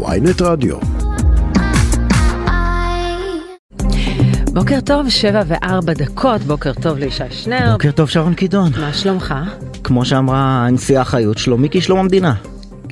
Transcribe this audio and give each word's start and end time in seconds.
ויינט 0.00 0.42
רדיו. 0.42 0.76
בוקר 4.52 4.80
טוב, 4.80 5.08
שבע 5.08 5.42
וארבע 5.46 5.92
דקות, 5.92 6.40
בוקר 6.40 6.72
טוב 6.72 6.98
לישי 6.98 7.24
שנר. 7.30 7.72
בוקר 7.72 7.90
טוב 7.90 8.08
שרון 8.08 8.34
קידון. 8.34 8.70
מה 8.80 8.92
שלומך? 8.92 9.34
כמו 9.84 10.04
שאמרה 10.04 10.66
הנשיאה 10.66 11.04
חיות, 11.04 11.38
שלומי 11.38 11.68
כשלום 11.70 11.98
המדינה. 11.98 12.34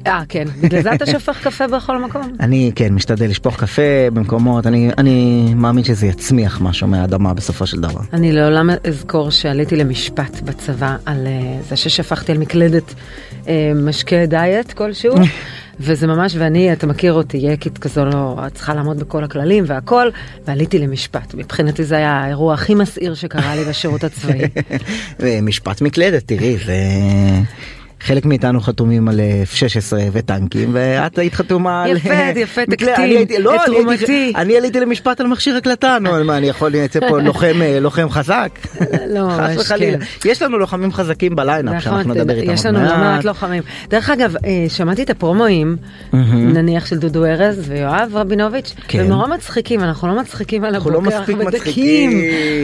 אה, 0.07 0.23
כן, 0.29 0.45
בגלל 0.61 0.83
זה 0.83 0.95
אתה 0.95 1.07
שופך 1.07 1.45
קפה 1.45 1.67
בכל 1.67 1.99
מקום? 2.05 2.23
אני 2.41 2.73
כן 2.75 2.95
משתדל 2.95 3.31
לשפוך 3.31 3.57
קפה 3.57 3.83
במקומות, 4.13 4.67
אני, 4.67 4.91
אני 4.99 5.45
מאמין 5.57 5.85
שזה 5.85 6.07
יצמיח 6.07 6.61
משהו 6.61 6.89
מהאדמה 6.89 7.35
בסופו 7.35 7.67
של 7.67 7.81
דבר. 7.81 8.01
אני 8.13 8.33
לעולם 8.33 8.71
אזכור 8.85 9.31
שעליתי 9.31 9.77
למשפט 9.77 10.41
בצבא 10.41 10.97
על 11.07 11.27
uh, 11.27 11.69
זה 11.69 11.77
ששפכתי 11.77 12.33
על 12.33 12.39
מקלדת 12.39 12.95
uh, 13.45 13.47
משקה 13.75 14.27
דיאט 14.27 14.73
כלשהו. 14.73 15.15
וזה 15.83 16.07
ממש, 16.07 16.35
ואני, 16.39 16.73
אתה 16.73 16.87
מכיר 16.87 17.13
אותי, 17.13 17.37
יקית 17.37 17.79
כזו 17.79 18.05
לא, 18.05 18.37
את 18.47 18.55
צריכה 18.55 18.75
לעמוד 18.75 19.01
בכל 19.01 19.25
הכללים 19.25 19.65
והכל, 19.67 20.09
ועליתי 20.47 20.79
למשפט. 20.79 21.35
מבחינתי 21.35 21.85
זה 21.85 21.97
היה 21.97 22.13
האירוע 22.13 22.55
הכי 22.55 22.75
מסעיר 22.75 23.15
שקרה 23.15 23.57
לי 23.57 23.65
בשירות 23.65 24.05
הצבאי. 24.05 24.41
משפט 25.43 25.81
מקלדת, 25.81 26.23
תראי, 26.27 26.57
זה... 26.67 26.75
חלק 28.01 28.27
מאיתנו 28.27 28.61
חתומים 28.61 29.09
על 29.09 29.21
F-16 29.45 29.93
וטנקים 30.13 30.71
ואת 30.73 31.19
היית 31.19 31.35
חתומה 31.35 31.85
על... 31.85 31.97
יפה, 31.97 32.15
יפה, 32.37 32.67
תקטין 32.67 33.27
לא, 33.39 33.57
את 33.57 33.61
תרומתי. 33.67 34.33
אני 34.37 34.57
עליתי 34.57 34.81
למשפט 34.81 35.21
על 35.21 35.27
מכשיר 35.27 35.57
הקלטה, 35.57 35.97
נו, 36.01 36.25
מה, 36.25 36.37
אני 36.37 36.49
יכול 36.49 36.71
לייצא 36.71 37.01
פה 37.09 37.19
לוחם 37.81 38.11
חזק? 38.11 38.59
לא, 39.15 39.29
חס 39.39 39.57
וחלילה. 39.57 39.99
יש 40.25 40.43
לנו 40.43 40.59
לוחמים 40.59 40.93
חזקים 40.93 41.37
בליינאפ 41.37 41.83
שאנחנו 41.83 42.15
נדבר 42.15 42.35
איתם. 42.35 42.53
יש 42.53 42.67
לנו 42.67 42.83
לא 42.83 42.97
מעט 42.97 43.25
לוחמים. 43.25 43.63
דרך 43.89 44.11
אגב, 44.11 44.35
שמעתי 44.69 45.03
את 45.03 45.11
הפרומואים, 45.11 45.77
נניח 46.33 46.87
של 46.87 46.99
דודו 46.99 47.25
ארז 47.25 47.65
ויואב 47.69 48.11
רבינוביץ', 48.15 48.75
הם 48.93 49.07
נורא 49.07 49.27
מצחיקים, 49.27 49.81
אנחנו 49.81 50.09
לא 50.09 50.21
מצחיקים 50.21 50.65
על 50.65 50.75
הבוקר, 50.75 51.17
אנחנו 51.19 51.37
מדכים. 51.37 52.11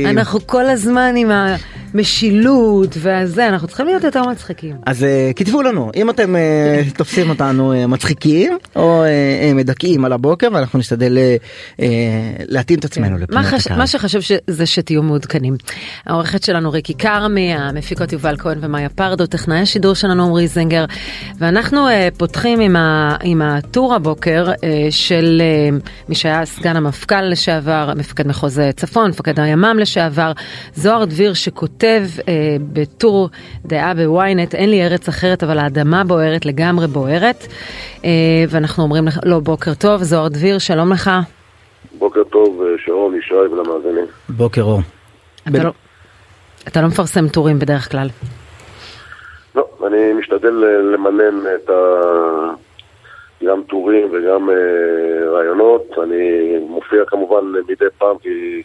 אנחנו 0.07 0.47
כל 0.47 0.69
הזמן 0.69 1.15
עם 1.17 1.31
ה... 1.31 1.57
משילות 1.95 2.97
וזה 2.99 3.49
אנחנו 3.49 3.69
צריכים 3.69 3.87
להיות 3.87 4.05
יותר 4.05 4.23
מצחיקים 4.23 4.77
אז 4.87 5.07
כתבו 5.37 5.63
לנו 5.63 5.91
אם 5.97 6.11
אתם 6.11 6.35
תופסים 6.97 7.31
אותנו 7.31 7.75
מצחיקים 7.89 8.59
או 8.77 9.05
מדכאים 9.55 10.05
על 10.05 10.13
הבוקר 10.13 10.49
ואנחנו 10.53 10.79
נשתדל 10.79 11.19
להתאים 12.49 12.79
את 12.79 12.85
עצמנו 12.85 13.19
לפניית 13.19 13.47
הקהל. 13.55 13.79
מה 13.79 13.87
שחשוב 13.87 14.23
זה 14.47 14.67
שתהיו 14.67 15.03
מעודכנים. 15.03 15.57
העורכת 16.07 16.43
שלנו 16.43 16.71
ריקי 16.71 16.95
כרמי 16.95 17.55
המפיקות 17.55 18.13
יובל 18.13 18.37
כהן 18.37 18.59
ומאיה 18.61 18.89
פרדו 18.89 19.27
טכנאי 19.27 19.59
השידור 19.59 19.95
שלנו 19.95 20.27
עמרי 20.27 20.49
זנגר 20.49 20.85
ואנחנו 21.39 21.87
פותחים 22.17 22.61
עם, 22.61 22.77
ה, 22.77 23.17
עם 23.23 23.43
הטור 23.43 23.95
הבוקר 23.95 24.53
של 24.91 25.43
מי 26.09 26.15
שהיה 26.15 26.47
סגן 26.47 26.77
המפכ"ל 26.77 27.23
לשעבר 27.23 27.93
מפקד 27.97 28.27
מחוז 28.27 28.61
צפון 28.77 29.11
מפקד 29.11 29.41
הימ"מ 29.41 29.79
לשעבר 29.79 30.33
זוהר 30.75 31.05
דביר 31.05 31.35
שכותב. 31.35 31.76
כותב 31.77 32.03
אה, 32.29 32.57
בטור 32.73 33.29
דעה 33.65 33.95
בוויינט, 33.95 34.55
אין 34.55 34.71
לי 34.71 34.83
ארץ 34.85 35.09
אחרת 35.09 35.43
אבל 35.43 35.59
האדמה 35.59 36.05
בוערת 36.05 36.47
לגמרי 36.47 36.87
בוערת. 36.87 37.47
אה, 38.05 38.11
ואנחנו 38.49 38.83
אומרים 38.83 39.05
לו 39.05 39.31
לא, 39.31 39.39
בוקר 39.39 39.75
טוב, 39.75 40.03
זוהר 40.03 40.29
דביר, 40.29 40.59
שלום 40.59 40.93
לך. 40.93 41.11
בוקר 41.99 42.25
טוב, 42.25 42.63
שרון, 42.85 43.15
ישי 43.19 43.35
ולמאזינים. 43.35 44.05
בוקר 44.29 44.63
אור. 44.63 44.81
אתה, 45.43 45.51
ב... 45.51 45.57
לא, 45.57 45.71
אתה 46.69 46.81
לא 46.81 46.89
מפרסם 46.89 47.29
טורים 47.29 47.59
בדרך 47.59 47.91
כלל. 47.91 48.09
לא, 49.55 49.69
אני 49.87 50.13
משתדל 50.13 50.55
למנן 50.95 51.41
את 51.55 51.71
ה... 51.71 51.75
גם 53.45 53.63
טורים 53.69 54.09
וגם 54.13 54.51
אה, 54.51 55.31
רעיונות. 55.31 55.83
אני 56.03 56.59
מופיע 56.69 57.05
כמובן 57.07 57.45
מדי 57.69 57.85
פעם 57.99 58.19
כי 58.23 58.63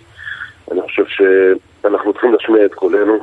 אני 0.71 0.81
חושב 0.81 1.05
ש... 1.05 1.21
אנחנו 1.85 2.13
צריכים 2.13 2.33
להשמיע 2.33 2.65
את 2.65 2.73
קולנו, 2.73 3.17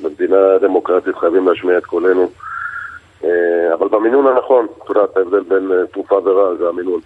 במדינה 0.00 0.58
דמוקרטית 0.60 1.16
חייבים 1.16 1.48
להשמיע 1.48 1.78
את 1.78 1.84
קולנו, 1.86 2.30
אבל 3.74 3.88
במינון 3.90 4.26
הנכון, 4.26 4.66
את 4.84 4.88
יודעת, 4.88 5.16
ההבדל 5.16 5.40
בין 5.40 5.70
תרופה 5.92 6.14
ורע 6.14 6.54
זה 6.54 6.68
המינון. 6.68 7.00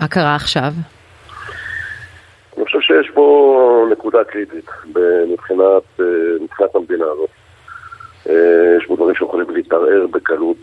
מה 0.00 0.08
קרה 0.08 0.34
עכשיו? 0.34 0.72
אני 2.56 2.64
חושב 2.64 2.80
שיש 2.80 3.10
פה 3.14 3.86
נקודה 3.90 4.24
קריטית 4.24 4.70
מבחינת, 5.28 5.82
מבחינת 6.40 6.74
המדינה 6.74 7.04
הזאת. 7.04 7.30
יש 8.78 8.86
פה 8.86 8.96
דברים 8.96 9.14
שיכולים 9.14 9.50
להתערער 9.50 10.06
בקלות, 10.10 10.60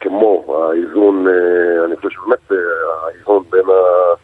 כמו 0.00 0.44
האיזון, 0.70 1.26
אני 1.84 1.96
חושב 1.96 2.10
שבאמת 2.10 2.50
האיזון 3.04 3.44
בין, 3.50 3.64
ה, 3.70 4.14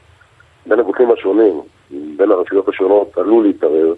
בין 0.67 0.81
הגופים 0.81 1.13
השונים, 1.13 1.61
בין 2.17 2.31
הרשויות 2.31 2.69
השונות 2.69 3.19
עלול 3.19 3.45
להתערער. 3.45 3.95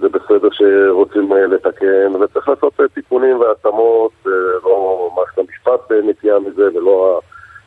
זה 0.00 0.08
בסדר 0.08 0.48
שרוצים 0.52 1.32
לתקן, 1.32 2.12
וצריך 2.20 2.48
לעשות 2.48 2.80
תיקונים 2.94 3.40
והתאמות, 3.40 4.12
לא 4.64 5.10
מערכת 5.16 5.38
המשפט 5.38 5.92
נטייה 6.04 6.38
מזה, 6.38 6.68
ולא, 6.74 7.20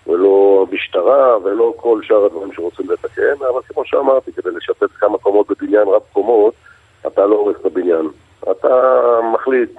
ולא 0.07 0.65
המשטרה, 0.69 1.37
ולא 1.43 1.73
כל 1.77 1.99
שאר 2.03 2.25
הדברים 2.25 2.51
שרוצים 2.53 2.91
לתקן, 2.91 3.45
אבל 3.53 3.61
כמו 3.73 3.85
שאמרתי, 3.85 4.31
כדי 4.31 4.49
לשפץ 4.51 4.89
כמה 4.99 5.17
קומות 5.17 5.47
בבניין 5.49 5.87
רב 5.87 6.01
קומות, 6.13 6.53
אתה 7.07 7.25
לא 7.25 7.35
הורס 7.35 7.55
את 7.61 7.65
הבניין. 7.65 8.07
אתה 8.51 9.03
מחליט 9.33 9.71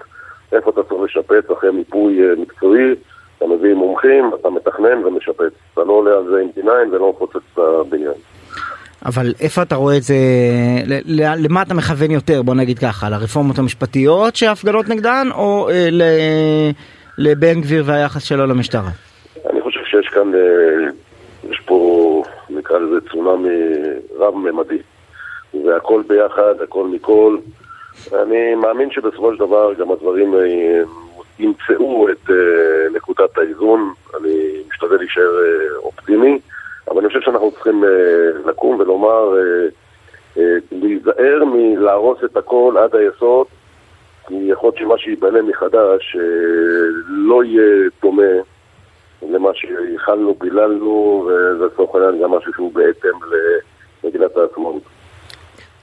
איפה 0.53 0.71
אתה 0.71 0.83
צריך 0.83 1.01
לשפץ 1.03 1.51
אחרי 1.51 1.71
מיפוי 1.71 2.21
מקצועי, 2.37 2.95
אתה 3.39 3.47
מביא 3.47 3.75
מומחים, 3.75 4.31
אתה 4.41 4.51
מתכנן 4.51 5.05
ומשפץ. 5.05 5.53
אתה 5.73 5.85
לא 5.85 5.93
עולה 5.93 6.17
על 6.17 6.25
זה 6.27 6.41
עם 6.41 6.49
D9 6.57 6.71
ולא 6.93 7.11
מפוצץ 7.11 7.43
את 7.53 7.59
הבניין. 7.59 8.13
אבל 9.09 9.33
איפה 9.41 9.63
אתה 9.63 9.75
רואה 9.75 9.97
את 9.97 10.03
זה, 10.03 10.15
למה 11.39 11.63
אתה 11.63 11.75
מכוון 11.75 12.11
יותר, 12.11 12.43
בוא 12.43 12.55
נגיד 12.55 12.79
ככה, 12.79 13.11
לרפורמות 13.11 13.59
המשפטיות 13.59 14.37
שההפגנות 14.37 14.89
נגדן, 14.89 15.29
או 15.35 15.69
לבן 17.19 17.61
גביר 17.61 17.83
והיחס 17.87 18.23
שלו 18.23 18.47
למשטרה? 18.47 18.91
אני 19.51 19.63
חושב 19.63 19.81
שיש 19.91 20.09
כאן, 20.09 20.33
יש 21.51 21.61
פה, 21.65 22.23
נקרא 22.51 22.79
לזה 22.79 22.97
צונאמי 23.11 23.49
רב-ממדי. 24.19 24.79
והכל 25.65 26.03
ביחד, 26.09 26.55
הכל 26.65 26.87
מכל. 26.87 27.37
אני 28.13 28.55
מאמין 28.55 28.91
שבסופו 28.91 29.33
של 29.33 29.39
דבר 29.39 29.73
גם 29.79 29.91
הדברים 29.91 30.35
ימצאו 31.39 32.09
את 32.09 32.31
נקודת 32.95 33.39
האיזון. 33.39 33.93
אני 34.21 34.37
משתדל 34.71 34.97
להישאר 34.97 35.31
אופטימי. 35.77 36.39
אבל 36.99 37.07
אני 37.07 37.13
חושב 37.13 37.25
שאנחנו 37.25 37.51
צריכים 37.51 37.85
uh, 37.85 38.49
לקום 38.49 38.81
ולומר, 38.81 39.35
uh, 39.35 40.37
uh, 40.37 40.41
להיזהר 40.73 41.45
מלהרוס 41.45 42.19
את 42.25 42.37
הכל 42.37 42.75
עד 42.79 42.97
היסוד, 42.97 43.47
כי 44.29 44.35
יכול 44.35 44.67
להיות 44.67 44.77
שמה 44.77 44.99
שייבנה 44.99 45.43
מחדש 45.43 46.17
לא 47.09 47.45
יהיה 47.45 47.89
דומה 48.03 48.33
למה 49.23 49.51
שייחלנו, 49.55 50.39
פיללנו, 50.39 51.29
וזה 51.29 51.65
לצורך 51.65 51.95
העניין 51.95 52.23
גם 52.23 52.31
משהו 52.31 52.53
שהוא 52.53 52.73
בהתאם 52.75 53.19
למגילת 54.05 54.37
העצמאות. 54.37 54.83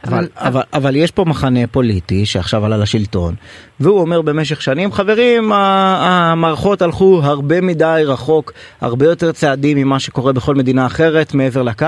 אבל, 0.08 0.28
אבל, 0.36 0.62
אבל 0.74 0.96
יש 0.96 1.12
פה 1.12 1.26
מחנה 1.28 1.68
פוליטי 1.68 2.26
שעכשיו 2.26 2.66
עלה 2.66 2.78
לשלטון 2.78 3.34
והוא 3.80 4.00
אומר 4.00 4.22
במשך 4.22 4.62
שנים 4.62 4.92
חברים 4.92 5.52
המערכות 5.52 6.82
הלכו 6.82 7.20
הרבה 7.24 7.62
מדי 7.62 8.04
רחוק 8.06 8.52
הרבה 8.82 9.06
יותר 9.06 9.32
צעדים 9.32 9.78
ממה 9.78 10.00
שקורה 10.00 10.34
בכל 10.34 10.56
מדינה 10.56 10.86
אחרת 10.86 11.34
מעבר 11.34 11.62
לקו 11.62 11.86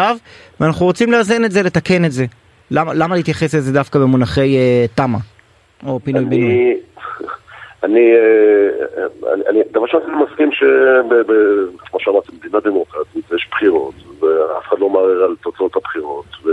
ואנחנו 0.59 0.85
רוצים 0.85 1.11
לאזן 1.11 1.45
את 1.45 1.51
זה 1.51 1.63
לתקן 1.63 2.05
את 2.05 2.11
זה 2.11 2.25
למה, 2.71 2.93
למה 2.93 3.15
להתייחס 3.15 3.55
לזה 3.55 3.73
דווקא 3.73 3.99
במונחי 3.99 4.57
uh, 4.57 4.97
תמה 4.97 5.17
או 5.85 5.99
פינוי 6.03 6.21
אני, 6.21 6.29
בינוי? 6.29 6.77
אני, 7.83 8.11
אני, 9.33 9.43
אני 9.49 9.59
דבר 9.71 9.87
שאני 9.87 10.03
מסכים 10.23 10.49
שכמו 10.51 11.99
שאמרתי 11.99 12.31
במדינה 12.31 12.59
דמוקרטית 12.59 13.31
יש 13.35 13.47
בחירות 13.51 13.93
ואף 14.19 14.67
אחד 14.67 14.79
לא 14.79 14.89
מערער 14.89 15.23
על 15.23 15.35
תוצאות 15.41 15.75
הבחירות 15.75 16.25
ו... 16.43 16.49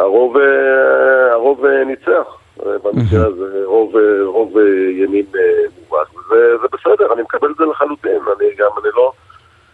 הרוב, 0.00 0.36
הרוב 1.32 1.66
ניצח, 1.66 2.36
במקרה 2.56 3.26
הזה 3.26 3.62
רוב, 3.64 3.94
רוב 4.24 4.58
ימין 4.90 5.26
מובהק, 5.80 6.08
וזה 6.30 6.66
בסדר, 6.72 7.12
אני 7.12 7.22
מקבל 7.22 7.50
את 7.50 7.56
זה 7.56 7.64
לחלוטין, 7.64 8.20
אני 8.38 8.46
גם, 8.58 8.70
אני 8.82 8.88
לא, 8.96 9.12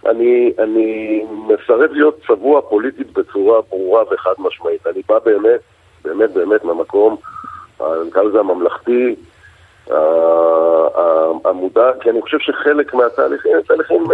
אני, 0.06 0.52
אני 0.58 1.22
מסרב 1.48 1.92
להיות 1.92 2.20
צבוע 2.26 2.60
פוליטית 2.60 3.12
בצורה 3.12 3.60
ברורה 3.70 4.02
וחד 4.10 4.34
משמעית, 4.38 4.86
אני 4.86 5.02
בא 5.08 5.18
באמת, 5.18 5.60
באמת 6.04 6.30
באמת 6.30 6.64
מהמקום, 6.64 7.16
נקרא 7.80 8.22
לזה 8.22 8.40
הממלכתי, 8.40 9.14
המודע, 11.44 11.90
כי 12.00 12.10
אני 12.10 12.22
חושב 12.22 12.38
שחלק 12.38 12.94
מהתהליכים 12.94 13.56
הם 13.56 13.62
תהליכים 13.62 14.04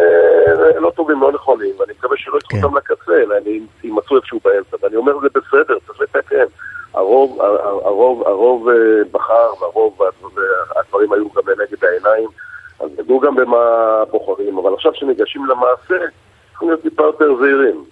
לא 0.79 0.91
טובים, 0.91 1.21
לא 1.21 1.33
נכונים, 1.33 1.71
ואני 1.79 1.93
מקווה 1.99 2.17
שלא 2.17 2.39
יקחו 2.39 2.57
אותם 2.57 2.77
לקצה, 2.77 3.13
אלא 3.13 3.35
יימצאו 3.83 4.17
איפשהו 4.17 4.41
באמצע, 4.45 4.77
ואני 4.83 4.97
אומר 4.97 5.19
זה 5.21 5.29
בסדר, 5.35 5.79
צריך 5.87 6.01
לתקן. 6.01 6.45
הרוב, 6.95 7.43
הרוב, 7.85 8.29
הרוב 8.29 8.69
בחר, 9.13 9.49
והרוב, 9.61 9.99
הדברים 10.77 11.13
היו 11.13 11.25
גם 11.37 11.43
לנגד 11.47 11.85
העיניים. 11.85 12.29
אז 12.81 12.91
ידעו 12.99 13.21
גם 13.21 13.35
במה 13.35 14.03
בוחרים, 14.11 14.59
אבל 14.59 14.75
עכשיו 14.75 14.95
שניגשים 14.95 15.47
למעשה, 15.47 16.07
צריכים 16.55 16.69
להיות 16.69 16.83
טיפה 16.83 17.03
יותר 17.03 17.37
זהירים. 17.41 17.85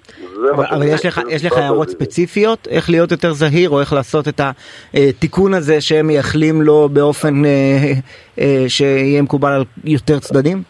אבל, 0.55 0.65
אבל 0.71 0.87
יש 0.87 1.07
לך, 1.07 1.21
יש 1.29 1.45
לך 1.45 1.53
הערות 1.53 1.89
ספציפיות 1.89 2.69
איך 2.71 2.91
להיות 2.91 3.11
יותר 3.11 3.33
זהיר 3.33 3.71
או 3.71 3.81
איך 3.81 3.93
לעשות 3.93 4.29
את 4.29 4.41
התיקון 4.95 5.55
הזה 5.55 5.81
שהם 5.81 6.07
מייחלים 6.07 6.63
לו 6.63 6.89
באופן 6.93 7.45
אה, 7.45 7.93
אה, 8.39 8.65
שיהיה 8.69 9.23
מקובל 9.23 9.53
על 9.53 9.65
יותר 9.85 10.19
צדדים? 10.19 10.63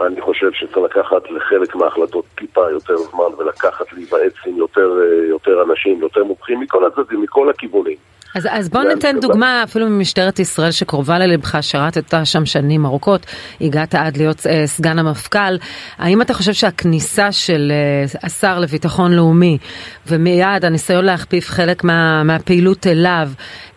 אני 0.00 0.20
חושב 0.20 0.52
שצריך 0.52 0.78
לקחת 0.78 1.30
לחלק 1.30 1.74
מההחלטות 1.74 2.24
טיפה 2.34 2.70
יותר 2.70 2.96
זמן 2.96 3.34
ולקחת 3.38 3.92
להיוועץ 3.92 4.32
עם 4.46 4.56
יותר, 4.56 4.90
אה, 5.02 5.26
יותר 5.28 5.62
אנשים, 5.62 6.00
יותר 6.00 6.24
מומחים 6.24 6.60
מכל 6.60 6.86
הצדדים, 6.86 7.22
מכל 7.22 7.50
הכיוונים. 7.50 7.96
אז, 8.34 8.48
אז 8.50 8.68
בוא 8.68 8.82
ניתן 8.82 9.20
דוגמה 9.20 9.62
אפילו 9.64 9.86
ממשטרת 9.86 10.38
ישראל 10.38 10.70
שקרובה 10.70 11.18
ללבך, 11.18 11.58
שירתת 11.60 12.14
שם 12.24 12.46
שנים 12.46 12.86
ארוכות, 12.86 13.26
הגעת 13.60 13.94
עד 13.94 14.16
להיות 14.16 14.46
אה, 14.46 14.66
סגן 14.66 14.98
המפכ"ל. 14.98 15.56
האם 15.98 16.22
אתה 16.22 16.34
חושב 16.34 16.52
שהכניסה 16.52 17.32
של 17.32 17.72
אה, 17.72 18.04
השר 18.26 18.58
לביטחון 18.58 19.12
לאומי 19.12 19.58
ומיד 20.06 20.64
הניסיון 20.64 21.04
להכפיף 21.04 21.48
חלק 21.48 21.84
מה, 21.84 22.22
מהפעילות 22.24 22.86
אליו, 22.86 23.28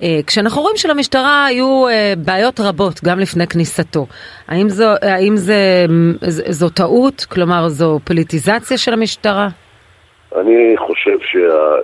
אה, 0.02 0.20
כשאנחנו 0.28 0.62
רואים 0.62 0.78
שלמשטרה 0.78 1.46
היו 1.46 1.88
אה, 1.88 2.14
בעיות 2.26 2.60
רבות 2.60 3.04
גם 3.04 3.20
לפני 3.20 3.48
כניסתו, 3.48 4.08
האם, 4.48 4.70
זו, 4.70 4.86
האם 5.02 5.36
זה, 5.36 5.86
זו, 6.28 6.44
זו 6.48 6.70
טעות? 6.70 7.26
כלומר 7.30 7.68
זו 7.68 8.00
פוליטיזציה 8.04 8.78
של 8.78 8.94
המשטרה? 8.94 9.48
אני 10.36 10.76
חושב 10.78 11.18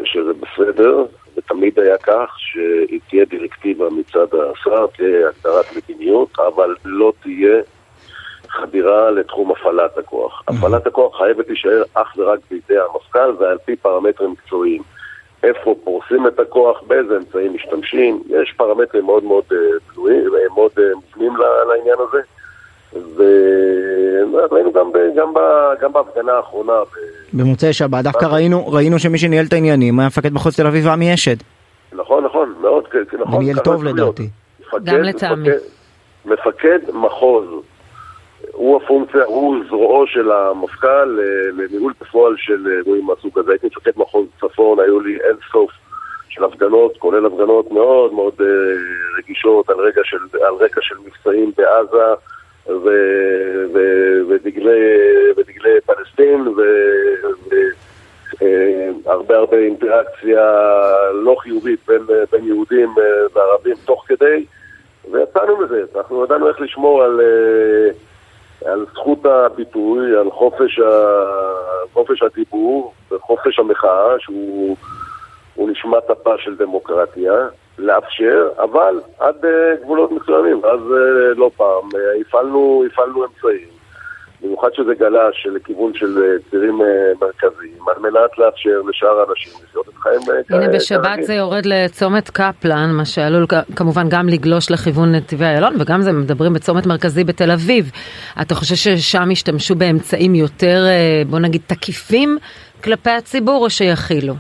שזה 0.04 0.32
בסדר. 0.42 1.06
ותמיד 1.52 1.80
היה 1.80 1.98
כך 1.98 2.36
שתהיה 2.38 3.26
דירקטיבה 3.26 3.90
מצד 3.90 4.28
השר, 4.36 4.88
תהיה 4.88 5.30
הגדרת 5.30 5.66
מדיניות, 5.76 6.40
אבל 6.40 6.76
לא 6.86 7.14
תהיה 7.24 7.62
חדירה 8.48 9.12
לתחום 9.12 9.52
הפעלת 9.52 9.98
הכוח. 9.98 10.44
הפעלת 10.48 10.88
הכוח 10.88 11.18
חייבת 11.18 11.48
להישאר 11.48 11.84
אך 11.94 12.14
ורק 12.18 12.40
בידי 12.52 12.80
המפכ"ל 12.80 13.36
ועל 13.40 13.58
פי 13.66 13.76
פרמטרים 13.76 14.32
מקצועיים. 14.32 14.82
איפה 15.44 15.76
פורסים 15.84 16.28
את 16.28 16.40
הכוח, 16.40 16.82
באיזה 16.88 17.18
אמצעים 17.18 17.54
משתמשים, 17.54 18.24
יש 18.30 18.54
פרמטרים 18.58 19.06
מאוד 19.06 19.24
מאוד 19.24 19.44
תלויים, 19.94 20.36
אה, 20.36 20.54
מאוד 20.56 20.72
אה, 20.78 20.84
מובנים 20.96 21.34
לעניין 21.68 21.98
הזה. 22.10 22.22
וראינו 22.94 24.72
גם, 24.74 24.92
גם, 25.16 25.34
גם 25.82 25.94
בהפגנה 25.94 26.32
האחרונה. 26.32 26.74
במוצאי 27.34 27.74
שבת 27.74 28.04
דווקא 28.04 28.26
ראינו, 28.26 28.68
ראינו 28.68 29.00
שמי 29.00 29.18
שניהל 29.18 29.46
את 29.46 29.54
העניינים 29.54 30.00
היה 30.00 30.08
מפקד 30.08 30.34
מחוז 30.34 30.56
תל 30.56 30.68
אביב 30.68 30.88
עמי 30.88 31.14
אשד. 31.14 31.36
נכון, 31.94 32.24
נכון, 32.24 32.54
מאוד, 32.62 32.84
נכון. 33.20 33.36
וניהל 33.36 33.60
טוב 33.60 33.84
לדעתי. 33.84 34.30
גם 34.84 35.02
לטעמי. 35.02 35.50
מפקד 36.26 36.80
מחוז 36.94 37.46
הוא 38.52 38.82
הפונקציה, 38.84 39.24
הוא 39.24 39.56
זרועו 39.68 40.08
של 40.08 40.32
המפכ"ל 40.32 41.20
לניהול 41.58 41.94
בפועל 42.02 42.36
של 42.38 42.68
אירועים 42.78 43.06
מהסוג 43.06 43.40
הזה. 43.40 43.52
הייתי 43.52 43.68
מפקד 43.68 43.92
מחוז 43.96 44.26
צפון, 44.42 44.80
היו 44.80 45.00
לי 45.00 45.14
אין 45.14 45.36
סוף 45.52 45.72
של 46.30 46.44
הפגנות, 46.44 46.98
כולל 46.98 47.26
הפגנות 47.26 47.72
מאוד 47.72 48.14
מאוד 48.14 48.34
רגישות 49.18 49.70
על 49.70 49.76
של, 50.04 50.18
על 50.34 50.54
רקע 50.60 50.82
של 50.82 50.96
מבצעים 51.06 51.52
בעזה. 51.58 52.14
ו, 52.68 52.90
ו, 53.74 53.80
ודגלי, 54.30 55.32
ודגלי 55.38 55.82
פלסטין 55.86 56.48
והרבה 59.06 59.38
הרבה 59.38 59.58
אינטראקציה 59.58 60.42
לא 61.14 61.36
חיובית 61.40 61.80
בין, 61.88 62.02
בין 62.32 62.46
יהודים 62.46 62.96
וערבים 63.34 63.76
תוך 63.86 64.04
כדי 64.08 64.46
ויצאנו 65.12 65.58
מזה, 65.58 65.84
אנחנו 65.96 66.24
ידענו 66.24 66.48
איך 66.48 66.62
לשמור 66.62 67.04
על, 67.04 67.22
על 68.66 68.86
זכות 68.94 69.26
הביטוי, 69.26 70.18
על 70.18 70.32
חופש, 70.32 70.80
ה, 70.80 71.24
חופש 71.94 72.24
הדיבור 72.24 72.94
וחופש 73.12 73.60
המחאה 73.60 74.20
שהוא 74.20 74.78
נשמת 75.58 76.10
אפה 76.12 76.38
של 76.38 76.56
דמוקרטיה 76.56 77.34
לאפשר, 77.80 78.50
אבל 78.58 79.00
עד 79.20 79.36
uh, 79.46 79.84
גבולות 79.84 80.12
מסוימים, 80.12 80.60
ואז 80.64 80.80
uh, 80.80 81.38
לא 81.40 81.52
פעם 81.58 81.90
uh, 81.94 82.22
הפעלנו, 82.22 82.84
הפעלנו 82.92 83.26
אמצעים, 83.26 83.68
במיוחד 84.42 84.70
שזה 84.74 84.94
גלש 84.94 85.48
לכיוון 85.56 85.94
של 85.94 86.18
צירים 86.50 86.82
מרכזיים, 87.22 87.88
על 87.88 88.02
מנת 88.02 88.38
לאפשר 88.38 88.82
לשאר 88.90 89.20
האנשים 89.20 89.52
לחיות 89.64 89.90
את 89.90 89.94
חיים 89.94 90.22
כרגיל. 90.48 90.56
הנה 90.56 90.74
בשבת 90.76 91.24
זה 91.24 91.34
יורד 91.34 91.66
לצומת 91.66 92.30
קפלן, 92.30 92.90
מה 92.92 93.06
שעלול 93.06 93.46
כמובן 93.76 94.10
גם 94.10 94.30
לגלוש 94.30 94.72
לכיוון 94.72 95.16
נתיבי 95.16 95.46
איילון, 95.46 95.74
וגם 95.80 96.02
זה 96.02 96.12
מדברים 96.12 96.54
בצומת 96.54 96.86
מרכזי 96.86 97.24
בתל 97.24 97.52
אביב. 97.52 97.92
אתה 98.42 98.56
חושב 98.56 98.76
ששם 98.76 99.32
ישתמשו 99.32 99.76
באמצעים 99.76 100.36
יותר, 100.36 100.86
בוא 101.30 101.40
נגיד, 101.40 101.62
תקיפים 101.68 102.38
כלפי 102.84 103.10
הציבור, 103.10 103.64
או 103.64 103.70
שיכילו? 103.70 104.34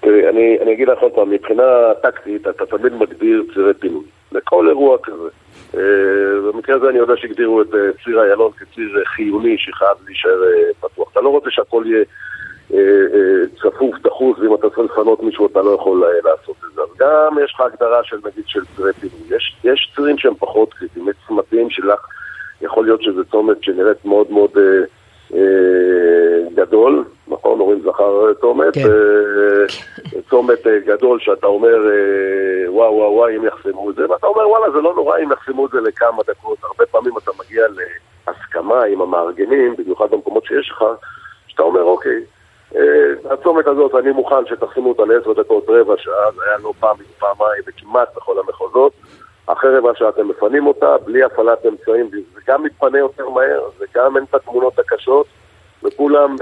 תראי, 0.00 0.28
אני, 0.28 0.58
אני 0.62 0.72
אגיד 0.72 0.88
לך 0.88 0.98
עוד 0.98 1.12
פעם, 1.12 1.30
מבחינה 1.30 1.94
טקטית 2.02 2.48
אתה 2.48 2.66
תמיד 2.66 2.94
מגדיר 2.94 3.44
צירי 3.54 3.74
פינוי, 3.74 4.04
לכל 4.32 4.68
אירוע 4.68 4.98
כזה. 5.02 5.28
Uh, 5.72 5.76
במקרה 6.52 6.76
הזה 6.76 6.88
אני 6.88 6.98
יודע 6.98 7.16
שהגדירו 7.16 7.62
את 7.62 7.66
uh, 7.74 8.04
ציר 8.04 8.22
איילון 8.22 8.52
כציר 8.52 9.02
uh, 9.02 9.08
חיוני 9.08 9.58
שחייב 9.58 9.96
להישאר 10.06 10.42
פתוח. 10.80 11.08
אתה 11.12 11.20
לא 11.20 11.28
רוצה 11.28 11.50
שהכל 11.50 11.84
יהיה 11.86 12.04
צפוף, 13.56 13.94
דחוס, 14.02 14.38
ואם 14.38 14.54
אתה 14.54 14.70
צריך 14.70 14.92
לפנות 14.92 15.22
מישהו 15.22 15.46
אתה 15.46 15.62
לא 15.62 15.70
יכול 15.70 16.04
לעשות 16.24 16.56
את 16.68 16.74
זה. 16.74 16.82
אז 16.82 16.88
גם 16.98 17.36
יש 17.44 17.52
לך 17.54 17.60
הגדרה 17.60 18.04
של 18.04 18.16
נגיד 18.24 18.44
של 18.46 18.60
צירי 18.76 18.92
פינוי. 18.92 19.36
יש, 19.36 19.56
יש 19.64 19.92
צירים 19.96 20.18
שהם 20.18 20.34
פחות 20.34 20.74
קריטיים, 20.74 21.08
יש 21.08 21.16
צמתים 21.28 21.70
שלך, 21.70 22.06
יכול 22.60 22.84
להיות 22.84 23.02
שזה 23.02 23.24
צומת 23.24 23.64
שנראית 23.64 24.04
מאוד 24.04 24.30
מאוד... 24.30 24.50
Uh, 25.30 25.34
גדול, 26.54 27.04
נכון, 27.30 27.60
אורים 27.60 27.80
זכר 27.80 28.34
צומת, 28.40 28.74
כן. 28.74 28.88
צומת 30.30 30.66
גדול 30.86 31.20
שאתה 31.20 31.46
אומר 31.46 31.76
וואו 32.66 32.94
וואו 32.94 33.12
וואו 33.12 33.28
אם 33.28 33.44
יחסמו 33.44 33.90
את 33.90 33.94
זה, 33.94 34.10
ואתה 34.10 34.26
אומר 34.26 34.48
וואלה 34.48 34.70
זה 34.70 34.80
לא 34.80 34.94
נורא 34.94 35.18
אם 35.18 35.32
יחסמו 35.32 35.66
את 35.66 35.70
זה 35.70 35.80
לכמה 35.80 36.22
דקות, 36.26 36.58
הרבה 36.62 36.86
פעמים 36.86 37.12
אתה 37.18 37.30
מגיע 37.38 37.66
להסכמה 38.26 38.84
עם 38.84 39.00
המארגנים, 39.00 39.76
במיוחד 39.76 40.10
במקומות 40.10 40.44
שיש 40.44 40.70
לך, 40.70 40.84
שאתה 41.46 41.62
אומר 41.62 41.82
אוקיי, 41.82 42.20
הצומת 43.30 43.66
הזאת 43.66 43.94
אני 43.94 44.10
מוכן 44.10 44.46
שתחסימו 44.46 44.88
אותה 44.88 45.04
לעשר 45.04 45.32
דקות 45.32 45.64
רבע 45.68 45.94
שעה, 45.98 46.32
זה 46.36 46.42
היה 46.48 46.58
לא 46.62 46.72
פעם 46.80 46.96
פעמיים 47.18 47.62
וכמעט 47.66 48.16
בכל 48.16 48.38
המחוזות. 48.38 48.92
אחרי 49.46 49.78
רבע 49.78 49.90
שעה 49.94 50.08
אתם 50.08 50.28
מפנים 50.28 50.66
אותה, 50.66 50.98
בלי 51.04 51.22
הפעלת 51.22 51.66
אמצעים, 51.66 52.10
זה 52.10 52.40
גם 52.46 52.62
מתפנה 52.62 52.98
יותר 52.98 53.28
מהר, 53.28 53.62
וגם 53.78 54.16
אין 54.16 54.24
את 54.30 54.34
התמונות 54.34 54.78
הקשות, 54.78 55.26
וכולם... 55.84 56.36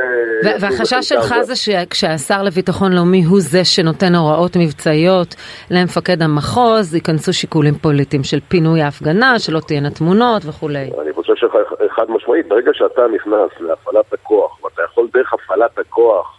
אה, 0.44 0.56
והחשש 0.60 1.08
שלך 1.08 1.34
זה 1.42 1.56
שכשהשר 1.56 2.42
לביטחון 2.42 2.92
לאומי 2.92 3.24
הוא 3.24 3.40
זה 3.40 3.64
שנותן 3.64 4.14
הוראות 4.14 4.56
מבצעיות 4.56 5.34
למפקד 5.70 6.22
המחוז, 6.22 6.94
ייכנסו 6.94 7.32
שיקולים 7.32 7.74
פוליטיים 7.74 8.24
של 8.24 8.40
פינוי 8.48 8.82
ההפגנה, 8.82 9.38
שלא 9.38 9.60
תהיינה 9.60 9.90
תמונות 9.90 10.42
וכולי. 10.46 10.90
אני 11.02 11.12
חושב 11.12 11.32
שחד 11.36 12.04
משמעית, 12.08 12.48
ברגע 12.48 12.70
שאתה 12.74 13.02
נכנס 13.14 13.50
להפעלת 13.60 14.12
הכוח, 14.12 14.64
ואתה 14.64 14.82
יכול 14.82 15.08
דרך 15.14 15.34
הפעלת 15.34 15.78
הכוח 15.78 16.38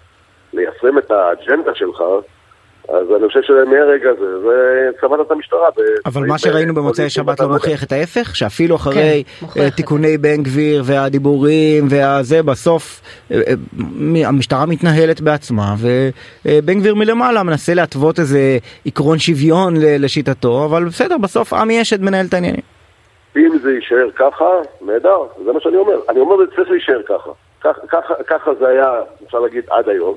ליישם 0.53 0.97
את 0.97 1.11
האג'נדה 1.11 1.75
שלך, 1.75 2.03
אז 2.91 3.07
אני 3.17 3.27
חושב 3.27 3.41
שמהרגע 3.41 4.09
הזה, 4.09 4.39
זה 4.39 4.89
צמדת 5.01 5.25
את 5.25 5.31
המשטרה. 5.31 5.69
אבל 6.05 6.25
מה 6.27 6.37
שראינו 6.37 6.73
במוצאי 6.73 7.09
שבת 7.09 7.39
לא 7.39 7.47
מוכיח 7.47 7.83
את 7.83 7.91
ההפך? 7.91 8.35
שאפילו 8.35 8.75
אחרי 8.75 9.23
כן, 9.53 9.61
אה, 9.61 9.71
תיקוני 9.71 10.17
בן 10.17 10.43
גביר 10.43 10.83
והדיבורים 10.85 11.87
והזה, 11.89 12.43
בסוף 12.43 13.01
אה, 13.31 13.37
אה, 13.37 14.27
המשטרה 14.27 14.65
מתנהלת 14.65 15.21
בעצמה, 15.21 15.75
ובן 15.79 16.79
גביר 16.79 16.95
מלמעלה 16.95 17.43
מנסה 17.43 17.73
להתוות 17.73 18.19
איזה 18.19 18.57
עקרון 18.85 19.19
שוויון 19.19 19.73
לשיטתו, 19.77 20.65
אבל 20.65 20.85
בסדר, 20.85 21.17
בסוף 21.17 21.53
עמי 21.53 21.81
אשד 21.81 22.01
מנהל 22.01 22.25
את 22.25 22.33
העניינים. 22.33 22.61
אם 23.37 23.57
זה 23.63 23.71
יישאר 23.71 24.09
ככה, 24.15 24.45
נהדר, 24.81 25.19
זה 25.45 25.51
מה 25.51 25.59
שאני 25.59 25.77
אומר. 25.77 25.99
אני 26.09 26.19
אומר, 26.19 26.37
זה 26.37 26.43
צריך 26.55 26.71
להישאר 26.71 27.01
ככה. 27.03 27.31
ככה 28.27 28.51
זה 28.59 28.67
היה, 28.67 28.93
אפשר 29.25 29.39
להגיד, 29.39 29.63
עד 29.69 29.89
היום. 29.89 30.15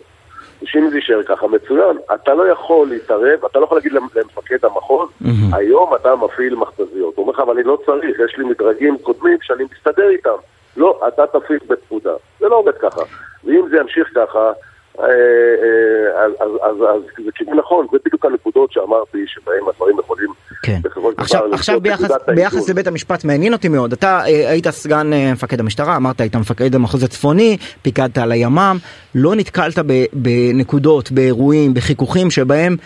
שאם 0.64 0.90
זה 0.90 0.96
יישאר 0.96 1.22
ככה, 1.22 1.46
מצוין. 1.46 1.96
אתה 2.14 2.34
לא 2.34 2.48
יכול 2.48 2.88
להתערב, 2.88 3.44
אתה 3.50 3.58
לא 3.58 3.64
יכול 3.64 3.78
להגיד 3.78 3.92
למפקד 3.92 4.64
המחוז, 4.64 5.08
mm-hmm. 5.08 5.56
היום 5.56 5.94
אתה 5.94 6.16
מפעיל 6.16 6.54
מכתזיות. 6.54 7.16
הוא 7.16 7.22
אומר 7.22 7.32
לך, 7.32 7.40
אבל 7.40 7.54
אני 7.54 7.62
לא 7.62 7.78
צריך, 7.86 8.18
יש 8.18 8.38
לי 8.38 8.44
מדרגים 8.44 8.98
קודמים 8.98 9.38
שאני 9.42 9.64
מסתדר 9.64 10.08
איתם. 10.08 10.36
לא, 10.76 11.00
אתה 11.08 11.26
תפעיל 11.26 11.58
בפקודה. 11.66 12.12
זה 12.40 12.48
לא 12.48 12.56
עובד 12.56 12.78
ככה. 12.78 13.00
ואם 13.44 13.68
זה 13.70 13.76
ימשיך 13.76 14.08
ככה, 14.14 14.52
אז, 14.98 16.32
אז, 16.40 16.50
אז, 16.62 16.76
זה 17.24 17.30
כיוון 17.34 17.58
נכון, 17.58 17.86
זה 17.92 17.98
בדיוק 18.04 18.24
הנקודות 18.24 18.72
שאמרתי 18.72 19.24
שבהם 19.26 19.68
הדברים 19.68 19.96
יכולים 19.98 20.28
כן. 20.62 20.78
עכשיו, 21.16 21.54
עכשיו 21.54 21.80
ביחס, 21.80 22.10
ביחס 22.34 22.68
לבית 22.68 22.86
המשפט 22.86 23.24
מעניין 23.24 23.52
אותי 23.52 23.68
מאוד, 23.68 23.92
אתה 23.92 24.20
אה, 24.20 24.50
היית 24.50 24.68
סגן 24.70 25.10
מפקד 25.32 25.60
המשטרה, 25.60 25.96
אמרת 25.96 26.20
היית 26.20 26.36
מפקד 26.36 26.74
המחוז 26.74 27.02
הצפוני, 27.02 27.56
פיקדת 27.82 28.18
על 28.18 28.32
הימ"מ, 28.32 28.76
לא 29.14 29.34
נתקלת 29.34 29.78
בנקודות, 30.12 31.12
באירועים, 31.12 31.74
בחיכוכים 31.74 32.30
שבהם 32.30 32.76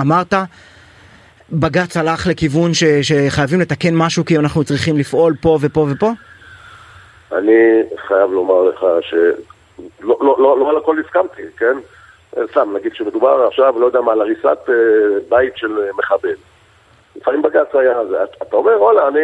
אמרת 0.00 0.34
בג"ץ 1.52 1.96
הלך 1.96 2.26
לכיוון 2.26 2.74
ש, 2.74 2.84
שחייבים 2.84 3.60
לתקן 3.60 3.94
משהו 3.94 4.24
כי 4.24 4.38
אנחנו 4.38 4.64
צריכים 4.64 4.96
לפעול 4.96 5.34
פה 5.40 5.58
ופה 5.60 5.86
ופה? 5.90 6.10
אני 7.32 7.82
חייב 8.08 8.30
לומר 8.30 8.62
לך 8.62 8.84
שלא 9.00 9.32
לא, 10.00 10.18
לא, 10.20 10.58
לא 10.58 10.70
על 10.70 10.76
הכל 10.76 10.96
הסכמתי, 10.98 11.42
כן? 11.56 11.76
סתם, 12.50 12.76
נגיד 12.76 12.94
שמדובר 12.94 13.46
עכשיו, 13.46 13.80
לא 13.80 13.86
יודע 13.86 14.00
מה, 14.00 14.12
על 14.12 14.20
הריסת 14.20 14.58
אה, 14.68 14.74
בית 15.28 15.56
של 15.56 15.78
אה, 15.78 15.92
מחבל. 15.98 16.34
לפעמים 17.16 17.42
בג"ץ 17.42 17.74
היה, 17.74 18.02
אתה 18.42 18.56
אומר, 18.56 18.82
וואלה, 18.82 19.08
אני 19.08 19.20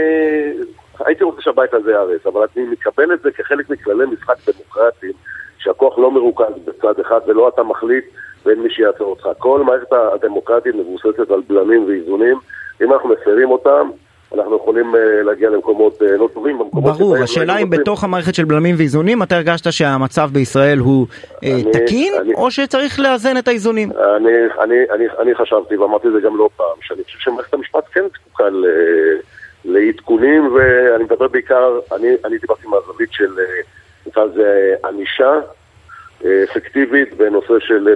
הייתי 1.04 1.24
רוצה 1.24 1.42
שהבית 1.42 1.74
הזה 1.74 1.90
ייהרס, 1.90 2.26
אבל 2.26 2.46
אני 2.56 2.64
מקבל 2.64 3.14
את 3.14 3.20
זה 3.20 3.30
כחלק 3.30 3.70
מכללי 3.70 4.06
משחק 4.06 4.36
דמוקרטיים, 4.46 5.12
שהכוח 5.58 5.98
לא 5.98 6.10
מרוכז 6.10 6.52
בצד 6.64 7.00
אחד 7.00 7.20
ולא 7.26 7.48
אתה 7.48 7.62
מחליט 7.62 8.04
ואין 8.44 8.62
מי 8.62 8.70
שיעצור 8.70 9.06
אותך. 9.06 9.28
כל 9.38 9.62
מערכת 9.62 9.92
הדמוקרטית 9.92 10.74
מבוססת 10.74 11.30
על 11.30 11.40
בלמים 11.48 11.84
ואיזונים, 11.84 12.38
אם 12.82 12.92
אנחנו 12.92 13.08
מפרים 13.08 13.50
אותם, 13.50 13.90
אנחנו 14.40 14.56
יכולים 14.56 14.94
uh, 14.94 14.98
להגיע 15.24 15.50
למקומות 15.50 16.02
uh, 16.02 16.04
לא 16.04 16.28
טובים. 16.34 16.58
ברור, 16.72 17.16
השאלה 17.16 17.58
אם 17.58 17.70
בתוך 17.70 18.04
המערכת 18.04 18.34
של 18.34 18.44
בלמים 18.44 18.74
ואיזונים 18.78 19.22
אתה 19.22 19.36
הרגשת 19.36 19.72
שהמצב 19.72 20.30
בישראל 20.32 20.78
הוא 20.78 21.06
אני, 21.42 21.64
תקין, 21.72 22.14
אני, 22.20 22.34
או 22.34 22.50
שצריך 22.50 23.00
לאזן 23.00 23.36
את 23.36 23.48
האיזונים? 23.48 23.92
אני, 24.16 24.32
אני, 24.60 24.74
אני, 24.94 25.04
אני 25.18 25.34
חשבתי, 25.34 25.76
ואמרתי 25.76 26.08
את 26.08 26.12
זה 26.12 26.20
גם 26.20 26.36
לא 26.36 26.48
פעם, 26.56 26.76
שאני 26.80 27.04
חושב 27.04 27.18
שמערכת 27.18 27.54
המשפט 27.54 27.84
כן 27.92 28.04
זקוקה 28.14 28.44
לעדכונים, 29.64 30.54
ואני 30.54 31.04
מדבר 31.04 31.28
בעיקר, 31.28 31.78
אני, 31.96 32.08
אני 32.24 32.38
דיברתי 32.38 32.66
מהזווית 32.66 33.12
של, 33.12 33.32
נקרא 34.06 34.24
לזה, 34.24 34.74
ענישה. 34.84 35.32
אפקטיבית 36.24 37.16
בנושא 37.16 37.58
של 37.58 37.94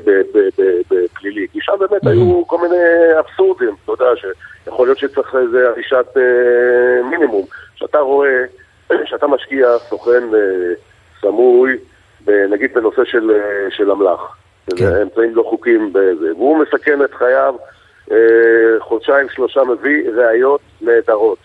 בפלילי. 0.91 1.47
כי 1.53 1.59
שם 1.61 1.73
באמת 1.79 2.07
היו 2.07 2.43
כל 2.47 2.59
מיני 2.59 3.19
אבסורדים, 3.19 3.75
אתה 3.85 3.93
יודע, 3.93 4.11
שיכול 4.17 4.87
להיות 4.87 4.99
שצריך 4.99 5.35
איזה 5.35 5.71
ענישת 5.75 6.07
אה, 6.17 7.03
מינימום. 7.11 7.47
שאתה 7.75 7.99
רואה, 7.99 8.45
שאתה 9.11 9.27
משקיע 9.27 9.79
סוכן 9.79 10.35
אה, 10.35 10.73
סמוי, 11.21 11.77
נגיד 12.29 12.75
בנושא 12.75 13.05
של, 13.05 13.31
אה, 13.31 13.71
של 13.71 13.91
אמל"ח, 13.91 14.37
כן. 14.77 15.03
אמצעים 15.03 15.35
לא 15.35 15.43
חוקיים 15.43 15.93
והוא 16.21 16.59
מסכן 16.59 17.05
את 17.05 17.15
חייו 17.15 17.55
חודשיים 18.81 19.29
שלושה 19.29 19.65
מביא 19.65 20.11
ראיות 20.11 20.61
נהדרות. 20.81 21.39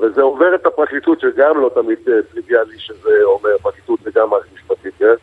וזה 0.00 0.22
עובר 0.22 0.54
את 0.54 0.66
הפרקליטות, 0.66 1.20
שגם 1.20 1.60
לא 1.60 1.70
תמיד 1.74 1.98
טריוויאלי 2.32 2.78
שזה 2.78 3.10
אומר 3.24 3.58
פרקליטות 3.62 4.00
וגם 4.02 4.30
מערכת 4.30 4.48
משפטית, 4.54 4.92
כן? 4.98 5.14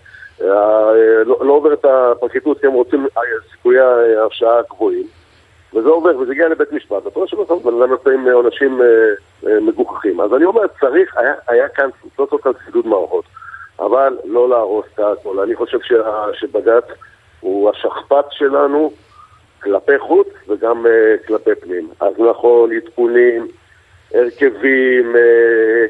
אה, 0.41 0.93
לא, 1.25 1.37
לא 1.41 1.53
עובר 1.53 1.73
את 1.73 1.85
הפרקליטות 1.85 2.59
כי 2.59 2.67
הם 2.67 2.73
רוצים 2.73 3.07
אה, 3.17 3.21
סיכויי 3.51 3.79
הרשעה 4.17 4.61
גבוהים 4.69 5.07
וזה 5.73 5.89
עובר 5.89 6.17
וזה 6.17 6.31
הגיע 6.31 6.49
לבית 6.49 6.71
משפט, 6.71 7.07
אתה 7.07 7.15
רואה 7.15 7.27
שבסוף 7.27 7.63
בן 7.63 7.81
אדם 7.81 7.91
יוצא 7.91 8.09
עם 8.09 8.27
עונשים 8.27 8.81
אה, 8.81 9.59
מגוחכים. 9.59 10.21
אז 10.21 10.33
אני 10.33 10.45
אומר, 10.45 10.61
צריך, 10.79 11.17
היה, 11.17 11.33
היה 11.47 11.69
כאן 11.69 11.89
סוף 12.17 12.29
סוף 12.29 12.41
כאן 12.41 12.51
חידוד 12.53 12.87
מערכות, 12.87 13.25
אבל 13.79 14.17
לא 14.25 14.49
להרוס 14.49 14.85
את 14.93 14.99
הכל. 14.99 15.39
אני 15.39 15.55
חושב 15.55 15.77
שבג"ץ 16.33 16.83
הוא 17.39 17.69
השכפ"ץ 17.69 18.25
שלנו 18.31 18.91
כלפי 19.61 19.99
חוץ 19.99 20.27
וגם 20.47 20.85
כלפי 21.27 21.55
פנים. 21.55 21.89
אז 21.99 22.13
נכון, 22.29 22.71
עדכונים, 22.71 23.47
הרכבים, 24.13 25.15
אה, 25.15 25.85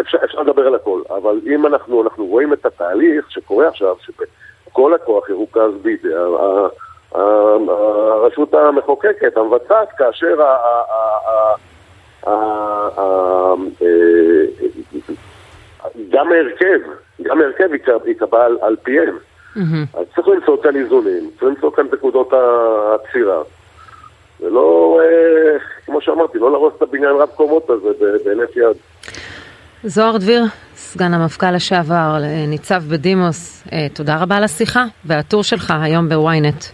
אפשר, 0.00 0.18
אפשר 0.24 0.40
לדבר 0.42 0.66
על 0.66 0.74
הכל, 0.74 1.02
אבל 1.10 1.40
אם 1.46 1.66
אנחנו, 1.66 2.02
אנחנו 2.02 2.26
רואים 2.26 2.52
את 2.52 2.66
התהליך 2.66 3.30
שקורה 3.30 3.68
עכשיו, 3.68 3.96
שכל 4.00 4.94
הכוח 4.94 5.28
ירוכז 5.28 5.70
בידי 5.82 6.14
הרשות 7.12 8.54
המחוקקת, 8.54 9.36
המבצעת, 9.36 9.88
כאשר 9.98 10.36
אה, 12.26 13.54
גם 16.10 16.32
ההרכב, 16.32 16.80
גם 17.22 17.40
ההרכב 17.40 17.68
ייקבע 18.06 18.46
על 18.60 18.76
פיהם. 18.82 19.18
אז 19.94 20.06
צריך 20.14 20.28
למצוא 20.28 20.62
כאן 20.62 20.76
איזונים, 20.76 21.30
צריך 21.30 21.42
למצוא 21.42 21.72
כאן 21.72 21.86
את 21.86 21.92
נקודות 21.94 22.32
העצירה. 22.32 23.42
ולא, 24.42 24.98
אה, 25.02 25.58
כמו 25.86 26.00
שאמרתי, 26.00 26.38
לא 26.38 26.50
להרוס 26.50 26.72
את 26.76 26.82
הבניין 26.82 27.12
רב 27.20 27.28
קומות 27.28 27.70
הזה 27.70 27.88
בהינף 28.24 28.56
יד. 28.56 28.76
זוהר 29.84 30.16
דביר, 30.16 30.44
סגן 30.74 31.14
המפכ"ל 31.14 31.50
לשעבר, 31.50 32.16
ניצב 32.48 32.82
בדימוס, 32.88 33.64
אה, 33.72 33.86
תודה 33.94 34.22
רבה 34.22 34.36
על 34.36 34.44
השיחה 34.44 34.84
והטור 35.04 35.42
שלך 35.42 35.74
היום 35.82 36.08
בוויינט. 36.08 36.64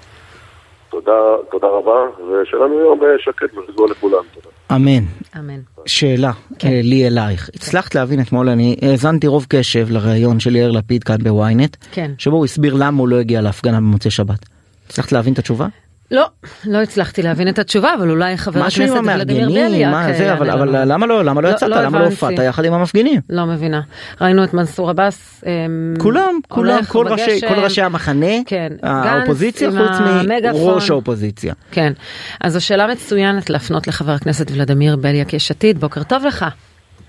תודה, 0.91 1.13
תודה 1.51 1.67
רבה, 1.67 2.01
ושלנו 2.17 2.75
יום 2.81 3.03
אה, 3.03 3.09
שקט 3.19 3.57
ורגוע 3.57 3.91
לכולם. 3.91 4.23
תודה. 4.35 4.49
אמן. 4.77 5.05
אמן. 5.39 5.61
שאלה 5.87 6.31
כן. 6.59 6.69
לי 6.83 7.07
אלייך. 7.07 7.51
הצלחת 7.55 7.95
להבין 7.95 8.21
אתמול, 8.21 8.49
אני 8.49 8.77
האזנתי 8.83 9.27
רוב 9.27 9.47
קשב 9.49 9.87
לראיון 9.91 10.41
של 10.41 10.57
יאיר 10.57 10.71
לפיד 10.71 11.05
כאן 11.05 11.17
בוויינט, 11.23 11.77
כן. 11.93 12.11
שבו 12.19 12.37
הוא 12.37 12.45
הסביר 12.45 12.75
למה 12.75 13.01
הוא 13.01 13.09
לא 13.09 13.17
הגיע 13.17 13.41
להפגנה 13.41 13.77
במוצאי 13.77 14.11
שבת. 14.11 14.39
הצלחת 14.87 15.13
להבין 15.13 15.33
את 15.33 15.39
התשובה? 15.39 15.67
לא, 16.11 16.27
לא 16.65 16.79
הצלחתי 16.83 17.23
להבין 17.23 17.49
את 17.49 17.59
התשובה, 17.59 17.95
אבל 17.95 18.11
אולי 18.11 18.37
חבר 18.37 18.61
הכנסת 18.61 18.95
ולדימיר 19.05 19.49
בליאק. 19.49 19.91
מה 19.91 20.13
זה, 20.13 20.33
אבל, 20.33 20.51
אבל. 20.51 20.93
למה 20.93 21.07
לא, 21.07 21.25
למה 21.25 21.41
לא, 21.41 21.49
לא 21.49 21.55
יצאת, 21.55 21.69
לא 21.69 21.83
למה 21.83 21.99
לא 21.99 22.05
הופעת 22.05 22.39
יחד 22.39 22.65
עם 22.65 22.73
המפגינים? 22.73 23.21
לא 23.31 23.47
מבינה. 23.47 23.81
ראינו 24.21 24.45
את 24.45 24.55
מנסור 24.55 24.91
עבאס. 24.91 25.45
אמ, 25.47 25.95
כולם, 25.99 26.39
כולם, 26.49 26.85
כל 26.89 27.09
ראשי, 27.09 27.41
כל 27.49 27.55
ראשי 27.55 27.83
המחנה, 27.83 28.27
כן, 28.47 28.73
האופוזיציה 28.83 29.71
חוץ 29.71 30.01
מראש 30.29 30.91
האופוזיציה. 30.91 31.55
כן, 31.71 31.93
אז 32.41 32.53
זו 32.53 32.65
שאלה 32.65 32.87
מצוינת 32.87 33.51
להפנות 33.51 33.87
לחבר 33.87 34.13
הכנסת 34.13 34.51
ולדימיר 34.51 34.97
בליאק 34.97 35.33
יש 35.33 35.51
עתיד, 35.51 35.79
בוקר 35.79 36.03
טוב 36.03 36.25
לך. 36.25 36.45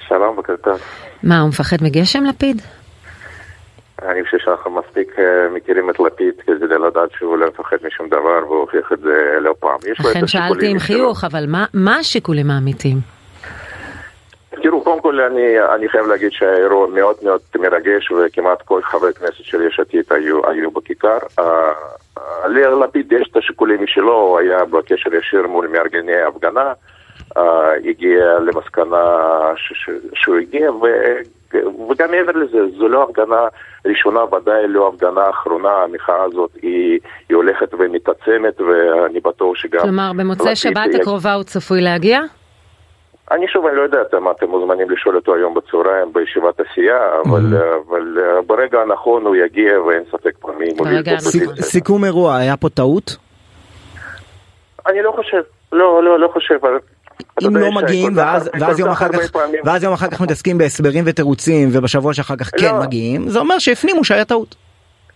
שלום, 0.08 0.36
בוקר 0.36 0.54
טוב. 0.63 0.80
מה, 1.24 1.39
הוא 1.39 1.50
מפחד 1.50 1.77
מגשם 1.82 2.24
לפיד? 2.24 2.62
אני 4.01 4.24
חושב 4.24 4.38
שאנחנו 4.38 4.72
מספיק 4.72 5.20
אה, 5.20 5.50
מכירים 5.50 5.89
את 5.89 6.00
לפיד 6.00 6.34
כדי 6.46 6.77
לדעת 6.88 7.12
שהוא 7.18 7.38
לא 7.38 7.48
מפחד 7.48 7.77
משום 7.84 8.08
דבר 8.08 8.39
והוא 8.48 8.60
הוכיח 8.60 8.92
את 8.94 9.00
זה 9.00 9.38
לא 9.42 9.54
פעם. 9.60 9.77
לכן 10.00 10.27
שאלתי 10.27 10.68
עם 10.68 10.80
חיוך, 10.80 11.24
אבל 11.24 11.46
מה, 11.48 11.66
מה 11.74 11.96
השיקולים 11.96 12.51
האמיתיים? 12.51 12.98
תראו, 14.63 14.84
קודם 14.84 15.01
כל 15.01 15.22
אני, 15.22 15.60
אני 15.75 15.89
חייב 15.89 16.08
להגיד 16.08 16.32
שהאירוע 16.32 16.88
מאוד 16.88 17.16
מאוד 17.24 17.39
מרגש 17.56 18.12
וכמעט 18.12 18.62
כל 18.62 18.82
חברי 18.82 19.13
כנסת 19.13 19.44
של 19.44 19.62
יש 19.62 19.80
עתיד 19.80 20.06
היו, 20.10 20.50
היו 20.50 20.72
בכיכר. 20.72 21.18
ללפיד 22.48 23.12
יש 23.12 23.30
את 23.32 23.38
השיקולים 23.38 23.84
משלו, 23.84 24.13
הוא 24.13 24.39
היה 24.39 24.66
בקשר 24.66 25.16
ישיר 25.16 25.48
מול 25.48 25.68
מארגני 25.68 26.16
ההפגנה, 26.16 26.74
הגיע 27.89 28.39
למסקנה 28.39 29.06
שהוא 30.13 30.38
הגיע, 30.38 30.72
וגם 31.89 32.12
מעבר 32.12 32.32
לזה, 32.32 32.58
זו 32.77 32.88
לא 32.88 33.04
הפגנה 33.04 33.48
ראשונה, 33.86 34.20
ודאי 34.24 34.68
לא 34.68 34.88
הפגנה 34.88 35.30
אחרונה, 35.30 35.70
המחאה 35.70 36.24
הזאת 36.24 36.50
היא, 36.62 37.00
היא 37.30 37.36
הולכת 37.36 37.74
ומתעצמת, 37.80 38.62
ואני 38.62 39.20
בטוח 39.20 39.56
שגם... 39.56 39.82
כלומר, 39.82 40.12
במוצאי 40.18 40.56
שבת 40.56 40.96
הקרובה 41.01 41.34
הוא 41.34 41.44
צפוי 41.44 41.82
להגיע? 41.82 42.22
אני 43.32 43.48
שוב, 43.48 43.66
אני 43.66 43.75
לא 43.75 43.82
יודע 43.82 44.00
מה 44.22 44.32
אתם 44.32 44.50
מוזמנים 44.50 44.89
לשאול 44.89 45.16
אותו 45.16 45.36
היום 45.36 45.54
בצהריים 45.54 46.13
בישיבת 46.13 46.60
עשייה, 46.60 47.00
אבל, 47.25 47.42
mm-hmm. 47.42 47.89
אבל 47.89 48.18
uh, 48.18 48.42
ברגע 48.42 48.82
הנכון 48.82 49.25
הוא 49.25 49.36
יגיע 49.36 49.82
ואין 49.82 50.04
ספק 50.12 50.38
פעמים. 50.39 50.72
סיכום 51.62 52.06
אירוע, 52.06 52.36
היה 52.36 52.58
פה 52.58 52.70
טעות? 52.70 53.18
אני 54.88 55.01
לא 55.01 55.12
חושב, 55.12 55.42
לא, 55.72 56.04
לא, 56.04 56.20
לא 56.20 56.27
חושב. 56.34 56.58
אם 57.48 57.56
לא 57.56 57.72
מגיעים 57.72 58.14
ואז, 58.16 58.50
ואז, 58.60 58.80
יום 58.80 58.90
אחר 58.90 59.10
כך, 59.10 59.20
ואז 59.66 59.84
יום 59.84 59.94
אחר 59.94 60.08
כך 60.08 60.22
מתעסקים 60.22 60.58
בהסברים 60.58 61.04
ותירוצים 61.08 61.70
ובשבוע 61.72 62.14
שאחר 62.14 62.36
כך 62.36 62.50
כן 62.60 62.76
לא. 62.76 62.82
מגיעים 62.82 63.30
זה 63.30 63.40
אומר 63.40 63.60
שהפנימו 63.60 64.04
שהיה 64.04 64.26
טעות. 64.26 64.56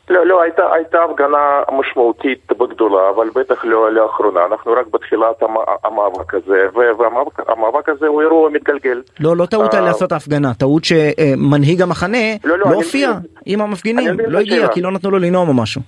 לא, 0.10 0.26
לא, 0.26 0.42
הייתה, 0.42 0.62
הייתה 0.74 0.98
הפגנה 1.10 1.62
משמעותית 1.80 2.52
בגדולה, 2.60 3.10
אבל 3.16 3.30
בטח 3.36 3.66
לא 3.66 3.94
לאחרונה. 3.94 4.40
אנחנו 4.52 4.72
רק 4.72 4.88
בתחילת 4.94 5.44
המאבק 5.84 6.34
הזה, 6.34 6.66
והמאבק 6.76 7.90
הזה 7.90 8.08
הוא 8.08 8.22
אירוע 8.22 8.50
מתגלגל. 8.50 9.02
לא, 9.20 9.38
לא 9.38 9.46
טעות 9.46 9.74
על 9.74 9.84
לעשות 9.84 10.12
ההפגנה, 10.12 10.54
טעות 10.54 10.84
שמנהיג 10.84 11.82
המחנה 11.82 12.18
לא, 12.44 12.58
לא, 12.58 12.70
לא 12.70 12.76
הופיע 12.76 13.12
עם 13.46 13.62
המפגינים, 13.62 14.20
לא 14.28 14.40
הגיע 14.40 14.68
כי 14.68 14.82
לא 14.82 14.92
נתנו 14.92 15.12
לו 15.12 15.20
לנאום 15.20 15.48
או 15.48 15.54
משהו. 15.54 15.82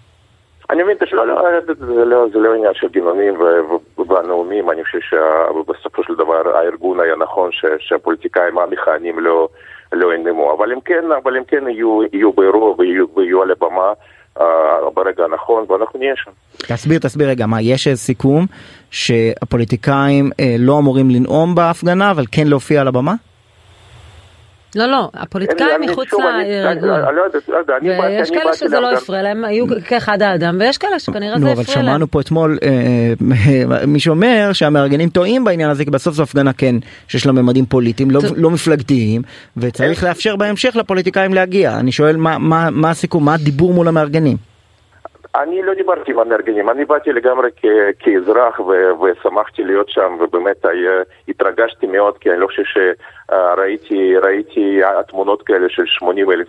אני 0.70 0.84
מבין, 0.84 0.98
לא, 1.12 1.27
לא, 1.27 1.41
זה 1.77 2.05
לא, 2.05 2.25
זה 2.34 2.39
לא 2.39 2.53
עניין 2.55 2.74
של 2.74 2.88
גינונים 2.88 3.34
והנאומים, 4.10 4.70
אני 4.70 4.84
חושב 4.84 5.00
שבסופו 5.00 6.03
של 6.03 6.15
דבר 6.15 6.58
הארגון 6.58 7.00
היה 7.00 7.15
נכון 7.15 7.50
שהפוליטיקאים 7.79 8.58
המכהנים 8.58 9.20
לא, 9.20 9.48
לא 9.93 10.13
ינאמו, 10.13 10.53
אבל 10.58 10.72
הם 10.72 10.79
כן, 10.86 11.03
אבל 11.24 11.38
הם 11.38 11.43
כן 11.43 11.67
יהיו, 11.67 12.00
יהיו 12.13 12.34
באירוע 12.34 12.75
ויהיו, 12.77 13.05
ויהיו 13.15 13.41
על 13.41 13.51
הבמה 13.51 13.93
uh, 14.38 14.41
ברגע 14.93 15.24
הנכון 15.24 15.65
ואנחנו 15.70 16.00
נהיה 16.00 16.13
שם. 16.15 16.32
תסביר, 16.58 17.00
תסביר 17.00 17.29
רגע, 17.29 17.46
מה, 17.46 17.62
יש 17.62 17.88
סיכום 17.88 18.46
שהפוליטיקאים 18.91 20.32
uh, 20.32 20.43
לא 20.60 20.79
אמורים 20.79 21.10
לנאום 21.10 21.55
בהפגנה 21.55 22.12
אבל 22.12 22.24
כן 22.32 22.48
להופיע 22.48 22.82
על 22.82 22.88
הבמה? 22.88 23.13
לא, 24.75 24.86
לא, 24.86 25.10
הפוליטיקאים 25.13 25.82
מחוץ 25.82 26.08
לארגון. 26.13 27.00
ויש 27.82 28.32
כאלה 28.32 28.53
שזה 28.53 28.80
לא 28.80 28.94
הפריע 28.94 29.22
להם, 29.22 29.46
היו 29.46 29.65
כאחד 29.86 30.22
האדם, 30.22 30.58
ויש 30.60 30.77
כאלה 30.77 31.00
שכנראה 31.00 31.39
זה 31.39 31.51
הפריע 31.51 31.53
להם. 31.56 31.60
אבל 31.60 31.84
שמענו 31.84 32.12
פה 32.12 32.22
אתמול 32.22 32.58
מי 33.88 34.00
שאומר 34.00 34.50
שהמארגנים 34.53 35.10
טועים 35.10 35.44
בעניין 35.44 35.70
הזה, 35.70 35.86
כי 35.86 35.92
בסוף 35.92 36.15
זו 36.15 36.24
הפגנה 36.24 36.53
כן 36.53 36.75
שיש 37.08 37.25
לה 37.25 37.32
ממדים 37.32 37.65
פוליטיים, 37.65 38.12
לא 38.36 38.51
מפלגתיים, 38.51 39.22
וצריך 39.58 40.03
לאפשר 40.03 40.36
בהמשך 40.36 40.75
לפוליטיקאים 40.75 41.34
להגיע. 41.34 41.80
אני 41.80 41.92
שואל 41.92 42.18
מה 42.18 42.89
הסיכום, 42.89 43.25
מה 43.25 43.34
הדיבור 43.34 43.74
מול 43.74 43.88
המארגנים? 43.88 44.52
אני 45.35 45.61
לא 45.61 45.73
דיברתי 45.73 46.11
עם 46.11 46.19
המארגנים, 46.19 46.69
אני 46.69 46.85
באתי 46.85 47.11
לגמרי 47.11 47.49
כאזרח 47.99 48.59
ושמחתי 49.01 49.63
להיות 49.63 49.89
שם 49.89 50.17
ובאמת 50.19 50.65
התרגשתי 51.27 51.87
מאוד 51.87 52.17
כי 52.17 52.31
אני 52.31 52.39
לא 52.39 52.47
חושב 52.47 52.63
שראיתי 52.63 54.17
ראיתי 54.17 54.81
תמונות 55.07 55.43
כאלה 55.43 55.69
של 55.69 55.85
80 55.85 56.31
אלף 56.31 56.47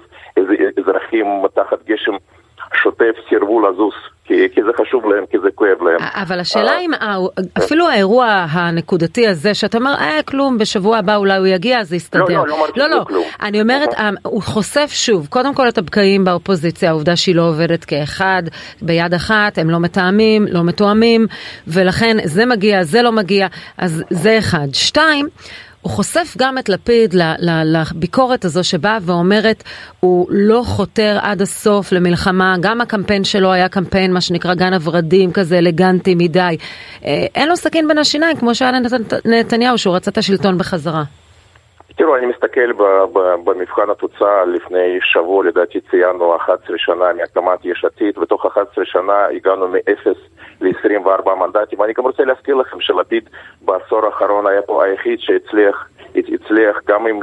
אזרחים 0.79 1.27
תחת 1.55 1.85
גשם 1.85 2.13
שוטף 2.75 3.15
סירבו 3.29 3.61
לזוז, 3.61 3.95
כי, 4.25 4.35
כי 4.55 4.61
זה 4.63 4.71
חשוב 4.83 5.07
להם, 5.07 5.25
כי 5.31 5.37
זה 5.43 5.49
כואב 5.55 5.83
להם. 5.83 5.97
אבל 6.01 6.41
השאלה 6.41 6.71
אה, 6.71 6.81
אם 6.81 6.91
אפילו 7.59 7.89
האירוע 7.89 8.27
הנקודתי 8.51 9.29
הזה, 9.29 9.55
שאתה 9.55 9.79
אומר, 9.79 9.95
אה, 9.95 10.21
כלום, 10.25 10.59
בשבוע 10.59 10.99
הבא 10.99 11.17
אולי 11.17 11.37
הוא 11.37 11.47
יגיע, 11.47 11.85
זה 11.85 11.97
יסתדר. 11.97 12.25
לא, 12.25 12.35
לא, 12.35 12.47
לא 12.47 12.57
אמרתי 12.57 12.81
לא, 12.81 12.89
לא, 12.91 13.05
כלום. 13.07 13.25
אני 13.43 13.61
אומרת, 13.61 13.95
אה, 13.95 14.11
הוא 14.23 14.43
חושף 14.43 14.91
שוב, 14.93 15.27
קודם 15.31 15.55
כל 15.55 15.69
את 15.69 15.79
הבקעים 15.79 16.25
באופוזיציה, 16.25 16.91
העובדה 16.91 17.17
שהיא 17.17 17.35
לא 17.35 17.49
עובדת 17.49 17.85
כאחד, 17.85 18.43
ביד 18.83 19.15
אחת, 19.15 19.59
הם 19.59 19.71
לא 19.71 19.81
מתאמים, 19.81 20.47
לא 20.51 20.65
מתואמים, 20.65 21.27
ולכן 21.67 22.17
זה 22.25 22.47
מגיע, 22.47 22.83
זה 22.83 23.03
לא 23.03 23.13
מגיע, 23.13 23.47
אז 23.79 24.05
זה 24.11 24.39
אחד. 24.39 24.67
שתיים, 24.73 25.29
הוא 25.85 25.93
חושף 25.93 26.37
גם 26.39 26.59
את 26.59 26.69
לפיד 26.69 27.15
לביקורת 27.65 28.45
הזו 28.45 28.65
שבאה 28.65 28.99
ואומרת 29.07 29.63
הוא 30.01 30.27
לא 30.31 30.63
חותר 30.65 31.17
עד 31.23 31.43
הסוף 31.43 31.93
למלחמה, 31.93 32.55
גם 32.61 32.81
הקמפיין 32.81 33.25
שלו 33.25 33.53
היה 33.53 33.69
קמפיין 33.69 34.13
מה 34.13 34.21
שנקרא 34.21 34.55
גן 34.55 34.73
הורדים 34.85 35.33
כזה 35.33 35.59
אלגנטי 35.59 36.15
מדי. 36.15 36.57
אה, 37.05 37.27
אין 37.35 37.49
לו 37.49 37.57
סכין 37.57 37.89
בין 37.89 37.99
השיניים 37.99 38.37
כמו 38.37 38.55
שהיה 38.55 38.71
לנתניהו 39.25 39.79
שהוא 39.79 39.97
רצה 39.97 40.11
את 40.11 40.19
השלטון 40.19 40.59
בחזרה. 40.59 41.03
תראו, 41.97 42.17
אני 42.17 42.27
מסתכל 42.27 42.73
במבחן 43.45 43.91
התוצאה, 43.91 44.45
לפני 44.45 44.99
שבוע 45.03 45.45
לדעתי 45.45 45.81
ציינו 45.91 46.37
11 46.37 46.79
שנה 46.79 47.13
מהקמת 47.17 47.65
יש 47.65 47.85
עתיד, 47.85 48.19
ותוך 48.19 48.47
11 48.47 48.85
שנה 48.85 49.27
הגענו 49.37 49.69
מ-0 49.69 50.11
ל-24 50.61 51.35
מנדטים. 51.35 51.83
אני 51.83 51.93
גם 51.93 52.05
רוצה 52.05 52.25
להזכיר 52.25 52.55
לכם 52.55 52.81
שלפיד 52.81 53.29
בעשור 53.63 54.07
האחרון 54.07 54.47
היה 54.47 54.63
פה 54.63 54.85
היחיד 54.85 55.21
שהצליח, 55.21 55.89
הצליח 56.15 56.81
גם 56.87 57.07
אם 57.07 57.21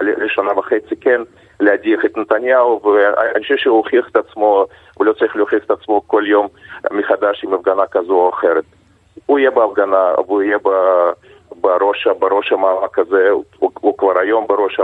לשנה 0.00 0.58
וחצי 0.58 0.96
כן 1.00 1.20
להדיח 1.60 2.04
את 2.04 2.16
נתניהו, 2.16 2.80
ואני 2.84 3.42
חושב 3.42 3.56
שהוא 3.56 3.76
הוכיח 3.76 4.08
את 4.08 4.16
עצמו, 4.16 4.66
הוא 4.94 5.06
לא 5.06 5.12
צריך 5.12 5.36
להוכיח 5.36 5.64
את 5.64 5.70
עצמו 5.70 6.02
כל 6.06 6.24
יום 6.26 6.48
מחדש 6.90 7.44
עם 7.44 7.54
הפגנה 7.54 7.86
כזו 7.90 8.12
או 8.12 8.30
אחרת. 8.30 8.64
הוא 9.26 9.38
יהיה 9.38 9.50
בהפגנה, 9.50 10.14
והוא 10.26 10.42
יהיה 10.42 10.58
ב... 10.58 10.68
בראש, 11.60 12.06
בראש 12.18 12.52
המאבק 12.52 12.98
הזה, 12.98 13.30
הוא, 13.30 13.70
הוא 13.80 13.98
כבר 13.98 14.18
היום 14.18 14.46
בראש 14.46 14.80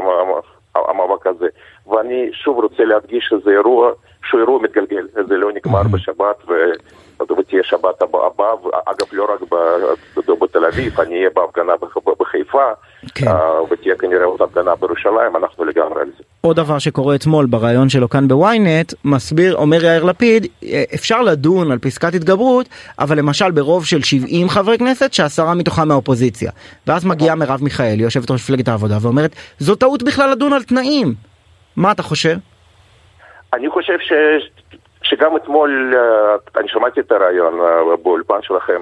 המאבק 0.75 1.26
הזה. 1.26 1.49
ואני 1.87 2.30
שוב 2.33 2.59
רוצה 2.59 2.85
להדגיש 2.85 3.25
שזה 3.25 3.50
אירוע 3.50 3.92
שהוא 4.28 4.40
אירוע 4.40 4.62
מתגלגל, 4.62 5.06
זה 5.28 5.37
לא 5.37 5.52
נגמר 5.52 5.83
בשבת 5.83 6.37
ותהיה 7.38 7.62
שבת 7.64 8.02
הבאה, 8.02 8.54
אגב 8.87 9.06
לא 9.12 9.26
רק 9.35 9.40
בתל 10.40 10.64
אביב, 10.64 11.00
אני 11.00 11.14
אהיה 11.14 11.30
בהפגנה 11.35 11.73
בחיפה, 12.21 12.71
כן. 13.14 13.28
אה, 13.28 13.62
ותהיה 13.71 13.95
כנראה 13.97 14.25
עוד 14.25 14.42
הפגנה 14.42 14.76
בירושלים, 14.76 15.37
אנחנו 15.37 15.64
לגמרי 15.64 16.00
על 16.00 16.09
זה. 16.18 16.25
עוד 16.40 16.56
דבר 16.56 16.78
שקורה 16.78 17.14
אתמול 17.14 17.47
בריאיון 17.47 17.88
שלו 17.88 18.09
כאן 18.09 18.28
בוויינט, 18.28 18.95
מסביר, 19.04 19.56
אומר 19.56 19.85
יאיר 19.85 20.04
לפיד, 20.04 20.47
אה, 20.64 20.85
אפשר 20.95 21.23
לדון 21.23 21.73
על 21.73 21.78
פסקת 21.78 22.14
התגברות, 22.14 22.68
אבל 22.99 23.18
למשל 23.18 23.50
ברוב 23.50 23.85
של 23.85 24.02
70 24.02 24.49
חברי 24.49 24.78
כנסת, 24.78 25.12
שעשרה 25.12 25.54
מתוכם 25.54 25.88
מהאופוזיציה. 25.88 26.50
ואז 26.87 27.04
מגיעה 27.04 27.35
מרב 27.35 27.62
מיכאלי, 27.62 28.02
יושבת 28.02 28.30
ראש 28.30 28.40
מפלגת 28.40 28.68
העבודה, 28.68 28.99
ואומרת, 29.00 29.35
זו 29.59 29.75
טעות 29.75 30.02
בכלל 30.02 30.30
לדון 30.30 30.52
על 30.52 30.62
תנאים. 30.62 31.14
מה 31.76 31.92
אתה 31.92 32.02
חושב? 32.02 32.37
אני 33.56 33.70
חושב 33.70 33.98
ש... 33.98 34.12
שגם 35.02 35.36
אתמול, 35.36 35.95
אה, 35.97 36.60
אני 36.60 36.69
שמעתי 36.69 37.00
את 37.00 37.12
הרעיון 37.12 37.60
באולפן 38.02 38.42
שלכם, 38.42 38.80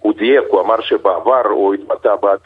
הוא 0.00 0.14
דייק, 0.14 0.44
הוא 0.48 0.60
אמר 0.60 0.80
שבעבר 0.80 1.46
הוא 1.48 1.74
התבטא 1.74 2.16
בעד 2.16 2.38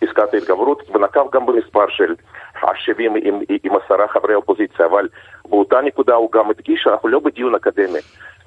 פסקת 0.00 0.34
ההתגברות 0.34 0.90
ונקב 0.94 1.26
גם 1.32 1.46
במספר 1.46 1.88
של 1.88 2.14
ה-70 2.62 3.18
עם, 3.22 3.40
עם 3.64 3.72
עשרה 3.76 4.08
חברי 4.08 4.34
אופוזיציה, 4.34 4.86
אבל 4.86 5.08
באותה 5.48 5.80
נקודה 5.80 6.14
הוא 6.14 6.32
גם 6.32 6.50
הדגיש 6.50 6.80
שאנחנו 6.82 7.08
לא 7.08 7.18
בדיון 7.18 7.54
אקדמי, 7.54 7.98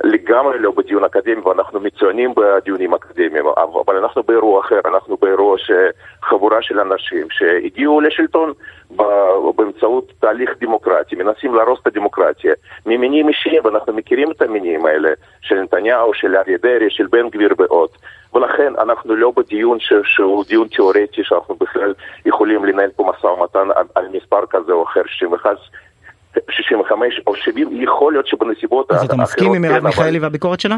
לגמרי 0.04 0.60
לא 0.60 0.72
בדיון 0.72 1.04
אקדמי 1.04 1.42
ואנחנו 1.42 1.80
מצוינים 1.80 2.34
בדיונים 2.36 2.94
אקדמיים, 2.94 3.46
אבל 3.86 3.98
אנחנו 3.98 4.24
באירוע 4.24 4.62
אחר, 4.62 4.80
אנחנו 4.86 5.18
באירוע 5.18 5.58
שחבורה 5.58 6.62
של 6.62 6.80
אנשים 6.80 7.28
שהגיעו 7.30 8.02
לשלטון 8.02 8.54
באמצעות 9.56 10.12
תהליך 10.20 10.50
דמוקרטי, 10.62 11.16
מנסים 11.16 11.56
להרוס 11.56 11.80
את 11.82 11.88
הדמוקרטיה 11.88 12.54
ממניעים 12.86 13.28
אישיים, 13.30 13.62
ואנחנו 13.66 13.94
מכירים 13.94 14.32
את 14.32 14.42
המניעים 14.42 14.86
האלה 14.86 15.10
של 15.42 15.62
נתניהו, 15.62 16.14
של 16.14 16.36
אריה 16.36 16.58
דרעי, 16.58 16.90
של 16.90 17.08
בן 17.08 17.30
גביר 17.30 17.54
ועוד. 17.58 17.90
ולכן 18.34 18.74
אנחנו 18.78 19.16
לא 19.16 19.32
בדיון 19.36 19.80
ש... 19.80 19.94
שהוא 20.04 20.46
דיון 20.48 20.68
תיאורטי 20.68 21.24
שאנחנו 21.24 21.56
בכלל 21.56 21.94
יכולים 22.26 22.66
לנהל 22.66 22.90
פה 22.96 23.12
משא 23.18 23.28
ומתן 23.28 23.68
על, 23.76 23.86
על 23.96 24.08
מספר 24.12 24.46
כזה 24.50 24.72
או 24.72 24.84
אחר, 24.84 25.02
61, 25.06 25.58
65 26.50 27.22
או 27.28 27.36
70, 27.36 27.82
יכול 27.84 28.14
להיות 28.14 28.28
שבנסיבות 28.28 28.92
אחרות... 28.92 29.04
אז 29.04 29.06
אתה 29.06 29.16
מסכים 29.16 29.54
עם 29.54 29.62
מרב 29.62 29.80
כן, 29.80 29.84
מיכאלי 29.84 30.20
והביקורת 30.20 30.60
שלה? 30.60 30.78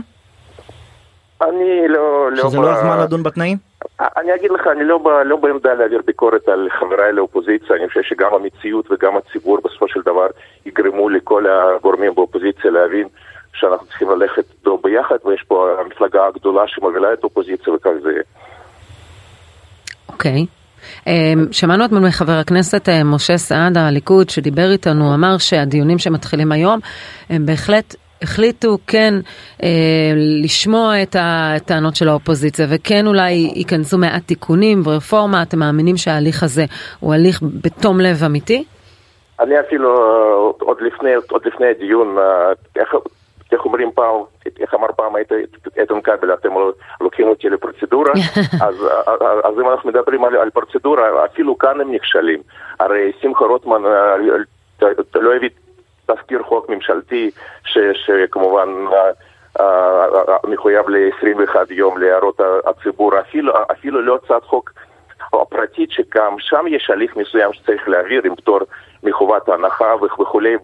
אני 1.41 1.87
לא... 1.87 2.31
לא 2.31 2.49
שזה 2.49 2.57
לא, 2.57 2.63
לא 2.63 2.69
הזמן 2.69 2.99
לדון 2.99 3.23
בתנאים? 3.23 3.57
אני 3.99 4.35
אגיד 4.35 4.51
לך, 4.51 4.67
אני 4.67 4.83
לא, 4.83 4.99
לא 5.25 5.35
בעמדה 5.35 5.73
להעביר 5.73 6.01
ביקורת 6.05 6.47
על 6.47 6.67
חבריי 6.79 7.13
לאופוזיציה, 7.13 7.75
אני 7.75 7.87
חושב 7.87 8.01
שגם 8.03 8.33
המציאות 8.33 8.91
וגם 8.91 9.17
הציבור 9.17 9.59
בסופו 9.63 9.87
של 9.87 10.01
דבר 10.05 10.27
יגרמו 10.65 11.09
לכל 11.09 11.45
הגורמים 11.47 12.15
באופוזיציה 12.15 12.71
להבין 12.71 13.07
שאנחנו 13.53 13.85
צריכים 13.85 14.09
ללכת 14.09 14.43
איתו 14.51 14.77
ביחד, 14.77 15.15
ויש 15.25 15.43
פה 15.47 15.69
המפלגה 15.79 16.27
הגדולה 16.27 16.67
שמובילה 16.67 17.13
את 17.13 17.19
האופוזיציה 17.23 17.73
וכך 17.73 17.89
זה 18.03 18.11
יהיה. 18.11 18.23
אוקיי. 20.09 20.45
שמענו 21.51 21.85
אתמול 21.85 22.07
מחבר 22.07 22.31
הכנסת 22.31 22.89
אה, 22.89 23.03
משה 23.03 23.37
סעדה, 23.37 23.87
הליכוד, 23.87 24.29
שדיבר 24.29 24.71
איתנו, 24.71 25.13
אמר 25.13 25.37
שהדיונים 25.37 25.97
שמתחילים 25.97 26.51
היום 26.51 26.79
הם 27.29 27.45
בהחלט 27.45 27.95
החליטו 28.21 28.77
כן 28.87 29.13
אה, 29.63 29.69
לשמוע 30.43 31.03
את 31.03 31.15
הטענות 31.19 31.95
של 31.95 32.07
האופוזיציה 32.07 32.65
וכן 32.69 33.07
אולי 33.07 33.31
ייכנסו 33.55 33.97
מעט 33.97 34.23
תיקונים 34.25 34.81
ורפורמה, 34.85 35.41
אתם 35.41 35.59
מאמינים 35.59 35.97
שההליך 35.97 36.43
הזה 36.43 36.65
הוא 36.99 37.13
הליך 37.13 37.39
בתום 37.63 37.99
לב 37.99 38.23
אמיתי? 38.25 38.63
אני 39.39 39.59
אפילו 39.59 39.89
עוד 40.59 40.77
לפני, 40.81 41.13
עוד 41.31 41.41
לפני 41.45 41.67
הדיון, 41.67 42.17
אה, 42.17 42.83
איך, 43.51 43.65
אומרים 43.65 43.91
פעם, 43.91 44.15
איך 44.59 44.73
אמר 44.73 44.87
פעם 44.95 45.15
איתן 45.77 46.01
כבל, 46.01 46.33
אתם 46.33 46.49
לוקחים 47.01 47.27
אותי 47.27 47.49
לפרוצדורה, 47.49 48.11
אז, 48.67 48.87
אז 49.43 49.59
אם 49.59 49.69
אנחנו 49.69 49.89
מדברים 49.89 50.23
על, 50.23 50.35
על 50.35 50.49
פרוצדורה, 50.49 51.25
אפילו 51.25 51.57
כאן 51.57 51.81
הם 51.81 51.91
נכשלים. 51.91 52.39
הרי 52.79 53.11
שמחה 53.21 53.45
רוטמן 53.45 53.85
אה, 53.85 54.15
לא 55.15 55.35
הביא 55.35 55.49
תזכיר 56.05 56.43
חוק 56.43 56.69
ממשלתי, 56.69 57.31
ש, 57.63 57.77
שכמובן 57.93 58.69
מחויב 60.43 60.89
ל-21 60.89 61.55
יום 61.69 61.97
להערות 61.97 62.39
הציבור, 62.65 63.19
אפילו, 63.19 63.53
אפילו 63.71 64.01
לא 64.01 64.19
הצעת 64.23 64.43
חוק 64.43 64.73
פרטית, 65.49 65.91
שגם 65.91 66.35
שם 66.39 66.65
יש 66.67 66.89
הליך 66.89 67.15
מסוים 67.15 67.53
שצריך 67.53 67.89
להעביר 67.89 68.21
עם 68.25 68.35
פטור 68.35 68.59
מחובת 69.03 69.49
ההנחה 69.49 69.95
וכולי, 69.95 70.55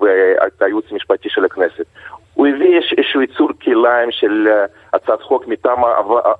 והייעוץ 0.59 0.85
המשפטי 0.91 1.29
של 1.29 1.45
הכנסת. 1.45 1.85
הוא 2.33 2.47
הביא 2.47 2.79
איזשהו 2.97 3.21
יצור 3.21 3.49
כליים 3.63 4.11
של 4.11 4.47
הצעת 4.93 5.21
חוק 5.21 5.47
מטעם 5.47 5.77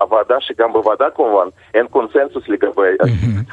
הוועדה, 0.01 0.35
שגם 0.39 0.73
בוועדה 0.73 1.05
כמובן 1.15 1.47
אין 1.73 1.87
קונסנזוס 1.87 2.49
לגבי, 2.49 2.95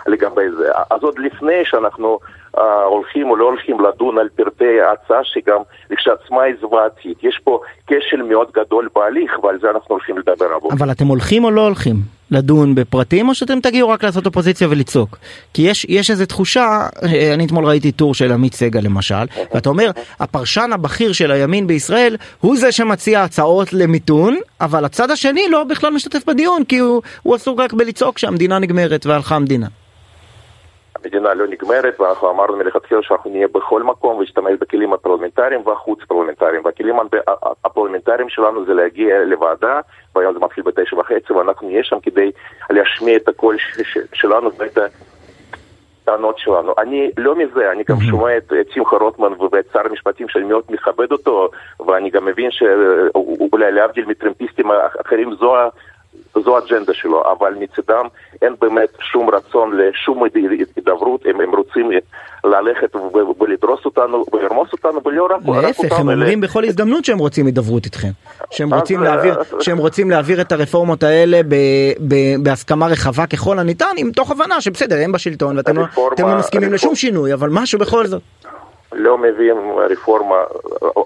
לגבי 0.06 0.50
זה. 0.58 0.68
אז 0.90 1.02
עוד 1.02 1.18
לפני 1.18 1.64
שאנחנו 1.64 2.18
uh, 2.56 2.60
הולכים 2.86 3.30
או 3.30 3.36
לא 3.36 3.44
הולכים 3.44 3.80
לדון 3.80 4.18
על 4.18 4.28
פרטי 4.28 4.80
ההצעה, 4.80 5.24
שגם 5.24 5.60
לכשעצמה 5.90 6.42
היא 6.42 6.54
זוועתית. 6.60 7.24
יש 7.24 7.40
פה 7.44 7.60
כשל 7.86 8.22
מאוד 8.22 8.50
גדול 8.52 8.88
בהליך, 8.94 9.44
ועל 9.44 9.58
זה 9.60 9.70
אנחנו 9.70 9.86
הולכים 9.88 10.18
לדבר 10.18 10.52
עבור. 10.54 10.72
אבל 10.72 10.90
אתם 10.90 11.06
הולכים 11.06 11.44
או 11.44 11.50
לא 11.50 11.60
הולכים? 11.60 12.19
לדון 12.30 12.74
בפרטים 12.74 13.28
או 13.28 13.34
שאתם 13.34 13.60
תגיעו 13.60 13.88
רק 13.88 14.04
לעשות 14.04 14.26
אופוזיציה 14.26 14.68
ולצעוק? 14.70 15.18
כי 15.54 15.62
יש, 15.62 15.86
יש 15.88 16.10
איזו 16.10 16.26
תחושה, 16.26 16.86
אה, 17.02 17.34
אני 17.34 17.44
אתמול 17.44 17.64
ראיתי 17.64 17.92
טור 17.92 18.14
של 18.14 18.32
עמית 18.32 18.54
סגל 18.54 18.80
למשל, 18.80 19.24
ואתה 19.54 19.68
אומר, 19.68 19.90
הפרשן 20.20 20.70
הבכיר 20.72 21.12
של 21.12 21.30
הימין 21.30 21.66
בישראל 21.66 22.16
הוא 22.40 22.56
זה 22.56 22.72
שמציע 22.72 23.24
הצעות 23.24 23.72
למיתון, 23.72 24.36
אבל 24.60 24.84
הצד 24.84 25.10
השני 25.10 25.42
לא 25.50 25.64
בכלל 25.64 25.92
משתתף 25.92 26.22
בדיון, 26.26 26.64
כי 26.64 26.78
הוא, 26.78 27.02
הוא 27.22 27.34
עסוק 27.34 27.60
רק 27.60 27.72
בלצעוק 27.72 28.18
שהמדינה 28.18 28.58
נגמרת 28.58 29.06
והלכה 29.06 29.36
המדינה. 29.36 29.66
המדינה 31.04 31.34
לא 31.34 31.46
נגמרת, 31.46 32.00
ואנחנו 32.00 32.30
אמרנו 32.30 32.56
מלכתחילה 32.56 33.02
שאנחנו 33.02 33.30
נהיה 33.30 33.48
בכל 33.48 33.82
מקום 33.82 34.16
ונשתמש 34.16 34.52
בכלים 34.60 34.92
הפרלמנטריים 34.92 35.66
והחוץ 35.66 35.98
פרלמנטריים. 36.08 36.62
והכלים 36.64 36.96
הפרלמנטריים 37.64 38.28
שלנו 38.28 38.64
זה 38.64 38.74
להגיע 38.74 39.24
לוועדה, 39.24 39.80
והיום 40.16 40.34
זה 40.34 40.40
מתחיל 40.40 40.64
בתשע 40.64 40.98
וחצי, 40.98 41.32
ואנחנו 41.32 41.68
נהיה 41.68 41.84
שם 41.84 42.00
כדי 42.02 42.30
להשמיע 42.70 43.16
את 43.16 43.28
הקול 43.28 43.56
שלנו 44.12 44.50
ואת 44.58 44.78
הטענות 46.02 46.38
שלנו. 46.38 46.74
אני 46.78 47.10
לא 47.16 47.34
מזה, 47.36 47.72
אני 47.72 47.84
גם 47.88 48.00
שומע 48.00 48.36
את 48.36 48.52
שמחה 48.70 48.96
רוטמן 48.96 49.32
ואת 49.52 49.64
שר 49.72 49.86
המשפטים 49.90 50.28
שאני 50.28 50.44
מאוד 50.44 50.62
מכבד 50.68 51.12
אותו, 51.12 51.50
ואני 51.86 52.10
גם 52.10 52.24
מבין 52.24 52.50
שאולי 52.50 53.72
להבדיל 53.72 54.04
מטרמפיסטים 54.06 54.70
אחרים 55.00 55.34
זו 55.34 55.54
זו 56.38 56.56
האג'נדה 56.56 56.94
שלו, 56.94 57.22
אבל 57.32 57.54
מצידם 57.60 58.06
אין 58.42 58.54
באמת 58.60 58.88
שום 59.00 59.30
רצון 59.30 59.76
לשום 59.76 60.24
הידברות, 60.76 61.26
הם, 61.26 61.40
הם 61.40 61.54
רוצים 61.54 61.90
ללכת 62.44 62.96
ולדרוס 63.40 63.84
אותנו 63.84 64.24
ולרמוס 64.32 64.72
אותנו 64.72 65.00
ולא 65.04 65.24
רק 65.24 65.30
אותנו. 65.32 65.60
להפך, 65.62 65.98
הם 65.98 66.08
אומרים 66.08 66.40
בכל 66.40 66.64
הזדמנות 66.64 67.04
שהם 67.04 67.18
רוצים 67.18 67.46
הידברות 67.46 67.84
איתכם. 67.84 68.08
שהם 68.50 68.74
רוצים, 68.74 69.02
להעביר, 69.02 69.34
שהם 69.60 69.78
רוצים 69.78 70.10
להעביר 70.10 70.40
את 70.40 70.52
הרפורמות 70.52 71.02
האלה 71.02 71.40
ב, 71.42 71.54
ב, 72.08 72.14
בהסכמה 72.42 72.86
רחבה 72.86 73.26
ככל 73.26 73.58
הניתן, 73.58 73.94
עם 73.96 74.10
תוך 74.10 74.30
הבנה 74.30 74.60
שבסדר, 74.60 74.96
הם 75.04 75.12
בשלטון 75.12 75.56
ואתם 75.56 75.76
לא, 75.76 75.84
לא 76.18 76.36
מסכימים 76.38 76.72
לשום 76.72 76.94
שינוי, 76.94 77.34
אבל 77.34 77.48
משהו 77.52 77.78
בכל 77.78 78.06
זאת. 78.06 78.22
לא 78.92 79.18
מביאים 79.18 79.56
רפורמה 79.90 80.36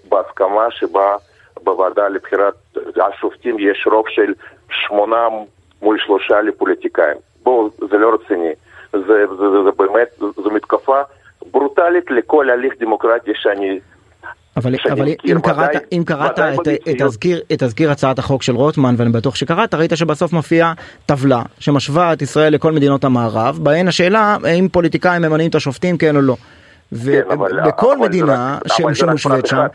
בהסכמה 0.09 0.67
שבה 0.71 1.17
בוועדה 1.65 2.09
לבחירת 2.09 2.55
השופטים 2.97 3.57
יש 3.59 3.87
רוב 3.93 4.05
של 4.09 4.33
שמונה 4.71 5.17
מול 5.83 5.99
שלושה 5.99 6.41
לפוליטיקאים. 6.41 7.17
בואו, 7.43 7.71
זה 7.91 7.99
לא 7.99 8.15
רציני. 8.15 8.53
זה, 8.93 8.99
זה, 9.07 9.27
זה, 9.37 9.63
זה 9.65 9.71
באמת, 9.79 10.09
זו 10.19 10.51
מתקפה 10.51 11.01
ברוטלית 11.51 12.11
לכל 12.11 12.51
הליך 12.51 12.75
דמוקרטי 12.81 13.31
שאני... 13.35 13.79
אבל, 14.57 14.75
אבל 14.91 15.09
אם 15.09 15.41
קראת, 15.43 15.71
אם 15.93 16.03
קראת 16.07 16.39
את, 16.39 16.69
את, 16.69 17.03
תזכיר, 17.03 17.41
את 17.53 17.63
תזכיר 17.63 17.91
הצעת 17.91 18.19
החוק 18.19 18.43
של 18.43 18.55
רוטמן 18.55 18.95
ואני 18.99 19.11
בטוח 19.11 19.35
שקראת 19.35 19.75
ראית 19.75 19.93
שבסוף 19.95 20.33
מופיעה 20.33 20.73
טבלה 21.07 21.43
שמשווה 21.59 22.13
את 22.13 22.23
ישראל 22.23 22.53
לכל 22.53 22.73
מדינות 22.73 23.05
המערב 23.05 23.59
בהן 23.63 23.89
השאלה 23.89 24.37
האם 24.45 24.69
פוליטיקאים 24.69 25.23
ממנים 25.23 25.51
את 25.51 25.55
השופטים 25.55 25.99
כן 25.99 26.17
או 26.17 26.21
לא. 26.21 26.37
ובכל 26.93 27.95
כן, 27.97 28.03
מדינה 28.03 28.59
שמושווית 28.67 29.47
שם 29.47 29.67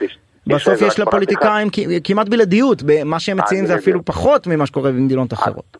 בסוף 0.47 0.82
יש 0.82 0.99
לפוליטיקאים 0.99 1.67
כמעט 2.04 2.30
בלעדיות, 2.30 2.84
מה 3.06 3.19
שהם 3.19 3.38
מציעים 3.38 3.65
זה 3.65 3.75
אפילו 3.75 4.06
פחות 4.06 4.47
ממה 4.47 4.65
שקורה 4.65 4.91
במדינות 4.91 5.34
אחרות. 5.34 5.78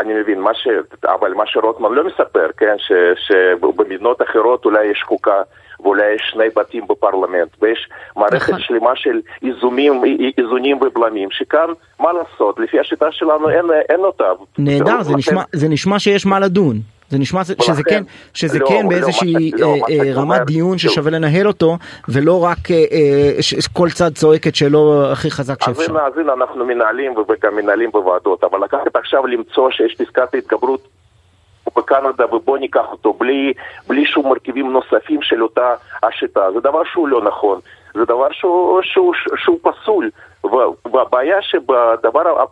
אני 0.00 0.14
מבין, 0.14 0.40
מה 0.40 0.54
ש... 0.54 0.68
אבל 1.04 1.34
מה 1.34 1.44
שרוטמן 1.46 1.92
לא 1.92 2.06
מספר, 2.06 2.46
כן, 2.56 2.74
ש... 2.78 2.92
שבמדינות 3.26 4.22
אחרות 4.22 4.64
אולי 4.64 4.86
יש 4.86 5.02
חוקה 5.06 5.42
ואולי 5.80 6.14
יש 6.14 6.22
שני 6.32 6.44
בתים 6.56 6.86
בפרלמנט, 6.88 7.48
ויש 7.62 7.88
מערכת 8.16 8.48
נכון. 8.48 8.60
שלמה 8.60 8.90
של 8.94 9.20
איזונים, 9.42 10.02
איזונים 10.38 10.76
ובלמים, 10.82 11.28
שכאן, 11.30 11.68
מה 12.00 12.12
לעשות, 12.12 12.58
לפי 12.58 12.80
השיטה 12.80 13.06
שלנו 13.10 13.50
אין, 13.50 13.64
אין 13.88 14.00
אותה. 14.00 14.24
נהדר, 14.58 15.02
זה, 15.02 15.16
נשמע, 15.16 15.42
זה 15.52 15.68
נשמע 15.68 15.98
שיש 15.98 16.26
מה 16.26 16.40
לדון. 16.40 16.76
זה 17.08 17.18
נשמע 17.18 17.40
שזה 17.44 17.82
כן, 17.88 18.02
שזה 18.34 18.58
לא, 18.58 18.66
כן 18.68 18.82
לא, 18.82 18.88
באיזושהי 18.88 19.50
לא, 19.58 19.66
אה, 19.66 19.72
אה, 19.90 20.14
רמת 20.14 20.40
דיון 20.46 20.78
ששווה 20.78 21.10
לנהל 21.10 21.46
אותו, 21.46 21.76
ולא 22.08 22.44
רק 22.44 22.70
אה, 22.70 23.60
כל 23.72 23.88
צד 23.90 24.14
צועק 24.14 24.46
את 24.46 24.54
שלו 24.54 25.12
הכי 25.12 25.30
חזק 25.30 25.62
שאפשר. 25.62 25.98
אז 26.06 26.18
הנה 26.18 26.32
אנחנו 26.32 26.64
מנהלים 26.64 27.14
וגם 27.18 27.56
מנהלים 27.56 27.90
בוועדות, 27.90 28.44
אבל 28.44 28.64
לקחת 28.64 28.96
עכשיו 28.96 29.26
למצוא 29.26 29.70
שיש 29.70 29.94
פסקת 29.94 30.34
התגברות 30.34 30.88
בקנדה 31.76 32.34
ובוא 32.34 32.58
ניקח 32.58 32.84
אותו 32.92 33.12
בלי, 33.12 33.52
בלי 33.86 34.04
שום 34.04 34.28
מרכיבים 34.28 34.72
נוספים 34.72 35.22
של 35.22 35.42
אותה 35.42 35.74
השיטה, 36.02 36.52
זה 36.54 36.60
דבר 36.60 36.84
שהוא 36.84 37.08
לא 37.08 37.24
נכון, 37.24 37.60
זה 37.94 38.04
דבר 38.04 38.28
שהוא, 38.32 38.80
שהוא, 38.82 39.14
שהוא 39.36 39.58
פסול. 39.62 40.10
והבעיה 40.92 41.42
שבדבר 41.42 42.44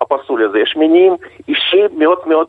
הפסול 0.00 0.44
הזה 0.44 0.58
יש 0.58 0.76
מניעים 0.76 1.16
אישיים 1.48 1.98
מאוד 1.98 2.18
מאוד 2.26 2.46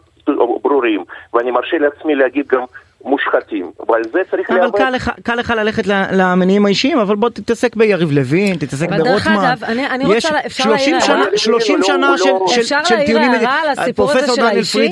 ברורים, 0.61 1.03
ואני 1.33 1.51
מרשה 1.51 1.77
לעצמי 1.77 2.15
להגיד 2.15 2.47
גם 2.47 2.63
מושחתים, 3.03 3.71
ועל 3.89 4.01
זה 4.11 4.19
צריך 4.31 4.49
להיאבק. 4.49 4.75
אבל 4.75 4.77
קל 4.77 4.89
לך, 4.89 5.11
קל 5.23 5.35
לך 5.35 5.53
ללכת 5.57 5.87
למניעים 5.87 6.65
האישיים, 6.65 6.99
אבל 6.99 7.15
בוא 7.15 7.29
תתעסק 7.29 7.75
ביריב 7.75 8.11
לוין, 8.11 8.57
תתעסק 8.57 8.89
ברוטמן. 8.89 9.03
דרך 9.03 9.27
אגב, 9.27 9.63
אני, 9.63 9.87
אני 9.87 10.05
רוצה, 10.05 10.29
אפשר 10.45 10.69
להעיר 10.69 10.99
שנה, 10.99 11.23
30 11.35 11.83
שנה 11.83 12.17
של, 12.17 12.23
של, 12.47 12.61
אפשר 12.61 12.83
של 12.83 12.95
טיעונים, 13.05 13.33
אפשר 13.33 13.45
להעיר 13.45 13.49
הערה 13.49 13.61
על 13.61 13.69
הסיפור 13.69 14.11
הזה 14.11 14.33
של 14.35 14.41
האישי, 14.45 14.89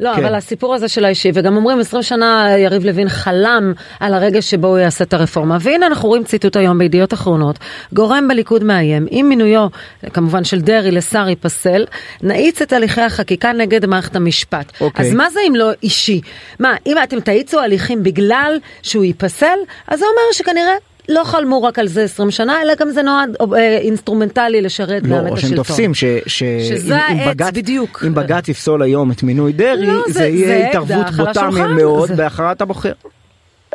לא, 0.00 0.14
כן. 0.14 0.24
אבל 0.24 0.34
הסיפור 0.34 0.74
הזה 0.74 0.88
של 0.88 1.04
האישי, 1.04 1.30
וגם 1.34 1.56
אומרים 1.56 1.78
20 1.78 2.02
שנה 2.02 2.46
יריב 2.58 2.84
לוין 2.84 3.08
חלם 3.08 3.72
על 4.00 4.14
הרגע 4.14 4.42
שבו 4.42 4.68
הוא 4.68 4.78
יעשה 4.78 5.04
את 5.04 5.14
הרפורמה, 5.14 5.56
והנה 5.60 5.86
אנחנו 5.86 6.08
רואים 6.08 6.24
ציטוט 6.24 6.56
היום 6.56 6.78
בידיעות 6.78 7.12
אחרונות, 7.12 7.58
גורם 7.92 8.28
בליכוד 8.28 8.64
מאיים, 8.64 9.06
עם 9.10 9.28
מינויו, 9.28 9.66
כמובן 10.12 10.44
של 10.44 10.60
דרעי 10.60 10.90
לשר 10.90 11.28
ייפסל, 11.28 11.84
נאיץ 12.22 12.62
את 12.62 12.72
הליכי 12.72 13.00
החקיקה 13.00 13.52
נגד 13.52 13.86
מערכת 13.86 14.16
המשפט. 14.16 14.72
אוקיי. 14.80 15.06
אז 15.06 15.14
מה 15.14 15.30
זה 15.30 15.40
אם 15.48 15.54
לא 15.54 15.70
אישי? 15.82 16.20
מה, 16.58 16.74
אם 16.86 16.96
אתם 17.02 17.20
תאיצו 17.20 17.49
יאיצו 17.50 17.64
הליכים 17.64 18.02
בגלל 18.02 18.58
שהוא 18.82 19.04
ייפסל, 19.04 19.58
אז 19.88 19.98
זה 19.98 20.04
אומר 20.06 20.32
שכנראה 20.32 20.74
לא 21.08 21.24
חלמו 21.24 21.62
רק 21.62 21.78
על 21.78 21.86
זה 21.86 22.02
20 22.02 22.30
שנה, 22.30 22.62
אלא 22.62 22.74
גם 22.74 22.88
זה 22.90 23.02
נועד 23.02 23.36
אה, 23.54 23.78
אינסטרומנטלי 23.78 24.62
לשרת 24.62 25.02
לא, 25.04 25.18
גם 25.18 25.26
את 25.26 25.32
השלטון. 25.32 25.32
או 25.32 25.36
שהם 25.36 25.56
תופסים 25.56 25.94
ש, 25.94 26.04
ש, 26.26 26.42
שזה 26.68 26.96
העץ 26.96 27.28
בגץ, 27.28 27.50
בדיוק. 27.54 28.02
אם 28.06 28.14
בג"ץ 28.14 28.48
יפסול 28.48 28.82
היום 28.82 29.10
את 29.10 29.22
מינוי 29.22 29.52
דרעי, 29.52 29.86
לא, 29.86 30.02
זה, 30.06 30.12
זה 30.12 30.26
יהיה 30.26 30.46
זה 30.46 30.68
התערבות 30.68 31.10
בוטה 31.16 31.48
מאוד 31.76 32.08
זה... 32.08 32.16
בהכרעת 32.16 32.60
הבוחר. 32.60 32.92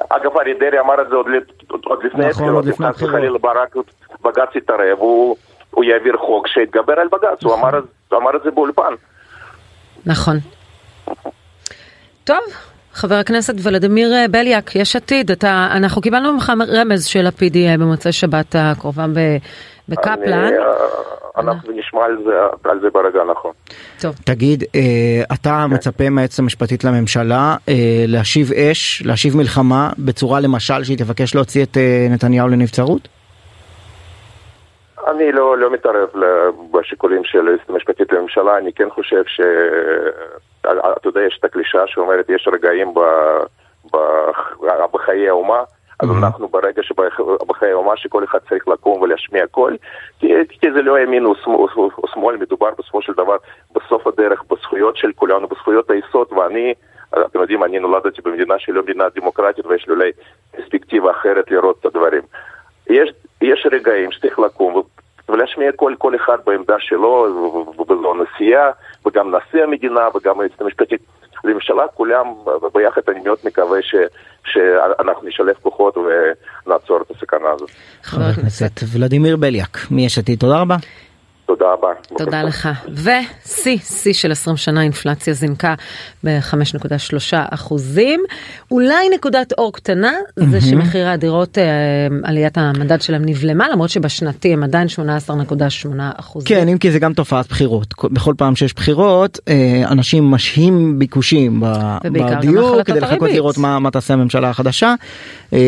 אגב, 0.10 0.38
אריה 0.38 0.56
דרעי 0.60 0.80
אמר 0.80 1.02
את 1.02 1.08
זה 1.10 1.16
עוד, 1.16 1.26
עוד 1.86 2.04
לפני 2.04 2.28
נכון, 2.30 2.50
עוד 2.50 2.66
לפני 2.66 2.88
הבחירות. 2.88 3.16
חלילה 3.16 3.38
ברק, 3.38 3.76
בג"ץ 4.24 4.56
יתערב, 4.56 4.98
הוא, 4.98 5.36
הוא 5.72 5.84
יעביר 5.84 6.18
חוק 6.18 6.48
שיתגבר 6.48 7.00
על 7.00 7.08
בג"ץ, 7.08 7.44
נכון. 7.44 7.52
הוא, 7.52 7.60
אמר, 7.60 7.80
הוא 8.10 8.20
אמר 8.20 8.36
את 8.36 8.42
זה 8.44 8.52
באולפן. 8.52 8.94
נכון. 10.06 10.38
טוב, 12.24 12.44
חבר 12.96 13.16
הכנסת 13.16 13.54
ולדימיר 13.64 14.14
אה, 14.14 14.28
בליאק, 14.28 14.76
יש 14.76 14.96
עתיד, 14.96 15.32
אתה, 15.32 15.68
אנחנו 15.72 16.02
קיבלנו 16.02 16.34
ממך 16.34 16.52
רמז 16.68 17.06
של 17.06 17.22
לפיד 17.22 17.56
יהיה 17.56 17.78
במוצאי 17.78 18.12
שבת 18.12 18.56
הקרובה 18.60 19.06
בקפלן. 19.90 20.54
אה, 20.54 20.60
אנחנו 21.38 21.72
נשמע 21.72 22.06
על 22.06 22.18
זה, 22.26 22.32
על 22.70 22.80
זה 22.82 22.88
ברגע 22.94 23.20
הנכון. 23.22 23.52
טוב. 24.00 24.16
תגיד, 24.24 24.64
אה, 24.76 25.24
אתה 25.34 25.66
כן. 25.70 25.74
מצפה 25.74 26.10
מהיועצת 26.10 26.40
המשפטית 26.40 26.84
לממשלה 26.84 27.56
להשיב 28.08 28.52
אש, 28.54 29.04
להשיב 29.06 29.38
מלחמה, 29.38 29.90
בצורה 29.98 30.40
למשל 30.40 30.84
שהיא 30.84 30.98
תבקש 30.98 31.36
להוציא 31.36 31.64
את 31.64 31.78
נתניהו 32.10 32.48
לנבצרות? 32.48 33.14
אני 35.08 35.32
לא, 35.32 35.58
לא 35.58 35.72
מתערב 35.72 36.10
בשיקולים 36.72 37.24
של 37.24 37.48
היועצת 37.48 37.70
המשפטית 37.70 38.12
לממשלה, 38.12 38.58
אני 38.58 38.74
כן 38.74 38.89
חושב 38.89 39.24
ש... 39.28 39.41
אתה 40.62 41.08
יודע, 41.08 41.22
יש 41.22 41.38
את 41.39 41.46
הקלישה 41.46 41.88
שאומרת, 41.88 42.30
יש 42.30 42.48
רגעים 42.54 42.94
ב, 42.94 43.00
ב, 43.94 43.98
בחיי 44.94 45.30
האומה, 45.30 45.63
אז 46.00 46.10
mm-hmm. 46.10 46.13
אנחנו 46.18 46.48
ברגע 46.48 46.84
שבחיי 46.84 47.72
האומה 47.72 47.98
שכל 47.98 48.24
אחד 48.24 48.39
צריך 48.50 48.68
לקום 48.68 49.02
ולהשמיע 49.02 49.48
קול, 49.48 49.78
כי, 50.20 50.28
כי 50.50 50.72
זה 50.72 50.82
לא 50.82 51.00
ימין 51.00 51.26
או 51.26 51.36
שמאל, 52.13 52.38
מדובר 52.38 52.70
בסופו 52.80 53.02
של 53.02 53.13
דבר 53.13 53.38
בסוף 53.76 54.08
הדרך 54.08 54.44
בזכויות 54.52 54.98
של 54.98 55.12
כולנו, 55.15 55.48
בזכויות 55.48 55.89
היסוד, 55.89 56.34
ואני, 56.34 56.74
אתם 57.10 57.39
יודעים, 57.39 57.63
אני 57.63 57.80
נולדתי 57.80 58.22
במדינה 58.22 58.60
שהיא 58.60 58.76
לא 58.76 58.84
מדינה 58.84 59.04
דמוקרטית 59.15 59.65
ויש 59.65 59.88
לי 59.88 59.94
אולי 59.94 60.12
פרספקטיבה 60.52 61.12
אחרת 61.12 61.52
לראות 61.52 61.78
את 61.80 61.86
הדברים. 61.86 62.22
יש, 62.89 63.10
יש 63.41 63.68
רגעים 63.72 64.12
שצריך 64.12 64.39
לקום 64.39 64.84
ולהשמיע 65.30 65.72
קול 65.72 65.96
כל 65.98 66.16
אחד 66.16 66.38
בעמדה 66.46 66.76
שלו, 66.80 67.28
וזו 67.90 68.14
הנשיאה, 68.14 68.72
וגם 69.06 69.36
נשיא 69.36 69.64
המדינה, 69.64 70.02
וגם 70.16 70.40
היועצת 70.40 70.62
המשפטית 70.62 71.02
לממשלה, 71.44 71.84
כולם 71.94 72.26
ביחד, 72.74 73.02
אני 73.08 73.20
מאוד 73.20 73.38
מקווה 73.44 73.82
ש, 73.82 73.96
שאנחנו 74.46 75.28
נשלב 75.28 75.56
כוחות 75.62 75.98
ונעצור 75.98 77.02
את 77.02 77.12
הסכנה 77.12 77.50
הזאת. 77.56 77.70
חבר 78.04 78.24
הכנסת 78.24 78.72
ולדימיר 78.94 79.38
בליאק, 79.38 79.78
מיש 79.92 80.18
עתיד, 80.18 80.40
תודה 80.40 80.62
רבה. 80.62 80.76
תודה 81.46 81.66
רבה. 81.74 81.88
תודה 82.18 82.44
לך. 82.44 82.70
ושיא, 82.92 83.78
שיא 83.78 84.14
של 84.14 84.32
20 84.32 84.58
שנה, 84.58 84.82
אינפלציה 84.82 85.34
זינקה 85.34 85.74
ב-5.3 86.24 87.34
אחוזים. 87.34 88.24
אולי 88.72 89.10
נקודת 89.16 89.54
אור 89.58 89.74
קטנה 89.74 90.12
זה 90.36 90.62
שמחירי 90.62 91.10
הדירות, 91.10 91.58
אה, 91.58 91.64
עליית 92.24 92.58
המדד 92.58 93.02
שלהם 93.02 93.22
נבלמה, 93.26 93.70
למרות 93.70 93.90
שבשנתי 93.90 94.54
הם 94.54 94.64
עדיין 94.64 94.88
18.8 94.88 95.88
אחוזים. 96.16 96.48
כן, 96.48 96.68
אם 96.68 96.78
כי 96.78 96.92
זה 96.92 97.00
גם 97.00 97.14
תופעת 97.14 97.48
בחירות. 97.48 97.94
בכל 98.12 98.34
פעם 98.38 98.56
שיש 98.56 98.74
בחירות, 98.74 99.40
אה, 99.48 99.84
אנשים 99.92 100.32
משהים 100.32 101.00
ביקושים 101.00 101.64
בדיור, 102.04 102.84
כדי 102.84 103.00
לחכות 103.00 103.30
לראות 103.30 103.58
מה, 103.58 103.80
מה 103.80 103.92
תעשה 103.92 104.14
הממשלה 104.14 104.50
החדשה. 104.50 104.94
אה, 105.54 105.60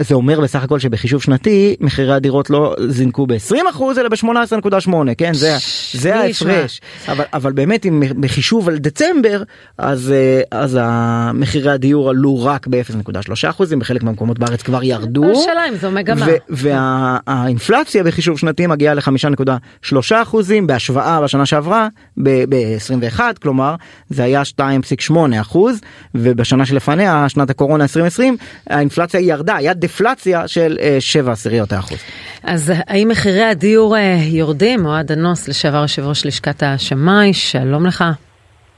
זה 0.00 0.14
אומר 0.14 0.40
בסך 0.40 0.62
הכל 0.62 0.78
שבחישוב 0.78 1.22
שנתי, 1.22 1.76
מחירי 1.80 2.12
הדירות 2.12 2.50
לא 2.50 2.74
זינקו 2.88 3.26
ב-20 3.26 3.70
אחוז, 3.70 3.98
אלא 3.98 4.08
ב-18.8. 4.08 5.14
כן, 5.22 5.34
זה, 5.34 5.56
זה 5.92 6.16
ההפרש. 6.16 6.80
אבל, 7.08 7.24
אבל 7.32 7.52
באמת, 7.52 7.86
אם 7.86 8.02
בחישוב 8.20 8.68
על 8.68 8.78
דצמבר, 8.78 9.42
אז, 9.78 10.14
אז 10.50 10.78
מחירי 11.34 11.70
הדיור 11.70 12.10
עלו 12.10 12.44
רק 12.44 12.66
ב-0.3 12.66 13.50
אחוזים, 13.50 13.78
בחלק 13.78 14.02
מהמקומות 14.02 14.38
בארץ 14.38 14.62
כבר 14.62 14.82
ירדו. 14.82 15.32
השאלה 15.32 15.68
אם 15.68 15.74
זו 15.76 15.90
מגמה. 15.90 16.26
והאינפלציה 16.48 18.04
בחישוב 18.04 18.38
שנתי 18.38 18.66
מגיעה 18.66 18.94
ל-5.3 18.94 19.96
אחוזים, 20.22 20.66
בהשוואה 20.66 21.20
בשנה 21.20 21.46
שעברה, 21.46 21.88
ב-21, 22.22 23.20
כלומר, 23.42 23.74
זה 24.10 24.24
היה 24.24 24.42
2.8 25.10 25.14
אחוז, 25.40 25.80
ובשנה 26.14 26.66
שלפניה, 26.66 27.28
שנת 27.28 27.50
הקורונה 27.50 27.84
2020, 27.84 28.36
האינפלציה 28.66 29.20
ירדה, 29.20 29.56
היה 29.56 29.74
דפלציה 29.74 30.48
של 30.48 30.78
7 31.00 31.32
עשיריות 31.32 31.72
האחוז. 31.72 31.98
אז 32.42 32.72
האם 32.76 33.08
מחירי 33.08 33.44
הדיור 33.44 33.96
אה, 33.96 34.18
יורדים? 34.22 34.86
אוהד 34.86 35.11
אנוס, 35.12 35.48
לשעבר 35.48 35.82
יושב 35.82 36.02
ראש 36.08 36.26
לשכת 36.26 36.62
השמאי, 36.62 37.32
שלום 37.32 37.86
לך. 37.86 38.04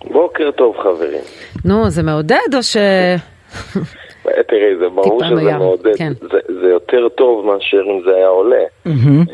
בוקר 0.05 0.51
טוב 0.51 0.77
חברים. 0.77 1.23
נו, 1.65 1.91
זה 1.91 2.03
מעודד 2.03 2.55
או 2.55 2.63
ש... 2.63 2.77
תראי, 4.49 4.77
זה 4.79 4.89
ברור 4.89 5.25
שזה 5.25 5.35
מים. 5.35 5.57
מעודד, 5.57 5.97
כן. 5.97 6.13
זה, 6.21 6.39
זה 6.61 6.69
יותר 6.69 7.09
טוב 7.09 7.47
מאשר 7.47 7.83
אם 7.91 8.01
זה 8.05 8.17
היה 8.17 8.29
עולה, 8.29 8.65
mm-hmm. 8.87 9.31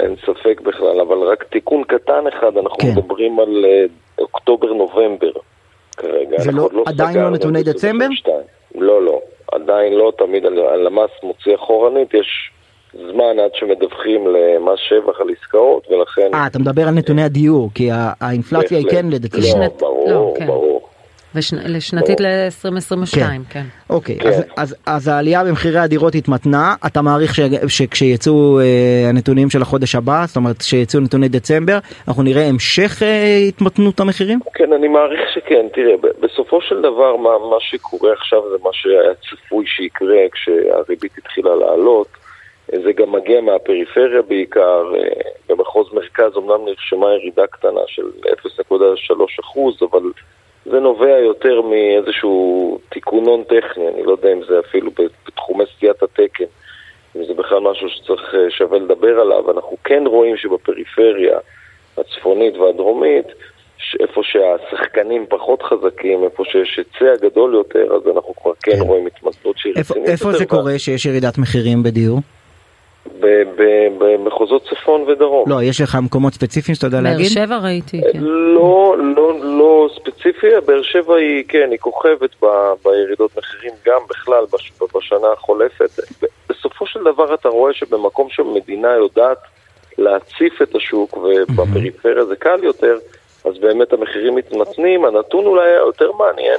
אין 0.00 0.16
ספק 0.26 0.60
בכלל, 0.60 1.00
אבל 1.00 1.16
רק 1.16 1.44
תיקון 1.44 1.84
קטן 1.84 2.24
אחד, 2.26 2.56
אנחנו 2.56 2.78
כן. 2.78 2.88
מדברים 2.96 3.40
על 3.40 3.64
אה, 3.64 3.84
אוקטובר-נובמבר 4.18 5.30
כרגע. 5.96 6.38
זה 6.38 6.52
לא, 6.52 6.68
לא 6.72 6.84
עדיין 6.86 7.18
לא 7.18 7.30
נתוני 7.30 7.62
דצמבר? 7.62 8.06
לא, 8.74 9.02
לא, 9.02 9.20
עדיין 9.52 9.92
לא, 9.92 10.12
תמיד 10.18 10.46
הלמ"ס 10.46 11.10
מוציא 11.22 11.54
אחורנית, 11.54 12.14
יש 12.14 12.50
זמן 13.12 13.38
עד 13.44 13.50
שמדווחים 13.54 14.26
למס 14.26 14.78
שבח 14.88 15.20
על 15.20 15.26
עסקאות, 15.38 15.86
ולכן... 15.90 16.34
אה, 16.34 16.46
אתה 16.46 16.58
מדבר 16.58 16.88
על 16.88 16.94
נתוני 16.94 17.22
הדיור, 17.22 17.70
כי 17.74 17.88
האינפלציה 18.20 18.78
היא 18.78 18.86
כן 18.90 19.06
לדצמבר. 19.10 19.60
לא, 19.60 19.68
ברור, 19.78 20.10
לא, 20.10 20.34
כן. 20.38 20.46
ברור. 20.46 20.76
לשנתית 21.66 22.20
ל-2022, 22.20 23.14
כן. 23.14 23.40
כן. 23.50 23.62
אוקיי, 23.90 24.18
כן. 24.18 24.28
אז, 24.28 24.44
אז, 24.56 24.76
אז 24.86 25.08
העלייה 25.08 25.44
במחירי 25.44 25.78
הדירות 25.78 26.14
התמתנה, 26.14 26.74
אתה 26.86 27.02
מעריך 27.02 27.34
ש, 27.34 27.40
שכשיצאו 27.68 28.60
אה, 28.60 29.08
הנתונים 29.08 29.50
של 29.50 29.62
החודש 29.62 29.94
הבא, 29.94 30.24
זאת 30.26 30.36
אומרת 30.36 30.58
כשיצאו 30.58 31.00
נתוני 31.00 31.28
דצמבר, 31.28 31.78
אנחנו 32.08 32.22
נראה 32.22 32.46
המשך 32.46 33.02
אה, 33.02 33.36
התמתנות 33.48 34.00
המחירים? 34.00 34.38
כן, 34.54 34.72
אני 34.72 34.88
מעריך 34.88 35.20
שכן. 35.34 35.66
תראה, 35.72 35.94
בסופו 36.20 36.60
של 36.60 36.78
דבר 36.78 37.16
מה, 37.16 37.30
מה 37.50 37.56
שקורה 37.60 38.12
עכשיו 38.12 38.42
זה 38.50 38.56
מה 38.62 38.70
שהיה 38.72 39.14
צפוי 39.14 39.66
שיקרה 39.66 40.22
כשהריבית 40.32 41.18
התחילה 41.18 41.54
לעלות. 41.54 42.08
זה 42.72 42.92
גם 42.92 43.12
מגיע 43.12 43.40
מהפריפריה 43.40 44.22
בעיקר, 44.22 44.92
אה, 44.94 45.30
במחוז 45.48 45.92
מרכז 45.92 46.36
אמנם 46.36 46.64
נרשמה 46.64 47.14
ירידה 47.14 47.46
קטנה 47.46 47.80
של 47.86 48.02
0.3%, 48.26 49.82
אבל 49.82 50.02
זה 50.64 50.80
נובע 50.80 51.18
יותר 51.18 51.60
מאיזשהו 51.60 52.78
תיקונון 52.88 53.44
טכני, 53.44 53.88
אני 53.88 54.02
לא 54.02 54.10
יודע 54.10 54.32
אם 54.32 54.40
זה 54.48 54.60
אפילו 54.60 54.90
בתחומי 55.26 55.64
סטיית 55.76 56.02
התקן, 56.02 56.44
אם 57.16 57.24
זה 57.24 57.34
בכלל 57.34 57.60
משהו 57.60 57.88
שצריך 57.88 58.34
אה, 58.34 58.50
שווה 58.50 58.78
לדבר 58.78 59.20
עליו. 59.20 59.50
אנחנו 59.50 59.76
כן 59.84 60.02
רואים 60.06 60.36
שבפריפריה 60.36 61.38
הצפונית 61.98 62.56
והדרומית, 62.56 63.26
איפה 64.00 64.20
שהשחקנים 64.24 65.26
פחות 65.28 65.62
חזקים, 65.62 66.24
איפה 66.24 66.44
שיש 66.44 66.78
היצע 66.78 67.16
גדול 67.22 67.54
יותר, 67.54 67.94
אז 67.94 68.16
אנחנו 68.16 68.34
כבר 68.34 68.52
כן, 68.62 68.72
כן. 68.72 68.80
רואים 68.80 69.06
התמקדות 69.06 69.58
שהיא 69.58 69.72
רצינית. 69.76 70.08
איפה 70.08 70.32
זה 70.32 70.46
קורה 70.46 70.78
שיש 70.78 71.06
ירידת 71.06 71.38
מחירים 71.38 71.82
בדיור? 71.82 72.18
במחוזות 73.98 74.62
צפון 74.70 75.00
ודרום. 75.00 75.50
לא, 75.50 75.62
יש 75.62 75.80
לך 75.80 75.98
מקומות 76.02 76.34
ספציפיים 76.34 76.74
שאתה 76.74 76.86
יודע 76.86 77.00
להגיד? 77.00 77.26
באר 77.26 77.46
שבע 77.46 77.58
ראיתי, 77.58 78.00
כן. 78.12 78.18
לא, 78.20 78.96
לא, 79.16 79.32
לא 79.40 79.88
ספציפי, 79.94 80.46
באר 80.66 80.82
שבע 80.82 81.16
היא, 81.16 81.44
כן, 81.48 81.68
היא 81.70 81.78
כוכבת 81.78 82.30
ב, 82.42 82.46
בירידות 82.84 83.38
מחירים 83.38 83.72
גם 83.86 84.00
בכלל 84.10 84.44
בש, 84.52 84.72
בשנה 84.94 85.26
החולפת. 85.32 85.90
בסופו 86.48 86.86
של 86.86 87.00
דבר 87.00 87.34
אתה 87.34 87.48
רואה 87.48 87.72
שבמקום 87.72 88.28
שמדינה 88.30 88.92
יודעת 88.92 89.38
להציף 89.98 90.62
את 90.62 90.74
השוק 90.74 91.16
ובפריפריה 91.16 92.24
זה 92.24 92.36
קל 92.36 92.64
יותר, 92.64 92.98
אז 93.44 93.58
באמת 93.58 93.92
המחירים 93.92 94.34
מתמתנים. 94.34 95.04
הנתון 95.04 95.46
אולי 95.46 95.70
היותר 95.70 96.12
מעניין 96.12 96.58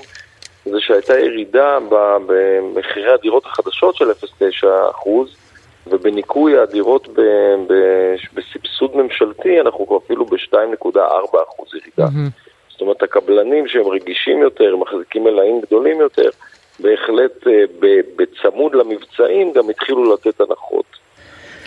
זה 0.66 0.78
שהייתה 0.80 1.20
ירידה 1.20 1.78
במחירי 2.28 3.14
הדירות 3.14 3.46
החדשות 3.46 3.96
של 3.96 4.12
0.9 4.12 4.68
אחוז. 4.92 5.36
ובניקוי 5.90 6.60
הדירות 6.60 7.08
ב, 7.08 7.22
ב, 7.68 7.74
בסבסוד 8.34 8.96
ממשלתי 8.96 9.62
אנחנו 9.62 9.88
כבר 9.88 9.98
אפילו 9.98 10.26
ב-2.4% 10.26 10.98
ירידה. 11.74 12.06
Mm-hmm. 12.06 12.48
זאת 12.70 12.82
אומרת, 12.82 13.04
הקבלנים 13.04 13.68
שהם 13.68 13.88
רגישים 13.88 14.42
יותר, 14.42 14.76
מחזיקים 14.76 15.24
מלאים 15.24 15.62
גדולים 15.62 16.00
יותר, 16.00 16.30
בהחלט 16.80 17.48
אה, 17.48 17.64
בצמוד 18.16 18.76
למבצעים 18.76 19.54
גם 19.54 19.70
התחילו 19.70 20.14
לתת 20.14 20.42
הנחות. 20.42 20.86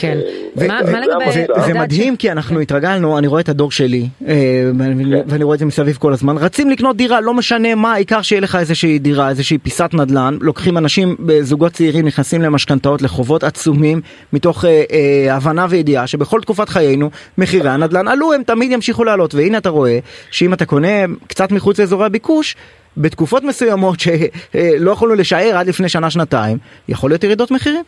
כן. 0.00 0.18
אה, 0.60 0.66
מה 0.92 1.00
לגבי... 1.00 1.46
זה 1.66 1.74
מדהים 1.74 2.16
כי 2.16 2.32
אנחנו 2.32 2.60
התרגלנו, 2.60 3.18
אני 3.18 3.26
רואה 3.26 3.40
את 3.40 3.48
הדור 3.48 3.70
שלי, 3.70 4.08
אה, 4.28 4.34
כן. 4.78 4.80
ואני 5.26 5.44
רואה 5.44 5.54
את 5.54 5.58
זה 5.58 5.66
מסביב 5.66 5.96
כל 5.96 6.12
הזמן, 6.12 6.38
רצים 6.38 6.70
לקנות 6.70 6.96
דירה, 6.96 7.20
לא 7.20 7.34
משנה 7.34 7.74
מה, 7.74 7.92
העיקר 7.92 8.22
שיהיה 8.22 8.40
לך 8.40 8.56
איזושהי 8.56 8.98
דירה, 8.98 9.28
איזושהי 9.28 9.58
פיסת 9.58 9.90
נדל"ן, 9.92 10.38
לוקחים 10.40 10.78
אנשים, 10.78 11.16
זוגות 11.40 11.72
צעירים 11.72 12.06
נכנסים 12.06 12.42
למשכנתאות, 12.42 13.02
לחובות 13.02 13.44
עצומים, 13.44 14.00
מתוך 14.32 14.64
אה, 14.64 15.36
הבנה 15.36 15.66
וידיעה 15.70 16.06
שבכל 16.06 16.40
תקופת 16.40 16.68
חיינו 16.68 17.10
מחירי 17.38 17.70
הנדל"ן 17.70 18.08
עלו, 18.08 18.32
הם 18.32 18.42
תמיד 18.42 18.72
ימשיכו 18.72 19.04
לעלות, 19.04 19.34
והנה 19.34 19.58
אתה 19.58 19.68
רואה 19.68 19.98
שאם 20.30 20.52
אתה 20.52 20.64
קונה 20.64 20.88
קצת 21.26 21.52
מחוץ 21.52 21.80
לאזורי 21.80 22.06
הביקוש, 22.06 22.56
בתקופות 22.96 23.42
מסוימות 23.42 24.00
שלא 24.00 24.90
יכולנו 24.90 25.14
לשער 25.14 25.56
עד 25.56 25.66
לפני 25.66 25.88
שנה-שנתיים, 25.88 26.58
יכול 26.88 27.10
להיות 27.10 27.24
ירידות 27.24 27.50
מחירים. 27.50 27.84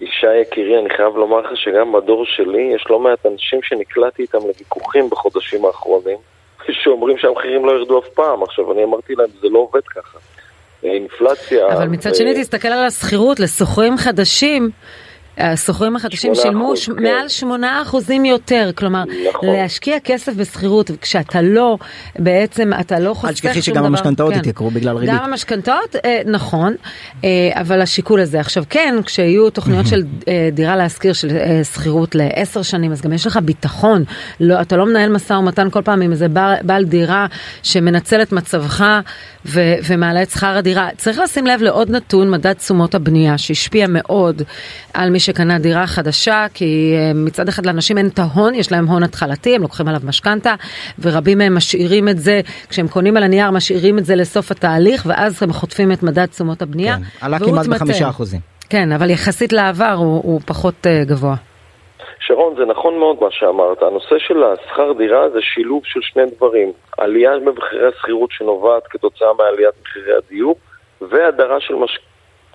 ישי 0.00 0.36
יקירי, 0.42 0.78
אני 0.78 0.90
חייב 0.90 1.16
לומר 1.16 1.40
לך 1.40 1.50
שגם 1.54 1.92
בדור 1.92 2.24
שלי 2.26 2.72
יש 2.74 2.84
לא 2.90 2.98
מעט 2.98 3.26
אנשים 3.26 3.62
שנקלעתי 3.62 4.22
איתם 4.22 4.38
לוויכוחים 4.38 5.10
בחודשים 5.10 5.64
האחרונים, 5.64 6.18
שאומרים 6.82 7.18
שהמחירים 7.18 7.66
לא 7.66 7.72
ירדו 7.72 7.98
אף 7.98 8.08
פעם. 8.08 8.42
עכשיו, 8.42 8.72
אני 8.72 8.84
אמרתי 8.84 9.14
להם, 9.14 9.28
זה 9.40 9.48
לא 9.48 9.58
עובד 9.58 9.82
ככה. 9.82 10.18
אינפלציה... 10.82 11.66
אבל 11.66 11.86
מצד 11.86 12.10
ו... 12.10 12.14
שני, 12.14 12.34
תסתכל 12.34 12.68
על 12.68 12.86
השכירות 12.86 13.40
לשוכרים 13.40 13.96
חדשים. 13.96 14.70
השוכרים 15.38 15.96
החדשים 15.96 16.34
שילמו. 16.34 16.72
כן. 16.86 17.02
מעל 17.02 17.28
8 17.28 17.82
אחוזים 17.82 18.24
יותר, 18.24 18.70
כלומר, 18.74 19.04
נכון. 19.28 19.48
להשקיע 19.48 20.00
כסף 20.00 20.34
בשכירות, 20.34 20.90
כשאתה 21.00 21.42
לא, 21.42 21.78
בעצם 22.18 22.70
אתה 22.80 22.98
לא 22.98 23.14
חוסך 23.14 23.20
שום 23.20 23.40
דבר. 23.40 23.48
אל 23.48 23.54
תשכחי 23.54 23.62
שגם 23.62 23.84
המשכנתאות 23.84 24.32
כן. 24.32 24.38
התייקרו 24.38 24.70
בגלל 24.70 24.96
ריבית. 24.96 25.14
גם 25.14 25.24
המשכנתאות, 25.24 25.96
אה, 26.04 26.20
נכון, 26.26 26.74
אה, 27.24 27.50
אבל 27.52 27.80
השיקול 27.80 28.20
הזה. 28.20 28.40
עכשיו 28.40 28.64
כן, 28.70 28.94
כשיהיו 29.04 29.50
תוכניות 29.50 29.86
של 29.86 30.02
אה, 30.28 30.48
דירה 30.52 30.76
להשכיר 30.76 31.12
של 31.12 31.28
שכירות 31.72 32.14
לעשר 32.14 32.62
שנים, 32.62 32.92
אז 32.92 33.00
גם 33.00 33.12
יש 33.12 33.26
לך 33.26 33.36
ביטחון, 33.36 34.04
לא, 34.40 34.60
אתה 34.60 34.76
לא 34.76 34.86
מנהל 34.86 35.12
משא 35.12 35.32
ומתן 35.32 35.70
כל 35.70 35.82
פעם 35.82 36.02
עם 36.02 36.12
איזה 36.12 36.28
בעל, 36.28 36.54
בעל 36.62 36.84
דירה 36.84 37.26
שמנצל 37.62 38.22
את 38.22 38.32
מצבך 38.32 38.84
ו, 39.46 39.60
ומעלה 39.86 40.22
את 40.22 40.30
שכר 40.30 40.56
הדירה. 40.56 40.88
צריך 40.96 41.18
לשים 41.18 41.46
לב 41.46 41.62
לעוד 41.62 41.90
נתון, 41.90 42.30
מדד 42.30 42.52
תשומות 42.52 42.94
הבנייה, 42.94 43.38
שהשפיע 43.38 43.86
מאוד 43.88 44.42
על 44.94 45.10
מי 45.10 45.20
שקנה 45.28 45.58
דירה 45.58 45.86
חדשה, 45.86 46.46
כי 46.54 46.94
אה, 46.96 47.12
מצד 47.14 47.48
אחד 47.48 47.66
לאנשים 47.66 47.98
אין 47.98 48.08
את 48.14 48.18
ההון, 48.18 48.54
יש 48.54 48.72
להם 48.72 48.84
הון 48.84 49.02
התחלתי, 49.02 49.54
הם 49.54 49.62
לוקחים 49.62 49.88
עליו 49.88 50.00
משכנתה, 50.04 50.54
ורבים 51.02 51.38
מהם 51.38 51.54
משאירים 51.56 52.08
את 52.08 52.18
זה, 52.18 52.40
כשהם 52.68 52.88
קונים 52.88 53.16
על 53.16 53.22
הנייר, 53.22 53.50
משאירים 53.50 53.98
את 53.98 54.04
זה 54.04 54.14
לסוף 54.16 54.50
התהליך, 54.50 55.06
ואז 55.08 55.42
הם 55.42 55.52
חוטפים 55.52 55.92
את 55.92 56.02
מדד 56.02 56.26
תשומות 56.26 56.62
הבנייה. 56.62 56.96
כן, 56.96 57.26
עלה 57.26 57.38
כמעט 57.38 57.66
בחמישה 57.66 58.08
אחוזים. 58.08 58.40
כן, 58.70 58.92
אבל 58.92 59.10
יחסית 59.10 59.52
לעבר 59.52 59.94
הוא, 59.98 60.20
הוא 60.24 60.40
פחות 60.46 60.74
uh, 60.86 61.08
גבוה. 61.08 61.34
שרון, 62.20 62.54
זה 62.56 62.64
נכון 62.64 62.98
מאוד 62.98 63.16
מה 63.20 63.28
שאמרת. 63.30 63.82
הנושא 63.82 64.18
של 64.18 64.42
השכר 64.44 64.92
דירה 64.98 65.30
זה 65.30 65.38
שילוב 65.40 65.82
של 65.84 66.00
שני 66.02 66.22
דברים. 66.36 66.72
עלייה 66.98 67.30
במחירי 67.44 67.88
השכירות 67.88 68.30
שנובעת 68.32 68.82
כתוצאה 68.90 69.28
מעליית 69.38 69.74
מחירי 69.82 70.12
הדיור, 70.16 70.56
והדרה 71.00 71.60
של, 71.60 71.74
מש... 71.74 71.98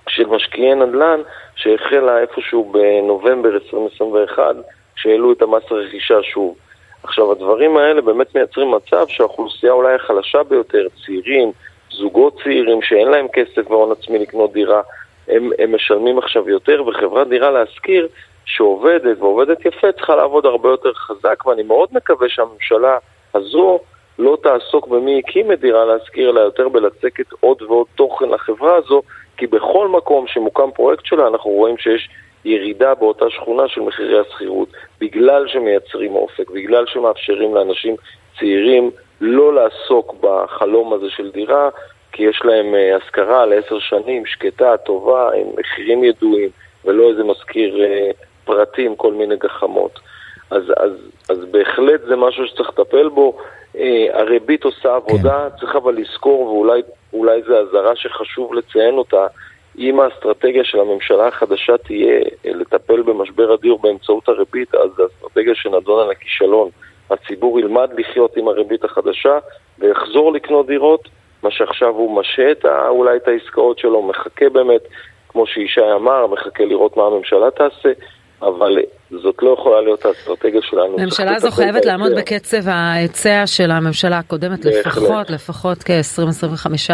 של 0.08 0.26
משקיעי 0.26 0.74
נדל"ן 0.74 1.20
שהחלה 1.56 2.18
איפשהו 2.18 2.72
בנובמבר 2.72 3.54
2021, 3.54 4.54
כשהעלו 4.96 5.32
את 5.32 5.42
המס 5.42 5.62
הרכישה 5.70 6.22
שוב. 6.22 6.54
עכשיו, 7.02 7.32
הדברים 7.32 7.76
האלה 7.76 8.00
באמת 8.00 8.34
מייצרים 8.34 8.70
מצב 8.70 9.06
שהאוכלוסייה 9.08 9.72
אולי 9.72 9.94
החלשה 9.94 10.42
ביותר, 10.42 10.86
צעירים, 11.06 11.52
זוגות 11.90 12.40
צעירים 12.44 12.82
שאין 12.82 13.08
להם 13.08 13.26
כסף 13.32 13.70
והון 13.70 13.92
עצמי 13.92 14.18
לקנות 14.18 14.52
דירה, 14.52 14.82
הם, 15.28 15.50
הם 15.58 15.74
משלמים 15.74 16.18
עכשיו 16.18 16.48
יותר, 16.48 16.82
וחברת 16.86 17.28
דירה 17.28 17.50
להשכיר 17.50 18.08
שעובדת 18.44 19.16
ועובדת 19.18 19.66
יפה 19.66 19.92
צריכה 19.92 20.16
לעבוד 20.16 20.46
הרבה 20.46 20.68
יותר 20.68 20.94
חזק, 20.94 21.46
ואני 21.46 21.62
מאוד 21.62 21.88
מקווה 21.92 22.28
שהממשלה 22.28 22.98
הזו 23.34 23.80
לא 24.18 24.38
תעסוק 24.42 24.88
במי 24.88 25.18
הקים 25.18 25.52
את 25.52 25.60
דירה 25.60 25.84
להשכיר, 25.84 26.30
אלא 26.30 26.40
יותר 26.40 26.68
בלצקת 26.68 27.26
עוד 27.40 27.62
ועוד 27.62 27.86
תוכן 27.94 28.28
לחברה 28.28 28.76
הזו, 28.76 29.02
כי 29.36 29.46
בכל 29.46 29.88
מקום 29.88 30.26
שמוקם 30.26 30.70
פרויקט 30.74 31.04
שלה 31.06 31.28
אנחנו 31.28 31.50
רואים 31.50 31.78
שיש 31.78 32.08
ירידה 32.44 32.94
באותה 32.94 33.30
שכונה 33.30 33.68
של 33.68 33.80
מחירי 33.80 34.20
השכירות, 34.20 34.68
בגלל 35.00 35.48
שמייצרים 35.48 36.14
אופק, 36.14 36.50
בגלל 36.50 36.86
שמאפשרים 36.86 37.54
לאנשים 37.54 37.96
צעירים 38.38 38.90
לא 39.20 39.54
לעסוק 39.54 40.14
בחלום 40.20 40.92
הזה 40.92 41.10
של 41.10 41.30
דירה, 41.30 41.68
כי 42.12 42.22
יש 42.22 42.40
להם 42.44 42.74
אה, 42.74 42.96
השכרה 42.96 43.46
לעשר 43.46 43.78
שנים, 43.78 44.26
שקטה, 44.26 44.76
טובה, 44.76 45.30
עם 45.34 45.46
מחירים 45.58 46.04
ידועים, 46.04 46.48
ולא 46.84 47.10
איזה 47.10 47.24
מזכיר 47.24 47.84
אה, 47.84 48.10
פרטים, 48.44 48.96
כל 48.96 49.12
מיני 49.12 49.36
גחמות. 49.36 50.00
אז, 50.50 50.62
אז, 50.76 50.92
אז 51.28 51.44
בהחלט 51.50 52.00
זה 52.08 52.16
משהו 52.16 52.46
שצריך 52.46 52.68
לטפל 52.68 53.08
בו. 53.08 53.38
אה, 53.76 54.06
הריבית 54.12 54.64
עושה 54.64 54.94
עבודה, 54.94 55.48
כן. 55.50 55.56
צריך 55.60 55.76
אבל 55.76 55.94
לזכור, 55.94 56.66
ואולי 57.12 57.42
זו 57.46 57.56
אזהרה 57.56 57.96
שחשוב 57.96 58.54
לציין 58.54 58.94
אותה, 58.94 59.26
אם 59.78 60.00
האסטרטגיה 60.00 60.64
של 60.64 60.80
הממשלה 60.80 61.28
החדשה 61.28 61.78
תהיה 61.78 62.20
לטפל 62.44 63.02
במשבר 63.02 63.52
הדיור 63.52 63.78
באמצעות 63.82 64.28
הריבית, 64.28 64.74
אז 64.74 64.90
זו 64.96 65.06
אסטרטגיה 65.06 65.54
שנדונה 65.54 66.10
לכישלון. 66.10 66.70
הציבור 67.10 67.60
ילמד 67.60 67.90
לחיות 67.98 68.36
עם 68.36 68.48
הריבית 68.48 68.84
החדשה 68.84 69.38
ויחזור 69.78 70.32
לקנות 70.32 70.66
דירות, 70.66 71.08
מה 71.42 71.50
שעכשיו 71.50 71.88
הוא 71.88 72.20
משהה 72.20 72.88
אולי 72.88 73.16
את 73.16 73.28
העסקאות 73.28 73.78
שלו, 73.78 74.02
מחכה 74.02 74.48
באמת, 74.48 74.82
כמו 75.28 75.46
שישי 75.46 75.92
אמר, 75.96 76.26
מחכה 76.26 76.64
לראות 76.64 76.96
מה 76.96 77.06
הממשלה 77.06 77.50
תעשה, 77.50 77.92
אבל 78.48 78.78
זאת 79.10 79.34
לא 79.42 79.56
יכולה 79.58 79.80
להיות 79.80 80.04
האסטרטגיה 80.04 80.60
שלנו. 80.62 80.98
הממשלה 80.98 81.34
הזו 81.34 81.50
חייבת 81.50 81.84
לעמוד 81.84 82.12
בקצב 82.16 82.68
ההיצע 82.68 83.42
של 83.46 83.70
הממשלה 83.70 84.18
הקודמת, 84.18 84.64
לפחות, 84.64 85.30
לפחות 85.30 85.82
כ-20-25 85.82 86.90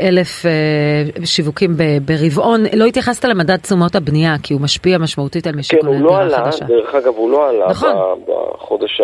אלף 0.00 0.46
אה, 0.46 1.26
שיווקים 1.26 1.70
ברבעון. 2.02 2.60
לא 2.76 2.84
התייחסת 2.84 3.24
למדד 3.24 3.56
תשומות 3.56 3.94
הבנייה, 3.94 4.34
כי 4.42 4.54
הוא 4.54 4.60
משפיע 4.60 4.98
משמעותית 4.98 5.46
על 5.46 5.54
משק 5.56 5.80
כן, 5.80 5.86
הוא 5.86 6.00
לא 6.00 6.18
עלה, 6.18 6.50
דרך 6.68 6.94
אגב, 6.94 7.14
הוא 7.16 7.30
לא 7.30 7.48
עלה 7.48 7.66
נכון. 7.68 7.90
בחודש, 8.26 9.00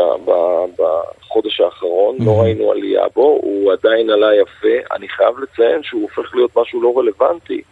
בחודש 0.78 1.60
האחרון, 1.60 2.16
לא 2.20 2.40
ראינו 2.40 2.72
עלייה 2.72 3.04
בו, 3.14 3.38
הוא 3.42 3.72
עדיין 3.72 4.10
עלה 4.10 4.34
יפה. 4.34 4.94
אני 4.96 5.08
חייב 5.08 5.34
לציין 5.38 5.82
שהוא 5.82 6.02
הופך 6.02 6.34
להיות 6.34 6.50
משהו 6.56 6.82
לא 6.82 6.92
רלוונטי. 6.96 7.62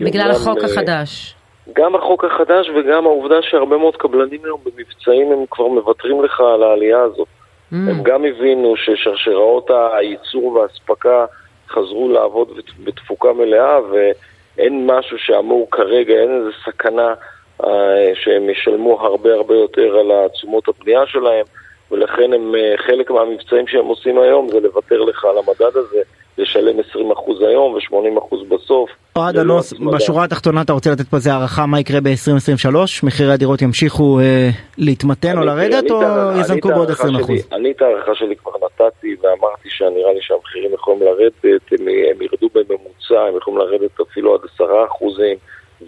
בגלל 0.00 0.30
החוק 0.30 0.58
אה, 0.58 0.64
החדש. 0.64 1.34
גם 1.72 1.94
החוק 1.94 2.24
החדש 2.24 2.70
וגם 2.70 3.06
העובדה 3.06 3.42
שהרבה 3.42 3.76
מאוד 3.76 3.96
קבלנים 3.96 4.40
היום 4.44 4.60
במבצעים 4.64 5.32
הם 5.32 5.44
כבר 5.50 5.66
מוותרים 5.66 6.24
לך 6.24 6.40
על 6.40 6.62
העלייה 6.62 7.00
הזאת. 7.00 7.28
Mm. 7.28 7.74
הם 7.74 8.02
גם 8.02 8.24
הבינו 8.24 8.74
ששרשראות 8.76 9.70
הייצור 9.92 10.46
והאספקה 10.46 11.26
חזרו 11.68 12.08
לעבוד 12.08 12.48
בתפוקה 12.84 13.32
מלאה 13.32 13.78
ואין 13.90 14.86
משהו 14.86 15.18
שאמור 15.18 15.68
כרגע, 15.70 16.14
אין 16.14 16.38
איזה 16.38 16.50
סכנה 16.64 17.14
אה, 17.64 18.12
שהם 18.14 18.50
ישלמו 18.50 19.00
הרבה 19.00 19.34
הרבה 19.34 19.54
יותר 19.54 19.98
על 19.98 20.28
תשומות 20.28 20.68
הבנייה 20.68 21.06
שלהם 21.06 21.44
ולכן 21.90 22.32
הם, 22.32 22.54
אה, 22.54 22.74
חלק 22.76 23.10
מהמבצעים 23.10 23.66
שהם 23.66 23.86
עושים 23.86 24.18
היום 24.18 24.48
זה 24.48 24.60
לוותר 24.60 25.00
לך 25.00 25.24
על 25.24 25.38
המדד 25.38 25.76
הזה 25.76 26.02
לשלם 26.38 26.80
20% 26.80 26.82
היום 27.40 27.72
ו-80% 27.74 28.36
בסוף. 28.48 28.90
אוהד 29.16 29.36
אנוס, 29.36 29.72
בשורה 29.72 30.24
התחתונה 30.24 30.62
אתה 30.62 30.72
רוצה 30.72 30.90
לתת 30.90 31.08
פה 31.08 31.16
איזה 31.16 31.32
הערכה 31.32 31.66
מה 31.66 31.80
יקרה 31.80 32.00
ב-2023? 32.00 32.76
מחירי 33.02 33.32
הדירות 33.32 33.62
ימשיכו 33.62 34.20
אה, 34.20 34.48
להתמתן 34.78 35.38
או 35.38 35.44
לרדת 35.44 35.90
או 35.90 36.02
יזנקו 36.40 36.68
בעוד 36.68 36.90
20%? 36.90 36.94
אני 37.52 37.70
את 37.70 37.82
ההערכה 37.82 38.14
שלי 38.14 38.36
כבר 38.36 38.52
נתתי 38.64 39.16
ואמרתי 39.22 39.68
שנראה 39.68 40.12
לי 40.12 40.20
שהמחירים 40.20 40.74
יכולים 40.74 41.02
לרדת, 41.02 41.62
הם, 41.72 41.88
הם 41.88 42.22
ירדו 42.22 42.48
בממוצע, 42.54 43.20
הם 43.28 43.36
יכולים 43.36 43.60
לרדת 43.60 44.00
אפילו 44.00 44.34
עד 44.34 44.40
10%. 44.60 44.64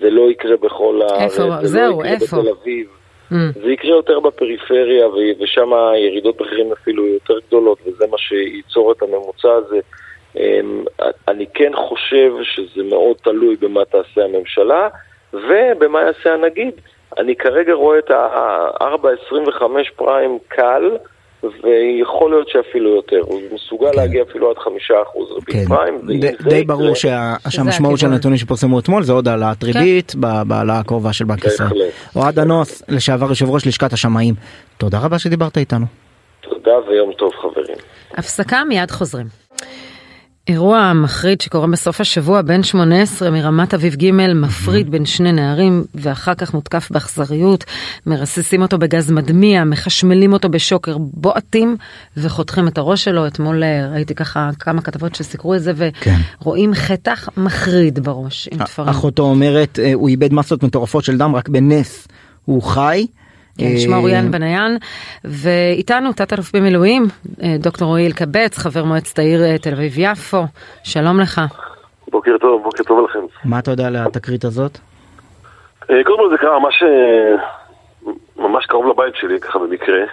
זה 0.01 0.11
לא 0.11 0.31
יקרה 0.31 0.57
בכל 0.57 1.01
הארץ, 1.03 1.33
זה 1.33 1.45
לא 1.45 1.67
זהו, 1.67 2.03
לא 2.03 2.07
יקרה 2.07 2.13
איפה? 2.13 2.37
בתל 2.37 2.49
אביב. 2.49 2.87
Mm. 3.33 3.35
זה 3.63 3.73
יקרה 3.73 3.91
יותר 3.91 4.21
בפריפריה 4.21 5.07
ושם 5.41 5.73
הירידות 5.73 6.41
מחירים 6.41 6.73
אפילו 6.73 7.07
יותר 7.07 7.35
גדולות 7.49 7.79
וזה 7.87 8.05
מה 8.11 8.19
שייצור 8.19 8.93
את 8.93 9.03
הממוצע 9.03 9.53
הזה. 9.53 9.81
אמ, 10.37 10.85
אני 11.29 11.47
כן 11.55 11.73
חושב 11.89 12.33
שזה 12.43 12.83
מאוד 12.91 13.17
תלוי 13.23 13.57
במה 13.57 13.85
תעשה 13.85 14.25
הממשלה 14.25 14.89
ובמה 15.33 16.01
יעשה 16.03 16.35
הנגיד. 16.35 16.75
אני 17.19 17.37
כרגע 17.37 17.73
רואה 17.73 17.99
את 17.99 18.11
ה-4.25 18.11 19.63
פריים 19.97 20.39
קל, 20.49 20.97
ויכול 21.43 22.31
להיות 22.31 22.49
שאפילו 22.49 22.95
יותר, 22.95 23.21
הוא 23.21 23.41
מסוגל 23.53 23.91
כן. 23.93 23.97
להגיע 23.97 24.23
אפילו 24.23 24.51
עד 24.51 24.59
חמישה 24.59 24.95
אחוז 25.03 25.31
ריבית 25.33 25.55
כן. 25.55 25.75
פריים. 25.75 26.01
ד, 26.21 26.49
די 26.49 26.65
ברור 26.65 26.95
שה, 26.95 27.35
שהמשמעות 27.49 27.99
של 27.99 28.07
הנתונים 28.07 28.39
שפורסמו 28.39 28.79
אתמול 28.79 29.03
זה 29.03 29.13
עוד 29.13 29.29
העלאת 29.29 29.61
כן. 29.61 29.67
ריבית 29.67 30.11
כן. 30.11 30.21
בהעלאה 30.49 30.79
הקרובה 30.79 31.13
של 31.13 31.25
בנק 31.25 31.45
ישראל. 31.45 31.69
אוהד 32.17 32.39
אנוס, 32.39 32.83
לשעבר 32.89 33.29
יושב 33.29 33.51
ראש 33.51 33.67
לשכת 33.67 33.93
השמאים, 33.93 34.35
תודה 34.79 34.99
רבה 34.99 35.19
שדיברת 35.19 35.59
איתנו. 35.59 35.87
תודה 36.41 36.79
ויום 36.89 37.13
טוב 37.13 37.33
חברים. 37.35 37.77
הפסקה 38.15 38.65
מיד 38.69 38.91
חוזרים. 38.91 39.27
אירוע 40.49 40.93
מחריד 40.93 41.41
שקורה 41.41 41.67
בסוף 41.67 42.01
השבוע, 42.01 42.43
בן 42.43 42.63
18 42.63 43.31
מרמת 43.31 43.75
אביב 43.75 43.95
ג' 43.95 44.11
מפריד 44.11 44.91
בין 44.91 45.07
שני 45.07 45.33
נערים 45.33 45.85
ואחר 45.95 46.35
כך 46.35 46.55
מותקף 46.55 46.89
באכזריות, 46.91 47.65
מרססים 48.07 48.63
אותו 48.63 48.79
בגז 48.79 49.11
מדמיע, 49.11 49.65
מחשמלים 49.65 50.33
אותו 50.33 50.49
בשוקר, 50.49 50.97
בועטים 50.99 51.77
וחותכים 52.17 52.69
את 52.69 52.79
הראש 52.79 53.05
שלו. 53.05 53.27
אתמול 53.27 53.63
אה, 53.63 53.89
ראיתי 53.93 54.15
ככה 54.15 54.51
כמה 54.59 54.83
כתבות 54.83 55.15
שסיקרו 55.15 55.55
את 55.55 55.63
זה 55.63 55.73
כן. 56.01 56.17
ורואים 56.43 56.75
כן. 56.75 56.81
חתך 56.81 57.29
מחריד 57.37 57.99
בראש 57.99 58.49
עם 58.53 58.59
תפרים. 58.65 58.89
אחותו 58.89 59.23
אומרת 59.23 59.79
אה, 59.79 59.93
הוא 59.95 60.09
איבד 60.09 60.33
מסות 60.33 60.63
מטורפות 60.63 61.05
של 61.05 61.19
דם 61.19 61.37
רק 61.37 61.49
בנס 61.49 62.09
הוא 62.45 62.63
חי. 62.63 63.07
כן, 63.59 63.77
שמו 63.77 63.97
אוריאן 63.97 64.31
בניין, 64.31 64.77
ואיתנו 65.25 66.13
תת-אלוף 66.13 66.57
במילואים, 66.57 67.03
אה, 67.43 67.57
דוקטור 67.59 67.89
רועי 67.89 68.07
אלקבץ, 68.07 68.59
חבר 68.59 68.85
מועצת 68.85 69.19
העיר 69.19 69.43
אה, 69.45 69.59
תל 69.59 69.73
אביב-יפו, 69.73 70.43
שלום 70.85 71.21
לך. 71.21 71.41
בוקר 72.09 72.37
טוב, 72.41 72.63
בוקר 72.63 72.83
טוב 72.83 73.05
לכם. 73.09 73.19
מה 73.45 73.59
אתה 73.59 73.71
יודע 73.71 73.87
על 73.87 73.97
התקרית 73.97 74.45
הזאת? 74.45 74.79
אה, 75.91 76.05
קודם 76.05 76.19
כל 76.19 76.31
זה 76.31 76.39
קרה 76.39 76.59
ממש, 76.59 76.83
ממש 78.37 78.67
קרוב 78.67 78.87
לבית 78.87 79.15
שלי, 79.17 79.41
ככה 79.41 79.59
במקרה. 79.59 80.05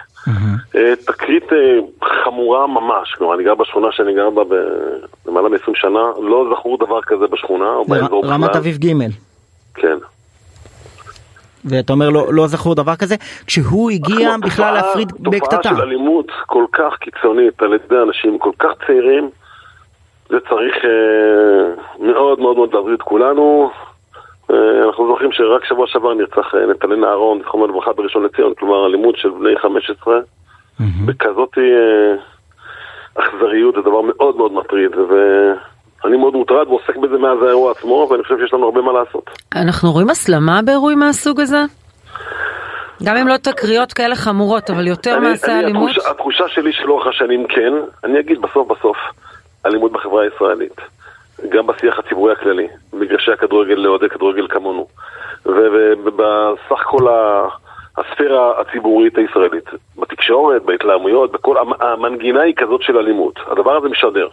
תקרית 1.06 1.44
חמורה 2.24 2.66
ממש, 2.66 3.14
כלומר 3.18 3.34
אני 3.34 3.44
גר 3.44 3.54
בשכונה 3.54 3.88
שאני 3.90 4.14
גר 4.14 4.30
בה 4.30 4.42
למעלה 5.26 5.48
מ-20 5.48 5.72
שנה, 5.74 6.02
לא 6.22 6.46
זכור 6.52 6.78
דבר 6.78 7.02
כזה 7.02 7.26
בשכונה 7.26 7.68
או 7.68 7.84
באזור 7.84 8.22
בכלל. 8.22 8.34
רמת 8.34 8.56
אביב 8.56 8.76
ג'. 8.76 8.92
כן. 9.74 9.96
ואתה 11.64 11.92
אומר 11.92 12.10
לא, 12.10 12.26
לא 12.30 12.46
זכור 12.46 12.74
דבר 12.74 12.96
כזה, 12.96 13.16
כשהוא 13.46 13.90
הגיע 13.90 14.36
בכלל 14.42 14.74
להפריד 14.74 15.12
בקטטה. 15.20 15.56
תופעה 15.56 15.76
של 15.76 15.82
אלימות 15.82 16.30
כל 16.46 16.64
כך 16.72 16.96
קיצונית 17.00 17.62
על 17.62 17.74
ידי 17.74 18.02
אנשים 18.06 18.38
כל 18.38 18.50
כך 18.58 18.70
צעירים, 18.86 19.30
זה 20.28 20.36
צריך 20.48 20.74
אה, 20.84 21.84
מאוד 21.98 22.40
מאוד 22.40 22.56
מאוד 22.56 22.74
להביא 22.74 22.94
את 22.94 23.02
כולנו. 23.02 23.70
אה, 24.50 24.84
אנחנו 24.86 25.06
זוכרים 25.06 25.32
שרק 25.32 25.64
שבוע 25.64 25.86
שעבר 25.86 26.14
נרצח 26.14 26.54
אה, 26.54 26.66
נתנאל 26.66 27.04
אהרון, 27.04 27.40
זכרונו 27.42 27.66
לברכה 27.66 27.92
בראשון 27.92 28.22
לציון, 28.22 28.54
כלומר 28.58 28.86
אלימות 28.86 29.16
של 29.16 29.30
בני 29.30 29.58
15, 29.58 30.18
mm-hmm. 30.18 30.82
בכזאת 31.06 31.58
אה, 31.58 32.14
אכזריות, 33.14 33.74
זה 33.74 33.80
דבר 33.80 34.00
מאוד 34.00 34.36
מאוד 34.36 34.52
מטריד. 34.52 34.96
ו... 34.96 35.14
אני 36.04 36.16
מאוד 36.16 36.34
מוטרד 36.34 36.68
ועוסק 36.68 36.96
בזה 36.96 37.18
מאז 37.18 37.42
האירוע 37.42 37.70
עצמו, 37.70 38.08
ואני 38.10 38.22
חושב 38.22 38.38
שיש 38.38 38.54
לנו 38.54 38.64
הרבה 38.64 38.80
מה 38.80 38.92
לעשות. 38.92 39.30
אנחנו 39.54 39.92
רואים 39.92 40.10
הסלמה 40.10 40.60
באירועים 40.64 40.98
מהסוג 40.98 41.40
הזה? 41.40 41.64
גם 43.04 43.16
אם 43.16 43.28
לא 43.28 43.36
תקריות 43.36 43.92
כאלה 43.92 44.16
חמורות, 44.16 44.70
אבל 44.70 44.86
יותר 44.86 45.20
מעשי 45.20 45.50
אלימות? 45.50 45.90
התחושה, 45.90 46.10
התחושה 46.10 46.48
שלי 46.48 46.72
שלאורך 46.72 47.06
השנים 47.06 47.46
כן, 47.46 47.72
אני 48.04 48.20
אגיד 48.20 48.40
בסוף 48.40 48.68
בסוף, 48.68 48.96
אלימות 49.66 49.92
בחברה 49.92 50.22
הישראלית. 50.22 50.80
גם 51.48 51.66
בשיח 51.66 51.98
הציבורי 51.98 52.32
הכללי, 52.32 52.68
מגרשי 52.92 53.32
הכדורגל 53.32 53.74
לאוהדי 53.74 54.08
כדורגל 54.08 54.46
כמונו. 54.48 54.86
ובסך 55.46 56.80
הכל 56.80 57.08
הספירה 57.98 58.60
הציבורית 58.60 59.18
הישראלית, 59.18 59.64
בתקשורת, 59.98 60.62
בהתלהמויות, 60.62 61.32
בכל, 61.32 61.56
המנגינה 61.80 62.40
היא 62.40 62.54
כזאת 62.56 62.82
של 62.82 62.98
אלימות. 62.98 63.38
הדבר 63.46 63.76
הזה 63.76 63.88
משדר. 63.88 64.28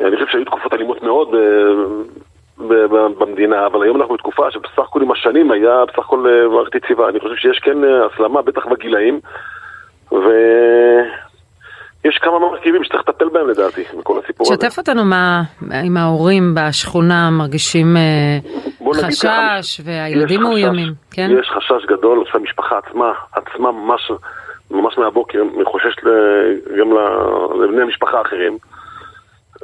אני 0.00 0.16
חושב 0.16 0.26
שהיו 0.32 0.44
תקופות 0.44 0.74
אלימות 0.74 1.02
מאוד 1.02 1.34
אה, 1.34 2.88
במדינה, 3.18 3.66
אבל 3.66 3.82
היום 3.82 4.00
אנחנו 4.00 4.14
בתקופה 4.14 4.50
שבסך 4.50 4.78
הכל 4.78 5.02
עם 5.02 5.10
השנים 5.12 5.50
היה 5.50 5.84
בסך 5.88 5.98
הכל 5.98 6.26
אה, 6.28 6.48
מערכת 6.48 6.74
יציבה. 6.74 7.08
אני 7.08 7.20
חושב 7.20 7.34
שיש 7.36 7.58
כן 7.58 7.84
אה, 7.84 8.06
הסלמה, 8.06 8.42
בטח 8.42 8.66
בגילאים, 8.66 9.20
ויש 10.12 10.18
כמה 12.22 12.38
מרכיבים 12.38 12.84
שצריך 12.84 13.08
לטפל 13.08 13.28
בהם 13.28 13.48
לדעתי, 13.48 13.84
בכל 13.98 14.20
הסיפור 14.24 14.46
הזה. 14.52 14.66
שתף 14.66 14.78
אותנו 14.78 15.04
מה, 15.04 15.42
אם 15.86 15.96
ההורים 15.96 16.54
בשכונה 16.54 17.30
מרגישים 17.30 17.96
חשש 18.94 19.80
והילדים 19.84 20.40
מאוימים, 20.40 20.92
כן? 21.10 21.28
יש 21.40 21.48
חשש 21.48 21.86
גדול 21.86 22.24
שהמשפחה 22.32 22.78
עצמה, 22.78 23.12
עצמה 23.32 23.72
ממש, 23.72 24.10
ממש 24.70 24.98
מהבוקר 24.98 25.44
מחוששת 25.44 26.02
גם 26.78 26.90
לבני 27.62 27.82
המשפחה 27.82 28.18
האחרים. 28.18 28.58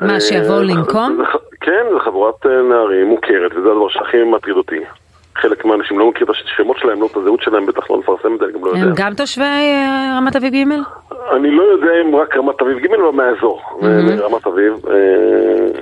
מה, 0.00 0.20
שיבואו 0.20 0.62
לנקום? 0.62 1.22
כן, 1.60 1.84
זו 1.92 1.98
חבורת 1.98 2.46
אה, 2.46 2.62
נערים 2.62 3.06
מוכרת, 3.06 3.52
וזה 3.56 3.70
הדבר 3.70 3.88
שהכי 3.88 4.22
מטריד 4.22 4.56
אותי. 4.56 4.80
חלק 5.36 5.64
מהאנשים 5.64 5.98
לא 5.98 6.10
מכיר 6.10 6.26
את 6.30 6.30
השמות 6.30 6.78
שלהם, 6.78 7.00
לא 7.00 7.08
את 7.12 7.16
הזהות 7.16 7.42
שלהם, 7.42 7.66
בטח 7.66 7.90
לא 7.90 7.98
לפרסם 7.98 8.34
את 8.34 8.38
זה, 8.38 8.44
אני 8.44 8.52
גם 8.52 8.64
לא 8.64 8.70
יודע. 8.70 8.80
הם 8.82 8.92
גם 8.96 9.14
תושבי 9.14 9.44
אה, 9.44 10.18
רמת 10.18 10.36
אביב 10.36 10.54
ג'? 10.54 10.72
אני 11.36 11.50
לא 11.50 11.62
יודע 11.62 11.90
אם 12.02 12.16
רק 12.16 12.36
רמת 12.36 12.62
אביב 12.62 12.78
ג' 12.78 12.94
או 12.94 13.12
מהאזור, 13.12 13.62
רמת 14.22 14.46
אביב. 14.46 14.72
אה, 14.90 15.80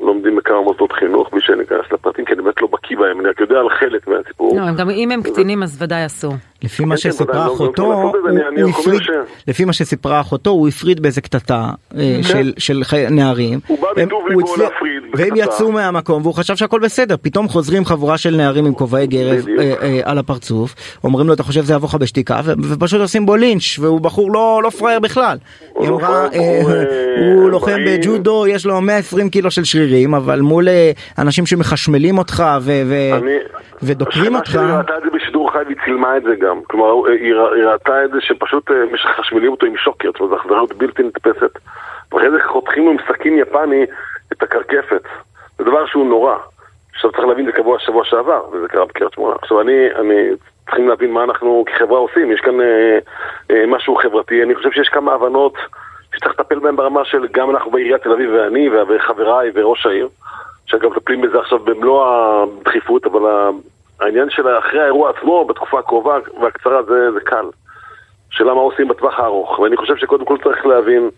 לומדים 0.00 0.36
בכמה 0.36 0.62
מוסדות 0.62 0.92
חינוך, 0.92 1.30
בלי 1.32 1.40
שאני 1.40 1.62
אכנס 1.62 1.92
לפרטים, 1.92 2.24
כי 2.24 2.32
אני 2.32 2.42
באמת 2.42 2.62
לא 2.62 2.68
בקיא 2.72 2.96
בהם, 2.96 3.20
אני 3.20 3.28
רק 3.28 3.40
יודע 3.40 3.58
על 3.58 3.68
חלק 3.68 4.08
מהסיפור. 4.08 4.56
לא, 4.56 4.92
אם 4.92 5.10
הם 5.10 5.22
קטינים 5.22 5.62
אז 5.62 5.82
ודאי 5.82 6.06
אסור. 6.06 6.32
לפי 6.62 6.84
מה 6.84 6.96
כן, 6.96 7.02
כן, 7.02 7.10
שסיפרה 7.12 7.46
לא- 7.46 7.54
אחותו, 7.54 8.12
לא 8.56 8.98
ש- 9.02 9.10
לפי 9.48 9.64
מה 9.64 9.72
שסיפרה 9.72 10.20
אחותו, 10.20 10.50
הוא 10.50 10.68
הפריד 10.68 11.00
באיזה 11.02 11.20
קטטה 11.20 11.70
אה, 11.98 12.18
של- 12.22 12.52
של 12.58 12.82
נערים. 13.10 13.58
הוא 13.66 13.78
בא 13.80 14.02
מטוב 14.04 14.24
ליבו 14.28 14.40
להפריד 14.56 15.02
והם 15.14 15.28
בקטטה. 15.30 15.44
יצאו 15.54 15.72
מהמקום 15.72 16.22
והוא 16.22 16.34
חשב 16.34 16.56
שהכל 16.56 16.80
בסדר, 16.80 17.14
פתאום 17.22 17.48
חוזרים 17.48 17.84
חבורה 17.84 18.18
של 18.18 18.36
נערים 18.36 18.66
עם 18.66 18.74
כובעי 18.74 19.06
גרב. 19.06 19.46
אה, 19.58 19.74
אה, 19.82 20.00
על 20.04 20.18
הפרצוף, 20.18 20.74
אומרים 21.04 21.26
לו 21.28 21.32
אתה 21.34 21.42
חושב 21.42 21.64
זה 21.64 21.74
יבוא 21.74 21.88
לך 21.88 21.94
בשתיקה, 21.94 22.40
ופשוט 22.62 23.00
עושים 23.00 23.26
בו 23.26 23.36
לינץ', 23.36 23.78
והוא 23.80 24.00
בחור 24.00 24.32
לא 24.32 24.60
לא 24.64 24.70
פראייר 24.70 25.00
בכלל. 25.00 25.38
הוא 25.72 25.84
היא 25.84 25.90
אמרה, 25.94 26.26
הוא, 27.20 27.50
לוחם. 27.50 27.76
בג'ודו, 27.86 28.46
יש 28.46 28.66
לו 28.66 28.80
120 28.80 29.28
קילו 29.30 29.50
של 29.50 29.64
שרירים, 29.64 30.14
אבל 30.14 30.40
מול 30.40 30.68
אנשים 31.18 31.46
שמחשמלים 31.46 32.18
אותך. 32.18 32.42
ודוקרים 33.82 34.34
אותך. 34.36 34.50
שלי 34.50 34.60
ראתה 34.62 34.92
את 34.98 35.02
זה 35.04 35.18
בשידור 35.18 35.52
חי 35.52 35.58
והיא 35.66 35.76
צילמה 35.84 36.16
את 36.16 36.22
זה 36.22 36.30
גם. 36.46 36.49
כלומר, 36.66 36.86
הוא- 36.90 37.08
היא 37.08 37.34
ראתה 37.66 38.04
את 38.04 38.10
זה 38.10 38.20
שפשוט 38.20 38.70
אה, 38.70 38.76
מחשמלים 38.92 39.50
אותו 39.50 39.66
עם 39.66 39.76
שוקר, 39.76 40.10
זאת 40.12 40.20
אומרת, 40.20 40.30
זו 40.30 40.36
אכזריות 40.42 40.72
בלתי 40.72 41.02
נתפסת. 41.02 41.58
ואחרי 42.12 42.30
זה 42.30 42.38
חותכים 42.46 42.84
לו 42.84 42.90
עם 42.90 42.96
סכין 43.08 43.38
יפני 43.38 43.84
את 44.32 44.42
הקרקפת. 44.42 45.02
זה 45.58 45.64
דבר 45.64 45.86
שהוא 45.86 46.06
נורא. 46.06 46.36
עכשיו 46.94 47.12
צריך 47.12 47.24
להבין, 47.24 47.46
זה 47.46 47.52
קבוע 47.52 47.78
שבוע 47.78 48.04
שעבר, 48.04 48.42
וזה 48.52 48.68
קרה 48.68 48.84
בקריית 48.84 49.12
שמונה. 49.12 49.34
עכשיו 49.42 49.60
אני, 49.60 49.94
אני, 49.94 50.28
צריכים 50.64 50.88
להבין 50.88 51.12
מה 51.12 51.24
אנחנו 51.24 51.64
כחברה 51.66 51.98
עושים. 51.98 52.32
יש 52.32 52.40
כאן 52.40 52.60
אה, 52.60 52.98
אה, 53.50 53.64
משהו 53.66 53.96
חברתי. 53.96 54.42
אני 54.42 54.54
חושב 54.54 54.70
שיש 54.70 54.88
כמה 54.88 55.12
הבנות 55.14 55.54
שצריך 56.16 56.40
לטפל 56.40 56.58
בהן 56.58 56.76
ברמה 56.76 57.04
של 57.04 57.26
גם 57.32 57.50
אנחנו 57.50 57.70
בעיריית 57.70 58.02
תל 58.02 58.12
אביב 58.12 58.30
ואני 58.34 58.68
וחבריי 58.88 59.50
וראש 59.54 59.86
העיר. 59.86 60.08
שאגב 60.66 60.90
מטפלים 60.90 61.20
בזה 61.20 61.38
עכשיו 61.38 61.58
במלוא 61.58 62.06
הדחיפות, 62.06 63.06
אבל 63.06 63.50
העניין 64.00 64.30
של 64.30 64.58
אחרי 64.58 64.80
האירוע 64.80 65.10
עצמו, 65.10 65.44
בתקופה 65.44 65.78
הקרובה 65.78 66.18
והקצרה, 66.40 66.82
זה, 66.82 67.12
זה 67.12 67.20
קל. 67.20 67.44
שאלה 68.30 68.54
מה 68.54 68.60
עושים 68.60 68.88
בטווח 68.88 69.20
הארוך. 69.20 69.58
ואני 69.58 69.76
חושב 69.76 69.96
שקודם 69.96 70.24
כל 70.24 70.36
צריך 70.44 70.66
להבין 70.66 71.10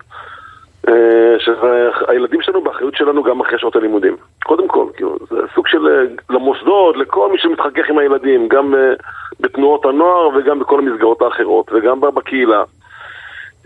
אה, 0.89 1.35
שהילדים 1.39 2.43
שלנו 2.43 2.63
באחריות 2.63 2.95
שלנו 2.95 3.23
גם 3.23 3.41
אחרי 3.41 3.59
שעות 3.59 3.77
הלימודים. 3.77 4.17
קודם 4.45 4.69
כל, 4.69 4.87
כאילו, 4.97 5.17
זה 5.31 5.37
סוג 5.55 5.69
של 5.69 5.87
אה, 5.89 6.03
למוסדות, 6.31 6.97
לכל 6.97 7.33
מי 7.33 7.39
שמתחכך 7.39 7.91
עם 7.91 7.99
הילדים, 7.99 8.49
גם 8.49 8.75
אה, 8.75 8.93
בתנועות 9.41 9.85
הנוער 9.85 10.29
וגם 10.29 10.59
בכל 10.59 10.79
המסגרות 10.79 11.23
האחרות, 11.23 11.73
וגם 11.73 12.01
בקהילה. 12.01 12.63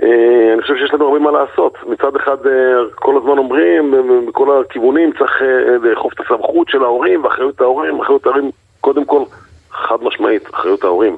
אה, 0.03 0.53
אני 0.53 0.63
חושב 0.63 0.77
שיש 0.77 0.95
לנו 0.95 1.05
הרבה 1.05 1.19
מה 1.19 1.31
לעשות. 1.31 1.79
מצד 1.87 2.17
אחד, 2.17 2.47
אה, 2.47 2.53
כל 2.95 3.17
הזמן 3.17 3.39
אומרים, 3.39 3.95
אה, 3.95 4.01
בכל 4.29 4.61
הכיוונים 4.61 5.13
צריך 5.19 5.43
לאכוף 5.83 6.13
את 6.13 6.21
הסמכות 6.21 6.69
של 6.69 6.83
ההורים 6.83 7.25
ואחריות 7.25 7.61
ההורים. 7.61 8.01
אחריות 8.01 8.27
ההורים, 8.27 8.51
קודם 8.87 9.05
כל, 9.05 9.23
חד 9.71 10.03
משמעית, 10.03 10.55
אחריות 10.55 10.85
ההורים. 10.85 11.17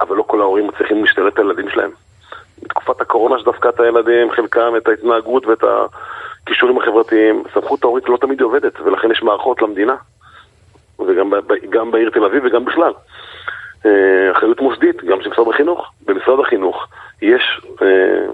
אבל 0.00 0.16
לא 0.16 0.22
כל 0.22 0.40
ההורים 0.40 0.66
מצליחים 0.66 1.04
להשתלט 1.04 1.38
על 1.38 1.44
הילדים 1.46 1.70
שלהם. 1.70 1.90
בתקופת 2.62 3.00
הקורונה 3.00 3.38
שדפקה 3.38 3.68
את 3.68 3.80
הילדים, 3.80 4.30
חלקם, 4.30 4.76
את 4.76 4.88
ההתנהגות 4.88 5.46
ואת 5.46 5.64
הכישורים 5.64 6.78
החברתיים, 6.78 7.42
סמכות 7.54 7.84
ההורית 7.84 8.08
לא 8.08 8.16
תמיד 8.16 8.40
עובדת, 8.40 8.80
ולכן 8.80 9.10
יש 9.10 9.22
מערכות 9.22 9.62
למדינה. 9.62 9.94
וגם 10.98 11.32
גם 11.70 11.90
בעיר 11.90 12.10
תל 12.10 12.24
אביב 12.24 12.42
וגם 12.44 12.64
בכלל. 12.64 12.92
אה, 13.86 14.32
אחריות 14.32 14.60
מוסדית, 14.60 15.04
גם 15.04 15.22
של 15.22 15.30
משרד 15.30 15.48
החינוך. 15.48 15.90
במשרד 16.06 16.40
החינוך 16.40 16.86
יש 17.22 17.60
אה, 17.82 18.26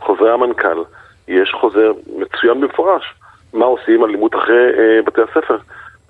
חוזרי 0.00 0.32
המנכ"ל, 0.32 0.82
יש 1.28 1.52
חוזר 1.60 1.92
מצוין 2.16 2.60
במפורש, 2.60 3.14
מה 3.52 3.64
עושים 3.64 4.04
על 4.04 4.10
לימוד 4.10 4.34
אחרי 4.34 4.66
אה, 4.78 5.02
בתי 5.06 5.20
הספר. 5.22 5.56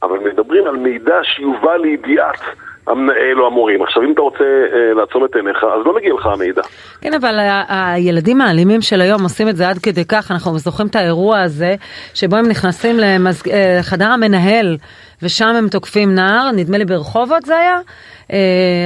אבל 0.05 0.19
מדברים 0.19 0.67
על 0.67 0.77
מידע 0.77 1.15
שיובא 1.23 1.77
לידיעת 1.77 2.41
המנהל 2.87 3.41
או 3.41 3.47
המורים. 3.47 3.83
עכשיו, 3.83 4.03
אם 4.03 4.13
אתה 4.13 4.21
רוצה 4.21 4.45
אה, 4.45 4.95
לעצום 4.95 5.25
את 5.25 5.37
עיניך, 5.37 5.57
אז 5.65 5.87
לא 5.87 5.95
מגיע 5.97 6.15
לך 6.15 6.27
המידע. 6.27 6.63
כן, 7.01 7.15
אבל 7.15 7.39
ה- 7.39 7.93
הילדים 7.93 8.41
האלימים 8.41 8.81
של 8.83 9.01
היום 9.01 9.23
עושים 9.23 9.49
את 9.49 9.57
זה 9.57 9.69
עד 9.69 9.79
כדי 9.79 10.05
כך, 10.05 10.31
אנחנו 10.31 10.59
זוכרים 10.59 10.89
את 10.89 10.97
האירוע 10.97 11.41
הזה, 11.41 11.75
שבו 12.15 12.37
הם 12.37 12.49
נכנסים 12.49 12.97
לחדר 13.01 14.07
המנהל, 14.11 14.77
ושם 15.23 15.47
הם 15.59 15.69
תוקפים 15.69 16.15
נער, 16.15 16.51
נדמה 16.57 16.79
לי 16.79 16.85
ברחובות 16.85 17.43
זה 17.43 17.57
היה? 17.59 17.79
אה, 18.33 18.39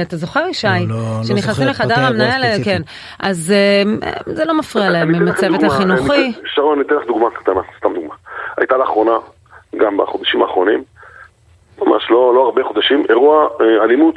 אתה 0.07 0.15
זוכר 0.17 0.47
ישי? 0.49 0.67
לא, 0.67 0.95
לא, 0.95 0.95
לא 0.95 1.23
שנכנסים 1.23 1.53
זוכר 1.67 1.69
לחדר 1.69 1.99
המנהל. 1.99 2.41
כן. 2.65 2.81
אז 3.19 3.53
אה, 3.55 3.83
זה 4.25 4.45
לא 4.45 4.57
מפריע 4.57 4.89
להם 4.89 5.15
עם 5.15 5.27
הצוות 5.27 5.63
החינוכי. 5.63 6.33
שרון, 6.55 6.77
אני 6.79 6.87
אתן 6.87 6.95
לך 6.95 7.07
דוגמה 7.07 7.27
קטנה, 7.31 7.61
סתם 7.77 7.93
דוגמה. 7.93 8.13
הייתה 8.57 8.77
לאחרונה, 8.77 9.11
גם 9.77 9.97
בחודשים 9.97 10.41
האחרונים, 10.41 10.83
ממש 11.81 12.11
לא, 12.11 12.33
לא 12.35 12.45
הרבה 12.45 12.63
חודשים, 12.63 13.03
אירוע 13.09 13.47
אה, 13.61 13.83
אלימות. 13.83 14.15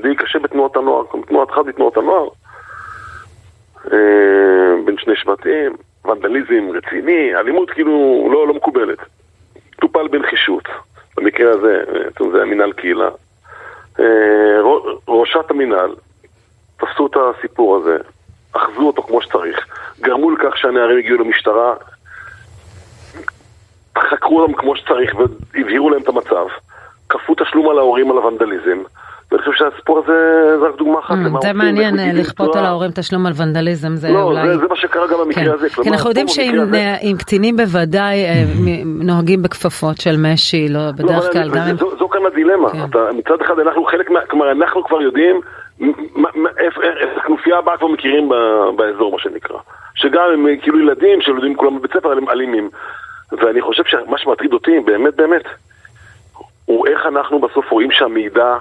די 0.00 0.14
קשה 0.14 0.38
בתנועות 0.38 0.76
הנוער, 0.76 1.04
תנועת 1.28 1.50
אחת 1.50 1.64
בתנועות 1.64 1.96
הנוער, 1.96 2.28
אה, 3.92 4.84
בין 4.84 4.98
שני 4.98 5.16
שבטים, 5.16 5.76
ונדליזם 6.04 6.70
רציני, 6.74 7.34
אלימות 7.34 7.70
כאילו 7.70 8.28
לא, 8.32 8.48
לא 8.48 8.54
מקובלת. 8.54 8.98
טופל 9.80 10.08
בנחישות, 10.08 10.68
במקרה 11.16 11.50
הזה, 11.50 11.84
אה, 11.88 12.30
זה 12.32 12.42
המינהל 12.42 12.72
קהילה. 12.72 13.08
אה, 14.00 14.60
ראשת 15.08 15.50
המינהל 15.50 15.94
תפסו 16.76 17.06
את 17.06 17.16
הסיפור 17.16 17.76
הזה, 17.76 17.96
אחזו 18.52 18.82
אותו 18.86 19.02
כמו 19.02 19.22
שצריך, 19.22 19.66
גרמו 20.00 20.30
לכך 20.30 20.56
שהנערים 20.56 20.98
הגיעו 20.98 21.18
למשטרה, 21.18 21.74
חקרו 23.98 24.40
אותם 24.40 24.52
כמו 24.52 24.76
שצריך 24.76 25.14
והבהירו 25.14 25.90
להם 25.90 26.02
את 26.02 26.08
המצב, 26.08 26.46
כפו 27.08 27.34
תשלום 27.34 27.68
על 27.70 27.78
ההורים 27.78 28.10
על 28.10 28.16
הוונדליזם, 28.16 28.78
ואני 29.32 29.42
חושב 29.42 29.52
שהסיפור 29.52 29.98
הזה 29.98 30.12
זה 30.60 30.66
רק 30.66 30.76
דוגמה 30.78 30.98
אחת 30.98 31.14
למה 31.24 31.38
Mm, 31.38 31.42
זה 31.42 31.52
מעניין 31.52 31.98
אה, 31.98 32.10
לכפות 32.14 32.56
על 32.56 32.64
ההורים 32.64 32.90
תשלום 32.90 33.26
על 33.26 33.32
ונדליזם, 33.36 33.96
זה 33.96 34.08
לא, 34.10 34.22
אולי... 34.22 34.46
זה, 34.48 34.56
זה 34.58 34.66
מה 34.70 34.76
שקרה 34.76 35.06
גם 35.06 35.18
במקרה 35.24 35.44
כן. 35.44 35.50
הזה. 35.50 35.68
כי 35.70 35.90
אנחנו 35.90 36.08
יודעים 36.10 36.28
שעם 36.28 36.60
הזה- 36.60 36.94
עם 37.02 37.16
קטינים 37.16 37.56
בוודאי 37.56 38.24
אה, 38.24 38.44
מ- 38.64 39.02
נוהגים 39.06 39.42
בכפפות 39.42 40.00
של 40.00 40.16
משי, 40.18 40.68
לא 40.68 40.80
לא, 40.86 40.92
בדרך 40.92 41.24
אבל 41.24 41.32
כלל, 41.32 41.50
גם. 41.50 41.76
זו, 41.76 41.96
זו 41.98 42.08
כאן 42.08 42.20
הדילמה. 42.26 42.70
כן. 42.70 42.78
אתה, 42.90 42.98
מצד 43.18 43.40
אחד 43.40 43.58
אנחנו 43.58 43.84
חלק 43.84 44.10
מה... 44.10 44.20
כלומר, 44.20 44.52
אנחנו 44.52 44.84
כבר 44.84 45.02
יודעים 45.02 45.40
איפה 46.58 46.80
הכנופיה 47.16 47.58
הבאה 47.58 47.76
כבר 47.76 47.88
מכירים 47.88 48.28
ב, 48.28 48.34
באזור, 48.76 49.12
מה 49.12 49.18
שנקרא. 49.18 49.56
שגם 49.94 50.22
הם 50.34 50.46
אה, 50.46 50.56
כאילו 50.62 50.80
ילדים 50.80 51.20
שלומדים 51.20 51.56
כולם 51.56 51.78
בבית 51.78 51.90
ספר 51.92 52.12
הם 52.12 52.28
אלימים. 52.30 52.70
ואני 53.32 53.60
חושב 53.62 53.82
שמה 53.86 54.18
שמטריד 54.18 54.52
אותי, 54.52 54.80
באמת 54.84 55.14
באמת, 55.16 55.42
הוא 56.66 56.86
איך 56.86 57.06
אנחנו 57.06 57.38
בסוף 57.38 57.70
רואים 57.70 57.90
שהמידע 57.90 58.56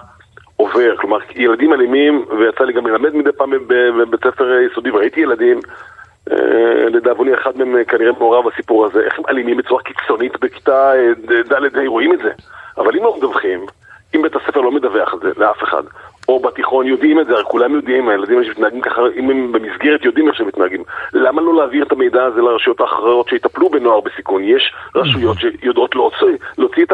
עובר. 0.58 0.96
כלומר, 0.98 1.18
ילדים 1.36 1.74
אלימים, 1.74 2.26
ויצא 2.40 2.64
לי 2.64 2.74
גם 2.74 2.88
ללמד 2.88 3.16
מדי 3.16 3.32
פעם 3.38 3.52
בב- 3.52 4.02
בבית 4.02 4.20
ספר 4.24 4.60
יסודי, 4.72 4.92
וראיתי 4.92 5.20
ילדים, 5.22 5.60
אה, 6.32 6.38
לדאבוני 6.90 7.34
אחד 7.34 7.58
מהם 7.58 7.76
אה, 7.78 7.84
כנראה 7.84 8.12
מעורב 8.12 8.50
בסיפור 8.50 8.86
הזה, 8.86 9.00
איך 9.00 9.20
הם 9.20 9.26
אלימים 9.30 9.58
בצורה 9.58 9.84
קיצונית 9.84 10.40
בכיתה 10.40 10.92
אה, 10.96 11.12
ד- 11.28 11.86
רואים 11.88 12.14
את 12.14 12.20
זה. 12.20 12.32
אבל 12.78 12.98
אם 12.98 13.04
לא 13.04 13.16
מדווחים, 13.18 13.66
אם 14.16 14.22
בית 14.22 14.36
הספר 14.36 14.62
לא 14.62 14.72
מדווח 14.72 15.14
על 15.14 15.20
זה 15.20 15.30
לאף 15.38 15.64
אחד, 15.64 15.84
או 16.28 16.40
בתיכון 16.40 16.88
יודעים 16.88 17.20
את 17.20 17.28
זה, 17.28 17.34
הרי 17.34 17.44
כולם 17.44 17.76
יודעים, 17.76 18.10
הילדים 18.10 18.44
שמתנהגים 18.44 18.82
ככה, 18.82 19.02
אם 19.16 19.30
הם 19.30 19.52
במסגרת 19.52 20.06
יודעים 20.06 20.28
איך 20.28 20.36
שהם 20.36 20.48
מתנהגים. 20.48 20.84
למה 21.14 21.42
לא 21.42 21.56
להעביר 21.56 21.84
את 21.84 21.92
המידע 21.92 22.24
הזה 22.24 22.42
לרשויות 22.42 22.82
האחרות 22.82 23.30
שיטפלו 23.30 23.70
בנוער 23.70 24.00
בסיכון? 24.00 24.44
יש 24.44 24.74
רשויות 24.96 25.38
שיודעות 25.38 25.96
להוציא, 25.96 26.38
להוציא 26.58 26.86
את 26.86 26.94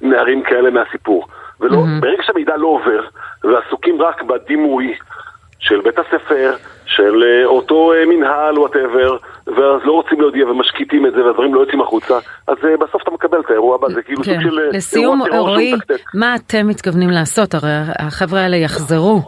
הנערים 0.00 0.42
כאלה 0.42 0.70
מהסיפור. 0.70 1.26
ולא, 1.60 1.78
ברגע 2.00 2.22
שהמידע 2.22 2.56
לא 2.56 2.66
עובר, 2.66 3.04
ועסוקים 3.44 4.02
רק 4.02 4.22
בדימוי 4.22 4.94
של 5.58 5.80
בית 5.80 5.98
הספר, 5.98 6.54
של 6.96 7.22
אה, 7.22 7.46
אותו 7.46 7.92
אה, 7.92 8.06
מנהל, 8.06 8.58
וואטאבר, 8.58 9.16
ואז 9.46 9.80
לא 9.84 9.92
רוצים 9.92 10.20
להודיע 10.20 10.46
ומשקיטים 10.46 11.06
את 11.06 11.12
זה, 11.12 11.24
והדברים 11.24 11.54
לא 11.54 11.60
יוצאים 11.60 11.80
החוצה, 11.80 12.14
אז 12.46 12.56
אה, 12.64 12.76
בסוף 12.76 13.02
אתה 13.02 13.10
מקבל 13.10 13.40
את 13.40 13.50
האירוע 13.50 13.74
הבא, 13.74 13.88
זה 13.88 14.02
כאילו 14.02 14.22
כן. 14.24 14.32
סוג 14.34 14.42
של 14.42 14.58
לסיום, 14.72 15.22
רועי, 15.30 15.70
שמתקתק. 15.70 16.00
מה 16.14 16.34
אתם 16.34 16.66
מתכוונים 16.68 17.10
לעשות? 17.10 17.54
הרי 17.54 17.70
החבר'ה 17.98 18.40
האלה 18.40 18.56
יחזרו. 18.56 19.22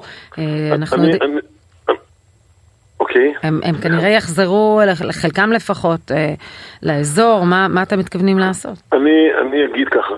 אנחנו 0.72 0.96
אני- 0.96 1.12
אני- 1.22 1.40
אוקיי. 3.00 3.34
הם 3.42 3.60
הם 3.64 3.74
כנראה 3.74 4.08
יחזרו, 4.08 4.80
לחלקם 5.04 5.52
לפחות, 5.52 6.00
לאזור, 6.82 7.44
מה 7.46 7.68
מה 7.68 7.82
אתם 7.82 7.98
מתכוונים 7.98 8.38
לעשות? 8.38 8.78
אני, 8.92 9.10
אני 9.42 9.64
אגיד 9.64 9.88
ככה, 9.88 10.14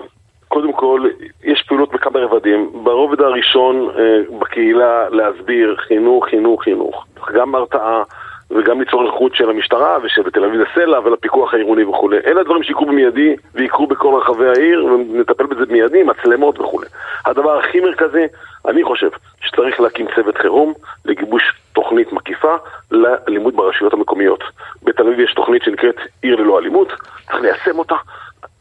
קודם 0.57 0.73
כל, 0.73 1.09
יש 1.43 1.63
פעילות 1.67 1.91
בכמה 1.91 2.19
רבדים. 2.19 2.69
ברובד 2.83 3.21
הראשון 3.21 3.89
אה, 3.99 4.37
בקהילה 4.39 5.09
להסביר 5.09 5.75
חינוך, 5.87 6.25
חינוך, 6.29 6.63
חינוך. 6.63 7.05
גם 7.33 7.55
הרתעה 7.55 8.03
וגם 8.51 8.79
ליצור 8.79 9.05
איכות 9.05 9.35
של 9.35 9.49
המשטרה 9.49 9.97
ושל 10.03 10.29
תל 10.29 10.43
אביב 10.43 10.61
הסלע 10.61 10.99
ולפיקוח 10.99 11.53
העירוני 11.53 11.83
וכולי. 11.83 12.17
אלה 12.25 12.41
הדברים 12.41 12.63
שיקרו 12.63 12.85
במיידי 12.85 13.35
ויקרו 13.55 13.87
בכל 13.87 14.19
רחבי 14.21 14.47
העיר 14.47 14.85
ונטפל 14.85 15.45
בזה 15.45 15.65
במיידי, 15.65 16.03
מצלמות 16.03 16.59
וכולי. 16.59 16.87
הדבר 17.25 17.59
הכי 17.59 17.79
מרכזי, 17.79 18.25
אני 18.67 18.83
חושב 18.83 19.09
שצריך 19.41 19.79
להקים 19.79 20.05
צוות 20.15 20.37
חירום 20.37 20.73
לגיבוש 21.05 21.43
תוכנית 21.73 22.13
מקיפה 22.13 22.55
לאלימות 22.91 23.55
ברשויות 23.55 23.93
המקומיות. 23.93 24.43
בתל 24.83 25.03
אביב 25.07 25.19
יש 25.19 25.33
תוכנית 25.33 25.63
שנקראת 25.63 25.95
עיר 26.21 26.35
ללא 26.35 26.59
אלימות, 26.59 26.93
צריך 27.25 27.41
ליישם 27.41 27.79
אותה. 27.79 27.95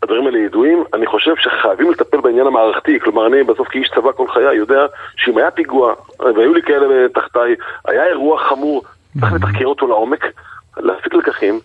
הדברים 0.07 0.27
האלה 0.27 0.39
ידועים, 0.39 0.85
אני 0.95 1.07
חושב 1.07 1.35
שחייבים 1.37 1.91
לטפל 1.91 2.21
בעניין 2.21 2.47
המערכתי, 2.47 3.01
כלומר 3.01 3.27
אני 3.27 3.43
בסוף 3.43 3.69
כאיש 3.69 3.91
צבא 3.95 4.13
כל 4.13 4.29
חיי 4.29 4.55
יודע 4.55 4.87
שאם 5.17 5.39
היה 5.39 5.51
פיגוע, 5.51 5.95
והיו 6.21 6.55
לי 6.55 6.63
כאלה 6.63 7.09
תחתיי, 7.09 7.55
היה 7.89 8.05
אירוע 8.05 8.39
חמור, 8.39 8.83
צריך 9.21 9.33
לתחקר 9.33 9.65
אותו 9.65 9.87
לעומק, 9.87 10.25
להפיק 10.77 11.15
לקחים, 11.15 11.61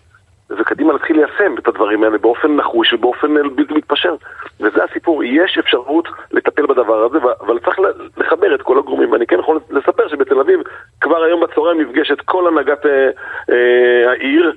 וקדימה 0.58 0.92
להתחיל 0.92 1.16
ליישם 1.16 1.58
את 1.58 1.68
הדברים 1.68 2.04
האלה 2.04 2.18
באופן 2.18 2.56
נחוש 2.56 2.92
ובאופן 2.92 3.34
בלתי 3.56 3.74
מתפשר. 3.74 4.14
וזה 4.60 4.84
הסיפור, 4.84 5.24
יש 5.24 5.58
אפשרות 5.58 6.08
לטפל 6.32 6.66
בדבר 6.66 7.04
הזה, 7.04 7.18
אבל 7.40 7.58
צריך 7.58 7.78
לחבר 8.16 8.54
את 8.54 8.62
כל 8.62 8.78
הגורמים. 8.78 9.12
ואני 9.12 9.26
כן 9.26 9.38
יכול 9.38 9.60
לספר 9.70 10.08
שבתל 10.08 10.40
אביב 10.40 10.60
כבר 11.00 11.22
היום 11.22 11.40
בצהריים 11.40 11.80
נפגשת 11.80 12.20
כל 12.20 12.48
הנהגת 12.48 12.86
אה, 12.86 13.10
אה, 13.50 14.10
העיר 14.10 14.52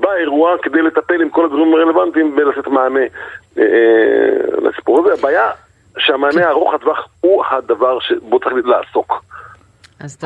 באירוע 0.00 0.56
כדי 0.62 0.82
לטפל 0.82 1.22
עם 1.22 1.30
כל 1.30 1.44
הגורמים 1.44 1.74
הרלוונטיים 1.74 2.36
ולתת 2.36 2.68
מענה 2.68 3.00
אה, 3.00 3.62
אה, 3.62 4.68
לסיפור 4.68 5.00
הזה. 5.00 5.12
הבעיה 5.18 5.50
שהמענה 5.98 6.48
ארוך 6.50 6.74
הטווח 6.74 7.08
הוא 7.20 7.44
הדבר 7.50 8.00
שבו 8.00 8.40
צריך 8.40 8.54
לעסוק. 8.64 9.24
אז. 10.00 10.18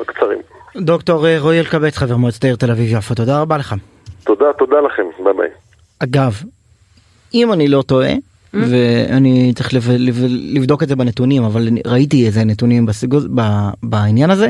הקצרים. 0.00 0.38
דוקטור 0.76 1.26
אה, 1.26 1.36
רועי 1.38 1.60
אלקבץ, 1.60 1.96
חבר 1.96 2.16
מועצת 2.16 2.44
העיר 2.44 2.56
תל 2.56 2.70
אביב-יפו, 2.70 3.14
תודה 3.14 3.40
רבה 3.40 3.56
לך. 3.58 3.74
תודה, 4.24 4.52
תודה 4.58 4.80
לכם, 4.80 5.02
ביי 5.24 5.32
ביי. 5.32 5.48
אגב, 5.98 6.42
אם 7.34 7.52
אני 7.52 7.68
לא 7.68 7.82
טועה, 7.82 8.12
ואני 8.54 9.52
צריך 9.54 9.70
לבדוק 10.54 10.82
את 10.82 10.88
זה 10.88 10.96
בנתונים 10.96 11.44
אבל 11.44 11.68
ראיתי 11.86 12.26
איזה 12.26 12.44
נתונים 12.44 12.86
בסיגוז, 12.86 13.28
בעניין 13.82 14.30
הזה 14.30 14.48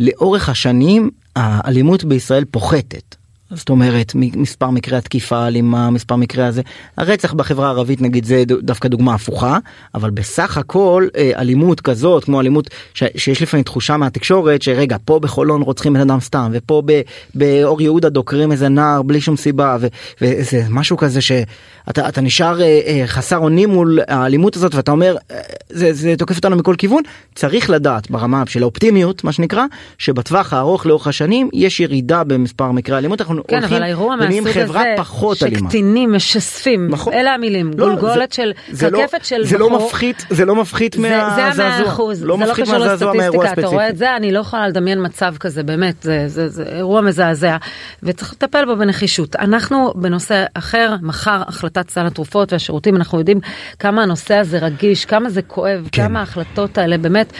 לאורך 0.00 0.48
השנים 0.48 1.10
האלימות 1.36 2.04
בישראל 2.04 2.44
פוחתת 2.44 3.15
זאת 3.50 3.68
אומרת 3.68 4.12
מספר 4.14 4.70
מקרי 4.70 4.98
התקיפה 4.98 5.36
האלימה 5.36 5.90
מספר 5.90 6.16
מקרי 6.16 6.44
הזה 6.44 6.62
הרצח 6.96 7.34
בחברה 7.34 7.66
הערבית 7.66 8.02
נגיד 8.02 8.24
זה 8.24 8.44
דווקא 8.46 8.88
דוגמה 8.88 9.14
הפוכה 9.14 9.58
אבל 9.94 10.10
בסך 10.10 10.58
הכל 10.58 11.06
אה, 11.16 11.30
אלימות 11.36 11.80
כזאת 11.80 12.24
כמו 12.24 12.40
אלימות 12.40 12.70
ש, 12.94 13.02
שיש 13.16 13.42
לפעמים 13.42 13.64
תחושה 13.64 13.96
מהתקשורת 13.96 14.62
שרגע 14.62 14.96
פה 15.04 15.18
בחולון 15.18 15.62
רוצחים 15.62 15.92
בן 15.92 16.00
אדם 16.00 16.20
סתם 16.20 16.50
ופה 16.52 16.82
ב, 16.84 17.00
באור 17.34 17.82
יהודה 17.82 18.08
דוקרים 18.08 18.52
איזה 18.52 18.68
נער 18.68 19.02
בלי 19.02 19.20
שום 19.20 19.36
סיבה 19.36 19.76
ו, 19.80 19.86
וזה 20.20 20.62
משהו 20.70 20.96
כזה 20.96 21.20
שאתה 21.20 22.20
נשאר 22.20 22.62
אה, 22.62 22.80
אה, 22.86 23.02
חסר 23.06 23.38
אונים 23.38 23.70
מול 23.70 23.98
האלימות 24.08 24.56
הזאת 24.56 24.74
ואתה 24.74 24.90
אומר 24.90 25.16
אה, 25.30 25.40
זה, 25.70 25.92
זה 25.92 26.14
תוקף 26.18 26.36
אותנו 26.36 26.56
מכל 26.56 26.74
כיוון 26.78 27.02
צריך 27.34 27.70
לדעת 27.70 28.10
ברמה 28.10 28.42
של 28.46 28.62
האופטימיות 28.62 29.24
מה 29.24 29.32
שנקרא 29.32 29.64
שבטווח 29.98 30.52
הארוך 30.52 30.86
לאורך 30.86 31.06
השנים 31.06 31.48
יש 31.52 31.80
ירידה 31.80 32.24
במספר 32.24 32.72
מקרי 32.72 32.94
האלימות. 32.94 33.20
אנחנו 33.20 33.35
כן, 33.48 33.64
אבל 33.64 33.82
האירוע 33.82 34.16
מהסוג 34.16 34.58
הזה, 34.58 34.94
פחות 34.96 35.36
שקטינים 35.36 36.12
משספים, 36.12 36.88
נכון. 36.90 37.12
אלה 37.12 37.34
המילים, 37.34 37.70
לא, 37.76 37.86
גולגולת 37.86 38.32
זה, 38.32 38.36
של, 38.36 38.52
זה 38.70 38.90
קרקפת 38.90 39.12
לא, 39.14 39.24
של 39.24 39.44
זה 39.44 39.58
לא 39.58 39.70
מפחית, 39.70 40.26
זה 40.30 40.44
לא 40.44 40.56
מפחית 40.56 40.96
מהזעזוע. 40.96 41.50
זה 41.52 41.66
המאה 41.66 41.88
אחוז, 41.88 42.24
לא 42.24 42.36
זה 42.38 42.44
לא 42.44 42.54
קשור 42.54 42.78
לסטטיסטיקה, 42.78 43.52
אתה 43.52 43.66
רואה 43.66 43.88
את 43.88 43.96
זה, 43.96 44.16
אני 44.16 44.32
לא 44.32 44.38
יכולה 44.38 44.68
לדמיין 44.68 45.06
מצב 45.06 45.34
כזה, 45.40 45.62
באמת, 45.62 46.02
זה, 46.02 46.24
זה, 46.26 46.48
זה 46.48 46.62
אירוע 46.62 47.00
מזעזע, 47.00 47.56
וצריך 48.02 48.32
לטפל 48.32 48.64
בו 48.64 48.76
בנחישות. 48.76 49.36
אנחנו 49.36 49.92
בנושא 49.94 50.44
אחר, 50.54 50.94
מחר 51.02 51.42
החלטת 51.46 51.90
סל 51.90 52.06
התרופות 52.06 52.52
והשירותים, 52.52 52.96
אנחנו 52.96 53.18
יודעים 53.18 53.40
כמה 53.78 54.02
הנושא 54.02 54.34
הזה 54.34 54.58
רגיש, 54.58 55.04
כמה 55.04 55.30
זה 55.30 55.42
כואב, 55.42 55.88
כן. 55.92 56.02
כמה 56.02 56.20
ההחלטות 56.20 56.78
האלה 56.78 56.98
באמת, 56.98 57.32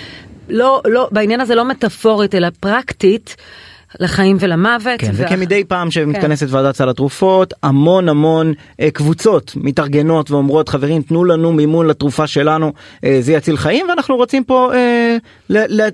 לא, 0.49 0.83
לא, 0.85 1.09
בעניין 1.13 1.41
הזה 1.41 1.55
לא 1.55 1.65
מטאפורית, 1.65 2.35
אלא 2.35 2.49
פרקטית. 2.61 3.37
לחיים 4.01 4.37
ולמוות. 4.41 5.01
כן, 5.01 5.11
ואח... 5.15 5.27
וכמדי 5.33 5.65
פעם 5.65 5.91
שמתכנסת 5.91 6.49
כן. 6.49 6.55
ועדת 6.55 6.77
סל 6.77 6.89
התרופות, 6.89 7.55
המון 7.63 8.09
המון 8.09 8.53
אה, 8.81 8.91
קבוצות 8.91 9.53
מתארגנות 9.57 10.31
ואומרות 10.31 10.69
חברים 10.69 11.03
תנו 11.03 11.25
לנו 11.25 11.53
מימון 11.53 11.87
לתרופה 11.87 12.27
שלנו, 12.27 12.73
אה, 13.05 13.19
זה 13.21 13.33
יציל 13.33 13.57
חיים 13.57 13.87
ואנחנו 13.89 14.17
רוצים 14.17 14.45
פה 14.45 14.73
אה, 14.75 15.17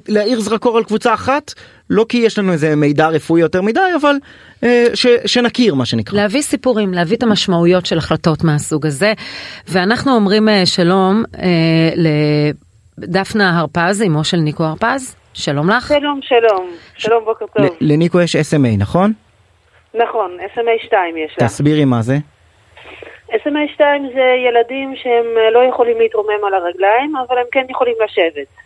להאיר 0.09 0.40
זרקור 0.40 0.76
על 0.76 0.84
קבוצה 0.84 1.14
אחת. 1.14 1.55
לא 1.90 2.07
כי 2.09 2.18
יש 2.18 2.38
לנו 2.38 2.53
איזה 2.53 2.76
מידע 2.76 3.09
רפואי 3.09 3.40
יותר 3.40 3.62
מדי 3.62 3.80
אבל 4.00 4.16
אה, 4.64 4.86
ש, 4.94 5.07
שנכיר 5.26 5.74
מה 5.74 5.86
שנקרא. 5.86 6.16
להביא 6.16 6.42
סיפורים 6.42 6.94
להביא 6.94 7.16
את 7.16 7.22
המשמעויות 7.22 7.86
של 7.86 7.98
החלטות 7.98 8.44
מהסוג 8.44 8.86
הזה 8.86 9.12
ואנחנו 9.68 10.14
אומרים 10.14 10.48
אה, 10.48 10.66
שלום 10.66 11.24
אה, 11.38 11.90
לדפנה 12.98 13.59
הרפז 13.59 14.03
אמו 14.03 14.24
של 14.24 14.36
ניקו 14.36 14.64
הרפז. 14.64 15.14
שלום 15.35 15.70
לך. 15.70 15.89
שלום, 15.89 16.20
שלום. 16.22 16.70
שלום, 16.97 17.24
בוקר 17.24 17.45
טוב. 17.47 17.76
לניקו 17.80 18.20
יש 18.20 18.37
SMA, 18.37 18.78
נכון? 18.78 19.12
נכון, 19.95 20.39
SMA 20.55 20.87
2 20.87 21.16
יש 21.16 21.37
לה. 21.41 21.47
תסבירי 21.47 21.85
מה 21.85 22.03
זה. 22.03 22.16
SMA 23.28 23.74
2 23.74 24.11
זה 24.14 24.26
ילדים 24.49 24.95
שהם 24.97 25.26
אה, 25.37 25.51
לא 25.51 25.61
יכולים 25.68 25.99
להתרומם 25.99 26.45
על 26.47 26.55
הרגליים, 26.55 27.16
אבל 27.16 27.39
הם 27.39 27.45
כן 27.53 27.64
יכולים 27.70 27.95
לשבת. 28.05 28.62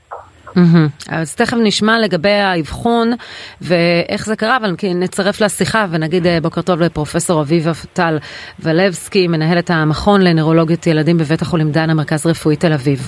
אז 1.11 1.37
תכף 1.37 1.57
נשמע 1.63 1.99
לגבי 1.99 2.29
האבחון 2.29 3.13
ואיך 3.61 4.27
זה 4.27 4.37
קרה, 4.37 4.57
אבל 4.57 4.75
נצרף 4.95 5.41
לשיחה 5.41 5.87
ונגיד 5.91 6.27
אה, 6.27 6.39
בוקר 6.43 6.63
טוב 6.63 6.81
לפרופסור 6.81 7.41
אביבה 7.41 7.71
טל 7.93 8.19
ולבסקי, 8.61 9.29
מנהלת 9.29 9.71
המכון 9.71 10.21
לנוירולוגיות 10.21 10.87
ילדים 10.87 11.19
בבית 11.19 11.43
החולים 11.43 11.71
דנה, 11.71 11.95
מרכז 11.95 12.27
רפואי 12.27 12.57
תל 12.57 12.73
אביב. 12.73 12.99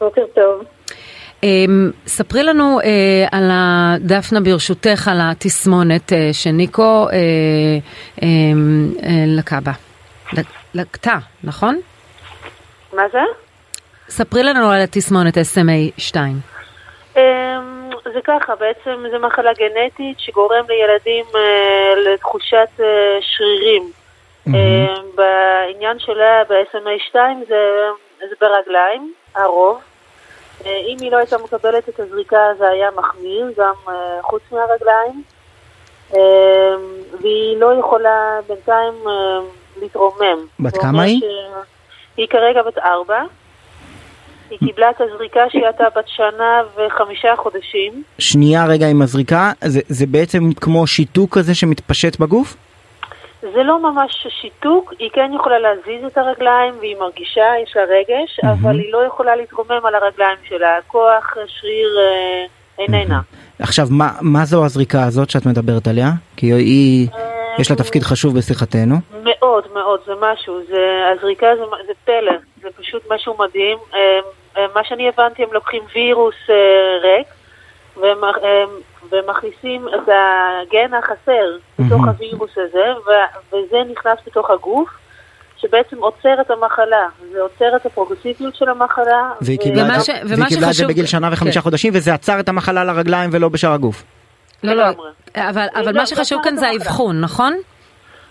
בוקר 0.00 0.22
טוב. 0.34 0.64
אמ, 1.44 1.90
ספרי 2.06 2.42
לנו 2.42 2.80
אה, 2.80 3.26
על 3.32 3.50
דפנה 4.00 4.40
ברשותך 4.40 5.08
על 5.08 5.18
התסמונת 5.22 6.12
אה, 6.12 6.28
שניקו 6.32 7.06
אה, 7.12 7.18
אמ, 8.22 8.88
לקה 9.26 9.58
בה. 9.60 9.72
לקטה, 10.74 11.18
נכון? 11.44 11.80
מה 12.92 13.02
זה? 13.12 13.18
ספרי 14.08 14.42
לנו 14.42 14.70
על 14.70 14.80
התסמונת 14.80 15.36
SMA 15.36 15.92
2. 15.98 16.32
אמ, 17.16 17.22
זה 18.04 18.20
ככה, 18.24 18.54
בעצם 18.56 19.04
זו 19.10 19.18
מחלה 19.18 19.50
גנטית 19.52 20.18
שגורם 20.20 20.64
לילדים 20.68 21.24
לתחושת 22.06 22.80
שרירים. 23.20 23.90
בעניין 25.14 25.98
שלה 25.98 26.42
ב-SMA 26.48 27.08
2 27.08 27.44
זה 28.28 28.34
ברגליים, 28.40 29.12
הרוב. 29.34 29.93
אה, 30.66 30.80
אם 30.88 30.96
היא 31.00 31.12
לא 31.12 31.16
הייתה 31.16 31.36
מקבלת 31.38 31.88
את 31.88 32.00
הזריקה 32.00 32.38
זה 32.58 32.68
היה 32.68 32.88
מחמיר, 32.96 33.52
גם 33.56 33.74
אה, 33.88 34.22
חוץ 34.22 34.42
מהרגליים. 34.52 35.22
אה, 36.14 36.20
והיא 37.20 37.56
לא 37.58 37.74
יכולה 37.78 38.38
בינתיים 38.48 38.94
להתרומם. 39.80 40.46
בת 40.60 40.76
כמה 40.76 41.02
היא? 41.02 41.20
היא 42.16 42.26
כרגע 42.26 42.62
בת 42.62 42.78
ארבע. 42.78 43.22
היא 44.50 44.58
קיבלה 44.58 44.90
את 44.90 45.00
הזריקה 45.00 45.40
שהיא 45.50 45.64
הייתה 45.64 45.84
בת 45.96 46.08
שנה 46.08 46.62
וחמישה 46.76 47.36
חודשים. 47.36 48.02
שנייה 48.18 48.66
רגע 48.66 48.86
עם 48.86 49.02
הזריקה, 49.02 49.52
זה, 49.64 49.80
זה 49.88 50.06
בעצם 50.06 50.52
כמו 50.60 50.86
שיתוק 50.86 51.38
כזה 51.38 51.54
שמתפשט 51.54 52.18
בגוף? 52.20 52.56
זה 53.52 53.62
לא 53.62 53.82
ממש 53.82 54.26
שיתוק, 54.40 54.92
היא 54.98 55.10
כן 55.12 55.30
יכולה 55.34 55.58
להזיז 55.58 56.04
את 56.06 56.18
הרגליים 56.18 56.74
והיא 56.80 56.96
מרגישה, 57.00 57.46
יש 57.62 57.76
לה 57.76 57.82
רגש, 57.82 58.40
mm-hmm. 58.40 58.48
אבל 58.48 58.78
היא 58.78 58.92
לא 58.92 59.04
יכולה 59.06 59.36
להתרומם 59.36 59.86
על 59.86 59.94
הרגליים 59.94 60.38
שלה, 60.48 60.78
כוח 60.86 61.34
שריר 61.46 61.98
אה, 61.98 62.44
איננה. 62.78 63.20
Mm-hmm. 63.20 63.62
עכשיו, 63.62 63.86
מה, 63.90 64.10
מה 64.20 64.44
זו 64.44 64.64
הזריקה 64.64 65.04
הזאת 65.04 65.30
שאת 65.30 65.46
מדברת 65.46 65.86
עליה? 65.86 66.08
כי 66.36 66.46
היא, 66.46 67.08
אה, 67.14 67.54
יש 67.58 67.70
לה 67.70 67.76
תפקיד 67.76 68.02
חשוב 68.02 68.38
בשיחתנו. 68.38 68.96
מאוד 69.24 69.64
מאוד, 69.74 70.00
זה 70.06 70.12
משהו, 70.20 70.60
זה, 70.68 71.10
הזריקה 71.14 71.46
זה, 71.56 71.62
זה 71.86 71.92
פלא, 72.04 72.32
זה 72.62 72.68
פשוט 72.76 73.02
משהו 73.10 73.36
מדהים. 73.38 73.78
אה, 73.94 73.98
אה, 74.56 74.66
מה 74.74 74.84
שאני 74.84 75.08
הבנתי, 75.08 75.42
הם 75.42 75.48
לוקחים 75.52 75.82
וירוס 75.94 76.34
אה, 76.50 76.54
ריק, 77.02 77.26
והם... 77.96 78.20
ומכניסים 79.14 79.88
את 79.88 80.08
הגן 80.08 80.94
החסר 80.94 81.56
בתוך 81.78 82.04
mm-hmm. 82.04 82.08
הווירוס 82.08 82.50
הזה, 82.56 82.84
ו- 83.06 83.54
וזה 83.56 83.78
נכנס 83.92 84.18
בתוך 84.26 84.50
הגוף. 84.50 84.88
שבעצם 85.56 85.98
עוצר 85.98 86.40
את 86.40 86.50
המחלה, 86.50 87.06
זה 87.32 87.40
עוצר 87.40 87.76
את 87.76 87.86
הפרוגרסיביות 87.86 88.54
של 88.54 88.68
המחלה. 88.68 89.30
והיא 89.40 89.58
קיבלה, 89.58 89.82
ומה 89.84 90.00
ש... 90.00 90.08
והיא 90.08 90.44
קיבלה 90.48 90.68
את 90.68 90.74
זה 90.74 90.86
בגיל 90.86 91.06
שנה 91.06 91.28
וחמישה 91.32 91.60
כן. 91.60 91.64
חודשים 91.64 91.92
וזה 91.96 92.14
עצר 92.14 92.40
את 92.40 92.48
המחלה 92.48 92.80
על 92.80 92.88
הרגליים 92.88 93.30
ולא 93.32 93.48
בשאר 93.48 93.72
הגוף. 93.72 94.04
לא, 94.62 94.72
לא, 94.74 94.84
אבל, 95.36 95.66
אבל 95.74 95.96
מה 95.96 96.06
שחשוב 96.06 96.40
כאן 96.44 96.56
זה 96.56 96.68
האבחון, 96.68 97.20
נכון? 97.20 97.54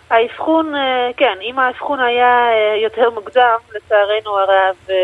האבחון, 0.09 0.75
אה, 0.75 1.09
כן, 1.17 1.37
אם 1.41 1.59
האבחון 1.59 1.99
היה 1.99 2.49
אה, 2.51 2.75
יותר 2.83 3.09
מוקדם, 3.09 3.57
לצערנו 3.75 4.39
הרב, 4.39 4.75
אה, 4.89 4.95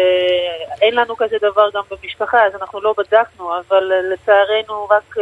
אין 0.81 0.95
לנו 0.95 1.17
כזה 1.17 1.37
דבר 1.41 1.69
גם 1.73 1.83
במשפחה, 1.91 2.45
אז 2.45 2.55
אנחנו 2.61 2.81
לא 2.81 2.93
בדקנו, 2.97 3.51
אבל 3.59 3.91
לצערנו 4.13 4.87
רק 4.89 5.15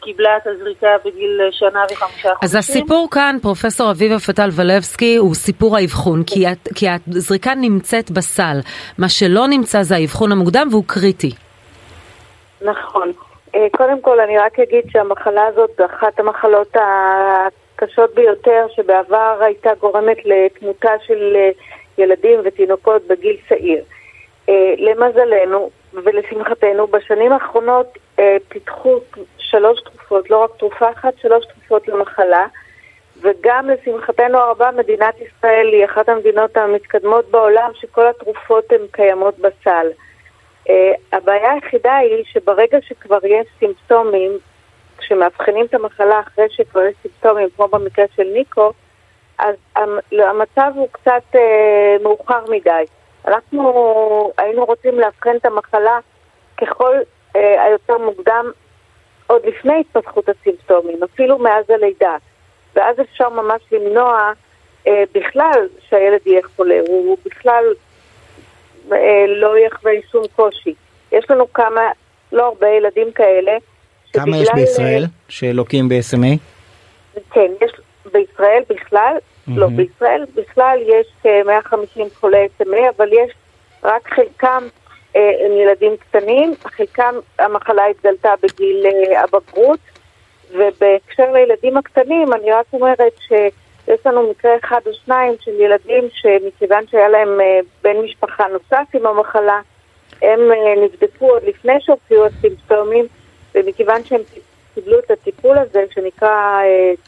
קיבלה 0.00 0.36
את 0.36 0.46
הזריקה 0.46 0.88
בגיל 1.04 1.40
שנה 1.50 1.84
וחמישה 1.92 2.34
חודשים. 2.34 2.38
אז 2.42 2.54
הסיפור 2.54 3.08
כאן, 3.10 3.36
פרופסור 3.42 3.90
אביבה 3.90 4.18
פטל 4.18 4.48
ולבסקי, 4.52 5.16
הוא 5.16 5.34
סיפור 5.34 5.76
האבחון, 5.76 6.22
כי, 6.26 6.44
כי 6.74 6.86
הזריקה 7.08 7.54
נמצאת 7.54 8.10
בסל. 8.10 8.56
מה 8.98 9.08
שלא 9.08 9.46
נמצא 9.48 9.82
זה 9.82 9.94
האבחון 9.96 10.32
המוקדם 10.32 10.68
והוא 10.70 10.84
קריטי. 10.86 11.30
נכון. 12.62 13.12
קודם 13.76 14.00
כל 14.00 14.20
אני 14.20 14.38
רק 14.38 14.58
אגיד 14.58 14.84
שהמחלה 14.92 15.46
הזאת 15.46 15.70
זו 15.78 15.84
אחת 15.84 16.20
המחלות 16.20 16.76
הקשות 16.76 18.14
ביותר 18.14 18.66
שבעבר 18.76 19.38
הייתה 19.40 19.70
גורמת 19.80 20.16
לתמותה 20.24 20.90
של 21.06 21.36
ילדים 21.98 22.40
ותינוקות 22.44 23.02
בגיל 23.06 23.36
צעיר. 23.48 23.82
למזלנו 24.78 25.70
ולשמחתנו 25.92 26.86
בשנים 26.86 27.32
האחרונות 27.32 27.86
פיתחו 28.48 28.98
שלוש 29.50 29.80
תרופות, 29.80 30.30
לא 30.30 30.44
רק 30.44 30.50
תרופה 30.58 30.90
אחת, 30.90 31.14
שלוש 31.22 31.44
תרופות 31.44 31.88
למחלה 31.88 32.46
וגם 33.20 33.70
לשמחתנו 33.70 34.38
הרבה 34.38 34.70
מדינת 34.70 35.14
ישראל 35.20 35.66
היא 35.72 35.84
אחת 35.84 36.08
המדינות 36.08 36.56
המתקדמות 36.56 37.30
בעולם 37.30 37.70
שכל 37.74 38.06
התרופות 38.06 38.72
הן 38.72 38.86
קיימות 38.92 39.38
בסל. 39.38 39.86
Uh, 40.68 40.70
הבעיה 41.12 41.52
היחידה 41.52 41.96
היא 41.96 42.24
שברגע 42.24 42.78
שכבר 42.82 43.18
יש 43.26 43.46
סימפטומים, 43.58 44.32
כשמאבחנים 44.98 45.66
את 45.66 45.74
המחלה 45.74 46.20
אחרי 46.20 46.44
שכבר 46.50 46.80
יש 46.82 46.94
סימפטומים, 47.02 47.48
כמו 47.56 47.68
במקרה 47.68 48.04
של 48.16 48.26
ניקו, 48.34 48.72
אז 49.38 49.54
המצב 50.12 50.72
הוא 50.74 50.88
קצת 50.92 51.22
uh, 51.34 52.02
מאוחר 52.02 52.44
מדי. 52.50 52.84
אנחנו 53.26 54.32
היינו 54.38 54.64
רוצים 54.64 55.00
לאבחן 55.00 55.36
את 55.36 55.46
המחלה 55.46 55.98
ככל 56.56 56.94
uh, 56.96 57.38
היותר 57.38 57.98
מוקדם 57.98 58.50
עוד 59.26 59.42
לפני 59.46 59.80
התפתחות 59.80 60.28
הסימפטומים, 60.28 61.02
אפילו 61.02 61.38
מאז 61.38 61.70
הלידה. 61.70 62.16
ואז 62.74 63.00
אפשר 63.00 63.28
ממש 63.28 63.62
למנוע 63.72 64.32
אה, 64.86 65.02
בכלל 65.14 65.68
שהילד 65.88 66.20
יהיה 66.26 66.40
חולה, 66.56 66.80
הוא 66.88 67.18
בכלל 67.24 67.64
אה, 68.92 69.24
לא 69.26 69.58
יחווה 69.58 69.92
שום 70.12 70.22
קושי. 70.36 70.74
יש 71.12 71.30
לנו 71.30 71.52
כמה, 71.52 71.80
לא 72.32 72.46
הרבה 72.46 72.68
ילדים 72.68 73.12
כאלה. 73.12 73.52
כמה 74.12 74.36
יש 74.36 74.48
בישראל 74.54 75.02
אה, 75.02 75.08
שלוקים 75.28 75.88
ב-SMA? 75.88 76.38
כן, 77.30 77.50
יש 77.60 77.72
בישראל 78.12 78.62
בכלל, 78.68 79.16
mm-hmm. 79.16 79.52
לא, 79.56 79.66
בישראל 79.66 80.24
בכלל 80.34 80.78
יש 80.86 81.06
כ-150 81.22 82.00
חולי 82.20 82.46
SMA, 82.60 82.90
אבל 82.96 83.12
יש 83.12 83.32
רק 83.82 84.08
חלקם 84.08 84.62
הם 85.16 85.52
ילדים 85.52 85.96
קטנים, 85.96 86.54
חלקם 86.64 87.14
המחלה 87.38 87.86
התגלתה 87.86 88.30
בגיל 88.42 88.86
הבגרות, 89.16 89.78
ובהקשר 90.50 91.32
לילדים 91.32 91.76
הקטנים 91.76 92.32
אני 92.32 92.52
רק 92.52 92.66
אומרת 92.72 93.12
שיש 93.28 94.06
לנו 94.06 94.30
מקרה 94.30 94.56
אחד 94.64 94.80
או 94.86 94.94
שניים 94.94 95.34
של 95.40 95.60
ילדים 95.60 96.04
שמכיוון 96.12 96.86
שהיה 96.86 97.08
להם 97.08 97.40
בן 97.82 97.96
משפחה 97.96 98.44
נוסף 98.48 98.94
עם 98.94 99.06
המחלה, 99.06 99.60
הם 100.22 100.40
נבדקו 100.84 101.30
עוד 101.30 101.42
לפני 101.44 101.80
שהופיעו 101.80 102.26
הסימפטומים, 102.26 103.06
ומכיוון 103.54 104.04
שהם 104.04 104.20
קיבלו 104.74 104.98
את 104.98 105.10
הטיפול 105.10 105.58
הזה 105.58 105.84
שנקרא 105.90 106.60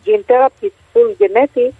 גין 0.05 0.23
תרפי, 0.27 0.69
טיפול 0.71 1.13
גנטי, 1.21 1.71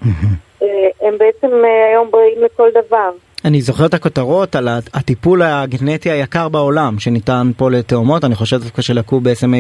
הם 1.01 1.19
בעצם 1.19 1.65
היום 1.93 2.11
בריאים 2.11 2.43
לכל 2.43 2.71
דבר. 2.71 3.11
אני 3.45 3.61
זוכר 3.61 3.87
את 3.87 3.95
הכותרות 3.95 4.57
על 4.57 4.69
הטיפול 4.95 5.43
הגנטי 5.43 6.11
היקר 6.11 6.49
בעולם 6.49 6.99
שניתן 6.99 7.51
פה 7.57 7.71
לתאומות, 7.71 8.25
אני 8.25 8.35
חושב 8.35 8.57
דווקא 8.57 8.83
שלקו 8.83 9.21
בעצם 9.21 9.53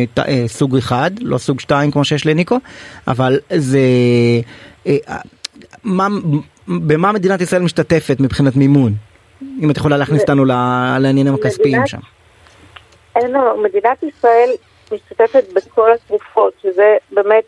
סוג 0.46 0.76
אחד, 0.76 1.10
לא 1.20 1.38
סוג 1.38 1.60
שתיים 1.60 1.90
כמו 1.90 2.04
שיש 2.04 2.26
לניקו, 2.26 2.58
אבל 3.08 3.38
זה... 3.56 3.80
מה, 5.84 6.06
במה 6.68 7.12
מדינת 7.12 7.40
ישראל 7.40 7.62
משתתפת 7.62 8.16
מבחינת 8.20 8.56
מימון? 8.56 8.92
אם 9.62 9.70
את 9.70 9.76
יכולה 9.76 9.96
להכניס 9.96 10.22
אותנו 10.22 10.44
לעניינים 11.00 11.34
הכספיים 11.34 11.86
שם. 11.86 11.98
אין 13.16 13.30
לנו, 13.30 13.62
מדינת 13.62 14.02
ישראל 14.02 14.50
משתתפת 14.92 15.44
בכל 15.54 15.90
התרופות, 15.92 16.52
שזה 16.62 16.96
באמת 17.12 17.44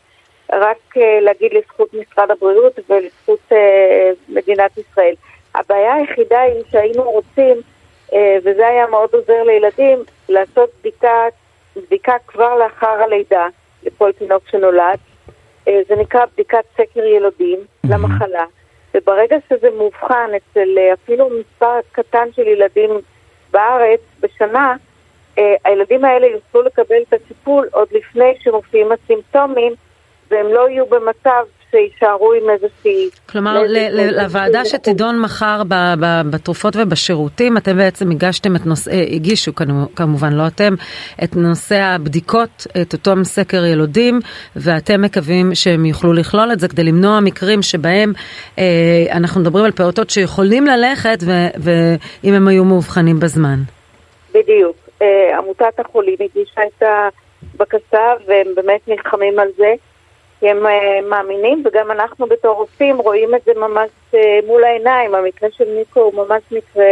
רק 0.53 0.97
להגיד 1.25 1.51
לזכות 1.53 1.89
משרד 1.95 2.31
הבריאות 2.31 2.79
ולזכות 2.91 3.53
מדינת 4.29 4.79
ישראל. 4.79 5.15
הבעיה 5.55 5.95
היחידה 5.95 6.41
היא 6.41 6.63
שהיינו 6.71 7.03
רוצים, 7.11 7.57
וזה 8.45 8.67
היה 8.67 8.87
מאוד 8.87 9.11
עוזר 9.13 9.43
לילדים, 9.43 9.99
לעשות 10.29 10.71
בדיקה, 10.81 11.25
בדיקה 11.77 12.15
כבר 12.27 12.57
לאחר 12.59 13.03
הלידה 13.03 13.47
לכל 13.83 14.13
תינוק 14.13 14.43
שנולד. 14.51 14.99
זה 15.65 15.97
נקרא 15.97 16.27
בדיקת 16.35 16.65
סקר 16.75 17.05
ילודים 17.05 17.59
mm-hmm. 17.59 17.89
למחלה, 17.95 18.45
וברגע 18.95 19.37
שזה 19.49 19.71
מאובחן 19.71 20.31
אצל 20.37 20.79
אפילו 20.93 21.31
מספר 21.41 21.79
קטן 21.93 22.33
של 22.33 22.47
ילדים 22.47 22.91
בארץ 23.51 24.01
בשנה, 24.21 24.77
הילדים 25.65 26.05
האלה 26.05 26.27
יוכלו 26.27 26.63
לקבל 26.63 27.03
את 27.09 27.13
הטיפול 27.13 27.69
עוד 27.73 27.89
לפני 27.93 28.35
שמופיעים 28.41 28.93
הסימפטומים, 28.93 29.73
והם 30.31 30.47
לא 30.47 30.69
יהיו 30.69 30.87
במצב 30.87 31.47
שיישארו 31.71 32.33
עם 32.33 32.51
איזושהי... 32.51 33.09
כלומר, 33.29 33.63
לוועדה 33.93 34.65
שתידון 34.65 35.21
מחר 35.21 35.63
בתרופות 36.31 36.77
ובשירותים, 36.77 37.57
אתם 37.57 37.77
בעצם 37.77 38.11
הגשתם 38.11 38.57
את 38.57 38.67
נושא, 38.67 38.91
הגישו 39.11 39.53
כמובן, 39.97 40.33
לא 40.33 40.47
אתם, 40.47 40.75
את 41.25 41.37
נושא 41.37 41.77
הבדיקות, 41.77 42.67
את 42.83 42.93
אותו 42.93 43.13
סקר 43.23 43.65
ילודים, 43.65 44.21
ואתם 44.57 45.03
מקווים 45.03 45.55
שהם 45.55 45.87
יוכלו 45.87 46.13
לכלול 46.13 46.53
את 46.53 46.61
זה 46.61 46.69
כדי 46.69 46.85
למנוע 46.85 47.21
מקרים 47.21 47.63
שבהם 47.63 48.13
אה, 48.59 48.65
אנחנו 49.13 49.41
מדברים 49.41 49.65
על 49.65 49.73
פעוטות 49.73 50.11
שיכולים 50.11 50.67
ללכת, 50.67 51.19
ואם 51.59 52.35
הם 52.35 52.49
היו 52.49 52.65
מאובחנים 52.65 53.21
בזמן. 53.21 53.59
בדיוק. 54.35 54.77
אה, 55.03 55.39
עמותת 55.39 55.81
החולים 55.81 56.17
הגישה 56.21 56.61
את 56.67 56.83
הבקשה, 57.55 58.13
והם 58.27 58.47
באמת 58.57 58.89
נלחמים 58.89 59.39
על 59.39 59.49
זה. 59.57 59.75
כי 60.41 60.51
הם 60.51 60.57
uh, 60.67 61.11
מאמינים, 61.11 61.63
וגם 61.67 61.91
אנחנו 61.91 62.27
בתור 62.27 62.57
רופאים 62.57 62.97
רואים 62.97 63.35
את 63.35 63.41
זה 63.45 63.53
ממש 63.57 63.91
uh, 64.13 64.17
מול 64.47 64.65
העיניים. 64.65 65.15
המקרה 65.15 65.49
של 65.57 65.65
ניקו 65.79 66.01
הוא 66.01 66.15
ממש 66.15 66.43
מקרה, 66.51 66.85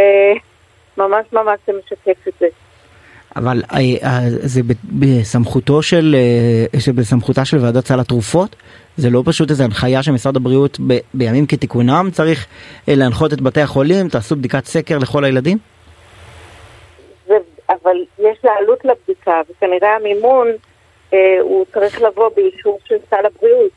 ממש 0.97 1.25
ממש 1.33 1.59
משקף 1.67 2.27
את 2.27 2.33
זה. 2.39 2.47
אבל 3.35 3.61
uh, 3.71 3.75
זה 4.29 4.61
בסמכותו 4.83 5.81
של, 5.81 6.15
בסמכותה 6.95 7.45
של 7.45 7.57
ועדת 7.57 7.85
סל 7.85 7.99
התרופות? 7.99 8.55
זה 8.97 9.09
לא 9.09 9.23
פשוט 9.25 9.49
איזו 9.49 9.63
הנחיה 9.63 10.03
שמשרד 10.03 10.35
הבריאות 10.35 10.77
ב, 10.87 10.97
בימים 11.13 11.45
כתיקונם 11.45 12.09
צריך 12.11 12.47
להנחות 12.87 13.33
את 13.33 13.41
בתי 13.41 13.61
החולים, 13.61 14.09
תעשו 14.09 14.35
בדיקת 14.35 14.65
סקר 14.65 14.97
לכל 14.97 15.23
הילדים? 15.23 15.57
זה, 17.27 17.33
אבל 17.69 17.97
יש 18.19 18.37
לה 18.43 18.51
עלות 18.59 18.85
לבדיקה, 18.85 19.41
וכנראה 19.49 19.95
המימון 19.95 20.47
אה, 20.47 20.53
הוא 21.41 21.65
צריך 21.73 22.01
לבוא 22.01 22.29
באישור 22.35 22.79
של 22.85 22.97
סל 23.09 23.25
הבריאות. 23.25 23.71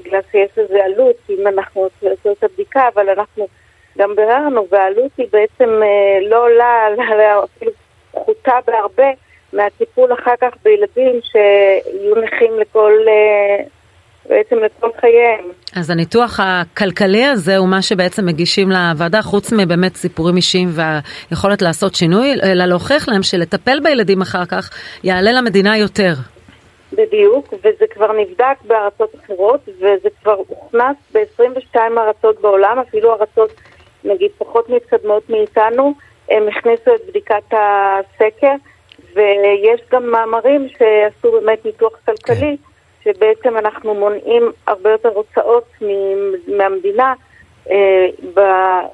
בגלל 0.00 0.20
שיש 0.30 0.50
לזה 0.58 0.84
עלות, 0.84 1.16
אם 1.30 1.46
אנחנו 1.46 1.80
רוצים 1.80 2.08
לעשות 2.08 2.38
את 2.38 2.44
הבדיקה, 2.44 2.88
אבל 2.94 3.08
אנחנו 3.08 3.48
גם 3.98 4.16
ביררנו, 4.16 4.66
והעלות 4.70 5.10
היא 5.18 5.26
בעצם 5.32 5.82
אה, 5.82 6.28
לא 6.28 6.44
עולה, 6.44 6.88
אפילו 7.44 7.72
פחותה 8.12 8.58
בהרבה 8.66 9.10
מהטיפול 9.52 10.12
אחר 10.12 10.34
כך 10.40 10.54
בילדים 10.64 11.20
שיהיו 11.22 12.14
נכים 12.14 12.58
לכל... 12.60 12.92
בעצם 14.28 14.56
לכל 14.56 14.88
חייהם. 15.00 15.44
אז 15.76 15.90
הניתוח 15.90 16.40
הכלכלי 16.42 17.24
הזה 17.24 17.56
הוא 17.56 17.68
מה 17.68 17.82
שבעצם 17.82 18.26
מגישים 18.26 18.70
לוועדה, 18.70 19.22
חוץ 19.22 19.52
מבאמת 19.52 19.96
סיפורים 19.96 20.36
אישיים 20.36 20.68
והיכולת 20.70 21.62
לעשות 21.62 21.94
שינוי, 21.94 22.34
אלא 22.42 22.64
להוכיח 22.64 23.08
להם 23.08 23.22
שלטפל 23.22 23.80
בילדים 23.80 24.22
אחר 24.22 24.44
כך 24.44 24.70
יעלה 25.04 25.32
למדינה 25.32 25.78
יותר. 25.78 26.12
בדיוק, 26.92 27.54
וזה 27.58 27.84
כבר 27.90 28.12
נבדק 28.12 28.56
בארצות 28.64 29.14
אחרות, 29.24 29.60
וזה 29.68 30.08
כבר 30.22 30.36
הוכנס 30.48 30.96
ב-22 31.14 31.76
ארצות 31.98 32.40
בעולם, 32.40 32.78
אפילו 32.88 33.12
ארצות 33.12 33.50
נגיד 34.04 34.30
פחות 34.38 34.70
מתקדמות 34.70 35.30
מאיתנו, 35.30 35.94
הם 36.30 36.48
הכניסו 36.48 36.94
את 36.94 37.00
בדיקת 37.08 37.52
הסקר, 37.52 38.54
ויש 39.14 39.80
גם 39.92 40.10
מאמרים 40.10 40.68
שעשו 40.68 41.32
באמת 41.32 41.64
ניתוח 41.64 41.92
כלכלי. 42.06 42.56
כן. 42.56 42.73
שבעצם 43.04 43.56
אנחנו 43.58 43.94
מונעים 43.94 44.42
הרבה 44.66 44.90
יותר 44.90 45.08
הוצאות 45.08 45.64
מהמדינה 46.48 47.14
אה, 47.70 48.06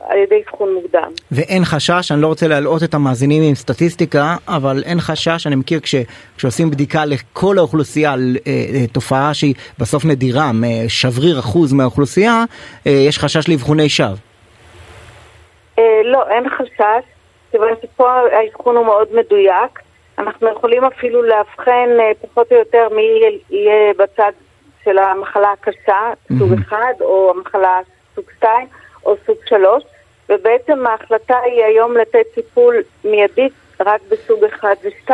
על 0.09 0.19
ידי 0.19 0.43
אבחון 0.49 0.75
מוקדם. 0.75 1.11
ואין 1.33 1.65
חשש, 1.65 2.13
אני 2.13 2.23
לא 2.23 2.27
רוצה 2.27 2.49
להלאות 2.49 2.83
את 2.83 2.95
המאזינים 2.95 3.43
עם 3.43 3.55
סטטיסטיקה, 3.55 4.37
אבל 4.49 4.83
אין 4.87 5.01
חשש, 5.01 5.47
אני 5.47 5.57
מכיר 5.57 5.81
כש, 5.81 5.95
כשעושים 6.37 6.71
בדיקה 6.71 7.05
לכל 7.05 7.59
האוכלוסייה 7.59 8.13
על 8.13 8.37
אה, 8.47 8.53
אה, 8.53 8.87
תופעה 8.93 9.35
שהיא 9.35 9.55
בסוף 9.79 10.05
נדירה, 10.05 10.51
שבריר 10.89 11.39
אחוז 11.39 11.73
מהאוכלוסייה, 11.73 12.45
אה, 12.87 12.93
יש 12.93 13.19
חשש 13.19 13.49
לאבחוני 13.49 13.89
שווא. 13.89 14.17
אה, 15.79 15.85
לא, 16.05 16.25
אין 16.31 16.49
חשש, 16.49 17.05
כיוון 17.51 17.69
שפה 17.83 18.11
האבחון 18.33 18.77
הוא 18.77 18.87
מאוד 18.87 19.09
מדויק. 19.13 19.90
אנחנו 20.21 20.49
יכולים 20.49 20.85
אפילו 20.85 21.23
לאבחן 21.23 21.89
אה, 22.01 22.13
פחות 22.21 22.53
או 22.53 22.57
יותר 22.57 22.89
מי 22.95 23.21
יהיה 23.51 23.95
בצד 23.95 24.33
של 24.85 24.99
המחלה 24.99 25.53
הקשה, 25.53 26.13
סוג 26.39 26.53
אחד, 26.53 26.93
או 27.01 27.33
המחלה 27.37 27.81
סוג 28.15 28.25
2, 28.37 28.67
או 29.05 29.15
סוג 29.27 29.37
3, 29.47 29.85
ובעצם 30.29 30.87
ההחלטה 30.87 31.39
היא 31.39 31.65
היום 31.65 31.97
לתת 31.97 32.27
טיפול 32.35 32.77
מיידית 33.05 33.53
רק 33.81 34.01
בסוג 34.09 34.45
1 34.45 34.69
ו-2, 34.85 35.13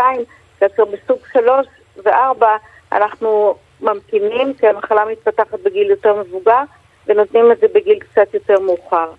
כאשר 0.60 0.84
בסוג 0.84 1.18
3 1.32 1.66
ו-4 2.04 2.44
אנחנו 2.92 3.56
ממתינים, 3.80 4.54
כי 4.54 4.66
המחלה 4.66 5.04
מתפתחת 5.04 5.60
בגיל 5.64 5.90
יותר 5.90 6.14
מבוגר, 6.14 6.62
ונותנים 7.06 7.52
את 7.52 7.60
זה 7.60 7.66
בגיל 7.74 7.98
קצת 7.98 8.34
יותר 8.34 8.60
מאוחר. 8.60 9.10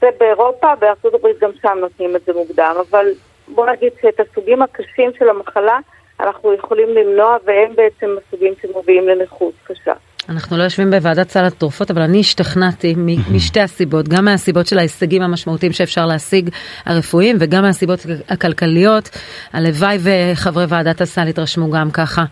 זה 0.00 0.08
באירופה, 0.18 0.74
בארצות 0.74 1.14
הברית 1.14 1.38
גם 1.38 1.50
שם 1.62 1.78
נותנים 1.80 2.16
את 2.16 2.24
זה 2.24 2.32
מוקדם, 2.32 2.74
אבל 2.90 3.06
בוא 3.48 3.66
נגיד 3.70 3.92
שאת 4.02 4.20
הסוגים 4.20 4.62
הקשים 4.62 5.10
של 5.18 5.28
המחלה 5.28 5.78
אנחנו 6.20 6.54
יכולים 6.54 6.88
למנוע, 6.88 7.36
והם 7.44 7.72
בעצם 7.76 8.16
הסוגים 8.26 8.54
שמובילים 8.62 9.08
לנכות 9.08 9.54
קשה. 9.64 9.92
אנחנו 10.28 10.56
לא 10.56 10.62
יושבים 10.62 10.90
בוועדת 10.90 11.30
סל 11.30 11.44
התרופות, 11.44 11.90
אבל 11.90 12.02
אני 12.02 12.20
השתכנעתי 12.20 12.94
משתי 13.34 13.60
הסיבות, 13.60 14.08
גם 14.08 14.24
מהסיבות 14.24 14.66
של 14.66 14.78
ההישגים 14.78 15.22
המשמעותיים 15.22 15.72
שאפשר 15.72 16.06
להשיג 16.06 16.50
הרפואיים, 16.86 17.36
וגם 17.40 17.62
מהסיבות 17.62 18.06
הכלכליות. 18.28 19.10
הלוואי 19.52 19.98
וחברי 20.02 20.64
ועדת 20.68 21.00
הסל 21.00 21.28
יתרשמו 21.28 21.70
גם 21.70 21.90
ככה. 21.90 22.24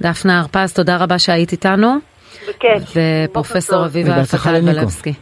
דפנה 0.00 0.40
הרפז, 0.40 0.72
תודה 0.72 0.96
רבה 0.96 1.18
שהיית 1.18 1.52
איתנו. 1.52 1.96
בכיף. 2.48 2.96
ופרופסור 3.28 3.84
אביבה 3.84 4.24
פטל 4.24 4.60
ולבסקי. 4.64 5.12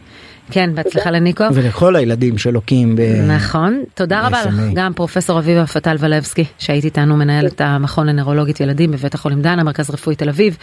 כן, 0.50 0.70
בהצלחה 0.74 1.10
לניקו. 1.10 1.44
ולכל 1.54 1.96
הילדים 1.96 2.38
שלוקים 2.38 2.96
ב... 2.96 3.00
נכון. 3.28 3.82
תודה 3.94 4.26
רבה 4.26 4.44
לך, 4.44 4.54
גם 4.74 4.92
פרופסור 4.94 5.38
אביבה 5.38 5.66
פטל 5.66 5.96
ולבסקי, 5.98 6.44
שהיית 6.58 6.84
איתנו 6.84 7.16
מנהלת 7.16 7.60
המכון 7.60 8.06
לנוירולוגית 8.06 8.60
ילדים 8.60 8.90
בבית 8.90 9.14
החולים 9.14 9.42
דנה, 9.42 9.62
מרכז 9.64 9.90
רפואי 9.90 10.16
תל 10.16 10.28
אביב. 10.28 10.56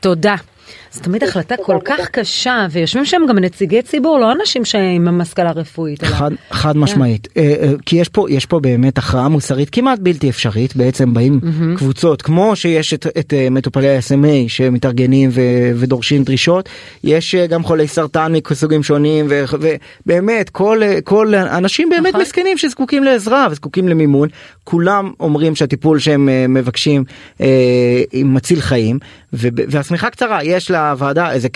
תודה. 0.00 0.34
זו 0.92 1.02
תמיד 1.02 1.24
החלטה 1.24 1.54
כל 1.62 1.78
כך 1.84 2.08
קשה, 2.08 2.66
ויושבים 2.70 3.04
שם 3.04 3.22
גם 3.28 3.38
נציגי 3.38 3.82
ציבור, 3.82 4.18
לא 4.18 4.32
אנשים 4.32 4.64
שעם 4.64 5.20
השכלה 5.20 5.52
רפואית. 5.52 6.04
חד, 6.04 6.30
חד 6.50 6.72
כן. 6.72 6.78
משמעית, 6.78 7.28
אה, 7.36 7.42
אה, 7.42 7.72
כי 7.86 7.96
יש 7.96 8.08
פה, 8.08 8.26
יש 8.30 8.46
פה 8.46 8.60
באמת 8.60 8.98
הכרעה 8.98 9.28
מוסרית 9.28 9.70
כמעט 9.70 9.98
בלתי 9.98 10.30
אפשרית, 10.30 10.76
בעצם 10.76 11.14
באים 11.14 11.40
mm-hmm. 11.42 11.78
קבוצות, 11.78 12.22
כמו 12.22 12.56
שיש 12.56 12.94
את, 12.94 13.06
את 13.18 13.34
אה, 13.34 13.50
מטופלי 13.50 13.96
ה-SMA 13.96 14.48
שמתארגנים 14.48 15.30
ו, 15.32 15.40
ודורשים 15.76 16.24
דרישות, 16.24 16.68
יש 17.04 17.34
גם 17.34 17.64
חולי 17.64 17.88
סרטן 17.88 18.32
מסוגים 18.50 18.82
שונים, 18.82 19.26
ו, 19.28 19.44
ובאמת 20.06 20.50
כל, 20.50 20.80
כל 21.04 21.34
אנשים 21.34 21.88
באמת 21.88 22.08
נכון. 22.08 22.20
מסכנים 22.20 22.58
שזקוקים 22.58 23.04
לעזרה 23.04 23.46
וזקוקים 23.50 23.88
למימון, 23.88 24.28
כולם 24.64 25.12
אומרים 25.20 25.54
שהטיפול 25.54 25.98
שהם 25.98 26.28
מבקשים 26.48 27.04
מציל 28.14 28.60
חיים, 28.60 28.98
והשמיכה 29.32 30.10
קצרה, 30.10 30.44
יש 30.56 30.70
לה 30.70 30.90
הוועדה 30.90 31.32
איזה 31.32 31.48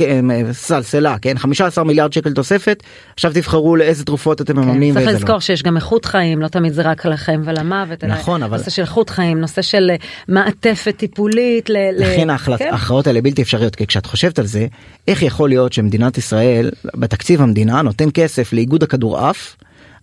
סלסלה 0.53 1.17
כן 1.19 1.39
15 1.39 1.85
מיליארד 1.85 2.13
שקל 2.13 2.33
תוספת 2.33 2.83
עכשיו 3.15 3.33
תבחרו 3.35 3.77
לאיזה 3.77 4.05
תרופות 4.05 4.41
אתם 4.41 4.55
כן, 4.55 4.61
מממנים. 4.61 4.95
צריך 4.95 5.07
לזכור 5.09 5.35
לא. 5.35 5.41
שיש 5.41 5.63
גם 5.63 5.77
איכות 5.77 6.05
חיים 6.05 6.43
לא 6.43 6.49
תמיד 6.49 6.73
זה 6.73 6.83
רק 6.83 7.07
על 7.07 7.13
החיים 7.13 7.43
ולמוות. 7.45 8.05
נכון 8.05 8.43
אבל 8.43 8.57
נושא 8.57 8.71
של 8.71 8.83
איכות 8.83 9.11
חיים 9.11 9.41
נושא 9.41 9.63
של 9.63 9.91
אה, 9.91 9.97
מעטפת 10.29 10.97
טיפולית. 10.97 11.71
לכן 11.99 12.31
ההכרעות 12.31 13.05
כן. 13.05 13.11
האלה 13.11 13.21
בלתי 13.21 13.43
אפשריות 13.43 13.77
כי 13.77 13.87
כשאת 13.87 14.07
חושבת 14.07 14.39
על 14.39 14.47
זה 14.47 14.67
איך 15.09 15.23
יכול 15.23 15.49
להיות 15.49 15.73
שמדינת 15.73 16.19
ישראל 16.19 16.71
בתקציב 16.95 17.43
המדינה 17.43 17.83
נותן 17.83 18.09
כסף 18.15 18.53
לאיגוד 18.53 18.83
הכדורעף. 18.83 19.57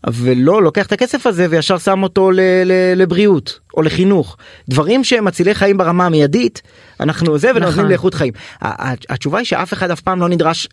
ולא 0.07 0.63
לוקח 0.63 0.85
את 0.85 0.91
הכסף 0.91 1.27
הזה 1.27 1.47
וישר 1.49 1.77
שם 1.77 2.03
אותו 2.03 2.31
לבריאות 2.95 3.59
או 3.77 3.81
לחינוך 3.81 4.37
דברים 4.69 5.03
שהם 5.03 5.25
מצילי 5.25 5.55
חיים 5.55 5.77
ברמה 5.77 6.05
המיידית 6.05 6.61
אנחנו 6.99 7.37
זה 7.37 7.49
ונותנים 7.49 7.71
נכון. 7.71 7.87
לאיכות 7.87 8.13
חיים. 8.13 8.33
התשובה 9.09 9.37
היא 9.37 9.45
שאף 9.45 9.73
אחד 9.73 9.91
אף 9.91 10.01
פעם 10.01 10.21
לא 10.21 10.29
נדרש 10.29 10.67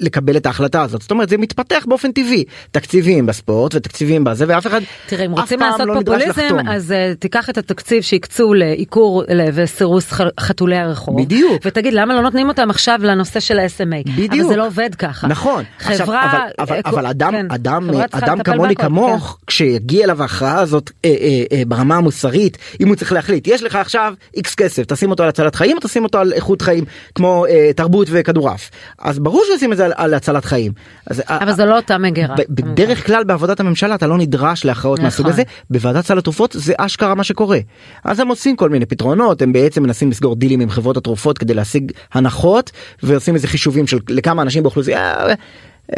לקבל 0.00 0.36
את 0.36 0.46
ההחלטה 0.46 0.82
הזאת. 0.82 1.02
זאת 1.02 1.10
אומרת 1.10 1.28
זה 1.28 1.38
מתפתח 1.38 1.84
באופן 1.88 2.12
טבעי. 2.12 2.44
תקציבים 2.70 3.26
בספורט 3.26 3.74
ותקציבים 3.74 4.24
בזה 4.24 4.44
ואף 4.48 4.66
אחד 4.66 4.80
תראה 5.06 5.26
אם 5.26 5.32
רוצים 5.32 5.60
לעשות 5.60 5.86
לא 5.86 5.94
פופוליזם 5.94 6.56
אז 6.68 6.90
uh, 6.90 7.16
תיקח 7.18 7.50
את 7.50 7.58
התקציב 7.58 8.02
שהקצו 8.02 8.54
לעיקור 8.54 9.24
וסירוס 9.54 10.12
חתולי 10.40 10.76
הרחוב. 10.76 11.22
בדיוק. 11.22 11.62
ותגיד 11.64 11.94
למה 11.94 12.14
לא 12.14 12.22
נותנים 12.22 12.48
אותם 12.48 12.70
עכשיו 12.70 12.98
לנושא 13.02 13.40
של 13.40 13.58
ה-SMA 13.58 14.10
בדיוק 14.10 14.32
אבל 14.32 14.48
זה 14.48 14.56
לא 14.56 14.66
עובד 14.66 14.94
ככה. 14.94 15.26
נכון. 15.26 15.64
חברה 15.78 16.24
עכשיו, 16.24 16.40
אבל, 16.58 16.74
אבל, 16.74 16.80
אבל 16.84 17.06
אדם 17.06 17.32
כן, 17.32 17.46
אדם 17.50 17.90
אדם 18.10 18.42
כמוני 18.42 18.76
כמוך 18.76 19.38
כן. 19.40 19.46
כשיגיע 19.46 20.04
אליו 20.04 20.22
ההכרעה 20.22 20.58
הזאת 20.58 20.90
אה, 21.04 21.10
אה, 21.10 21.44
אה, 21.52 21.62
ברמה 21.66 21.96
המוסרית 21.96 22.41
אם 22.80 22.88
הוא 22.88 22.96
צריך 22.96 23.12
להחליט 23.12 23.46
יש 23.46 23.62
לך 23.62 23.76
עכשיו 23.76 24.14
איקס 24.36 24.54
כסף 24.54 24.84
תשים 24.86 25.10
אותו 25.10 25.22
על 25.22 25.28
הצלת 25.28 25.54
חיים 25.54 25.76
או 25.76 25.82
תשים 25.82 26.04
אותו 26.04 26.18
על 26.18 26.32
איכות 26.32 26.62
חיים 26.62 26.84
כמו 27.14 27.46
אה, 27.46 27.70
תרבות 27.76 28.08
וכדורעף 28.10 28.70
אז 28.98 29.18
ברור 29.18 29.44
שעושים 29.48 29.72
את 29.72 29.76
זה 29.76 29.84
על, 29.84 29.92
על 29.96 30.14
הצלת 30.14 30.44
חיים. 30.44 30.72
אז, 31.06 31.20
אה, 31.20 31.36
אבל 31.36 31.48
ה, 31.48 31.52
זו 31.52 31.66
לא 31.66 31.76
אותה 31.76 31.98
מגירה. 31.98 32.34
בדרך 32.48 33.06
כלל 33.06 33.24
בעבודת 33.24 33.60
הממשלה 33.60 33.94
אתה 33.94 34.06
לא 34.06 34.18
נדרש 34.18 34.64
להכרעות 34.64 34.98
נכון. 34.98 35.04
מהסוג 35.04 35.28
הזה 35.28 35.42
בוועדת 35.70 36.06
סל 36.06 36.18
התרופות 36.18 36.56
זה 36.58 36.72
אשכרה 36.78 37.14
מה 37.14 37.24
שקורה. 37.24 37.58
אז 38.04 38.20
הם 38.20 38.28
עושים 38.28 38.56
כל 38.56 38.68
מיני 38.68 38.86
פתרונות 38.86 39.42
הם 39.42 39.52
בעצם 39.52 39.82
מנסים 39.82 40.10
לסגור 40.10 40.36
דילים 40.36 40.60
עם 40.60 40.70
חברות 40.70 40.96
התרופות 40.96 41.38
כדי 41.38 41.54
להשיג 41.54 41.92
הנחות 42.12 42.70
ועושים 43.02 43.34
איזה 43.34 43.48
חישובים 43.48 43.86
של 43.86 43.98
לכמה 44.08 44.42
אנשים 44.42 44.62
באוכלוסייה. 44.62 45.26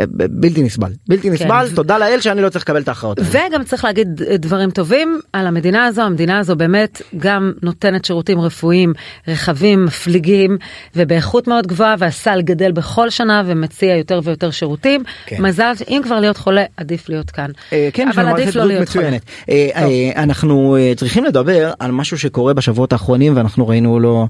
בלתי 0.08 0.62
נסבל 0.62 0.92
בלתי 1.08 1.22
כן. 1.22 1.32
נסבל 1.32 1.68
תודה 1.74 1.98
לאל 1.98 2.20
שאני 2.20 2.42
לא 2.42 2.48
צריך 2.48 2.64
לקבל 2.64 2.80
את 2.80 2.88
ההכרעות. 2.88 3.20
וגם 3.24 3.64
צריך 3.64 3.84
להגיד 3.84 4.08
דברים 4.38 4.70
טובים 4.70 5.20
על 5.32 5.46
המדינה 5.46 5.86
הזו 5.86 6.02
המדינה 6.02 6.38
הזו 6.38 6.56
באמת 6.56 7.02
גם 7.16 7.52
נותנת 7.62 8.04
שירותים 8.04 8.40
רפואיים 8.40 8.92
רחבים 9.28 9.84
מפליגים 9.84 10.58
ובאיכות 10.96 11.48
מאוד 11.48 11.66
גבוהה 11.66 11.94
והסל 11.98 12.42
גדל 12.42 12.72
בכל 12.72 13.10
שנה 13.10 13.42
ומציע 13.46 13.96
יותר 13.96 14.20
ויותר 14.24 14.50
שירותים 14.50 15.02
כן. 15.26 15.42
מזל 15.42 15.72
אם 15.88 16.00
כבר 16.04 16.20
להיות 16.20 16.36
חולה 16.36 16.64
עדיף 16.76 17.08
להיות 17.08 17.30
כאן. 17.30 17.50
אה, 17.72 17.88
כן, 17.92 18.08
אבל 18.08 18.28
עדיף 18.28 18.56
לא 18.56 18.64
להיות 18.64 18.82
מצוינת. 18.82 19.22
חולה. 19.46 19.56
אה, 19.56 19.68
אה, 19.74 20.22
אנחנו 20.22 20.76
צריכים 20.96 21.24
לדבר 21.24 21.72
על 21.78 21.90
משהו 21.90 22.18
שקורה 22.18 22.54
בשבועות 22.54 22.92
האחרונים 22.92 23.36
ואנחנו 23.36 23.68
ראינו 23.68 24.00
לו 24.00 24.28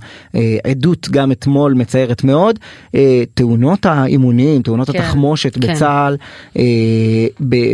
עדות 0.65 1.09
גם 1.11 1.33
אתמול 1.33 1.73
מצערת 1.73 2.25
מאוד 2.25 2.59
תאונות 3.35 3.87
האימונים 3.87 4.63
תאונות 4.63 4.91
כן. 4.91 4.99
התחמושת. 4.99 5.54
כן. 5.61 5.75
בצה"ל 5.75 6.17
אה, 6.59 7.27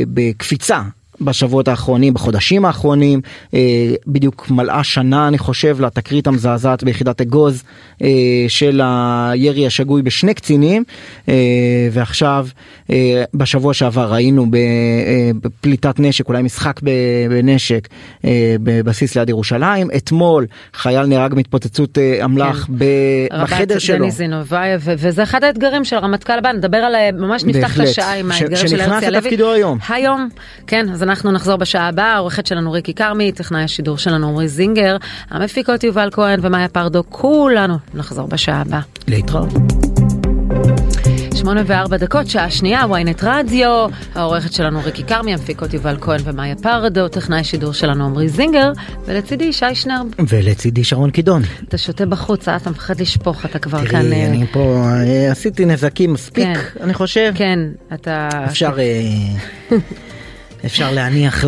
בקפיצה 0.06 0.82
בשבועות 1.20 1.68
האחרונים 1.68 2.14
בחודשים 2.14 2.64
האחרונים 2.64 3.20
אה, 3.54 3.60
בדיוק 4.06 4.50
מלאה 4.50 4.84
שנה 4.84 5.28
אני 5.28 5.38
חושב 5.38 5.80
לתקרית 5.80 6.26
המזעזעת 6.26 6.84
ביחידת 6.84 7.20
אגוז 7.20 7.62
אה, 8.02 8.08
של 8.48 8.80
הירי 8.84 9.66
השגוי 9.66 10.02
בשני 10.02 10.34
קצינים 10.34 10.84
אה, 11.28 11.34
ועכשיו 11.92 12.46
בשבוע 13.34 13.74
שעבר 13.74 14.12
ראינו 14.12 14.46
בפליטת 15.40 16.00
נשק 16.00 16.28
אולי 16.28 16.42
משחק 16.42 16.80
בנשק 17.30 17.88
בבסיס 18.60 19.16
ליד 19.16 19.28
ירושלים 19.28 19.90
אתמול 19.96 20.46
חייל 20.74 21.06
נהרג 21.06 21.34
מהתפוצצות 21.34 21.98
אמל"ח 22.24 22.64
כן. 22.66 22.72
בחדר 23.30 23.78
שלו. 23.78 24.06
וזה 24.80 25.22
אחד 25.22 25.44
האתגרים 25.44 25.84
של 25.84 25.96
הרמטכ"ל 25.96 26.38
הבא 26.38 26.52
נדבר 26.52 26.78
על 26.78 26.94
ממש 27.12 27.44
נפתח 27.44 27.76
את 27.76 27.80
השעה 27.80 28.18
עם 28.18 28.30
האתגרים 28.30 28.68
של 28.68 28.80
הרצי 28.80 28.92
הלוי. 28.92 29.00
שנכנס 29.00 29.24
לתפקידו 29.24 29.52
היום. 29.52 29.78
היום 29.88 30.28
כן 30.66 30.88
אז 30.88 31.02
אנחנו 31.10 31.32
נחזור 31.32 31.56
בשעה 31.56 31.88
הבאה, 31.88 32.14
העורכת 32.14 32.46
שלנו 32.46 32.72
ריקי 32.72 32.94
כרמי, 32.94 33.32
טכנאי 33.32 33.62
השידור 33.64 33.98
שלנו 33.98 34.28
עמרי 34.28 34.48
זינגר, 34.48 34.96
המפיקות 35.30 35.84
יובל 35.84 36.08
כהן 36.12 36.40
ומאיה 36.42 36.68
פרדו, 36.68 37.02
כולנו 37.08 37.74
נחזור 37.94 38.28
בשעה 38.28 38.60
הבאה. 38.60 38.80
להתראות. 39.08 39.48
שמונה 41.34 41.62
וארבע 41.66 41.96
דקות, 41.96 42.26
שעה 42.26 42.50
שנייה, 42.50 42.82
ynet 42.84 43.22
רדיו, 43.22 43.86
העורכת 44.14 44.52
שלנו 44.52 44.80
ריקי 44.84 45.02
כרמי, 45.04 45.32
המפיקות 45.32 45.74
יובל 45.74 45.96
כהן 46.00 46.20
ומאיה 46.24 46.56
פרדו, 46.56 47.08
טכנאי 47.08 47.44
שידור 47.44 47.72
שלנו 47.72 48.04
עמרי 48.04 48.28
זינגר, 48.28 48.72
ולצידי 49.06 49.52
שי 49.52 49.74
שנרב. 49.74 50.06
ולצידי 50.28 50.84
שרון 50.84 51.10
קידון. 51.10 51.42
אתה 51.68 51.78
שותה 51.78 52.06
בחוץ, 52.06 52.48
אה? 52.48 52.56
אתה 52.56 52.70
מפחד 52.70 53.00
לשפוך, 53.00 53.44
אתה 53.44 53.58
כבר 53.58 53.78
תראי, 53.78 53.90
כאן... 53.90 54.02
תראי, 54.02 54.26
אני 54.26 54.46
פה 54.52 54.82
אה, 54.86 55.30
עשיתי 55.30 55.64
נזקים 55.64 56.12
מספיק, 56.12 56.44
כן, 56.44 56.60
אני 56.80 56.94
חושב. 56.94 57.32
כן, 57.34 57.58
אתה... 57.94 58.28
אפשר... 58.44 58.72
אפשר 60.66 60.90
להניח 60.90 61.44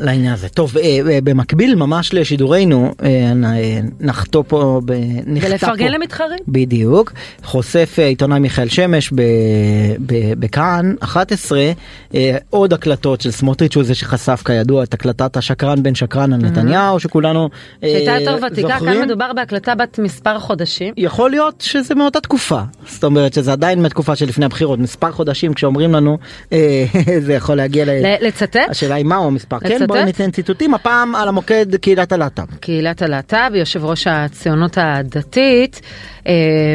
לעניין 0.00 0.32
הזה. 0.32 0.48
טוב, 0.48 0.76
אה, 0.78 0.82
אה, 0.82 1.18
במקביל 1.24 1.74
ממש 1.74 2.14
לשידורנו, 2.14 2.94
אה, 3.02 3.32
נחתו 4.00 4.44
פה, 4.48 4.80
נכתב 5.26 5.48
פה. 5.48 5.52
ולפרגן 5.52 5.92
למתחרים. 5.92 6.38
בדיוק. 6.48 7.12
חושף 7.44 7.98
עיתונאי 7.98 8.38
מיכאל 8.38 8.68
שמש 8.68 9.12
בכאן 10.38 10.94
11 11.00 11.72
עוד 12.50 12.72
הקלטות 12.72 13.20
של 13.20 13.30
סמוטריץ' 13.30 13.76
הוא 13.76 13.84
זה 13.84 13.94
שחשף 13.94 14.42
כידוע 14.44 14.82
את 14.82 14.94
הקלטת 14.94 15.36
השקרן 15.36 15.82
בן 15.82 15.94
שקרן 15.94 16.32
על 16.32 16.40
נתניהו 16.40 17.00
שכולנו 17.00 17.48
זוכרים. 17.74 18.04
שהייתה 18.04 18.30
יותר 18.30 18.46
ותיקה, 18.46 18.78
כאן 18.80 19.02
מדובר 19.02 19.32
בהקלטה 19.32 19.74
בת 19.74 19.98
מספר 19.98 20.38
חודשים. 20.38 20.94
יכול 20.96 21.30
להיות 21.30 21.60
שזה 21.60 21.94
מאותה 21.94 22.20
תקופה. 22.20 22.60
זאת 22.88 23.04
אומרת 23.04 23.34
שזה 23.34 23.52
עדיין 23.52 23.82
מהתקופה 23.82 24.16
שלפני 24.16 24.44
הבחירות, 24.44 24.78
מספר 24.78 25.12
חודשים 25.12 25.54
כשאומרים 25.54 25.92
לנו 25.92 26.18
זה 27.26 27.34
יכול 27.34 27.54
להגיע 27.54 27.84
ל... 27.84 27.90
לצטט? 28.46 28.70
השאלה 28.70 28.94
היא 28.94 29.04
מהו 29.04 29.26
המספר. 29.26 29.58
כן, 29.58 29.74
לצטט? 29.74 29.88
בואי 29.88 30.04
ניתן 30.04 30.30
ציטוטים, 30.30 30.74
הפעם 30.74 31.14
על 31.14 31.28
המוקד 31.28 31.76
קהילת 31.76 32.12
הלהט"ב. 32.12 32.56
קהילת 32.60 33.02
הלהט"ב, 33.02 33.50
יושב 33.54 33.84
ראש 33.84 34.06
הציונות 34.06 34.78
הדתית, 34.80 35.80
אה, 36.26 36.32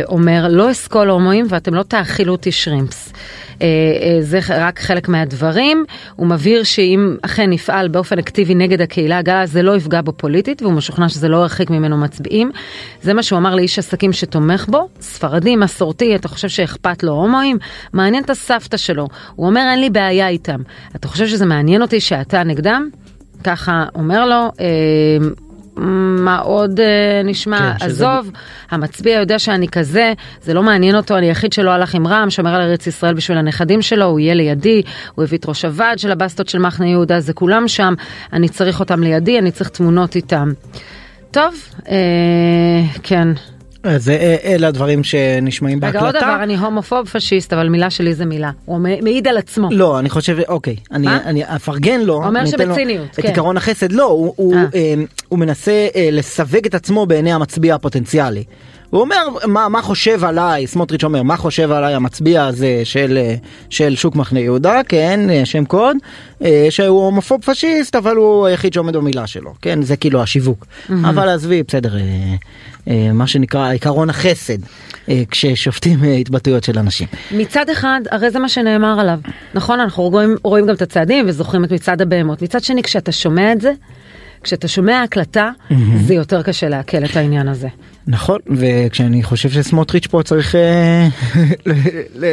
אומר 0.07 0.47
לא 0.49 0.72
אסכול 0.72 1.09
הומואים 1.09 1.45
ואתם 1.49 1.74
לא 1.74 1.84
תאכילו 1.84 2.32
אותי 2.32 2.51
שרימפס. 2.51 3.13
אה, 3.61 3.67
אה, 3.67 4.22
זה 4.22 4.39
רק 4.49 4.80
חלק 4.80 5.09
מהדברים, 5.09 5.86
הוא 6.15 6.28
מבהיר 6.28 6.63
שאם 6.63 7.15
אכן 7.22 7.49
נפעל 7.49 7.88
באופן 7.88 8.19
אקטיבי 8.19 8.55
נגד 8.55 8.82
הקהילה 8.82 9.17
הגאה 9.17 9.45
זה 9.45 9.61
לא 9.61 9.76
יפגע 9.76 10.01
בו 10.01 10.11
פוליטית 10.11 10.61
והוא 10.61 10.74
משוכנע 10.74 11.09
שזה 11.09 11.28
לא 11.28 11.38
ירחיק 11.38 11.69
ממנו 11.69 11.97
מצביעים. 11.97 12.51
זה 13.01 13.13
מה 13.13 13.24
שהוא 13.24 13.39
אמר 13.39 13.55
לאיש 13.55 13.80
עסקים 13.80 14.13
שתומך 14.13 14.65
בו, 14.69 14.89
ספרדי, 15.01 15.55
מסורתי, 15.55 16.15
אתה 16.15 16.28
חושב 16.28 16.47
שאכפת 16.47 17.03
לו 17.03 17.11
הומואים? 17.11 17.57
מעניין 17.93 18.24
את 18.24 18.30
הסבתא 18.30 18.78
שלו, 18.78 19.07
הוא 19.36 19.47
אומר 19.47 19.61
אין 19.72 19.80
לי 19.80 19.89
בעיה 19.89 20.28
איתם. 20.28 20.61
אתה 20.95 21.07
חושב 21.07 21.28
שזה 21.28 21.45
מעניין 21.45 21.61
אותי 21.82 21.99
שאתה 21.99 22.43
נגדם? 22.43 22.89
ככה 23.43 23.86
אומר 23.95 24.26
לו, 24.26 24.51
אה, 24.59 24.66
מה 26.18 26.38
עוד 26.39 26.80
אה, 26.80 26.86
נשמע? 27.24 27.57
כן, 27.80 27.89
שזה- 27.89 28.09
עזוב, 28.09 28.32
המצביע 28.72 29.20
יודע 29.20 29.39
שאני 29.39 29.68
כזה, 29.68 30.14
זה 30.41 30.53
לא 30.53 30.64
מעניין 30.64 30.95
אותו, 30.95 31.18
אני 31.18 31.26
היחיד 31.28 31.53
שלא 31.53 31.72
הלך 31.72 31.95
עם 31.95 32.07
רע"מ, 32.07 32.30
שומר 32.30 32.55
על 32.55 32.62
ארץ 32.62 32.88
ישראל 32.88 33.14
בשביל 33.14 33.38
הנכדים 33.38 33.82
שלו, 33.82 34.05
הוא 34.05 34.20
יהיה 34.20 34.34
לידי, 34.34 34.82
הוא 35.16 35.24
הביא 35.24 35.38
את 35.38 35.45
ראש 35.45 35.66
הוועד 35.66 35.99
של 35.99 36.12
הבסטות 36.12 36.49
של 36.49 36.59
מחנה 36.59 36.88
יהודה, 36.88 37.20
זה 37.20 37.34
כולם 37.34 37.68
שם, 37.68 37.93
אני 38.34 38.49
צריך 38.49 38.80
אותם 38.80 39.03
לידי, 39.03 39.39
אני 39.39 39.51
צריך 39.51 39.70
תמונות 39.70 40.16
איתם. 40.16 40.51
טוב, 41.32 41.53
אה, 41.89 41.95
כן. 43.03 43.28
אז 43.84 44.09
אה, 44.09 44.36
אלה 44.43 44.67
הדברים 44.67 45.03
שנשמעים 45.03 45.77
רגע, 45.77 45.99
עוד 45.99 46.13
בהקלטה. 46.13 46.25
דבר, 46.25 46.43
אני 46.43 46.57
הומופוב 46.57 47.07
פשיסט, 47.07 47.53
אבל 47.53 47.69
מילה 47.69 47.89
שלי 47.89 48.13
זה 48.13 48.25
מילה. 48.25 48.51
הוא 48.65 48.79
מעיד 48.79 49.27
על 49.27 49.38
עצמו. 49.38 49.69
לא, 49.71 49.99
אני 49.99 50.09
חושב, 50.09 50.38
אוקיי, 50.47 50.75
אני, 50.91 51.05
מה? 51.05 51.19
אני 51.25 51.43
אפרגן 51.55 52.01
לו, 52.01 52.13
אומר 52.13 52.41
לו 52.41 52.47
שבציניות, 52.47 53.07
את 53.09 53.19
כן. 53.19 53.27
עקרון 53.27 53.57
החסד, 53.57 53.91
לא, 53.91 54.05
הוא, 54.05 54.34
הוא, 54.36 54.55
אה. 54.55 54.65
אה, 54.75 54.93
הוא 55.29 55.39
מנסה 55.39 55.88
אה, 55.95 56.09
לסווג 56.11 56.65
את 56.65 56.75
עצמו 56.75 57.05
בעיני 57.05 57.34
המצביע 57.34 57.75
הפוטנציאלי. 57.75 58.43
הוא 58.92 59.02
אומר, 59.02 59.28
מה, 59.48 59.70
מה 59.70 59.82
חושב 59.82 60.24
עליי, 60.24 60.68
סמוטריץ' 60.68 61.04
אומר, 61.04 61.24
מה 61.24 61.38
חושב 61.38 61.72
עליי 61.72 61.94
המצביע 61.94 62.46
הזה 62.46 62.82
של, 62.84 63.18
אה, 63.18 63.36
של 63.70 63.96
שוק 63.96 64.16
מחנה 64.16 64.39
יהודה, 64.39 64.82
כן, 64.88 65.30
אה, 65.30 65.46
שם 65.46 65.66
קוד, 65.66 65.98
אה, 66.44 66.68
שהוא 66.70 67.06
הומופוב 67.06 67.42
פשיסט, 67.46 67.96
אבל 67.96 68.16
הוא 68.16 68.46
היחיד 68.46 68.74
שעומד 68.74 68.96
במילה 68.96 69.28
שלו, 69.28 69.54
כן, 69.62 69.82
זה 69.82 69.96
כאילו 69.96 70.22
השיווק. 70.22 70.66
אבל 70.89 71.30
עזבי, 71.30 71.64
בסדר, 71.64 71.96
מה 73.14 73.28
שנקרא 73.28 73.74
עקרון 73.74 74.10
החסד, 74.10 74.58
כששופטים 75.32 76.00
התבטאויות 76.04 76.64
של 76.64 76.80
אנשים. 76.80 77.08
מצד 77.32 77.70
אחד, 77.70 78.02
הרי 78.12 78.32
זה 78.32 78.39
מה 78.39 78.50
שנאמר 78.50 79.00
עליו. 79.00 79.20
נכון, 79.54 79.80
אנחנו 79.80 80.04
רואים, 80.04 80.36
רואים 80.44 80.68
גם 80.68 80.76
את 80.76 80.82
הצעדים 80.82 81.26
וזוכרים 81.28 81.64
את 81.64 81.72
מצעד 81.72 82.02
הבהמות. 82.02 82.42
מצד 82.42 82.64
שני, 82.64 82.84
כשאתה 82.84 83.12
שומע 83.12 83.52
את 83.52 83.62
זה, 83.62 83.74
כשאתה 84.44 84.68
שומע 84.68 85.02
הקלטה, 85.02 85.50
זה 86.06 86.14
יותר 86.14 86.44
קשה 86.44 86.70
לעכל 86.70 87.06
את 87.06 87.16
העניין 87.16 87.48
הזה. 87.48 87.68
נכון, 88.08 88.39
וכשאני 88.47 89.24
חושב 89.24 89.49
שסמוטריץ' 89.49 90.08
פה 90.08 90.24
צריך 90.24 90.56
אה, 90.56 91.08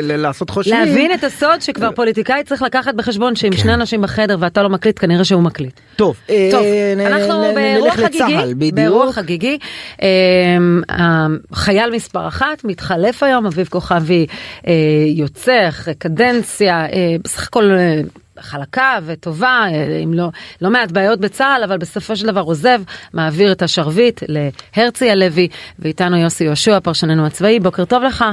לעשות 0.02 0.50
חושבים. 0.50 0.80
להבין 0.80 1.14
את 1.14 1.24
הסוד 1.24 1.62
שכבר 1.62 1.90
פוליטיקאי 1.92 2.44
צריך 2.44 2.62
לקחת 2.62 2.94
בחשבון 2.94 3.36
שאם 3.36 3.52
שני 3.52 3.74
אנשים 3.74 4.02
בחדר 4.02 4.36
ואתה 4.40 4.62
לא 4.62 4.68
מקליט, 4.68 4.98
כנראה 4.98 5.24
שהוא 5.24 5.42
מקליט. 5.42 5.80
טוב, 5.96 6.16
אה, 6.30 6.48
טוב, 6.50 6.64
אנחנו 7.06 7.42
באירוע 7.54 7.90
חגיגי, 7.90 8.16
לצה"ל, 8.16 8.54
בדיוק. 8.54 8.74
באירוע 8.74 9.12
חגיגי. 9.12 9.58
אמ, 10.02 10.82
החייל 10.88 11.90
מספר 11.90 12.28
אחת 12.28 12.64
מתחלף 12.64 13.22
היום, 13.22 13.46
אביב 13.46 13.66
כוכבי 13.70 14.26
אה, 14.66 14.72
יוצא 15.06 15.68
אחרי 15.68 15.94
קדנציה, 15.94 16.86
אה, 16.86 17.16
בסך 17.24 17.46
הכל 17.46 17.70
אה, 17.70 18.00
חלקה 18.40 18.98
וטובה, 19.06 19.64
אה, 19.72 19.98
עם 20.00 20.14
לא, 20.14 20.24
לא 20.62 20.70
מעט 20.70 20.92
בעיות 20.92 21.20
בצה"ל, 21.20 21.62
אבל 21.64 21.78
בסופו 21.78 22.16
של 22.16 22.26
דבר 22.26 22.40
עוזב, 22.40 22.80
מעביר 23.14 23.52
את 23.52 23.62
השרביט 23.62 24.22
להרצי 24.28 25.10
הלוי, 25.10 25.48
ואיתנו 25.78 26.16
יוסי 26.16 26.44
יהושע, 26.44 26.80
פרשננו 26.80 27.26
הצבאי, 27.26 27.60
בוקר 27.60 27.84
טוב 27.84 28.02
לך. 28.02 28.24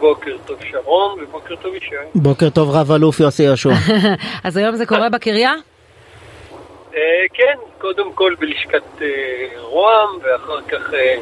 בוקר 0.00 0.36
טוב 0.46 0.56
שרון 0.70 1.18
ובוקר 1.22 1.56
טוב 1.56 1.74
ישי. 1.74 1.94
בוקר 2.14 2.50
טוב 2.50 2.70
רב 2.70 2.92
אלוף 2.92 3.20
יוסי 3.20 3.42
יהושע. 3.42 3.70
אז 4.44 4.56
היום 4.56 4.76
זה 4.76 4.86
קורה 4.86 5.08
בקריה? 5.08 5.52
אה, 6.94 7.00
כן, 7.34 7.58
קודם 7.78 8.12
כל 8.12 8.34
בלשכת 8.38 9.02
אה, 9.02 9.06
רוה"מ 9.60 10.18
ואחר 10.22 10.60
כך 10.68 10.94
אה, 10.94 11.14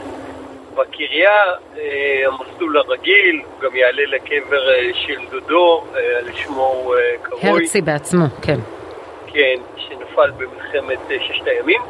בקריה, 0.75 1.45
אה, 1.79 2.23
המסלול 2.27 2.77
הרגיל, 2.77 3.43
הוא 3.45 3.61
גם 3.61 3.77
יעלה 3.77 4.03
לקבר 4.07 4.71
אה, 4.71 4.91
של 4.95 5.19
דודו, 5.31 5.85
אה, 5.97 6.19
על 6.19 6.33
שמו 6.33 6.93
קרוי, 7.23 7.41
הרצי 7.43 7.81
בעצמו, 7.81 8.25
כן. 8.43 8.59
כן, 9.27 9.57
שנפל 9.77 10.31
במלחמת 10.31 10.99
ששת 11.09 11.47
הימים, 11.47 11.81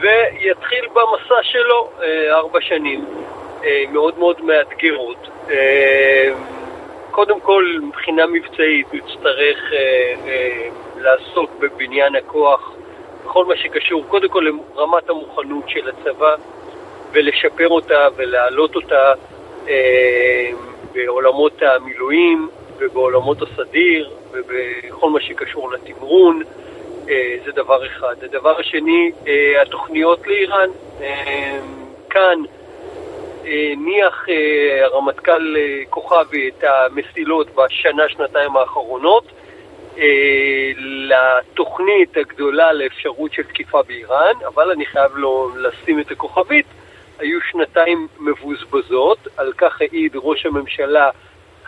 ויתחיל 0.00 0.86
במסע 0.92 1.42
שלו 1.42 1.90
ארבע 2.30 2.60
שנים 2.60 3.04
מאוד 3.92 4.18
מאוד 4.18 4.44
מאתגרות. 4.44 5.28
קודם 7.10 7.40
כל, 7.40 7.64
מבחינה 7.82 8.26
מבצעית, 8.26 8.86
הוא 8.90 8.96
יצטרך 8.96 9.58
לעסוק 10.96 11.50
בבניין 11.58 12.16
הכוח, 12.16 12.72
בכל 13.24 13.44
מה 13.44 13.56
שקשור, 13.56 14.04
קודם 14.08 14.28
כל 14.28 14.46
לרמת 14.74 15.10
המוכנות 15.10 15.68
של 15.68 15.88
הצבא, 15.88 16.34
ולשפר 17.12 17.68
אותה 17.68 18.08
ולהעלות 18.16 18.76
אותה 18.76 19.12
אה, 19.68 20.50
בעולמות 20.92 21.62
המילואים 21.62 22.48
ובעולמות 22.78 23.38
הסדיר 23.42 24.10
ובכל 24.32 25.10
מה 25.10 25.20
שקשור 25.20 25.72
לתמרון. 25.72 26.42
אה, 27.08 27.36
זה 27.44 27.52
דבר 27.52 27.86
אחד. 27.86 28.14
הדבר 28.22 28.60
השני, 28.60 29.10
אה, 29.26 29.62
התוכניות 29.62 30.26
לאיראן. 30.26 30.68
אה, 31.00 31.58
כאן 32.10 32.42
הניח 33.46 34.26
אה, 34.28 34.84
הרמטכ"ל 34.84 35.56
אה, 35.56 35.82
כוכבי 35.90 36.48
את 36.48 36.64
המסילות 36.64 37.54
בשנה, 37.54 38.08
שנתיים 38.08 38.56
האחרונות 38.56 39.24
אה, 39.98 40.72
לתוכנית 40.78 42.16
הגדולה 42.16 42.72
לאפשרות 42.72 43.32
של 43.32 43.42
תקיפה 43.42 43.82
באיראן, 43.82 44.34
אבל 44.46 44.70
אני 44.70 44.86
חייב 44.86 45.16
לו 45.16 45.50
לשים 45.56 46.00
את 46.00 46.10
הכוכבית, 46.10 46.66
היו 47.18 47.38
שנתיים 47.50 48.08
מבוזבזות, 48.20 49.28
על 49.36 49.52
כך 49.52 49.80
העיד 49.80 50.12
ראש 50.14 50.46
הממשלה 50.46 51.10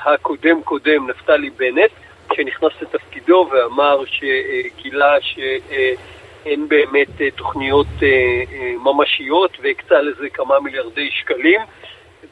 הקודם 0.05 0.63
קודם, 0.63 1.11
נפתלי 1.11 1.51
בנט, 1.51 1.91
שנכנס 2.37 2.73
לתפקידו 2.83 3.49
ואמר 3.51 4.05
שגילה 4.05 5.17
שאין 5.21 6.69
באמת 6.69 7.21
אה, 7.21 7.31
תוכניות 7.31 7.87
אה, 8.03 8.09
אה, 8.53 8.73
ממשיות 8.79 9.57
והקצה 9.63 10.01
לזה 10.01 10.29
כמה 10.29 10.61
מיליארדי 10.61 11.11
שקלים. 11.11 11.61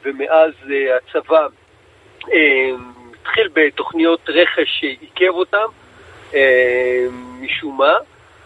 ומאז 0.05 0.51
הצבא 0.97 1.47
התחיל 3.21 3.49
בתוכניות 3.53 4.29
רכש 4.29 4.79
שעיכב 4.79 5.29
אותם 5.29 5.65
משום 7.41 7.77
מה 7.77 7.93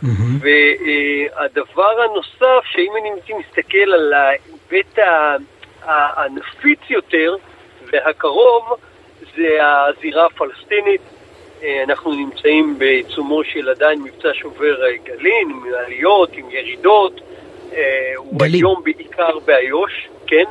והדבר 0.04 2.02
הנוסף, 2.04 2.66
שאם 2.72 2.92
אני 3.02 3.10
מסתכל 3.40 3.94
על 3.94 4.14
ההיבט 4.14 5.00
הנפיץ 5.84 6.80
יותר 6.90 7.36
והקרוב, 7.92 8.64
זה 9.36 9.58
הזירה 9.62 10.26
הפלסטינית. 10.26 11.02
אה, 11.64 11.84
אנחנו 11.84 12.14
נמצאים 12.14 12.76
בעיצומו 12.80 13.44
של 13.44 13.70
עדיין 13.70 14.02
מבצע 14.02 14.30
שובר 14.34 14.76
גלים, 15.06 15.50
עם 15.50 15.74
עליות, 15.86 16.30
עם 16.34 16.46
ירידות. 16.52 17.22
אה, 17.74 18.14
הוא 18.16 18.40
גלים. 18.40 18.66
היום 18.66 18.82
בעיקר 18.84 19.40
באיו"ש, 19.46 20.08
כן? 20.28 20.44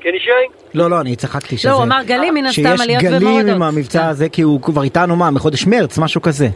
כן 0.00 0.14
ישי? 0.14 0.30
לא, 0.74 0.90
לא, 0.90 1.00
אני 1.00 1.16
צחקתי 1.16 1.56
שזה... 1.56 1.68
לא, 1.68 1.74
הוא 1.74 1.82
אמר 1.82 2.02
גלים 2.06 2.34
מן 2.34 2.46
הסתם 2.46 2.62
שיש 2.62 2.80
עליות 2.80 3.02
גלים 3.02 3.22
ומורדות. 3.22 3.54
עם 3.54 3.62
המבצע 3.62 4.08
הזה, 4.08 4.28
כי 4.28 4.42
הוא 4.42 4.62
כבר 4.62 4.82
איתנו, 4.82 5.16
מה, 5.16 5.30
מחודש 5.30 5.66
מרץ, 5.66 5.98
משהו 5.98 6.22
כזה. 6.22 6.46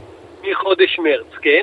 מחודש 0.51 0.99
מרץ, 0.99 1.39
כן? 1.43 1.63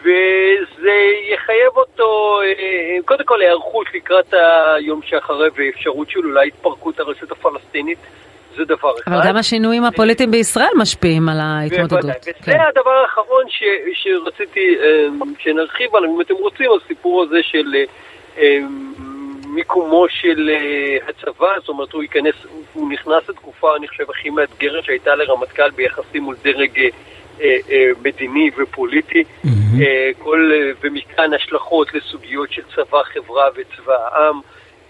וזה 0.00 0.96
יחייב 1.34 1.76
אותו, 1.76 2.38
אה, 2.42 2.96
קודם 3.04 3.24
כל 3.24 3.40
היערכות 3.40 3.86
לקראת 3.94 4.34
היום 4.76 5.00
שאחרי 5.04 5.48
ואפשרות 5.54 6.10
של 6.10 6.18
אולי 6.18 6.48
התפרקות 6.48 7.00
הרשת 7.00 7.32
הפלסטינית, 7.32 7.98
זה 8.56 8.64
דבר 8.64 8.92
אחד. 8.98 9.12
אבל 9.12 9.28
גם 9.28 9.36
השינויים 9.36 9.84
הפוליטיים 9.84 10.30
בישראל 10.30 10.70
משפיעים 10.76 11.28
על 11.28 11.36
ההתמודדות. 11.40 12.00
בוודאי. 12.00 12.20
כן. 12.22 12.32
וזה 12.42 12.68
הדבר 12.68 12.90
האחרון 12.90 13.44
ש, 13.48 13.62
שרציתי 13.94 14.76
אה, 14.80 15.06
שנרחיב 15.38 15.96
עליו, 15.96 16.16
אם 16.16 16.20
אתם 16.20 16.34
רוצים, 16.34 16.70
הסיפור 16.84 17.22
הזה 17.22 17.42
של 17.42 17.74
אה, 17.74 17.84
אה, 18.38 18.58
מיקומו 19.54 20.06
של 20.08 20.50
אה, 20.52 20.96
הצבא, 21.08 21.60
זאת 21.60 21.68
אומרת, 21.68 21.92
הוא 21.92 22.02
ייכנס, 22.02 22.34
הוא 22.72 22.90
נכנס 22.92 23.28
לתקופה, 23.28 23.76
אני 23.76 23.88
חושב, 23.88 24.10
הכי 24.10 24.30
מאתגרת 24.30 24.84
שהייתה 24.84 25.14
לרמטכ"ל 25.14 25.70
ביחסים 25.70 26.22
מול 26.22 26.36
דרג 26.42 26.78
אה, 26.78 26.82
אה, 26.82 26.88
אה, 26.88 26.88
מדיני 28.02 28.50
ופוליטי, 28.56 29.24
אה, 29.80 30.10
כל, 30.18 30.52
אה, 30.54 30.70
ומכאן 30.80 31.34
השלכות 31.34 31.94
לסוגיות 31.94 32.52
של 32.52 32.62
צבא, 32.74 33.02
חברה 33.02 33.44
וצבא 33.54 33.94
העם. 33.94 34.40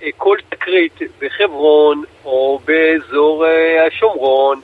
אה, 0.03 0.09
כל 0.17 0.37
תקרית 0.49 0.99
בחברון 1.21 2.03
או 2.25 2.61
באזור 2.65 3.47
אה, 3.47 3.87
השומרון 3.87 4.61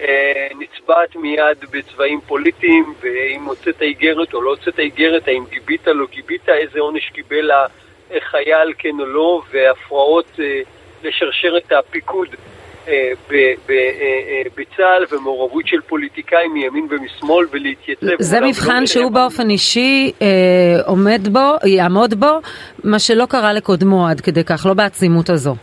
אה, 0.00 0.48
נצבעת 0.58 1.16
מיד 1.16 1.58
בצבעים 1.70 2.20
פוליטיים, 2.20 2.94
ואם 3.00 3.44
הוצאת 3.44 3.82
איגרת 3.82 4.34
או 4.34 4.42
לא 4.42 4.50
הוצאת 4.50 4.78
איגרת, 4.78 5.28
האם 5.28 5.44
גיבית, 5.50 5.86
לא 5.86 6.06
גיבית, 6.10 6.48
איזה 6.48 6.80
עונש 6.80 7.10
קיבל 7.10 7.50
החייל, 8.10 8.72
כן 8.78 9.00
או 9.00 9.06
לא, 9.06 9.42
והפרעות 9.50 10.40
אה, 10.40 10.60
לשרשרת 11.02 11.72
הפיקוד. 11.72 12.28
אה, 12.28 12.55
בצה"ל 14.56 15.04
ומעורבות 15.10 15.66
של 15.66 15.80
פוליטיקאים 15.80 16.52
מימין 16.52 16.88
ומשמאל 16.90 17.46
ולהתייצב. 17.50 18.06
זה 18.18 18.40
מבחן 18.40 18.86
שהוא 18.86 19.10
באופן 19.10 19.50
אישי 19.50 20.12
עומד 20.86 21.28
בו, 21.32 21.68
יעמוד 21.68 22.14
בו, 22.14 22.40
מה 22.84 22.98
שלא 22.98 23.26
קרה 23.26 23.52
לקודמו 23.52 24.06
עד 24.06 24.20
כדי 24.20 24.44
כך, 24.44 24.66
לא 24.66 24.74
בעצימות 24.74 25.30
הזו. 25.30 25.54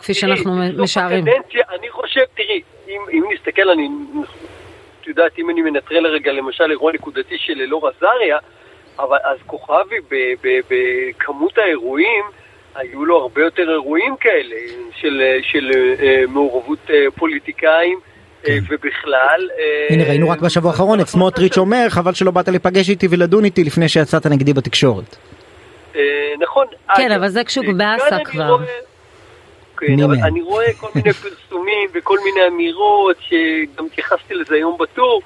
כפי 0.00 0.14
שאנחנו 0.14 0.52
משערים. 0.78 1.24
אני 1.78 1.90
חושב, 1.90 2.20
תראי, 2.36 2.60
אם, 2.88 3.00
אם 3.12 3.22
נסתכל, 3.34 3.70
אני, 3.70 3.88
את 5.00 5.06
יודעת, 5.06 5.38
אם 5.38 5.50
אני 5.50 5.62
מנטרל 5.62 6.00
לרגע 6.00 6.32
למשל 6.32 6.70
אירוע 6.70 6.92
נקודתי 6.92 7.38
של 7.38 7.60
אלאור 7.60 7.88
עזריה, 7.88 8.38
אבל 8.98 9.16
אז 9.24 9.38
כוכבי 9.46 9.96
בכמות 10.70 11.58
האירועים, 11.58 12.24
היו 12.74 13.04
לו 13.04 13.16
הרבה 13.20 13.40
יותר 13.42 13.70
אירועים 13.70 14.16
כאלה 14.20 14.56
של, 15.00 15.22
של 15.42 15.70
uh, 15.70 16.30
מעורבות 16.30 16.78
uh, 16.86 16.92
פוליטיקאים. 17.18 17.98
כן. 18.46 18.58
ובכלל... 18.68 19.48
הנה 19.90 20.04
ראינו 20.04 20.30
רק 20.30 20.40
בשבוע 20.40 20.70
האחרון 20.70 21.00
את 21.00 21.06
סמוטריץ' 21.06 21.58
אומר 21.58 21.86
חבל 21.88 22.12
שלא 22.12 22.30
באת 22.30 22.48
להיפגש 22.48 22.90
איתי 22.90 23.06
ולדון 23.10 23.44
איתי 23.44 23.64
לפני 23.64 23.88
שיצאת 23.88 24.26
נגדי 24.26 24.52
בתקשורת. 24.52 25.16
נכון. 26.40 26.66
כן 26.96 27.12
אבל 27.12 27.28
זה 27.28 27.44
כשהוא 27.44 27.64
באסה 27.76 28.18
כבר. 28.24 28.56
כן, 29.76 30.02
אבל 30.04 30.16
אני 30.24 30.42
רואה 30.42 30.72
כל 30.80 30.88
מיני 30.94 31.12
פרסומים 31.12 31.90
וכל 31.94 32.18
מיני 32.24 32.46
אמירות, 32.48 33.16
שגם 33.20 33.86
התייחסתי 33.86 34.34
לזה 34.34 34.54
היום 34.54 34.76
בטור, 34.80 35.22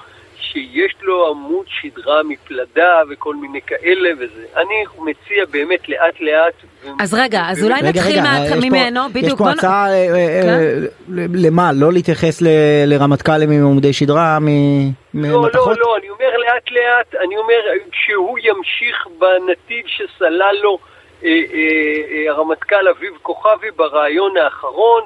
שיש 0.59 0.95
לו 1.03 1.29
עמוד 1.31 1.67
שדרה 1.69 2.23
מפלדה 2.23 3.03
וכל 3.11 3.35
מיני 3.35 3.61
כאלה 3.61 4.11
וזה. 4.19 4.45
אני 4.57 4.85
מציע 4.99 5.45
באמת 5.51 5.89
לאט 5.89 6.21
לאט. 6.21 6.55
אז 7.01 7.15
רגע, 7.15 7.43
אז 7.49 7.65
אולי 7.65 7.83
נתחיל 7.83 8.21
ממנו, 8.63 9.01
בדיוק. 9.09 9.33
יש 9.33 9.39
פה 9.39 9.51
הצעה 9.51 9.89
אה, 9.89 9.95
אה, 9.95 10.43
כן? 10.43 11.27
למה? 11.35 11.71
לא 11.75 11.93
להתייחס 11.93 12.43
לרמטכ"לים 12.87 13.51
עם 13.51 13.61
עמודי 13.61 13.93
שדרה 13.93 14.39
ממתכות? 14.41 15.55
לא, 15.55 15.63
לא, 15.65 15.75
לא, 15.81 15.97
אני 15.97 16.11
אומר 16.11 16.37
לאט 16.39 16.71
לאט, 16.71 17.23
אני 17.25 17.37
אומר 17.37 17.61
שהוא 17.93 18.39
ימשיך 18.39 19.07
בנתיב 19.19 19.85
שסלל 19.87 20.57
לו 20.63 20.79
אה, 21.25 21.29
אה, 21.29 22.31
הרמטכ"ל 22.31 22.89
אביב 22.89 23.13
כוכבי 23.23 23.71
בריאיון 23.77 24.37
האחרון 24.37 25.03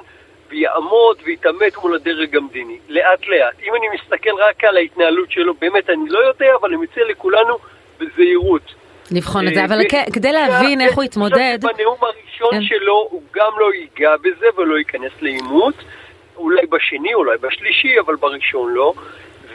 ויעמוד 0.53 1.17
ויתעמת 1.25 1.77
מול 1.77 1.95
הדרג 1.95 2.35
המדיני, 2.35 2.77
לאט 2.89 3.27
לאט. 3.27 3.59
אם 3.63 3.75
אני 3.75 3.87
מסתכל 3.95 4.29
רק 4.49 4.63
על 4.63 4.77
ההתנהלות 4.77 5.31
שלו, 5.31 5.53
באמת 5.53 5.89
אני 5.89 6.09
לא 6.09 6.19
יודע, 6.19 6.55
אבל 6.61 6.69
אני 6.69 6.77
מציע 6.77 7.03
לכולנו 7.09 7.57
בזהירות. 7.99 8.73
לבחון 9.11 9.47
את 9.47 9.53
זה, 9.53 9.65
אבל 9.65 9.79
כדי 10.13 10.31
להבין 10.31 10.81
איך 10.81 10.95
הוא 10.95 11.03
יתמודד... 11.03 11.57
בנאום 11.61 11.97
הראשון 12.01 12.51
כן. 12.51 12.61
שלו 12.61 13.07
הוא 13.11 13.21
גם 13.35 13.51
לא 13.57 13.73
ייגע 13.73 14.15
בזה 14.17 14.45
ולא 14.57 14.77
ייכנס 14.77 15.11
לעימות, 15.21 15.75
אולי 16.35 16.65
בשני, 16.65 17.13
אולי 17.13 17.37
בשלישי, 17.41 17.99
אבל 17.99 18.15
בראשון 18.15 18.73
לא. 18.73 18.93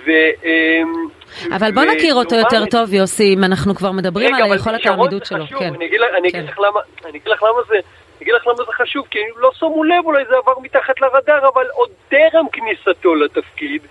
אמ, 0.07 1.09
אבל 1.57 1.73
בוא 1.73 1.83
נכיר 1.83 2.15
אותו 2.15 2.35
יותר 2.35 2.67
טוב, 2.67 2.95
יוסי, 2.95 3.35
אם 3.35 3.45
אנחנו 3.45 3.75
כבר 3.75 3.93
מדברים 3.93 4.35
על 4.35 4.43
היכולת 4.53 4.87
העמידות 4.87 5.27
שלו. 5.27 5.47
כן. 5.59 5.75
אני 5.75 5.89
אגיד 6.29 7.27
לך 7.27 7.43
למה 7.43 7.61
זה... 7.69 7.75
אגיד 8.23 8.35
לך 8.35 8.47
למה 8.47 8.57
זה 8.57 8.73
חשוב, 8.73 9.07
כי 9.11 9.19
לא 9.37 9.51
שמו 9.59 9.85
לב, 9.85 10.05
אולי 10.05 10.25
זה 10.31 10.37
עבר 10.37 10.59
מתחת 10.63 11.01
לרדאר, 11.01 11.49
אבל 11.55 11.67
עוד 11.73 11.91
טרם 12.09 12.47
כניסתו 12.53 13.15
לתפקיד, 13.15 13.83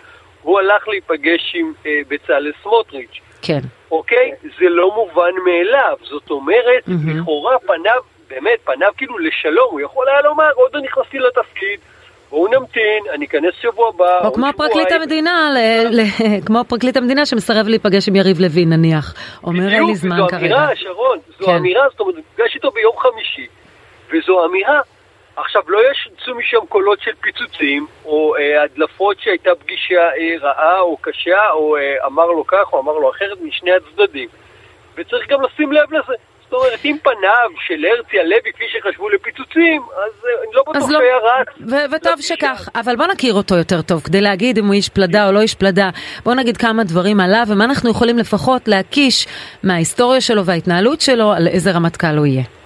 הוא 0.41 0.59
הלך 0.59 0.87
להיפגש 0.87 1.53
עם 1.55 1.73
אה, 1.85 2.01
בצלאל 2.07 2.51
סמוטריץ'. 2.63 3.19
כן. 3.41 3.59
אוקיי? 3.91 4.31
זה 4.41 4.69
לא 4.69 4.95
מובן 4.95 5.31
מאליו. 5.45 5.97
זאת 6.01 6.29
אומרת, 6.29 6.87
mm-hmm. 6.87 7.21
לכאורה 7.21 7.59
פניו, 7.59 8.01
באמת, 8.29 8.59
פניו 8.63 8.89
כאילו 8.97 9.17
לשלום, 9.17 9.67
הוא 9.71 9.81
יכול 9.81 10.07
היה 10.09 10.21
לומר, 10.21 10.51
עוד 10.55 10.71
לא 10.73 10.81
נכנסתי 10.81 11.19
לתפקיד. 11.19 11.79
בואו 12.29 12.47
נמתין, 12.47 13.03
אני 13.13 13.25
אכנס 13.25 13.53
שבוע 13.61 13.89
הבא. 13.89 14.27
או 14.27 14.33
כמו 14.33 14.47
פרקליט 14.57 14.91
המדינה, 14.91 15.49
כמו 16.45 16.63
פרקליט 16.67 16.97
המדינה 16.97 17.25
שמסרב 17.25 17.67
להיפגש 17.67 18.09
עם 18.09 18.15
יריב 18.15 18.39
לוין 18.39 18.69
נניח. 18.69 19.13
אומר 19.43 19.69
אין 19.69 19.83
לי 19.83 19.95
זמן 19.95 20.17
כרגע. 20.29 20.39
זו 20.39 20.43
אמירה, 20.45 20.75
שרון, 20.75 21.17
זו 21.39 21.45
כן. 21.45 21.55
אמירה, 21.55 21.83
זאת 21.91 21.99
אומרת, 21.99 22.15
נפגש 22.17 22.55
איתו 22.55 22.71
ביום 22.71 22.93
חמישי, 22.97 23.47
וזו 24.11 24.45
אמירה. 24.45 24.81
עכשיו, 25.35 25.61
לא 25.67 25.79
יצאו 25.91 26.35
משם 26.35 26.65
קולות 26.69 26.99
של 27.01 27.11
פיצוצים, 27.21 27.87
או 28.05 28.35
אה, 28.35 28.63
הדלפות 28.63 29.19
שהייתה 29.19 29.49
פגישה 29.59 30.01
אה, 30.01 30.35
רעה 30.41 30.79
או 30.79 30.97
קשה, 31.01 31.49
או 31.51 31.77
אה, 31.77 32.05
אמר 32.05 32.25
לו 32.25 32.47
כך 32.47 32.73
או 32.73 32.79
אמר 32.79 32.93
לו 32.93 33.11
אחרת 33.11 33.37
משני 33.41 33.71
הצדדים. 33.71 34.29
וצריך 34.95 35.27
גם 35.29 35.41
לשים 35.41 35.71
לב 35.71 35.93
לזה. 35.93 36.13
זאת 36.49 36.53
אומרת, 36.53 36.85
אם 36.85 36.97
פניו 37.03 37.49
של 37.67 37.85
הרצי 37.85 38.19
הלוי, 38.19 38.51
כפי 38.53 38.63
שחשבו 38.73 39.09
לפיצוצים, 39.09 39.81
אז 39.81 40.25
אה, 40.25 40.43
אני 40.43 40.53
לא 40.53 40.63
בטוח 40.69 40.89
לא, 40.89 40.99
שהיה 40.99 41.17
רץ. 41.17 41.47
וטוב 41.91 42.21
שכך, 42.21 42.69
אבל 42.75 42.95
בוא 42.95 43.05
נכיר 43.05 43.33
אותו 43.33 43.55
יותר 43.55 43.81
טוב, 43.81 44.01
כדי 44.01 44.21
להגיד 44.21 44.57
אם 44.57 44.65
הוא 44.65 44.73
איש 44.73 44.89
פלדה 44.89 45.27
או 45.27 45.31
לא 45.31 45.41
איש 45.41 45.55
פלדה. 45.55 45.89
בוא 46.23 46.33
נגיד 46.33 46.57
כמה 46.57 46.83
דברים 46.83 47.19
עליו, 47.19 47.43
ומה 47.47 47.65
אנחנו 47.65 47.89
יכולים 47.89 48.17
לפחות 48.17 48.67
להקיש 48.67 49.27
מההיסטוריה 49.63 50.21
שלו 50.21 50.45
וההתנהלות 50.45 51.01
שלו, 51.01 51.31
על 51.31 51.47
איזה 51.47 51.71
רמטכ"ל 51.71 52.17
הוא 52.17 52.25
יהיה. 52.25 52.56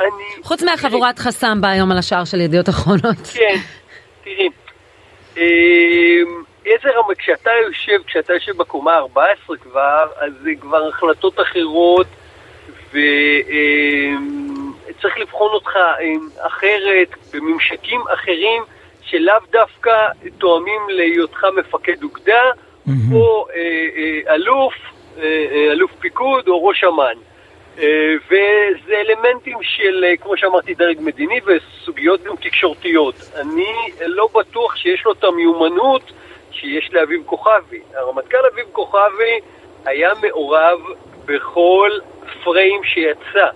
אני... 0.00 0.42
חוץ 0.42 0.62
מהחבורת 0.62 1.18
חסם 1.18 1.60
בא 1.60 1.68
היום 1.68 1.92
על 1.92 1.98
השער 1.98 2.24
של 2.24 2.40
ידיעות 2.40 2.68
אחרונות. 2.68 3.26
כן, 3.34 3.56
תראי. 4.24 4.48
אמ, 5.36 6.42
איזה 6.66 6.88
רמה, 6.96 7.14
כשאתה 7.18 7.50
יושב, 7.66 7.98
כשאתה 8.06 8.32
יושב 8.32 8.56
בקומה 8.56 8.96
14 8.96 9.56
כבר, 9.56 10.06
אז 10.16 10.32
זה 10.42 10.50
כבר 10.60 10.88
החלטות 10.88 11.40
אחרות. 11.40 12.06
וצריך 14.88 15.18
לבחון 15.18 15.52
אותך 15.52 15.70
אחרת, 16.38 17.08
בממשקים 17.32 18.00
אחרים 18.14 18.62
שלאו 19.02 19.34
דווקא 19.50 20.08
תואמים 20.38 20.80
להיותך 20.88 21.44
מפקד 21.56 22.02
אוגדה. 22.02 22.42
או 23.12 23.46
אה, 23.54 23.60
אה, 23.96 24.34
אלוף, 24.34 24.74
אה, 25.18 25.68
אלוף 25.72 25.90
פיקוד 26.00 26.48
או 26.48 26.66
ראש 26.66 26.84
אמ"ן. 26.84 27.18
וזה 27.78 28.94
אלמנטים 28.94 29.58
של, 29.62 30.04
כמו 30.20 30.36
שאמרתי, 30.36 30.74
דרג 30.74 30.98
מדיני 31.00 31.40
וסוגיות 31.46 32.22
גם 32.22 32.36
תקשורתיות. 32.36 33.14
אני 33.36 33.72
לא 34.06 34.28
בטוח 34.34 34.76
שיש 34.76 35.04
לו 35.04 35.12
את 35.12 35.24
המיומנות 35.24 36.02
שיש 36.50 36.90
לאביב 36.92 37.22
כוכבי. 37.26 37.80
הרמטכ"ל 37.94 38.46
אביב 38.52 38.66
כוכבי 38.72 39.40
היה 39.84 40.12
מעורב 40.22 40.78
בכל 41.24 41.90
פריים 42.44 42.84
שיצא. 42.84 43.46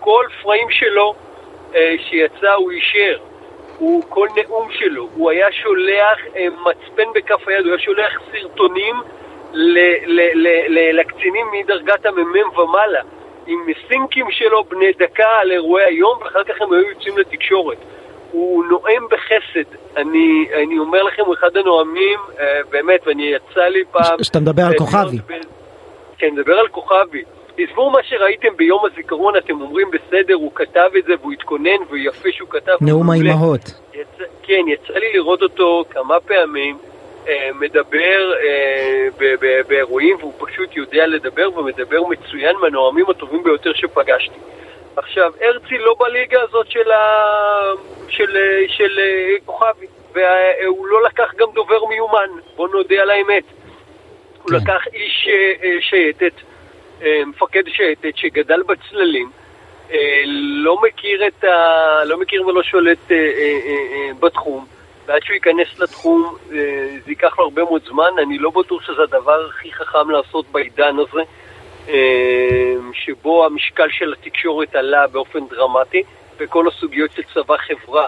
כל 0.00 0.24
פריים 0.42 0.70
שלו 0.70 1.14
אה, 1.74 1.94
שיצא 1.98 2.52
הוא 2.52 2.70
אישר. 2.70 3.18
הוא, 3.78 4.02
כל 4.08 4.28
נאום 4.36 4.68
שלו, 4.72 5.08
הוא 5.14 5.30
היה 5.30 5.52
שולח 5.52 6.18
אה, 6.36 6.46
מצפן 6.50 7.12
בכף 7.14 7.48
היד, 7.48 7.60
הוא 7.60 7.68
היה 7.68 7.78
שולח 7.78 8.20
סרטונים 8.32 8.94
ל, 9.52 9.78
ל, 10.06 10.20
ל, 10.68 11.00
לקצינים 11.00 11.46
מדרגת 11.52 12.06
המ"מ 12.06 12.58
ומעלה, 12.58 13.00
עם 13.48 13.60
סינקים 13.88 14.26
שלו 14.30 14.64
בני 14.64 14.92
דקה 14.98 15.28
על 15.40 15.52
אירועי 15.52 15.84
היום, 15.84 16.18
ואחר 16.22 16.44
כך 16.44 16.54
הם 16.60 16.72
היו 16.72 16.88
יוצאים 16.88 17.18
לתקשורת. 17.18 17.78
הוא 18.32 18.64
נואם 18.64 19.02
בחסד. 19.10 19.76
אני, 19.96 20.48
אני 20.62 20.78
אומר 20.78 21.02
לכם, 21.02 21.22
הוא 21.26 21.34
אחד 21.34 21.56
הנואמים, 21.56 22.18
אה, 22.40 22.60
באמת, 22.70 23.00
ואני 23.06 23.22
יצא 23.22 23.64
לי 23.64 23.84
פעם... 23.90 24.22
שאתה 24.22 24.40
מדבר 24.40 24.62
על 24.62 24.78
כוכבי. 24.78 25.18
ב... 25.26 25.32
כן, 26.18 26.28
מדבר 26.32 26.58
על 26.58 26.68
כוכבי. 26.68 27.22
עזבו 27.58 27.90
מה 27.90 27.98
שראיתם 28.02 28.56
ביום 28.56 28.82
הזיכרון, 28.92 29.36
אתם 29.36 29.60
אומרים 29.60 29.88
בסדר, 29.90 30.34
הוא 30.34 30.52
כתב 30.54 30.90
את 30.98 31.04
זה 31.04 31.12
והוא 31.20 31.32
התכונן 31.32 31.78
ויפה 31.90 32.28
שהוא 32.32 32.48
כתב. 32.48 32.72
נאום 32.80 33.10
האימהות. 33.10 33.60
יצא, 33.94 34.24
כן, 34.42 34.62
יצא 34.68 34.92
לי 34.92 35.12
לראות 35.12 35.42
אותו 35.42 35.84
כמה 35.90 36.20
פעמים 36.20 36.76
אה, 36.76 36.97
מדבר 37.54 38.32
אה, 38.42 39.08
באירועים 39.68 40.16
והוא 40.20 40.32
פשוט 40.38 40.76
יודע 40.76 41.06
לדבר 41.06 41.58
ומדבר 41.58 42.02
מצוין 42.02 42.56
מהנואמים 42.56 43.10
הטובים 43.10 43.42
ביותר 43.44 43.72
שפגשתי. 43.74 44.38
עכשיו, 44.96 45.32
הרצי 45.40 45.78
לא 45.78 45.94
בליגה 45.98 46.42
הזאת 46.42 46.70
של, 46.70 46.90
ה... 46.90 47.02
של, 48.08 48.26
של, 48.26 48.38
של 48.68 48.98
אה, 48.98 49.36
כוכבי, 49.44 49.86
והוא 50.12 50.86
לא 50.86 51.02
לקח 51.02 51.34
גם 51.36 51.48
דובר 51.54 51.84
מיומן, 51.84 52.28
בוא 52.56 52.68
נודה 52.68 53.02
על 53.02 53.10
האמת. 53.10 53.44
הוא 54.42 54.50
כן. 54.50 54.56
לקח 54.56 54.86
איש 54.94 55.28
אה, 55.30 55.52
אה, 55.64 55.76
שייטת. 55.80 56.32
אה, 57.02 57.22
מפקד 57.26 57.62
שייטת 57.68 58.16
שגדל 58.16 58.62
בצללים, 58.62 59.30
אה, 59.90 60.22
לא 60.62 60.80
מכיר, 60.82 61.26
את 61.26 61.44
ה... 61.44 62.04
לא 62.04 62.20
מכיר 62.20 62.46
ולא 62.46 62.62
שולט 62.62 63.12
אה, 63.12 64.10
בתחום, 64.20 64.66
ועד 65.08 65.22
שהוא 65.24 65.34
ייכנס 65.34 65.78
לתחום 65.78 66.34
זה 67.04 67.10
ייקח 67.10 67.38
לו 67.38 67.44
הרבה 67.44 67.62
מאוד 67.64 67.82
זמן, 67.88 68.10
אני 68.22 68.38
לא 68.38 68.50
בטוח 68.50 68.82
שזה 68.82 69.02
הדבר 69.02 69.46
הכי 69.50 69.72
חכם 69.72 70.10
לעשות 70.10 70.46
בעידן 70.52 70.96
הזה, 70.98 71.22
שבו 72.92 73.46
המשקל 73.46 73.88
של 73.90 74.12
התקשורת 74.12 74.74
עלה 74.74 75.06
באופן 75.06 75.38
דרמטי, 75.50 76.02
וכל 76.38 76.68
הסוגיות 76.68 77.10
של 77.16 77.22
צבא 77.34 77.56
חברה 77.56 78.06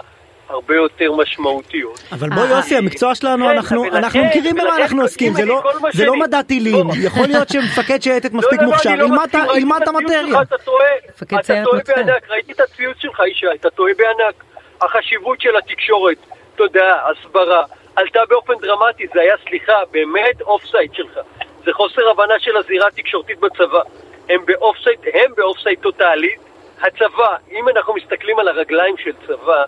הרבה 0.49 0.75
יותר 0.75 1.11
משמעותיות. 1.11 2.03
אבל 2.11 2.29
בוא 2.29 2.43
יוסי, 2.43 2.77
המקצוע 2.77 3.15
שלנו, 3.15 3.45
כן, 3.45 3.51
אנחנו 3.51 3.85
אנחנו 3.85 4.23
מכירים 4.25 4.55
במה 4.55 4.77
אנחנו 4.77 5.01
עוסקים, 5.01 5.33
זה 5.33 5.45
לא- 5.45 5.63
זה 5.93 6.05
לא 6.05 6.15
מדע 6.15 6.41
טילים, 6.41 6.87
לא. 6.87 6.93
יכול 7.03 7.27
להיות 7.27 7.49
שמפקד 7.49 8.01
שייטת 8.01 8.33
מספיק 8.33 8.59
לא, 8.59 8.65
לא, 8.65 8.71
מוכשר, 8.71 8.95
לא 8.95 9.57
ילמד 9.57 9.81
את 9.83 9.87
המטריה. 9.87 10.41
אתה 10.41 10.57
טועה, 10.57 10.85
מפקד 11.09 11.35
אתה 11.35 11.43
סיירת 11.43 11.65
טועה 11.65 11.77
מטכ"ל. 11.77 12.03
בענק, 12.03 12.29
ראיתי 12.29 12.51
את 12.51 12.59
הציוץ 12.59 12.97
שלך, 12.99 13.21
ישי, 13.31 13.45
אתה 13.55 13.69
טועה 13.69 13.91
בענק. 13.97 14.43
החשיבות 14.81 15.41
של 15.41 15.49
התקשורת, 15.57 16.17
תודעה, 16.55 17.09
הסברה, 17.09 17.63
עלתה 17.95 18.19
באופן 18.29 18.53
דרמטי, 18.61 19.07
זה 19.13 19.21
היה, 19.21 19.35
סליחה, 19.49 19.73
באמת 19.91 20.41
offside 20.41 20.93
שלך. 20.93 21.19
זה 21.65 21.73
חוסר 21.73 22.09
הבנה 22.09 22.39
של 22.39 22.57
הזירה 22.57 22.87
התקשורתית 22.87 23.39
בצבא. 23.39 23.81
הם 24.29 24.45
ב 24.45 24.77
offside, 24.83 24.99
הם 25.13 25.31
ב 25.37 25.57
offside 25.59 25.79
טוטאלי. 25.79 26.35
הצבא, 26.81 27.35
אם 27.51 27.69
אנחנו 27.69 27.93
מסתכלים 27.93 28.39
על 28.39 28.47
הרגליים 28.47 28.97
של 28.97 29.11
צבא, 29.27 29.63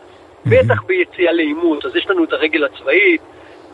בטח 0.46 0.84
ביציאה 0.84 1.32
לעימות, 1.32 1.86
אז 1.86 1.96
יש 1.96 2.08
לנו 2.08 2.24
את 2.24 2.34
הרגל 2.34 2.64
הצבאית, 2.64 3.22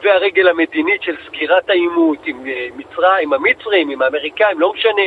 והרגל 0.04 0.48
המדינית 0.48 1.04
של 1.04 1.16
סגירת 1.28 1.70
העימות 1.70 2.18
עם 2.26 2.48
אה, 2.48 2.68
מצרים, 2.76 3.34
עם 3.34 3.34
המצרים, 3.34 3.90
עם 3.90 4.02
האמריקאים, 4.02 4.60
לא 4.60 4.74
משנה. 4.74 5.02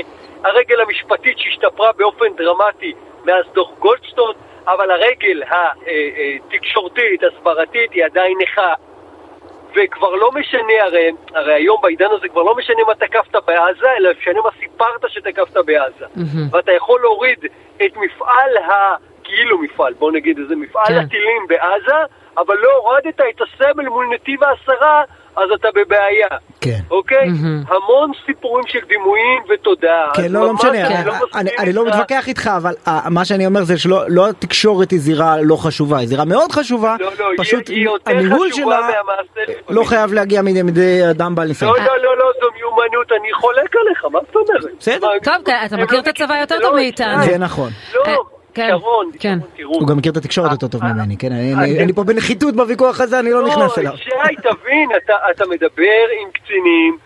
הרגל 0.45 0.81
המשפטית 0.81 1.39
שהשתפרה 1.39 1.93
באופן 1.93 2.37
דרמטי 2.37 2.93
מאז 3.25 3.45
דוח 3.55 3.69
גולדסטון, 3.79 4.35
אבל 4.67 4.91
הרגל 4.91 5.43
התקשורתית, 6.53 7.21
הסברתית, 7.23 7.93
היא 7.93 8.05
עדיין 8.05 8.39
נכה. 8.43 8.75
וכבר 9.77 10.15
לא 10.15 10.31
משנה, 10.33 10.83
הרי, 10.83 11.11
הרי 11.35 11.55
היום 11.55 11.79
בעידן 11.83 12.07
הזה 12.11 12.29
כבר 12.29 12.43
לא 12.43 12.57
משנה 12.57 12.83
מה 12.87 12.95
תקפת 12.95 13.37
בעזה, 13.47 13.93
אלא 13.99 14.11
משנה 14.19 14.41
מה 14.41 14.51
סיפרת 14.61 15.05
שתקפת 15.09 15.57
בעזה. 15.57 16.05
מהמם. 16.15 16.49
ואתה 16.53 16.73
יכול 16.73 17.01
להוריד 17.01 17.39
את 17.85 17.97
מפעל 17.97 18.57
ה... 18.57 18.95
כאילו 19.25 19.59
מפעל, 19.59 19.93
בוא 19.93 20.13
נגיד 20.13 20.39
איזה 20.39 20.57
מפעל 20.57 20.87
כן. 20.87 20.99
הטילים 20.99 21.47
בעזה, 21.49 21.97
אבל 22.39 22.55
לא 22.63 22.69
הורדת 22.85 23.21
את 23.21 23.41
הסמל 23.43 23.89
מול 23.89 24.07
נתיב 24.15 24.41
העשרה, 24.45 25.03
אז 25.37 25.49
אתה 25.55 25.69
בבעיה. 25.75 26.27
כן. 26.61 26.79
אוקיי? 26.91 27.29
מהמם. 27.29 27.63
המון 27.69 28.11
סיפורים 28.27 28.65
של 28.69 28.79
דימויים 28.89 29.43
ותודעה. 29.55 30.11
כן, 30.15 30.33
לא, 30.33 30.41
לא 30.41 30.53
משנה, 30.53 30.87
אני 30.87 31.07
לא 31.07 31.13
אני 31.35 31.51
אני 31.59 31.73
לא. 31.73 31.87
מתווכח 31.87 32.29
איתך, 32.29 32.51
אבל 32.57 32.75
אה, 32.89 33.01
מה 33.11 33.25
שאני 33.25 33.47
אומר 33.47 33.63
זה 33.65 33.79
שלא 33.79 34.03
לא 34.09 34.29
התקשורת 34.29 34.91
היא 34.91 35.01
זירה 35.01 35.37
לא 35.43 35.57
חשובה, 35.57 35.99
היא 35.99 36.09
זירה 36.09 36.25
מאוד 36.25 36.53
חשובה, 36.53 36.97
לא, 37.01 37.11
לא, 37.19 37.29
היא- 37.31 37.39
פשוט 37.39 37.69
היא 37.69 37.85
יותר 37.85 38.11
הניהול 38.11 38.51
חשובה 38.53 38.77
שלה 38.77 38.81
מהמעשה 38.81 39.53
לא. 39.71 39.85
חייב 39.85 40.13
להגיע 40.13 40.43
מידי- 40.43 40.63
מידי 40.63 41.11
אדם 41.11 41.35
בעל 41.35 41.49
ניסיון. 41.49 41.73
לא, 41.77 41.85
לא, 41.85 41.97
לא, 42.03 42.17
לא, 42.19 42.25
זו 42.41 42.47
מיומנות, 42.57 43.13
אני 43.21 43.33
חולק 43.33 43.75
עליך, 43.87 44.05
מה 44.13 44.19
זאת 44.27 44.37
אומרת? 44.37 44.75
בסדר. 44.79 45.09
טוב, 45.25 45.35
אתה 45.67 45.77
מכיר 45.77 45.97
לא 45.99 46.03
את 46.03 46.07
הצבא 46.09 46.35
יותר 46.41 46.57
זה 46.57 46.63
טוב 46.63 46.75
מאיתנו. 46.75 47.23
זה 47.25 47.39
נכון. 47.39 47.71
לא, 47.95 48.23
כן, 48.55 48.69
שרון, 48.71 49.11
כן. 49.21 49.39
שרון, 49.39 49.51
תראו. 49.57 49.73
הוא 49.81 49.89
גם 49.89 49.97
מכיר 49.97 50.13
את 50.13 50.17
התקשורת 50.17 50.53
יותר 50.53 50.69
טוב 50.69 50.83
אה, 50.83 50.93
ממני, 50.93 51.17
כן? 51.17 51.33
אני- 51.33 51.55
אה, 51.55 51.59
אני 51.65 51.79
אה, 51.79 51.85
אני 51.85 51.93
פה 51.93 52.05
בנחיתות 52.05 52.55
בוויכוח 52.57 53.01
הזה, 53.01 53.19
אני 53.19 53.31
לא 53.33 53.47
נכנס 53.47 53.79
אליו. 53.79 53.93
שי, 53.97 54.11
תבין, 54.43 54.89
אתה, 55.05 55.13
אתה 55.31 55.45
מדבר 55.47 55.83
עם 56.23 56.31
קצינים 56.31 56.97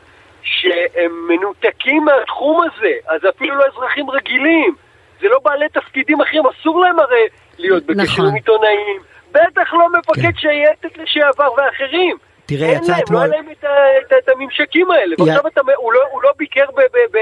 שהם 0.42 1.12
מנותקים 1.28 2.04
מהתחום 2.04 2.60
הזה, 2.62 2.92
אז 3.08 3.20
אפילו 3.36 3.54
לא 3.56 3.64
אזרחים 3.72 4.10
רגילים. 4.10 4.74
זה 5.20 5.28
לא 5.28 5.38
בעלי 5.44 5.68
תפקידים 5.68 6.20
אחרים, 6.20 6.42
אסור 6.46 6.80
להם 6.80 6.98
הרי 6.98 7.22
להיות 7.58 7.84
בקשר 7.86 8.02
נכון. 8.02 8.26
עם 8.26 8.34
עיתונאים. 8.34 8.96
בטח 9.32 9.72
לא 9.74 9.86
מפקד 9.98 10.22
כן. 10.22 10.36
שייטת 10.36 10.98
לשעבר 10.98 11.48
ואחרים. 11.56 12.16
תראה, 12.46 12.68
אין 12.68 12.76
יצא 12.82 12.92
להם, 12.92 13.00
אתמול- 13.04 13.18
לא 13.18 13.32
היה 13.32 13.42
להם 13.42 13.50
את, 14.18 14.28
הממשקים 14.28 14.90
האלה. 14.90 15.14
ועכשיו 15.18 15.46
אתה, 15.46 15.60
הוא, 15.76 15.92
לא, 15.92 16.00
הוא 16.12 16.22
לא 16.22 16.30
ביקר 16.36 16.64
ב, 16.76 16.80
ב, 16.80 17.16
ב, 17.16 17.18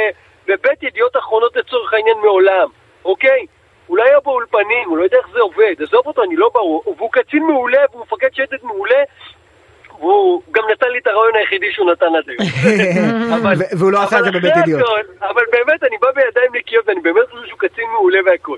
בבית 0.49 0.83
ידיעות 0.83 1.17
אחרונות 1.17 1.57
לצורך 1.57 1.93
העניין 1.93 2.17
מעולם, 2.25 2.69
אוקיי? 3.05 3.47
הוא 3.87 3.97
לא 3.97 4.03
היה 4.05 4.21
באולפנים, 4.21 4.89
הוא 4.89 4.99
לא 4.99 5.03
יודע 5.03 5.17
איך 5.17 5.27
זה 5.33 5.41
עובד, 5.41 5.75
עזוב 5.83 6.07
אותו, 6.07 6.23
אני 6.23 6.37
לא 6.37 6.51
ברור. 6.55 6.95
והוא 6.97 7.11
קצין 7.13 7.43
מעולה, 7.43 7.79
והוא 7.91 8.03
מפקד 8.03 8.29
שייטת 8.33 8.63
מעולה, 8.63 9.03
והוא 9.99 10.43
גם 10.51 10.63
נתן 10.73 10.89
לי 10.89 10.99
את 10.99 11.07
הרעיון 11.07 11.37
היחידי 11.37 11.73
שהוא 11.73 11.93
נתן 11.93 12.07
עד 12.07 12.25
היום. 12.29 12.51
והוא 13.79 13.93
לא 13.93 14.03
עשה 14.03 14.19
את 14.19 14.25
זה 14.25 14.31
בבית 14.31 14.53
ידיעות. 14.57 14.83
אבל 15.21 15.43
באמת, 15.53 15.83
אני 15.83 15.97
בא 16.01 16.09
בידיים 16.11 16.51
נקיות, 16.55 16.89
ואני 16.89 17.01
באמת 17.01 17.31
חושב 17.31 17.47
שהוא 17.47 17.59
קצין 17.59 17.85
מעולה 17.93 18.19
והכל. 18.27 18.57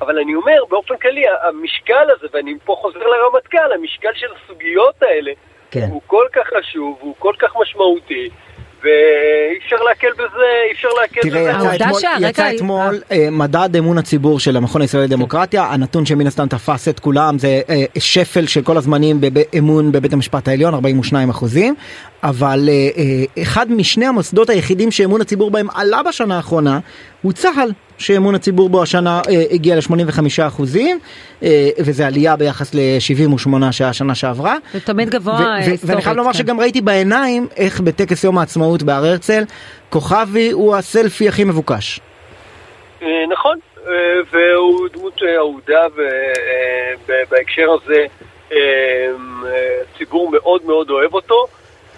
אבל 0.00 0.18
אני 0.18 0.34
אומר, 0.34 0.64
באופן 0.68 0.96
כללי, 0.96 1.24
המשקל 1.42 2.10
הזה, 2.16 2.26
ואני 2.32 2.54
פה 2.64 2.76
חוזר 2.80 3.06
לרמטכ"ל, 3.06 3.72
המשקל 3.74 4.10
של 4.14 4.26
הסוגיות 4.36 5.02
האלה, 5.02 5.32
כן. 5.70 5.88
הוא 5.90 6.02
כל 6.06 6.26
כך 6.32 6.46
חשוב, 6.58 6.98
הוא 7.00 7.14
כל 7.18 7.32
כך 7.38 7.56
משמעותי, 7.60 8.30
ואי 8.82 8.90
אפשר 9.64 9.76
להקל 9.88 10.12
בזה, 10.14 10.26
אי 10.68 10.72
אפשר 10.72 10.88
להקל 11.00 11.20
תראה, 11.20 11.40
בזה. 11.40 11.50
יצא 11.50 11.84
העובדה 11.84 11.86
אתמול, 11.86 12.00
יצא 12.28 12.42
היא- 12.44 12.56
אתמול 12.56 13.00
אה, 13.12 13.28
מדד 13.30 13.76
אמון 13.78 13.98
הציבור 13.98 14.40
של 14.40 14.56
המכון 14.56 14.82
הישראלי 14.82 15.06
לדמוקרטיה, 15.06 15.62
הנתון 15.64 16.06
שמן 16.06 16.26
הסתם 16.26 16.46
תפס 16.48 16.88
את 16.88 17.00
כולם 17.00 17.38
זה 17.38 17.60
אה, 17.70 17.84
שפל 17.98 18.46
של 18.46 18.62
כל 18.62 18.76
הזמנים 18.76 19.20
באמון 19.20 19.92
בבית 19.92 20.12
המשפט 20.12 20.48
העליון, 20.48 20.74
42 20.74 21.30
אחוזים, 21.30 21.74
אבל 22.22 22.68
אה, 22.68 22.88
אה, 22.98 23.42
אחד 23.42 23.72
משני 23.72 24.06
המוסדות 24.06 24.50
היחידים 24.50 24.90
שאמון 24.90 25.20
הציבור 25.20 25.50
בהם 25.50 25.66
עלה 25.74 26.02
בשנה 26.02 26.36
האחרונה 26.36 26.78
הוא 27.22 27.32
צה"ל. 27.32 27.72
שאמון 27.98 28.34
הציבור 28.34 28.68
בו 28.68 28.82
השנה 28.82 29.20
אה, 29.28 29.42
הגיע 29.50 29.76
ל-85 29.76 30.46
אחוזים, 30.46 30.98
אה, 31.42 31.68
וזה 31.78 32.06
עלייה 32.06 32.36
ביחס 32.36 32.74
ל-78 32.74 33.72
שהיה 33.72 33.90
השנה 33.90 34.14
שעברה. 34.14 34.56
זה 34.72 34.80
תמיד 34.80 35.10
גבוה 35.10 35.54
היסטורית. 35.54 35.80
ואני 35.84 36.02
חייב 36.02 36.16
לומר 36.16 36.32
כן. 36.32 36.38
שגם 36.38 36.60
ראיתי 36.60 36.80
בעיניים 36.80 37.46
איך 37.56 37.80
בטקס 37.80 38.24
יום 38.24 38.38
העצמאות 38.38 38.82
בהר 38.82 39.04
הרצל, 39.04 39.42
כוכבי 39.90 40.50
הוא 40.50 40.76
הסלפי 40.76 41.28
הכי 41.28 41.44
מבוקש. 41.44 42.00
אה, 43.02 43.08
נכון, 43.30 43.58
אה, 43.86 43.92
והוא 44.32 44.88
דמות 44.92 45.22
אה, 45.22 45.36
אהודה, 45.36 45.86
ובהקשר 47.08 47.66
הזה 47.70 48.06
אה, 48.52 48.58
אה, 49.46 49.80
הציבור 49.94 50.30
מאוד 50.30 50.64
מאוד 50.64 50.90
אוהב 50.90 51.14
אותו. 51.14 51.46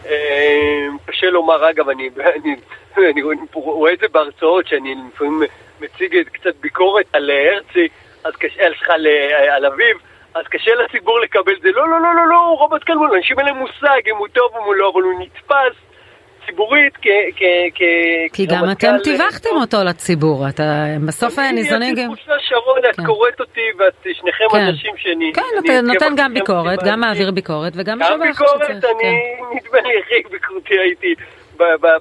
אה, 0.07 0.87
קשה 1.07 1.31
לומר, 1.31 1.71
אגב, 1.71 1.89
אני, 1.89 2.11
אני, 2.37 2.55
אני 2.97 3.23
רואה 3.53 3.93
את 3.93 3.99
זה 3.99 4.07
בהרצאות, 4.13 4.67
שאני 4.67 4.95
לפעמים 5.15 5.43
מציג 5.81 6.29
קצת 6.33 6.57
ביקורת 6.61 7.07
על 7.13 7.31
הרצי, 7.31 7.89
אז 8.25 8.33
קשה, 8.37 8.67
על, 8.67 8.75
סליחה, 8.79 8.95
על, 8.95 9.07
על 9.51 9.67
אביב, 9.67 9.97
אז 10.35 10.45
קשה 10.51 10.71
לציבור 10.75 11.21
לקבל 11.21 11.53
את 11.57 11.63
זה. 11.63 11.69
לא, 11.71 11.89
לא, 11.89 12.01
לא, 12.01 12.15
לא, 12.15 12.29
לא, 12.29 12.39
הוא 12.39 12.63
רמטכ"ל, 12.63 12.93
אנשים 13.17 13.39
אין 13.39 13.47
להם 13.47 13.57
מושג 13.57 14.01
אם 14.11 14.17
הוא 14.17 14.29
טוב 14.29 14.51
או 14.57 14.75
לא, 14.75 14.91
אבל 14.95 15.03
הוא 15.03 15.13
נתפס 15.21 15.77
ציבורית 16.47 16.97
כ... 16.97 17.07
כ, 17.37 17.43
כ 17.75 17.83
כי 18.33 18.47
גם 18.47 18.59
כרמטכ"ל, 18.59 18.87
אתם 18.87 18.97
אה, 18.97 19.05
טיווחתם 19.05 19.51
אותו 19.61 19.85
לציבור, 19.85 20.49
אתה 20.49 20.85
בסוף 21.07 21.39
ניזונים 21.39 21.93
יש 21.93 21.99
לי 21.99 22.05
גם... 22.05 22.15
תחושה, 22.15 22.33
שרון, 22.49 22.79
את 22.91 22.97
כן. 22.97 23.07
קוראת 23.07 23.41
אותי 23.41 23.67
ואת 23.79 24.07
שניכם 24.13 24.45
כן. 24.51 24.59
אנשים 24.59 24.95
שאני... 24.97 25.33
כן, 25.35 25.43
אני 25.59 25.69
אתה 25.69 25.81
נותן 25.81 26.13
גם 26.17 26.33
אחריכם 26.33 26.35
ביקורת. 26.35 26.83
גם 26.85 27.01
מעביר 27.01 27.31
ביקורת 27.31 27.73
וגם 27.77 27.99
גם 27.99 28.21
משבח 28.21 28.41
ביקורת, 28.41 28.63
כשצריך, 28.63 28.85
אני 28.85 29.03
כן. 29.03 29.57
נדמה 29.57 29.89
לי 29.89 29.99
הכי 29.99 30.29
ביקורתי 30.31 30.79
הייתי 30.79 31.15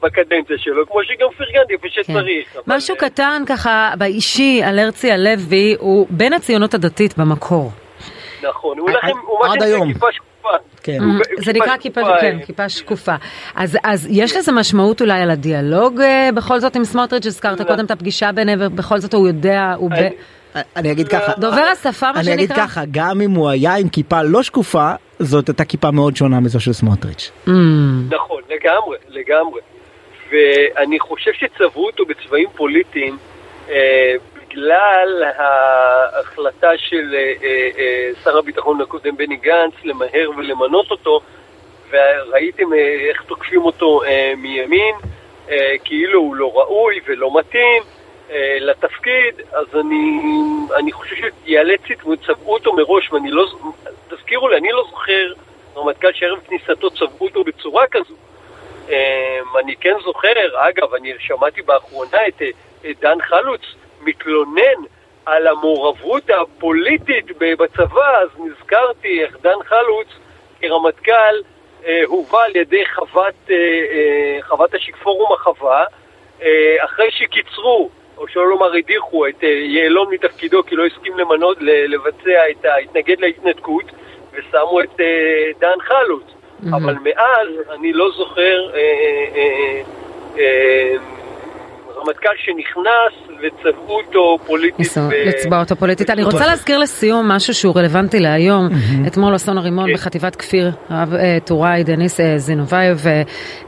בקדנציה 0.04 0.56
שלו, 0.58 0.88
כמו 0.88 1.00
שגם 1.04 1.28
פרגנתי 1.38 1.74
איפה 1.74 1.88
כן. 1.96 2.04
שצריך. 2.04 2.48
אבל- 2.56 2.76
משהו 2.76 2.96
קטן 2.98 3.44
ככה 3.46 3.92
באישי 3.98 4.62
על 4.64 4.80
הרצי 4.80 5.12
הלוי, 5.12 5.76
הוא 5.80 6.08
בין 6.10 6.34
הציונות 6.34 6.74
הדתית 6.74 7.18
במקור. 7.18 7.72
נכון, 8.50 8.78
הוא 8.78 8.90
לכם, 8.90 9.08
הוא 9.28 9.40
מה 9.40 9.54
שנקרא. 9.54 9.86
כיפה 9.94 10.08
שקופה. 10.12 10.50
כן. 10.84 10.98
זה 11.46 11.54
נקרא 11.54 11.78
כיפה, 11.78 12.02
שקופה, 12.02 12.22
כן, 12.22 12.38
אה, 12.40 12.46
כיפה 12.46 12.70
שקופה. 12.70 13.16
אז, 13.56 13.78
אז 13.84 14.08
יש 14.12 14.38
לזה 14.38 14.52
משמעות 14.52 15.02
אולי 15.02 15.22
על 15.22 15.30
הדיאלוג 15.30 16.02
אה, 16.02 16.30
בכל 16.36 16.60
זאת 16.60 16.76
עם 16.76 16.84
סמוטריץ', 16.84 17.26
הזכרת 17.26 17.60
לא. 17.60 17.66
קודם 17.66 17.86
את 17.86 17.92
הפגישה 17.92 18.32
ביניהם, 18.32 18.60
ובכל 18.62 19.00
זאת 19.00 19.14
הוא 19.14 19.28
יודע, 19.28 19.74
הוא 19.78 19.90
ב... 19.92 19.94
אני- 20.76 20.92
אגיד 20.92 21.08
ככה, 21.08 21.32
דובר 21.38 21.62
השפה, 21.72 22.12
מה 22.12 22.20
אני 22.20 22.34
אגיד 22.34 22.50
שנקרא? 22.50 22.66
ככה, 22.68 22.82
גם 22.92 23.22
אם 23.22 23.32
הוא 23.32 23.50
היה 23.50 23.76
עם 23.76 23.90
כיפה 23.90 24.22
לא 24.24 24.44
שקופה, 24.44 24.92
זאת 25.20 25.48
הייתה 25.48 25.66
כיפה 25.66 25.92
מאוד 25.92 26.16
שונה 26.16 26.40
מזו 26.40 26.60
של 26.60 26.74
סמוטריץ'. 26.74 27.32
Mm, 27.48 27.50
נכון, 28.10 28.42
לגמרי, 28.50 28.98
לגמרי. 29.10 29.62
ואני 30.32 31.00
חושב 31.00 31.32
שצבעו 31.34 31.86
אותו 31.86 32.06
בצבעים 32.06 32.50
פוליטיים 32.56 33.18
אה, 33.70 34.14
בגלל 34.36 35.24
ההחלטה 35.38 36.70
של 36.78 37.16
אה, 37.16 37.34
אה, 37.44 37.70
אה, 37.78 38.10
שר 38.24 38.38
הביטחון 38.38 38.82
הקודם 38.82 39.18
בני 39.18 39.36
גנץ 39.36 39.74
למהר 39.84 40.30
ולמנות 40.38 40.92
אותו, 40.92 41.22
וראיתם 41.90 42.74
אה, 42.74 43.10
איך 43.10 43.22
תוקפים 43.22 43.62
אותו 43.62 44.04
אה, 44.04 44.34
מימין, 44.38 44.96
אה, 45.52 45.74
כאילו 45.84 46.20
הוא 46.20 46.36
לא 46.36 46.52
ראוי 46.56 47.00
ולא 47.08 47.40
מתאים 47.40 47.84
לתפקיד, 48.60 49.42
אז 49.52 49.66
אני, 49.80 50.22
אני 50.76 50.92
חושב 50.92 51.16
שיאלץ, 51.46 51.82
צבעו 52.28 52.54
אותו 52.54 52.74
מראש, 52.74 53.12
ואני 53.12 53.32
לא, 53.32 53.46
תזכירו 54.10 54.48
לי, 54.48 54.58
אני 54.58 54.72
לא 54.72 54.84
זוכר 54.90 55.34
רמטכ"ל 55.78 56.14
שערב 56.14 56.40
כניסתו 56.48 56.90
צבעו 56.90 57.28
אותו 57.28 57.44
בצורה 57.44 57.88
כזו. 57.88 58.14
אמ, 58.90 58.94
אני 59.64 59.76
כן 59.76 59.96
זוכר, 60.04 60.34
אגב, 60.56 60.94
אני 60.94 61.14
שמעתי 61.20 61.62
באחרונה 61.62 62.28
את, 62.28 62.42
את 62.90 63.00
דן 63.00 63.22
חלוץ 63.22 63.62
מתלונן 64.02 64.80
על 65.26 65.48
המעורבות 65.48 66.30
הפוליטית 66.30 67.26
בצבא, 67.38 68.18
אז 68.18 68.30
נזכרתי 68.40 69.24
איך 69.24 69.38
דן 69.42 69.64
חלוץ 69.66 70.08
כרמטכ"ל 70.62 71.36
אה, 71.86 72.02
הובא 72.06 72.44
על 72.44 72.56
ידי 72.56 72.86
חוות, 72.96 73.34
אה, 73.50 73.56
אה, 73.56 74.38
חוות 74.42 74.74
השיק 74.74 74.96
פורום 74.96 75.34
החווה, 75.34 75.86
אה, 76.42 76.76
אחרי 76.86 77.12
שקיצרו, 77.12 77.90
או 78.20 78.28
שלא 78.28 78.50
לומר 78.50 78.74
הדיחו 78.74 79.28
את 79.28 79.44
אה, 79.44 79.50
יעלון 79.50 80.14
מתפקידו 80.14 80.64
כי 80.64 80.76
לא 80.76 80.86
הסכים 80.86 81.18
למנות, 81.18 81.58
לבצע 81.62 82.50
את 82.52 82.66
ה... 82.66 82.76
התנגד 82.76 83.20
להתנתקות, 83.20 83.86
ושמו 84.34 84.82
את 84.82 85.00
אה, 85.00 85.52
דן 85.60 85.80
חלוץ. 85.82 86.24
Mm-hmm. 86.24 86.76
אבל 86.76 86.96
מאז 87.04 87.48
אני 87.72 87.94
לא 87.94 88.12
זוכר 88.18 88.70
אה, 88.74 88.80
אה, 89.36 89.82
אה, 90.40 90.96
רמטכ"ל 92.00 92.30
שנכנס 92.38 93.38
וצבעו 93.42 93.98
אותו 93.98 94.38
פוליטית. 94.46 94.88
לצבע 95.26 95.60
אותו 95.60 95.76
פוליטית. 95.76 96.10
אני 96.10 96.24
רוצה 96.24 96.48
להזכיר 96.48 96.78
לסיום 96.78 97.28
משהו 97.32 97.54
שהוא 97.54 97.76
רלוונטי 97.76 98.20
להיום. 98.20 98.68
אתמול 99.08 99.36
אסון 99.36 99.58
הרימון 99.58 99.88
כן. 99.88 99.94
בחטיבת 99.94 100.36
כפיר, 100.36 100.72
הרב 100.90 101.14
טוראי 101.46 101.84
דניס 101.84 102.20
זינובייב 102.38 102.98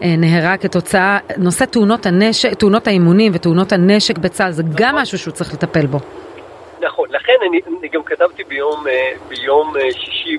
נהרג 0.01 0.59
כתוצאה, 0.59 1.17
נושא 1.37 1.65
תאונות 1.65 2.05
הנשק, 2.05 2.53
תאונות 2.53 2.87
האימונים 2.87 3.31
ותאונות 3.35 3.71
הנשק 3.71 4.17
בצה"ל, 4.17 4.51
זה 4.51 4.63
גם 4.75 4.87
נכון. 4.89 5.01
משהו 5.01 5.17
שהוא 5.17 5.33
צריך 5.33 5.53
לטפל 5.53 5.85
בו. 5.85 5.97
נכון, 6.81 7.09
לכן 7.11 7.33
אני, 7.49 7.59
אני 7.79 7.87
גם 7.87 8.03
כתבתי 8.03 8.43
ביום, 8.43 8.83
ביום 9.29 9.73
שישי 9.91 10.37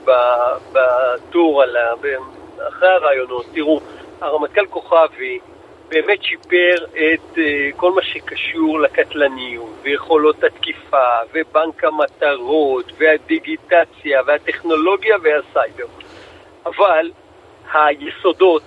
בטור, 0.72 1.62
על, 1.62 1.76
אחרי 2.68 2.88
הראיונות, 2.88 3.44
תראו, 3.54 3.80
הרמטכ"ל 4.20 4.66
כוכבי 4.70 5.38
באמת 5.92 6.22
שיפר 6.22 6.84
את 6.90 7.34
אה, 7.34 7.40
כל 7.76 7.92
מה 7.92 8.02
שקשור 8.02 8.80
לקטלניות 8.80 9.70
ויכולות 9.82 10.44
התקיפה 10.44 11.06
ובנק 11.34 11.84
המטרות 11.84 12.92
והדיגיטציה 12.98 14.22
והטכנולוגיה 14.26 15.16
והסייבר. 15.22 15.86
אבל 16.66 17.10
היסודות, 17.72 18.62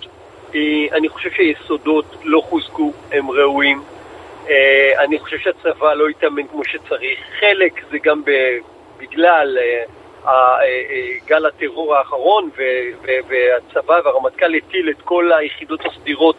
uh, 0.51 0.55
אני 0.91 1.09
חושב 1.09 1.31
שהיסודות 1.31 2.05
לא 2.23 2.41
חוזקו, 2.41 2.93
הם 3.11 3.31
ראויים. 3.31 3.81
Uh, 4.45 4.49
אני 4.97 5.19
חושב 5.19 5.37
שהצבא 5.37 5.93
לא 5.93 6.07
התאמן 6.07 6.47
כמו 6.47 6.65
שצריך. 6.65 7.19
חלק 7.39 7.73
זה 7.91 7.97
גם 7.97 8.21
בגלל 8.97 9.57
גל 11.25 11.45
הטרור 11.45 11.95
האחרון 11.95 12.49
והצבא 13.27 13.99
והרמטכ"ל 14.05 14.55
הטיל 14.55 14.89
את 14.89 15.01
כל 15.01 15.31
היחידות 15.33 15.79
הסדירות 15.85 16.35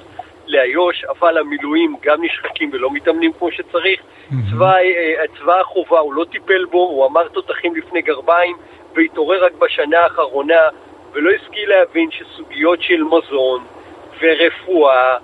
לאיו"ש, 0.47 1.05
אבל 1.05 1.39
המילואים 1.39 1.97
גם 2.03 2.25
נשחקים 2.25 2.71
ולא 2.73 2.91
מתאמנים 2.91 3.33
כמו 3.33 3.51
שצריך. 3.53 4.01
Mm-hmm. 4.01 4.35
צבא, 4.51 4.77
אה, 4.77 5.25
צבא 5.39 5.61
החובה, 5.61 5.99
הוא 5.99 6.15
לא 6.15 6.25
טיפל 6.25 6.65
בו, 6.65 6.79
הוא 6.79 7.07
אמר 7.07 7.29
תותחים 7.29 7.77
לפני 7.77 8.03
גרביים, 8.03 8.57
והתעורר 8.95 9.45
רק 9.45 9.53
בשנה 9.53 10.01
האחרונה, 10.01 10.61
ולא 11.13 11.31
השכיל 11.31 11.69
להבין 11.71 12.11
שסוגיות 12.11 12.83
של 12.83 13.03
מזון 13.03 13.65
ורפואה 14.21 15.17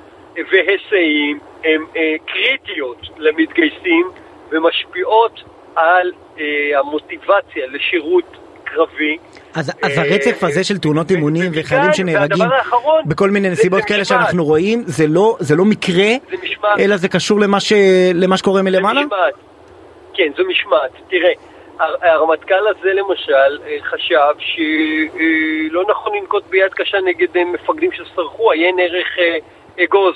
והיסעים 0.50 1.38
הן 1.64 1.80
אה, 1.96 2.14
קריטיות 2.26 2.98
למתגייסים 3.18 4.10
ומשפיעות 4.50 5.42
על 5.76 6.12
אה, 6.40 6.78
המוטיבציה 6.78 7.66
לשירות 7.66 8.36
קרבי. 8.74 9.16
אז, 9.54 9.72
אז 9.82 9.98
הרצף 9.98 10.44
הזה 10.44 10.64
של 10.64 10.78
תאונות 10.78 11.10
אימונים 11.10 11.50
וחיילים 11.54 11.92
שנהרגים 11.92 12.46
בכל 13.06 13.30
מיני 13.30 13.50
נסיבות 13.50 13.84
כאלה 13.84 14.04
שאנחנו 14.04 14.44
רואים, 14.44 14.82
זה 14.86 15.06
לא, 15.06 15.36
זה 15.40 15.56
לא 15.56 15.64
מקרה, 15.64 16.08
אלא 16.78 16.96
זה 16.96 17.08
קשור 17.08 17.40
למה, 17.40 17.60
ש, 17.60 17.72
למה 18.14 18.36
שקורה 18.36 18.62
מלמעלה? 18.62 19.00
זה 19.00 19.06
משמעת. 19.06 19.34
כן, 20.14 20.32
זו 20.36 20.42
משמעת. 20.48 20.90
תראה, 21.08 21.32
הרמטכ"ל 22.02 22.68
הזה 22.68 22.92
למשל 22.92 23.58
אה, 23.66 23.76
חשב 23.82 24.34
שלא 24.38 25.84
נכון 25.90 26.16
לנקוט 26.16 26.44
ביד 26.50 26.74
קשה 26.74 26.98
נגד 27.04 27.36
אה, 27.36 27.44
מפקדים 27.44 27.90
שסרחו, 27.92 28.50
עיין 28.50 28.78
ערך 28.80 29.18
אה, 29.18 29.38
אגוז. 29.84 30.14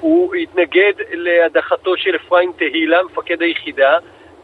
הוא 0.00 0.34
התנגד 0.34 0.92
להדחתו 1.10 1.96
של 1.96 2.16
אפרים 2.16 2.52
תהילה, 2.58 3.02
מפקד 3.02 3.42
היחידה, 3.42 3.98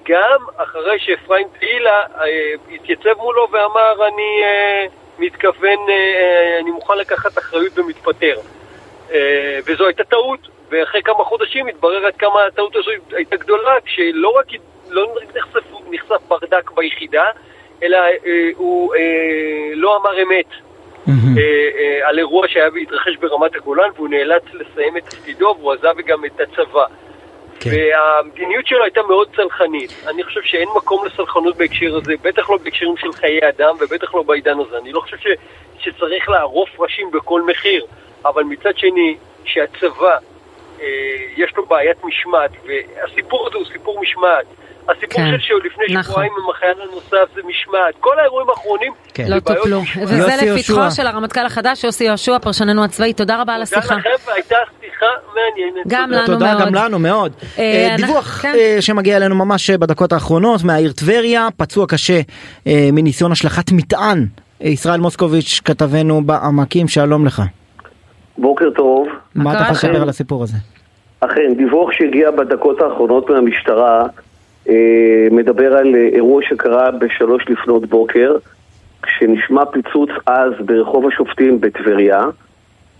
גם 0.09 0.41
אחרי 0.57 0.99
שאפרים 0.99 1.47
תהילה 1.59 2.03
אה, 2.21 2.53
התייצב 2.75 3.19
מולו 3.19 3.47
ואמר 3.53 4.09
אני 4.09 4.43
אה, 4.45 4.87
מתכוון, 5.19 5.79
אה, 5.89 6.59
אני 6.61 6.71
מוכן 6.71 6.99
לקחת 6.99 7.39
אחריות 7.39 7.79
ומתפטר. 7.79 8.35
וזו 9.67 9.87
הייתה 9.87 10.05
טעות, 10.05 10.49
ואחרי 10.71 11.03
כמה 11.03 11.25
חודשים 11.25 11.67
התברר 11.67 12.07
עד 12.07 12.17
כמה 12.17 12.45
הטעות 12.45 12.77
הזו 12.77 12.91
הייתה 13.13 13.37
גדולה, 13.37 13.81
כשלא 13.85 14.29
רק 14.29 14.47
לא 14.89 15.15
נחשף, 15.35 15.61
נחשף 15.91 16.23
ברדק 16.29 16.71
ביחידה, 16.71 17.25
אלא 17.83 17.99
הוא 18.57 18.95
לא 19.75 19.97
אמר 19.97 20.23
אמת. 20.23 20.47
Mm-hmm. 21.07 21.41
על 22.03 22.19
אירוע 22.19 22.49
שהיה 22.49 22.69
והתרחש 22.75 23.17
ברמת 23.17 23.57
הגולן 23.57 23.91
והוא 23.97 24.09
נאלץ 24.09 24.43
לסיים 24.53 24.97
את 24.97 25.05
תפקידו 25.05 25.57
והוא 25.59 25.73
עזב 25.73 26.01
גם 26.07 26.25
את 26.25 26.41
הצבא. 26.41 26.85
כן. 27.63 27.71
והמדיניות 27.71 28.67
שלו 28.67 28.85
הייתה 28.85 29.03
מאוד 29.03 29.29
צלחנית. 29.37 29.91
אני 30.07 30.23
חושב 30.25 30.41
שאין 30.43 30.69
מקום 30.77 31.07
לסלחנות 31.07 31.57
בהקשר 31.57 31.97
הזה, 31.97 32.13
בטח 32.23 32.51
לא 32.51 32.59
בהקשרים 32.65 32.97
של 32.97 33.13
חיי 33.13 33.41
אדם 33.49 33.77
ובטח 33.81 34.15
לא 34.15 34.23
בעידן 34.23 34.59
הזה. 34.59 34.79
אני 34.79 34.93
לא 34.93 35.01
חושב 35.01 35.17
ש, 35.17 35.27
שצריך 35.79 36.29
לערוף 36.29 36.81
ראשים 36.81 37.11
בכל 37.11 37.43
מחיר, 37.43 37.85
אבל 38.25 38.43
מצד 38.43 38.79
שני, 38.79 39.17
שהצבא, 39.45 40.17
אה, 40.81 40.87
יש 41.37 41.57
לו 41.57 41.67
בעיית 41.67 42.05
משמעת, 42.05 42.51
והסיפור 42.67 43.47
הזה 43.47 43.57
הוא 43.57 43.67
סיפור 43.73 44.01
משמעת. 44.01 44.47
הסיפור 44.89 45.17
כן, 45.17 45.31
של 45.31 45.39
שעוד 45.41 45.63
לפני 45.65 45.85
נכון. 45.95 46.13
שבועיים 46.13 46.33
עם 46.45 46.51
החייל 46.51 46.89
הנוסף 46.91 47.35
זה 47.35 47.41
משמעת. 47.49 47.95
כל 48.01 48.19
האירועים 48.19 48.51
האחרונים 48.51 48.93
כן. 49.15 49.25
לא 49.29 49.41
טופלו. 49.41 49.81
וזה 50.03 50.33
לפתחו 50.43 50.91
של 50.91 51.07
הרמטכ"ל 51.07 51.47
החדש, 51.47 51.85
יוסי 51.85 52.05
יהושע, 52.05 52.39
פרשננו 52.39 52.85
הצבאי. 52.85 53.13
תודה 53.13 53.41
רבה 53.41 53.55
על 53.55 53.63
השיחה. 53.63 53.81
תודה 53.81 53.97
לכם, 53.97 54.31
והייתה 54.31 54.57
שיחה 54.81 55.07
מעניינת. 55.35 55.87
גם 55.87 56.11
לנו 56.11 56.27
תודה, 56.27 56.55
מאוד. 56.55 56.67
גם 56.67 56.75
לנו 56.75 56.99
מאוד. 56.99 57.33
אה, 57.59 57.63
אה 57.63 57.97
דיווח 57.97 58.43
כן. 58.43 58.55
אה, 58.55 58.77
שמגיע 58.81 59.17
אלינו 59.17 59.35
ממש 59.35 59.71
בדקות 59.71 60.13
האחרונות 60.13 60.65
מהעיר 60.65 60.93
טבריה, 60.93 61.49
פצוע 61.57 61.87
קשה 61.87 62.21
אה, 62.67 62.89
מניסיון 62.93 63.33
השלכת 63.33 63.73
מטען. 63.73 64.27
אה, 64.63 64.69
ישראל 64.69 65.01
מוסקוביץ', 65.01 65.61
כתבנו 65.65 66.23
בעמקים, 66.23 66.89
שלום 66.89 67.27
לך. 67.27 67.43
בוקר 68.39 68.71
טוב. 68.71 69.09
מה 69.35 69.53
אתה 69.53 69.73
יכול 69.73 69.91
לדבר 69.91 70.03
על 70.03 70.09
הסיפור 70.09 70.43
הזה? 70.43 70.57
אכן, 71.21 71.55
דיווח 71.57 71.93
שהגיע 71.93 72.31
בדקות 72.31 72.81
האחרונות 72.81 73.31
מהמשטרה 73.31 74.01
אה, 74.01 74.07
מדבר 75.31 75.77
על 75.77 75.95
אה, 75.95 76.09
אירוע 76.13 76.43
שקרה 76.49 76.91
בשלוש 76.91 77.45
לפנות 77.49 77.87
בוקר, 77.87 78.37
כשנשמע 79.03 79.65
פיצוץ 79.65 80.11
עז 80.27 80.53
ברחוב 80.61 81.07
השופטים 81.07 81.61
בטבריה. 81.61 82.25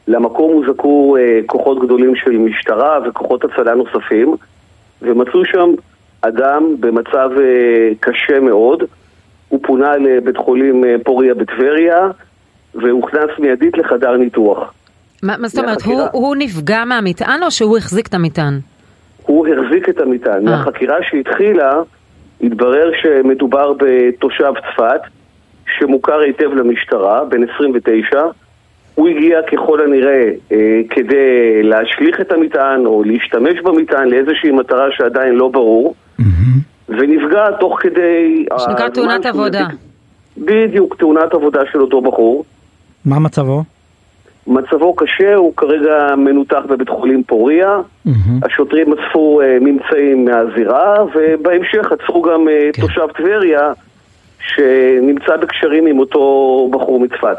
למקום 0.09 0.53
הוזעקו 0.53 1.17
אה, 1.17 1.41
כוחות 1.47 1.85
גדולים 1.85 2.17
של 2.17 2.31
משטרה 2.31 2.99
וכוחות 3.05 3.45
הצלה 3.45 3.75
נוספים, 3.75 4.37
ומצאו 5.03 5.45
שם 5.45 5.71
אדם 6.21 6.77
במצב 6.81 7.31
קשה 8.01 8.41
מאוד. 8.41 8.83
הוא 9.49 9.61
פונה 9.63 9.97
לבית 9.97 10.37
חולים 10.37 10.85
פוריה 11.05 11.35
בטבריה, 11.35 12.09
והוכנס 12.75 13.31
מיידית 13.39 13.79
לחדר 13.79 14.17
ניתוח. 14.17 14.73
מה 15.23 15.49
זאת 15.49 15.59
אומרת, 15.59 15.83
הוא, 15.83 16.03
הוא 16.13 16.37
נפגע 16.39 16.85
מהמטען 16.85 17.43
או 17.43 17.51
שהוא 17.51 17.79
החזיק 17.79 18.07
את 18.07 18.15
המטען? 18.15 18.61
הוא 19.27 19.47
החזיק 19.49 19.89
את 19.89 20.01
המטען. 20.01 20.49
אה. 20.49 20.57
מהחקירה 20.57 20.97
שהתחילה, 21.03 21.83
התברר 22.41 22.91
שמדובר 23.03 23.73
בתושב 23.79 24.53
צפת, 24.61 25.01
שמוכר 25.79 26.19
היטב 26.19 26.55
למשטרה, 26.55 27.25
בן 27.25 27.49
29. 27.55 28.23
הוא 28.95 29.09
הגיע 29.09 29.39
ככל 29.43 29.81
הנראה 29.85 30.31
אה, 30.53 30.81
כדי 30.91 31.63
להשליך 31.63 32.21
את 32.21 32.33
המטען 32.33 32.87
או 32.87 33.05
להשתמש 33.05 33.61
במטען 33.61 34.09
לאיזושהי 34.09 34.51
מטרה 34.51 34.87
שעדיין 34.91 35.35
לא 35.35 35.49
ברור, 35.49 35.95
mm-hmm. 36.21 36.25
ונפגע 36.89 37.45
תוך 37.61 37.79
כדי... 37.81 38.47
שנקרא 38.59 38.89
תאונת 38.89 39.27
עבודה. 39.27 39.67
בדיוק, 40.39 40.97
תאונת 40.99 41.35
עבודה 41.35 41.61
של 41.73 41.81
אותו 41.81 42.01
בחור. 42.01 42.45
מה 43.05 43.19
מצבו? 43.19 43.63
מצבו 44.47 44.95
קשה, 44.95 45.35
הוא 45.35 45.57
כרגע 45.57 46.17
מנותח 46.17 46.63
בבית 46.69 46.89
חולים 46.89 47.25
פוריה. 47.25 47.77
Mm-hmm. 47.77 48.11
השוטרים 48.43 48.93
אספו 48.93 49.41
uh, 49.43 49.65
ממצאים 49.65 50.25
מהזירה, 50.25 51.05
ובהמשך 51.15 51.93
עצרו 51.93 52.23
גם 52.23 52.49
uh, 52.49 52.73
כן. 52.73 52.83
תושב 52.83 53.07
טבריה, 53.17 53.73
שנמצא 54.49 55.37
בקשרים 55.37 55.87
עם 55.87 55.99
אותו 55.99 56.19
בחור 56.73 57.01
מצפת. 57.01 57.37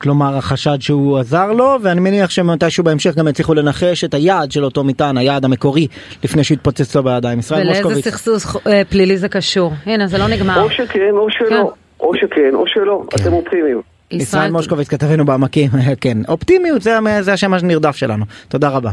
כלומר 0.00 0.36
החשד 0.36 0.76
שהוא 0.80 1.18
עזר 1.18 1.52
לו 1.52 1.76
ואני 1.82 2.00
מניח 2.00 2.30
שמתישהו 2.30 2.84
בהמשך 2.84 3.14
גם 3.14 3.28
יצליחו 3.28 3.54
לנחש 3.54 4.04
את 4.04 4.14
היעד 4.14 4.52
של 4.52 4.64
אותו 4.64 4.84
מטען 4.84 5.16
היעד 5.16 5.44
המקורי 5.44 5.86
לפני 6.24 6.44
שהתפוצץ 6.44 6.96
לו 6.96 7.02
בידיים. 7.02 7.38
ישראל 7.38 7.68
מושקוביץ. 7.68 7.86
ולאיזה 7.86 8.10
סכסוך 8.10 8.66
אה, 8.66 8.82
פלילי 8.90 9.16
זה 9.16 9.28
קשור? 9.28 9.72
הנה 9.86 10.06
זה 10.06 10.18
לא 10.18 10.28
נגמר. 10.28 10.62
או 10.62 10.70
שכן 10.70 11.10
או 11.12 11.30
שלא. 11.30 11.48
כן. 11.48 11.62
או 12.00 12.14
שכן 12.14 12.54
או 12.54 12.66
שלא. 12.66 13.02
כן. 13.10 13.22
אתם 13.22 13.32
אופטימיים. 13.32 13.80
ישראל 14.10 14.50
מושקוביץ 14.50 14.88
כתבנו 14.88 15.24
בעמקים, 15.24 15.70
כן, 16.00 16.18
אופטימיות 16.28 16.82
זה, 16.82 16.98
זה 17.20 17.32
השם 17.32 17.54
הנרדף 17.54 17.96
שלנו, 17.96 18.24
תודה 18.48 18.68
רבה. 18.68 18.90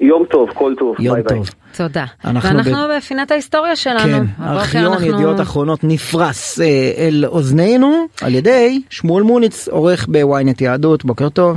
יום 0.00 0.24
טוב, 0.30 0.50
כל 0.54 0.74
טוב, 0.78 0.96
יום 1.00 1.14
ביי 1.14 1.24
טוב. 1.24 1.42
ביי. 1.42 1.52
תודה. 1.76 2.04
אנחנו 2.24 2.50
ואנחנו 2.56 2.72
ב... 2.72 2.96
בפינת 2.96 3.30
ההיסטוריה 3.30 3.76
שלנו. 3.76 4.26
כן, 4.26 4.42
ארכיון 4.42 4.92
אנחנו... 4.92 5.06
ידיעות 5.06 5.40
אחרונות 5.40 5.80
נפרס 5.82 6.60
אה, 6.60 6.66
אל 6.98 7.24
אוזנינו 7.26 8.06
על 8.22 8.34
ידי 8.34 8.80
שמואל 8.90 9.22
מוניץ, 9.22 9.68
עורך 9.68 10.06
בוויינט 10.08 10.60
יהדות, 10.60 11.04
בוקר 11.04 11.28
טוב. 11.28 11.56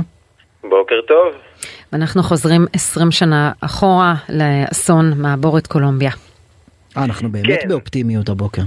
בוקר 0.62 1.00
טוב. 1.08 1.34
ואנחנו 1.92 2.22
חוזרים 2.22 2.66
20 2.72 3.10
שנה 3.10 3.52
אחורה 3.60 4.14
לאסון 4.28 5.12
מעבורת 5.16 5.66
קולומביה. 5.66 6.10
אנחנו 6.96 7.32
באמת 7.32 7.60
כן. 7.62 7.68
באופטימיות 7.68 8.28
הבוקר. 8.28 8.62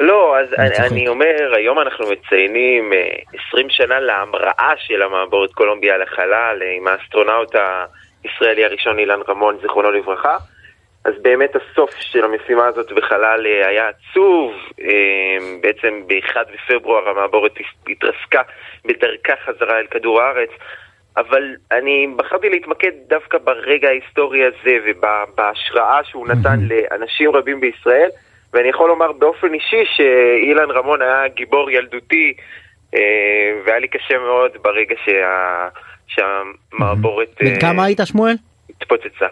לא, 0.00 0.38
אז 0.38 0.54
אני 0.54 0.86
אני, 0.86 1.08
אומר, 1.08 1.52
היום 1.56 1.78
אנחנו 1.78 2.06
מציינים 2.10 2.92
אה, 2.92 3.16
20 3.48 3.70
שנה 3.70 4.00
להמראה 4.00 4.72
של 4.76 5.02
המעבורת 5.02 5.52
קולומביה 5.52 5.98
לחלל 5.98 6.58
אה, 6.62 6.76
עם 6.76 6.86
האסטרונאוט 6.88 7.54
הישראלי 8.24 8.64
הראשון 8.64 8.98
אילן 8.98 9.20
רמון, 9.28 9.58
זיכרונו 9.62 9.90
לברכה. 9.90 10.36
אז 11.04 11.14
באמת 11.22 11.50
הסוף 11.56 11.90
של 12.00 12.24
המשימה 12.24 12.66
הזאת 12.66 12.92
בחלל 12.92 13.46
אה, 13.46 13.68
היה 13.68 13.88
עצוב, 13.88 14.52
אה, 14.80 15.36
בעצם 15.60 16.02
ב-1 16.06 16.36
בפברואר 16.54 17.08
המעבורת 17.08 17.52
התרסקה 17.88 18.42
בדרכה 18.84 19.32
חזרה 19.46 19.78
אל 19.78 19.86
כדור 19.86 20.20
הארץ. 20.20 20.50
אבל 21.16 21.54
אני 21.72 22.06
בחרתי 22.16 22.48
להתמקד 22.48 22.92
דווקא 23.08 23.38
ברגע 23.38 23.88
ההיסטורי 23.88 24.44
הזה 24.44 24.76
ובהשראה 24.84 26.04
שהוא 26.04 26.28
נתן 26.28 26.58
לאנשים 26.60 27.30
רבים 27.30 27.60
בישראל, 27.60 28.08
ואני 28.52 28.68
יכול 28.68 28.88
לומר 28.88 29.12
באופן 29.12 29.54
אישי 29.54 29.84
שאילן 29.96 30.70
רמון 30.70 31.02
היה 31.02 31.28
גיבור 31.28 31.70
ילדותי, 31.70 32.32
אה, 32.94 33.00
והיה 33.66 33.78
לי 33.78 33.88
קשה 33.88 34.18
מאוד 34.18 34.50
ברגע 34.62 34.94
שה... 35.04 35.68
שהמעבורת 36.14 37.28
בן 37.40 37.46
אה, 37.46 37.60
כמה 37.60 37.84
היית 37.84 38.00
שמואל? 38.04 38.34
התפוצצה. 38.70 39.26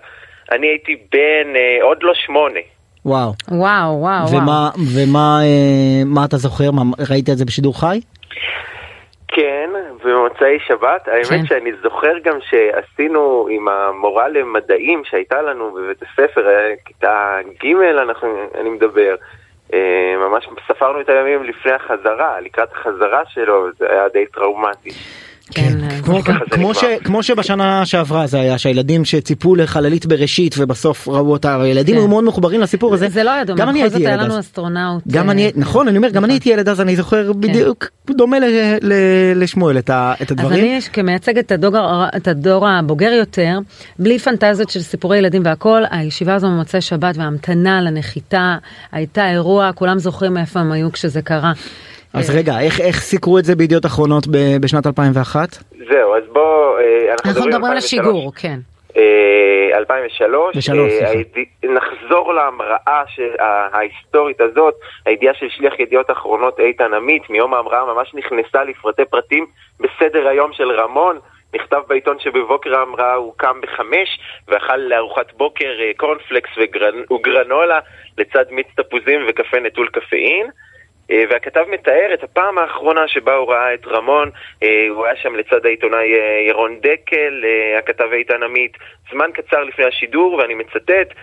אני 0.52 0.66
הייתי 0.66 0.96
בן 1.12 1.56
אה, 1.56 1.84
עוד 1.84 1.98
לא 2.02 2.12
שמונה. 2.26 2.60
וואו. 3.04 3.32
וואו, 3.48 4.00
וואו, 4.00 4.28
וואו. 4.28 4.42
ומה, 4.42 4.70
ומה 4.94 5.38
אה, 5.42 6.04
מה 6.06 6.24
אתה 6.24 6.36
זוכר? 6.36 6.70
מה, 6.70 6.82
ראית 7.10 7.30
את 7.30 7.38
זה 7.38 7.44
בשידור 7.44 7.80
חי? 7.80 8.00
כן, 9.28 9.70
במוצאי 10.04 10.58
שבת. 10.60 11.04
כן. 11.04 11.10
האמת 11.10 11.46
שאני 11.46 11.72
זוכר 11.82 12.18
גם 12.24 12.38
שעשינו 12.40 13.48
עם 13.50 13.68
המורה 13.68 14.28
למדעים 14.28 15.02
שהייתה 15.04 15.42
לנו 15.42 15.72
בבית 15.74 16.02
הספר, 16.02 16.46
כיתה 16.84 17.38
ג' 17.64 17.74
אנחנו, 17.82 18.28
אני 18.54 18.70
מדבר, 18.70 19.14
אה, 19.74 20.14
ממש 20.18 20.48
ספרנו 20.68 21.00
את 21.00 21.08
הימים 21.08 21.44
לפני 21.44 21.72
החזרה, 21.72 22.40
לקראת 22.40 22.72
החזרה 22.72 23.22
שלו, 23.26 23.72
זה 23.78 23.86
היה 23.90 24.08
די 24.08 24.26
טראומטי. 24.26 24.90
כן, 25.50 25.78
כמו, 26.04 26.22
ככה 26.22 26.32
זה 26.32 26.56
כמו, 26.56 26.74
ש, 26.74 26.84
נגמר. 26.84 26.98
כמו 27.04 27.22
שבשנה 27.22 27.86
שעברה 27.86 28.26
זה 28.26 28.40
היה 28.40 28.58
שהילדים 28.58 29.04
שציפו 29.04 29.54
לחללית 29.54 30.06
בראשית 30.06 30.54
ובסוף 30.58 31.08
ראו 31.08 31.30
אותה 31.30 31.62
הילדים 31.62 31.94
כן. 31.94 32.00
היו 32.00 32.08
מאוד 32.08 32.24
מחוברים 32.24 32.60
לסיפור 32.60 32.94
הזה. 32.94 33.08
זה 33.08 33.24
לא 33.24 33.30
היה 33.30 33.44
דומה, 33.44 33.60
גם 33.60 33.68
אני 33.68 33.82
הייתי 33.82 33.98
ילד 33.98 34.20
אז. 34.20 34.38
אסטרונאוט. 34.38 35.02
גם 35.08 35.26
אה, 35.26 35.32
אני 35.32 35.50
נכון 35.56 35.88
אני 35.88 35.96
אומר 35.96 36.10
גם 36.10 36.24
אני 36.24 36.32
הייתי 36.32 36.48
ילד 36.48 36.68
אז 36.68 36.80
אני 36.80 36.96
זוכר 36.96 37.32
בדיוק 37.32 37.88
דומה 38.10 38.38
ל, 38.38 38.44
ל, 38.82 38.92
לשמואל 39.36 39.78
את, 39.78 39.90
ה, 39.90 40.14
את 40.22 40.32
אז 40.32 40.38
הדברים. 40.38 40.64
אני 40.64 40.80
כמייצגת 40.92 41.46
את 41.46 41.52
הדור, 41.52 41.76
את 42.16 42.28
הדור 42.28 42.68
הבוגר 42.68 43.12
יותר, 43.12 43.58
בלי 43.98 44.18
פנטזיות 44.18 44.70
של 44.70 44.80
סיפורי 44.80 45.18
ילדים 45.18 45.42
והכל, 45.44 45.82
הישיבה 45.90 46.34
הזו 46.34 46.46
במוצאי 46.46 46.80
שבת 46.80 47.16
וההמתנה 47.16 47.80
לנחיתה 47.80 48.56
הייתה 48.92 49.30
אירוע, 49.30 49.70
כולם 49.72 49.98
זוכרים 49.98 50.36
איפה 50.36 50.60
הם 50.60 50.72
היו 50.72 50.92
כשזה 50.92 51.22
קרה. 51.22 51.52
אז 52.14 52.36
רגע 52.36 52.52
איך 52.60 52.80
איך 52.80 52.96
סיקרו 53.00 53.38
את 53.38 53.44
זה 53.44 53.56
בידיעות 53.56 53.86
אחרונות 53.86 54.24
בשנת 54.60 54.86
2001? 54.86 55.48
זהו, 55.90 56.14
אז 56.16 56.22
בוא, 56.32 56.78
אה, 56.78 57.12
אנחנו 57.12 57.30
אנחנו 57.30 57.46
מדברים 57.46 57.64
על 57.64 57.72
2003. 57.72 57.84
השיגור, 57.84 58.32
כן. 58.34 58.58
אה, 58.96 59.78
2003, 59.78 60.56
בשלוש, 60.56 60.92
אה. 60.92 61.08
הידי- 61.10 61.44
נחזור 61.64 62.34
להמראה 62.34 63.02
ההיסטורית 63.72 64.40
הזאת, 64.40 64.74
הידיעה 65.06 65.34
של 65.34 65.46
שליח 65.50 65.80
ידיעות 65.80 66.10
אחרונות 66.10 66.60
איתן 66.60 66.94
עמית 66.94 67.30
מיום 67.30 67.54
ההמראה 67.54 67.84
ממש 67.94 68.14
נכנסה 68.14 68.64
לפרטי 68.64 69.04
פרטים 69.04 69.46
בסדר 69.80 70.28
היום 70.28 70.50
של 70.52 70.70
רמון. 70.80 71.18
נכתב 71.54 71.80
בעיתון 71.88 72.16
שבבוקר 72.18 72.74
ההמראה 72.74 73.14
הוא 73.14 73.32
קם 73.36 73.56
בחמש 73.62 74.08
ואכל 74.48 74.76
לארוחת 74.76 75.32
בוקר 75.36 75.64
אה, 75.80 75.90
קורנפלקס 75.96 76.50
וגרנ- 76.56 77.12
וגרנולה 77.12 77.78
לצד 78.18 78.44
מיץ 78.50 78.66
תפוזים 78.76 79.20
וקפה 79.28 79.56
נטול 79.60 79.88
קפאין. 79.88 80.46
אה, 81.10 81.24
והכתב 81.30 81.64
מתאר 81.68 82.14
את 82.14 82.22
הפעם 82.22 82.58
האחרונה 82.58 83.08
שבה 83.08 83.34
הוא 83.34 83.52
ראה 83.52 83.74
את 83.74 83.86
רמון, 83.86 84.30
אה, 84.62 84.86
הוא 84.90 85.06
היה 85.06 85.16
שם 85.16 85.36
לצד 85.36 85.66
העיתונאי 85.66 86.14
אה, 86.14 86.40
ירון 86.48 86.80
דקל, 86.80 87.44
הכתב 87.78 88.08
איתן 88.12 88.42
עמית, 88.42 88.76
זמן 89.10 89.30
קצר 89.34 89.64
לפני 89.64 89.84
השידור, 89.84 90.34
ואני 90.34 90.54
מצטט, 90.54 91.14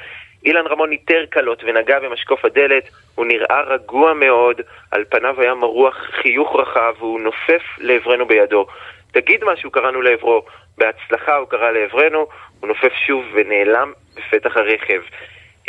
אילן 0.45 0.67
רמון 0.67 0.89
ניטר 0.89 1.25
קלות 1.29 1.63
ונגע 1.63 1.99
במשקוף 1.99 2.45
הדלת, 2.45 2.89
הוא 3.15 3.25
נראה 3.25 3.61
רגוע 3.61 4.13
מאוד, 4.13 4.61
על 4.91 5.03
פניו 5.09 5.41
היה 5.41 5.53
מרוח 5.53 5.97
חיוך 6.21 6.55
רחב, 6.55 6.93
והוא 6.99 7.21
נופף 7.21 7.63
לעברנו 7.77 8.25
בידו. 8.25 8.65
תגיד 9.11 9.43
משהו 9.43 9.71
קראנו 9.71 10.01
לעברו, 10.01 10.41
בהצלחה 10.77 11.35
הוא 11.35 11.47
קרא 11.47 11.71
לעברנו, 11.71 12.27
הוא 12.59 12.67
נופף 12.67 12.93
שוב 13.07 13.25
ונעלם 13.33 13.91
בפתח 14.17 14.57
הרכב. 14.57 15.01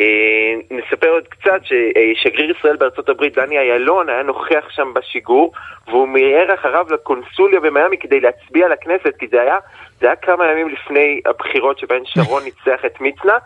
אה, 0.01 0.55
נספר 0.71 1.09
עוד 1.09 1.29
קצת 1.29 1.61
ששגריר 1.65 2.55
ישראל 2.59 2.77
בארצות 2.77 3.09
הברית, 3.09 3.35
דני 3.39 3.59
אילון, 3.59 4.09
היה 4.09 4.23
נוכח 4.23 4.65
שם 4.71 4.93
בשיגור, 4.95 5.53
והוא 5.89 6.09
מיהר 6.09 6.55
אחריו 6.55 6.87
לקונסוליה 6.91 7.61
במיאמי 7.61 7.99
כדי 7.99 8.21
להצביע 8.21 8.69
לכנסת, 8.69 9.17
כי 9.19 9.27
זה 9.31 9.41
היה, 9.41 9.59
זה 10.01 10.07
היה 10.07 10.17
כמה 10.17 10.53
ימים 10.53 10.69
לפני 10.69 11.21
הבחירות 11.27 11.79
שבהן 11.79 12.03
שרון 12.05 12.43
ניצח 12.49 12.85
את 12.87 13.01
מצנע. 13.01 13.39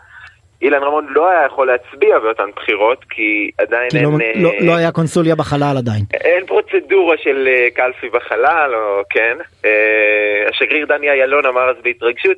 אילן 0.61 0.83
רמון 0.83 1.07
לא 1.09 1.29
היה 1.29 1.45
יכול 1.45 1.67
להצביע 1.67 2.19
באותן 2.19 2.49
בחירות, 2.55 3.05
כי 3.09 3.51
עדיין 3.57 3.89
כי 3.89 3.97
אין... 3.97 4.05
לא, 4.05 4.17
אה, 4.21 4.31
לא, 4.35 4.51
לא 4.61 4.75
היה 4.75 4.91
קונסוליה 4.91 5.35
בחלל 5.35 5.75
עדיין. 5.77 6.03
אין 6.13 6.45
פרוצדורה 6.45 7.17
של 7.17 7.47
אה, 7.47 7.67
קלפי 7.73 8.09
בחלל, 8.09 8.71
או 8.75 9.01
כן. 9.09 9.37
אה, 9.65 10.49
השגריר 10.49 10.85
דני 10.85 11.11
אילון 11.11 11.45
אמר 11.45 11.69
אז 11.69 11.75
בהתרגשות, 11.83 12.37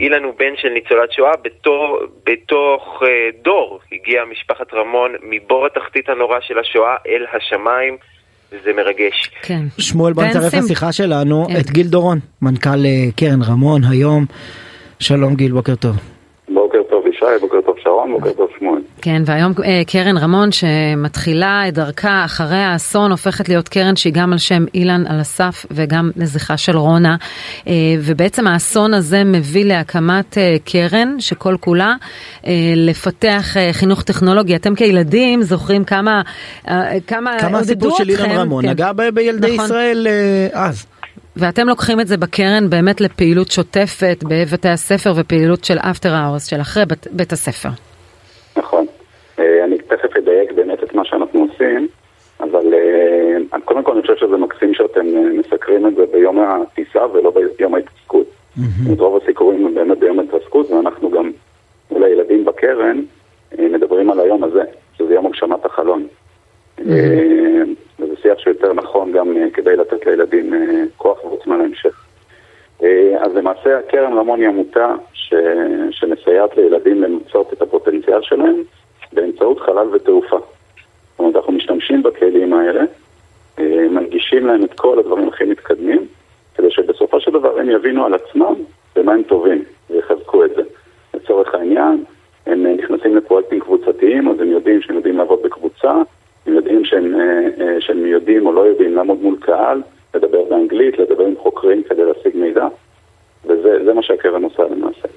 אילן 0.00 0.24
הוא 0.24 0.34
בן 0.38 0.54
של 0.56 0.68
ניצולת 0.68 1.12
שואה, 1.12 1.32
בתור, 1.44 2.00
בתוך 2.26 3.02
אה, 3.02 3.08
דור 3.44 3.80
הגיעה 3.92 4.24
משפחת 4.24 4.74
רמון 4.74 5.14
מבור 5.22 5.66
התחתית 5.66 6.08
הנורא 6.08 6.38
של 6.40 6.58
השואה 6.58 6.96
אל 7.06 7.24
השמיים, 7.32 7.96
וזה 8.52 8.72
מרגש. 8.72 9.30
כן. 9.42 9.62
שמואל 9.78 10.12
בוא 10.12 10.24
נצרף. 10.24 10.54
לשיחה 10.54 10.92
שלנו 10.92 11.46
כן. 11.48 11.60
את 11.60 11.70
גיל 11.70 11.86
דורון 11.86 12.18
מנכ"ל 12.42 12.86
אה, 12.86 13.12
קרן 13.16 13.42
רמון 13.42 13.80
היום. 13.90 14.24
שלום 15.00 15.34
גיל 15.34 15.52
בוקר 15.52 15.74
טוב. 15.74 16.13
בוקר 16.74 16.90
טוב 16.90 17.06
ישי, 17.06 17.24
בוקר 17.40 17.60
טוב 17.66 17.76
שרון, 17.82 18.12
בוקר 18.12 18.32
טוב 18.32 18.48
שמואל. 18.58 18.80
כן, 19.02 19.22
והיום 19.26 19.52
אה, 19.64 19.82
קרן 19.86 20.16
רמון 20.16 20.48
שמתחילה 20.52 21.68
את 21.68 21.74
דרכה 21.74 22.24
אחרי 22.24 22.56
האסון 22.56 23.10
הופכת 23.10 23.48
להיות 23.48 23.68
קרן 23.68 23.96
שהיא 23.96 24.12
גם 24.12 24.32
על 24.32 24.38
שם 24.38 24.64
אילן 24.74 25.06
על 25.06 25.20
הסף 25.20 25.66
וגם 25.70 26.10
לזכרה 26.16 26.56
של 26.56 26.76
רונה. 26.76 27.16
אה, 27.66 27.72
ובעצם 28.00 28.46
האסון 28.46 28.94
הזה 28.94 29.24
מביא 29.24 29.64
להקמת 29.64 30.38
אה, 30.38 30.56
קרן 30.64 31.20
שכל 31.20 31.56
כולה 31.60 31.94
אה, 32.46 32.52
לפתח 32.76 33.56
אה, 33.56 33.68
חינוך 33.72 34.02
טכנולוגי. 34.02 34.56
אתם 34.56 34.74
כילדים 34.74 35.42
זוכרים 35.42 35.84
כמה, 35.84 36.22
אה, 36.68 37.00
כמה, 37.06 37.36
כמה 37.40 37.58
עודדו 37.58 37.72
הסיפור 37.72 37.96
של 37.98 38.10
אילן 38.10 38.24
אתכם, 38.24 38.38
רמון 38.38 38.64
כן. 38.64 38.70
נגע 38.70 38.92
ב- 38.92 39.08
בילדי 39.08 39.54
נכון. 39.54 39.64
ישראל 39.64 40.06
אה, 40.10 40.48
אז. 40.52 40.86
ואתם 41.36 41.68
לוקחים 41.68 42.00
את 42.00 42.06
זה 42.06 42.16
בקרן 42.16 42.70
באמת 42.70 43.00
לפעילות 43.00 43.50
שוטפת 43.50 44.18
בבתי 44.28 44.68
הספר 44.68 45.12
ופעילות 45.16 45.64
של 45.64 45.78
אפטר 45.78 46.14
האורס 46.14 46.46
של 46.46 46.60
אחרי 46.60 46.86
בית, 46.86 47.06
בית 47.10 47.32
הספר. 47.32 47.68
נכון. 48.56 48.86
אה, 49.38 49.64
אני 49.64 49.78
תכף 49.78 50.16
אדייק 50.16 50.52
באמת 50.52 50.82
את 50.82 50.94
מה 50.94 51.04
שאנחנו 51.04 51.46
עושים, 51.50 51.88
אבל 52.40 52.74
אה, 52.74 53.60
קודם 53.64 53.82
כל 53.82 53.92
אני 53.92 54.00
חושב 54.00 54.16
שזה 54.16 54.36
מקסים 54.36 54.74
שאתם 54.74 55.06
אה, 55.16 55.22
מסקרים 55.38 55.86
את 55.86 55.94
זה 55.94 56.02
ביום 56.12 56.38
הטיסה 56.40 57.06
ולא 57.12 57.32
ביום 57.58 57.74
ההתעסקות. 57.74 58.26
את 58.92 59.00
רוב 59.00 59.22
הסיקורים 59.22 59.66
הם 59.66 59.74
באמת 59.74 59.98
ביום 59.98 60.18
ההתעסקות, 60.18 60.70
ואנחנו 60.70 61.10
גם 61.10 61.30
מול 61.90 62.04
הילדים 62.04 62.44
בקרן 62.44 63.00
מדברים 63.58 64.10
על 64.10 64.20
היום 64.20 64.44
הזה, 64.44 64.62
שזה 64.98 65.14
יום 65.14 65.26
הגשמת 65.26 65.64
החלון. 65.64 66.06
אה, 66.78 67.62
וזה 67.98 68.14
שיח 68.22 68.38
שיותר 68.38 68.72
נכון 68.72 69.12
גם 69.12 69.36
אה, 69.36 69.50
כדי 69.50 69.76
לתת 69.76 70.06
לילדים 70.06 70.54
אה, 70.54 70.84
כוח 70.96 71.24
ועוצמה 71.24 71.56
להמשך. 71.56 72.04
אה, 72.82 73.16
אז 73.20 73.34
למעשה 73.34 73.78
הקרן 73.78 74.12
רמון 74.12 74.40
היא 74.40 74.48
עמותה 74.48 74.94
ש... 75.12 75.34
שמסייעת 75.90 76.56
לילדים 76.56 77.02
למצות 77.02 77.52
את 77.52 77.62
הפוטנציאל 77.62 78.22
שלהם 78.22 78.62
באמצעות 79.12 79.60
חלל 79.60 79.86
ותעופה. 79.92 80.38
זאת 80.38 81.18
אומרת, 81.18 81.36
אנחנו 81.36 81.52
משתמשים 81.52 82.02
בכלים 82.02 82.52
האלה, 82.52 82.84
אה, 83.58 83.86
מנגישים 83.90 84.46
להם 84.46 84.64
את 84.64 84.74
כל 84.74 84.98
הדברים 84.98 85.28
הכי 85.28 85.44
מתקדמים, 85.44 86.06
כדי 86.54 86.70
שבסופו 86.70 87.20
של 87.20 87.30
דבר 87.30 87.58
הם 87.58 87.70
יבינו 87.70 88.04
על 88.06 88.14
עצמם 88.14 88.54
במה 88.96 89.12
הם 89.12 89.22
טובים 89.22 89.64
ויחזקו 89.90 90.44
את 90.44 90.50
זה. 90.56 90.62
לצורך 91.14 91.54
העניין, 91.54 92.04
הם 92.46 92.66
אה, 92.66 92.72
נכנסים 92.72 93.16
לפרויקטים 93.16 93.60
קבוצתיים, 93.60 94.28
אז 94.28 94.40
הם 94.40 94.50
יודעים 94.50 94.82
שהם 94.82 94.96
יודעים 94.96 95.18
לעבוד 95.18 95.42
בקבוצה, 95.42 95.92
הם 96.46 96.54
יודעים 96.54 96.84
שהם, 96.84 97.14
אה, 97.14 97.48
אה, 97.60 97.80
שהם 97.80 98.06
יודעים 98.06 98.46
או 98.46 98.52
לא 98.52 98.60
יודעים 98.60 98.94
לעמוד 98.94 99.22
מול 99.22 99.36
קהל, 99.40 99.82
לדבר 100.14 100.44
באנגלית, 100.50 100.98
לדבר 100.98 101.24
עם 101.24 101.34
חוקרים 101.38 101.82
כדי 101.82 102.02
להשיג 102.04 102.36
מידע, 102.36 102.66
וזה 103.44 103.84
זה 103.84 103.94
מה 103.94 104.02
שהקרן 104.02 104.42
עושה 104.42 104.62
למעשה. 104.62 105.08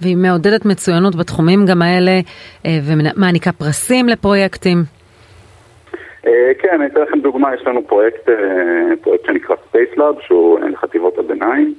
והיא 0.00 0.16
מעודדת 0.16 0.64
מצוינות 0.64 1.16
בתחומים 1.16 1.66
גם 1.66 1.82
האלה 1.82 2.20
אה, 2.66 2.78
ומעניקה 2.88 3.52
פרסים 3.52 4.08
לפרויקטים. 4.08 4.78
כן, 6.58 6.68
אני 6.74 6.86
אתן 6.86 7.00
לכם 7.00 7.20
דוגמה, 7.20 7.54
יש 7.54 7.66
לנו 7.66 7.86
פרויקט, 7.86 8.28
פרויקט 9.00 9.26
שנקרא 9.26 9.56
Space 9.56 9.98
Lab, 9.98 10.26
שהוא 10.26 10.60
לחטיבות 10.60 11.18
הביניים, 11.18 11.74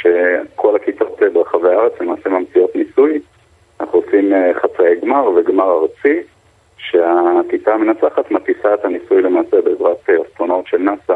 שכל 0.00 0.76
הכיתות 0.76 1.20
ברחבי 1.32 1.68
הארץ 1.68 1.92
למעשה 2.00 2.28
ממציאות 2.28 2.76
ניסוי, 2.76 3.20
אנחנו 3.80 3.98
עושים 3.98 4.32
חצאי 4.62 4.94
גמר 5.02 5.28
וגמר 5.28 5.78
ארצי, 5.82 6.22
שהכיתה 6.96 7.74
המנצחת 7.74 8.30
מטיסה 8.30 8.74
את 8.74 8.84
הניסוי 8.84 9.22
למעשה 9.22 9.56
בעזרת 9.64 9.96
אה, 10.08 10.14
אסטרונאוט 10.28 10.66
של 10.66 10.78
נאס"א 10.78 11.12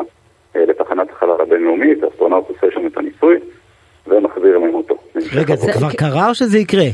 אה, 0.56 0.64
לתחנת 0.66 1.10
החלל 1.10 1.40
הבינלאומית, 1.40 2.02
האסטרונאוט 2.02 2.48
עושה 2.48 2.66
שם 2.74 2.86
את 2.86 2.96
הניסוי 2.96 3.36
ומחזיר 4.06 4.58
להם 4.58 4.74
אותו. 4.74 4.94
רגע, 5.34 5.56
זה 5.56 5.72
כבר 5.72 5.90
קרה 5.98 6.28
או 6.28 6.34
שזה 6.34 6.58
יקרה? 6.58 6.86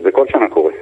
זה 0.00 0.10
כל 0.12 0.26
שנה 0.28 0.48
קורה. 0.48 0.72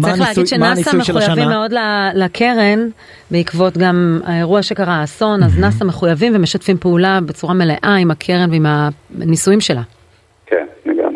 צריך 0.00 0.20
להגיד 0.20 0.46
שנאס"א 0.46 0.96
מחויבים 0.96 1.48
מאוד 1.48 1.72
לקרן 2.14 2.88
בעקבות 3.30 3.78
גם 3.78 4.20
האירוע 4.24 4.62
שקרה, 4.62 4.94
האסון, 4.94 5.42
אז 5.42 5.58
נאס"א 5.58 5.84
מחויבים 5.84 6.32
ומשתפים 6.36 6.76
פעולה 6.76 7.18
בצורה 7.26 7.54
מלאה 7.54 7.96
עם 8.00 8.10
הקרן 8.10 8.50
ועם 8.50 8.66
הניסויים 9.20 9.60
שלה. 9.60 9.82
כן, 10.46 10.66
לגמרי. 10.86 11.07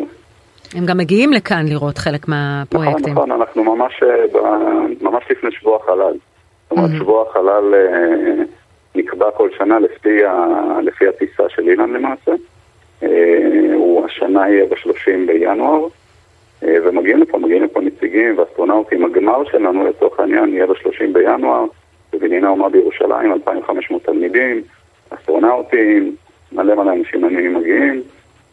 הם 0.75 0.85
גם 0.85 0.97
מגיעים 0.97 1.33
לכאן 1.33 1.65
לראות 1.67 1.97
חלק 1.97 2.27
מהפרויקטים. 2.27 3.13
נכון, 3.13 3.29
נכון, 3.29 3.31
אנחנו 3.31 3.75
ממש, 3.75 4.03
אה, 4.03 4.41
ממש 5.01 5.23
לפני 5.29 5.51
שבוע 5.51 5.79
החלל. 5.83 6.13
זאת 6.63 6.71
אומרת, 6.71 6.89
שבוע 6.97 7.25
החלל 7.29 7.73
אה, 7.73 8.43
נקבע 8.95 9.31
כל 9.31 9.49
שנה 9.57 9.79
לפי, 9.79 10.19
לפי 10.83 11.07
הטיסה 11.07 11.43
של 11.49 11.69
אילן 11.69 11.89
למעשה. 11.89 12.31
אה, 13.03 13.07
הוא 13.73 14.05
השנה 14.05 14.49
יהיה 14.49 14.65
ב-30 14.65 15.27
בינואר. 15.27 15.87
ומגיעים 16.85 17.21
לפה, 17.21 17.37
מגיעים 17.37 17.63
לפה 17.63 17.81
נציגים 17.81 18.37
ואסטרונאוטים. 18.37 19.05
הגמר 19.05 19.43
שלנו 19.51 19.87
לצורך 19.87 20.19
העניין 20.19 20.53
יהיה 20.53 20.67
ב-30 20.67 21.13
בינואר, 21.13 21.65
בבנייני 22.13 22.47
האומה 22.47 22.69
בירושלים, 22.69 23.31
2,500 23.31 24.03
תלמידים, 24.03 24.61
אסטרונאוטים, 25.09 26.15
מלא 26.51 26.75
מלא 26.75 26.93
אנשים 26.93 27.21
מעניינים 27.21 27.53
מגיעים, 27.53 28.01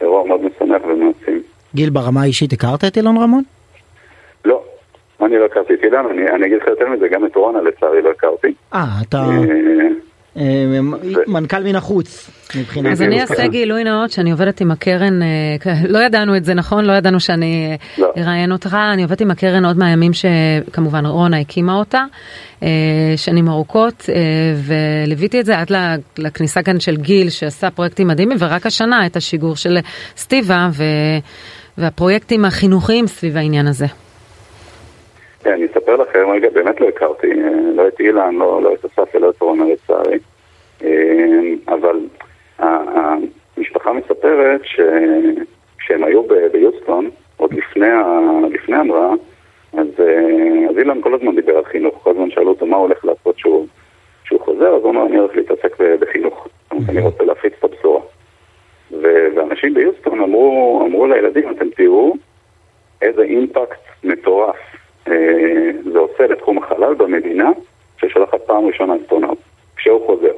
אירוע 0.01 0.27
מאוד 0.27 0.41
משמח 0.41 0.81
ומעצים. 0.85 1.41
גיל, 1.75 1.89
ברמה 1.89 2.21
האישית 2.21 2.53
הכרת 2.53 2.83
את 2.83 2.97
אילון 2.97 3.17
רמון? 3.17 3.43
לא, 4.45 4.63
אני 5.21 5.37
לא 5.39 5.45
הכרתי 5.45 5.73
את 5.73 5.79
אילן, 5.83 6.05
אני, 6.11 6.21
אני 6.35 6.45
אגיד 6.45 6.57
לך 6.61 6.67
יותר 6.67 6.85
מזה, 6.89 7.07
גם 7.11 7.25
את 7.25 7.35
רונה 7.35 7.61
לצערי 7.61 8.01
לא 8.01 8.09
הכרתי. 8.09 8.53
אה, 8.73 8.85
אתה... 9.01 9.27
מנכ"ל 11.27 11.63
מן 11.63 11.75
החוץ 11.75 12.31
מבחינת... 12.59 12.91
אז 12.91 13.01
אני 13.01 13.21
אעשה 13.21 13.47
גילוי 13.47 13.83
נאות 13.83 14.11
שאני 14.11 14.31
עובדת 14.31 14.61
עם 14.61 14.71
הקרן, 14.71 15.19
לא 15.89 15.99
ידענו 15.99 16.37
את 16.37 16.45
זה 16.45 16.53
נכון? 16.53 16.85
לא 16.85 16.93
ידענו 16.93 17.19
שאני 17.19 17.77
אראיין 18.17 18.51
אותך, 18.51 18.77
אני 18.93 19.03
עובדת 19.03 19.21
עם 19.21 19.31
הקרן 19.31 19.65
עוד 19.65 19.77
מהימים 19.77 20.11
שכמובן 20.13 21.05
רונה 21.05 21.39
הקימה 21.39 21.75
אותה, 21.75 22.03
שנים 23.15 23.47
ארוכות, 23.47 24.09
וליוויתי 24.55 25.39
את 25.39 25.45
זה 25.45 25.59
עד 25.59 25.71
לכניסה 26.17 26.63
כאן 26.63 26.79
של 26.79 26.97
גיל 26.97 27.29
שעשה 27.29 27.69
פרויקטים 27.69 28.07
מדהימים, 28.07 28.37
ורק 28.39 28.65
השנה 28.65 29.05
את 29.05 29.15
השיגור 29.15 29.55
של 29.55 29.77
סטיבה 30.17 30.69
והפרויקטים 31.77 32.45
החינוכיים 32.45 33.07
סביב 33.07 33.37
העניין 33.37 33.67
הזה. 33.67 33.85
כן, 35.43 35.51
אני 35.51 35.65
אספר 35.65 35.95
לכם, 35.95 36.29
רגע, 36.33 36.49
באמת 36.49 36.81
לא 36.81 36.87
הכרתי, 36.87 37.27
לא 37.75 37.87
את 37.87 37.99
אילן, 37.99 38.35
לא, 38.35 38.61
לא 38.63 38.73
את 38.73 38.85
אסף 38.85 39.15
ולא 39.15 39.29
את 39.29 39.41
רונה 39.41 39.63
לצערי, 39.73 40.19
אבל 41.67 41.99
המשפחה 42.59 43.93
מספרת 43.93 44.61
שכשהם 44.63 46.03
היו 46.03 46.23
ביוסטון, 46.51 47.09
עוד 47.37 47.53
לפני, 47.53 48.75
המראה, 48.75 49.11
אז, 49.73 49.87
אז 50.69 50.77
אילן 50.77 51.01
כל 51.01 51.13
הזמן 51.13 51.35
דיבר 51.35 51.57
על 51.57 51.65
חינוך, 51.65 51.99
כל 52.03 52.11
הזמן 52.11 52.31
שאלו 52.31 52.49
אותו 52.49 52.65
מה 52.65 52.77
הוא 52.77 52.85
הולך 52.85 53.05
לעשות 53.05 53.39
שהוא, 53.39 53.67
שהוא 54.23 54.41
חוזר, 54.41 54.75
אז 54.75 54.81
הוא 54.81 54.89
אומר, 54.89 55.05
אני 55.05 55.17
הולך 55.17 55.35
להתעסק 55.35 55.77
בחינוך, 55.99 56.47
אני 56.89 57.01
רוצה 57.01 57.23
להפיץ 57.23 57.53
את 57.59 57.63
הבשורה. 57.63 58.01
ואנשים 59.01 59.73
ביוסטון 59.73 60.19
אמרו, 60.19 60.81
אמרו 60.87 61.07
לילדים, 61.07 61.51
אתם 61.51 61.69
תראו 61.69 62.15
איזה 63.01 63.21
אימפקט 63.21 63.79
מטורף 64.03 64.55
אה, 65.07 65.71
זה 65.91 65.99
עושה 65.99 66.27
לתחום 66.27 66.57
החלל 66.57 66.93
במדינה 66.93 67.49
ששולחת 67.97 68.41
פעם 68.41 68.65
ראשונה 68.65 68.95
אסטרונאוט, 68.95 69.37
כשהוא 69.75 70.05
חוזר. 70.05 70.33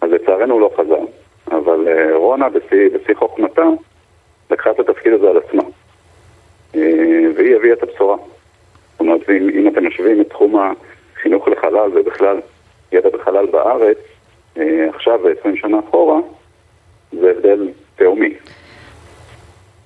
אז 0.00 0.10
לצערנו 0.10 0.54
הוא 0.54 0.60
לא 0.60 0.70
חזר, 0.76 1.04
אבל 1.48 1.88
אה, 1.88 2.16
רונה 2.16 2.48
בשיא, 2.48 2.88
בשיא 2.94 3.14
חוכמתה 3.14 3.64
לקחה 4.50 4.70
את 4.70 4.80
התפקיד 4.80 5.12
הזה 5.12 5.30
על 5.30 5.36
עצמה. 5.36 5.62
אה, 6.74 6.80
והיא 7.36 7.56
הביאה 7.56 7.72
את 7.72 7.82
הבשורה. 7.82 8.16
זאת 8.16 9.00
אומרת, 9.00 9.30
אם, 9.30 9.48
אם 9.48 9.68
אתם 9.68 9.86
משווים 9.86 10.20
את 10.20 10.28
תחום 10.28 10.56
החינוך 11.16 11.48
לחלל 11.48 11.90
ובכלל 11.94 12.40
ידע 12.92 13.08
בחלל 13.08 13.46
בארץ, 13.46 13.98
עכשיו, 14.94 15.20
20 15.40 15.56
שנה 15.56 15.78
אחורה, 15.88 16.18
זה 17.12 17.26
הבדל 17.36 17.68
תהומי. 17.96 18.34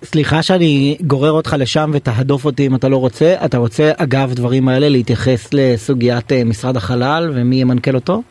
סליחה 0.04 0.42
שאני 0.42 0.96
גורר 1.00 1.32
אותך 1.32 1.56
לשם 1.58 1.90
ותהדוף 1.94 2.44
אותי 2.44 2.66
אם 2.66 2.74
אתה 2.74 2.88
לא 2.88 2.96
רוצה, 2.96 3.34
אתה 3.44 3.58
רוצה 3.58 3.92
אגב 3.96 4.32
דברים 4.34 4.68
האלה 4.68 4.88
להתייחס 4.88 5.54
לסוגיית 5.54 6.32
משרד 6.32 6.76
החלל 6.76 7.30
ומי 7.34 7.56
ימנכ"ל 7.56 7.94
אותו? 7.94 8.22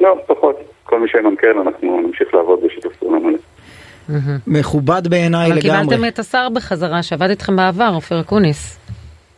לא, 0.00 0.16
פחות. 0.26 0.56
כל 0.84 1.00
מי 1.00 1.08
שימנכ"ל 1.08 1.58
אנחנו 1.66 2.00
נמשיך 2.00 2.34
לעבוד 2.34 2.58
בשיתוף 2.64 2.92
פעולה 2.96 3.18
מלא. 3.18 3.38
מכובד 4.46 5.08
בעיניי 5.08 5.50
לגמרי. 5.50 5.70
אבל 5.70 5.80
קיבלתם 5.82 6.08
את 6.08 6.18
השר 6.18 6.48
בחזרה 6.54 7.02
שעבד 7.02 7.30
איתכם 7.30 7.56
בעבר, 7.56 7.90
אופיר 7.94 8.20
אקוניס. 8.20 8.78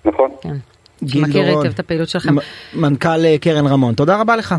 נכון. 0.04 0.30
כן. 0.40 0.54
מכיר 1.02 1.44
היטב 1.44 1.74
את 1.74 1.78
הפעילות 1.78 2.08
שלכם. 2.08 2.34
מנכ"ל 2.74 3.36
קרן 3.40 3.66
רמון, 3.66 3.94
תודה 3.94 4.20
רבה 4.20 4.36
לך. 4.36 4.54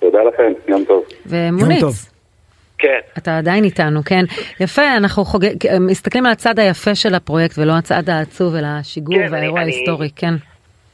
תודה 0.00 0.18
לכם, 0.22 0.52
יום 0.68 0.84
טוב. 0.84 1.02
ומוניץ. 1.26 2.15
כן. 2.78 2.98
אתה 3.18 3.38
עדיין 3.38 3.64
איתנו, 3.64 4.00
כן. 4.04 4.24
יפה, 4.60 4.96
אנחנו 4.96 5.24
חוגג, 5.24 5.54
מסתכלים 5.80 6.26
על 6.26 6.32
הצד 6.32 6.58
היפה 6.58 6.94
של 6.94 7.14
הפרויקט 7.14 7.58
ולא 7.58 7.72
הצד 7.72 8.08
העצוב, 8.08 8.54
אלא 8.54 8.66
השיגור 8.80 9.16
כן, 9.16 9.32
והאירוע 9.32 9.60
ההיסטורי, 9.60 10.10
כן. 10.16 10.34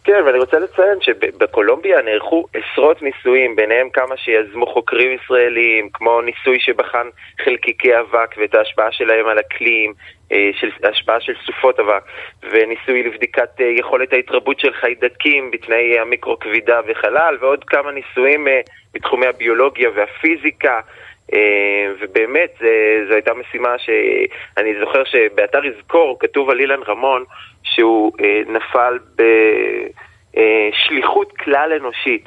כן, 0.05 0.23
ואני 0.27 0.39
רוצה 0.39 0.59
לציין 0.59 0.99
שבקולומביה 1.01 2.03
נערכו 2.03 2.47
עשרות 2.55 3.03
ניסויים, 3.03 3.57
ביניהם 3.57 3.89
כמה 3.93 4.17
שיזמו 4.17 4.67
חוקרים 4.67 5.19
ישראלים, 5.23 5.89
כמו 5.93 6.21
ניסוי 6.21 6.61
שבחן 6.61 7.07
חלקיקי 7.45 7.99
אבק 7.99 8.35
ואת 8.39 8.55
ההשפעה 8.55 8.93
שלהם 8.93 9.27
על 9.27 9.41
אקלים, 9.41 9.95
של, 10.53 10.69
השפעה 10.89 11.21
של 11.21 11.33
סופות 11.47 11.81
אבק, 11.81 12.03
וניסוי 12.43 13.03
לבדיקת 13.03 13.61
יכולת 13.79 14.13
ההתרבות 14.13 14.61
של 14.61 14.73
חיידקים 14.73 15.51
בתנאי 15.51 15.99
המיקרו-כבידה 15.99 16.81
וחלל, 16.89 17.37
ועוד 17.41 17.65
כמה 17.65 17.91
ניסויים 17.93 18.47
בתחומי 18.95 19.27
הביולוגיה 19.27 19.91
והפיזיקה. 19.95 20.81
ובאמת 22.01 22.63
זו 23.09 23.15
הייתה 23.15 23.35
משימה 23.35 23.79
שאני 23.79 24.75
זוכר 24.81 25.05
שבאתר 25.05 25.65
יזכור 25.65 26.17
כתוב 26.21 26.51
על 26.51 26.61
אילן 26.61 26.83
רמון 26.89 27.25
שהוא 27.63 28.13
נפל 28.47 28.99
בשליחות 30.35 31.33
כלל 31.37 31.73
אנושית. 31.81 32.25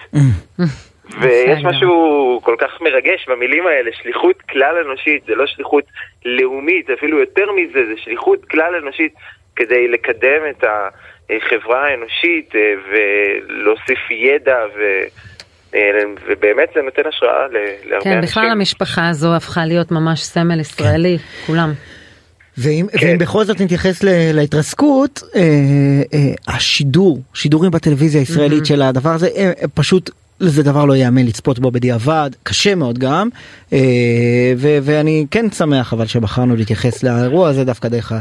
ויש 1.22 1.64
משהו 1.64 2.40
כל 2.44 2.56
כך 2.60 2.82
מרגש 2.82 3.30
במילים 3.30 3.68
האלה, 3.68 3.92
שליחות 3.94 4.42
כלל 4.42 4.78
אנושית, 4.86 5.24
זה 5.26 5.36
לא 5.36 5.48
שליחות 5.48 5.84
לאומית, 6.26 6.90
אפילו 6.90 7.20
יותר 7.20 7.52
מזה, 7.52 7.86
זה 7.86 7.94
שליחות 7.98 8.46
כלל 8.46 8.76
אנושית 8.76 9.14
כדי 9.56 9.88
לקדם 9.88 10.42
את 10.50 10.64
החברה 11.30 11.88
האנושית 11.88 12.54
ולהוסיף 12.90 14.12
ידע 14.12 14.66
ו... 14.76 15.02
ובאמת 16.28 16.70
זה 16.76 16.82
נותן 16.82 17.02
השראה 17.10 17.48
להרבה 17.52 18.04
כן, 18.04 18.10
אנשים. 18.10 18.14
כן, 18.14 18.22
בכלל 18.22 18.50
המשפחה 18.52 19.10
הזו 19.10 19.36
הפכה 19.36 19.66
להיות 19.66 19.92
ממש 19.92 20.24
סמל 20.24 20.60
ישראלי, 20.60 21.18
כן. 21.18 21.48
כולם. 21.48 21.74
ואם, 22.58 22.86
כן. 22.92 23.08
ואם 23.08 23.18
בכל 23.18 23.44
זאת 23.44 23.62
נתייחס 23.62 24.04
להתרסקות, 24.34 25.24
אה, 25.36 25.42
אה, 26.14 26.56
השידור, 26.56 27.20
שידורים 27.34 27.72
בטלוויזיה 27.72 28.22
הישראלית 28.22 28.64
mm-hmm. 28.64 28.68
של 28.68 28.82
הדבר 28.82 29.10
הזה, 29.10 29.28
אה, 29.36 29.52
פשוט 29.74 30.10
זה 30.40 30.64
דבר 30.64 30.86
לא 30.86 30.94
ייאמן 30.94 31.26
לצפות 31.26 31.60
בו 31.60 31.72
בדיעבד, 31.72 32.30
קשה 32.44 32.76
מאוד 32.76 32.98
גם, 33.00 33.30
אה, 33.74 33.80
ו- 34.58 34.78
ואני 34.82 35.26
כן 35.32 35.52
שמח 35.52 35.94
אבל 35.94 36.06
שבחרנו 36.06 36.56
להתייחס 36.56 37.04
לאירוע 37.04 37.50
הזה 37.50 37.64
דווקא 37.64 37.88
דרך 37.88 38.12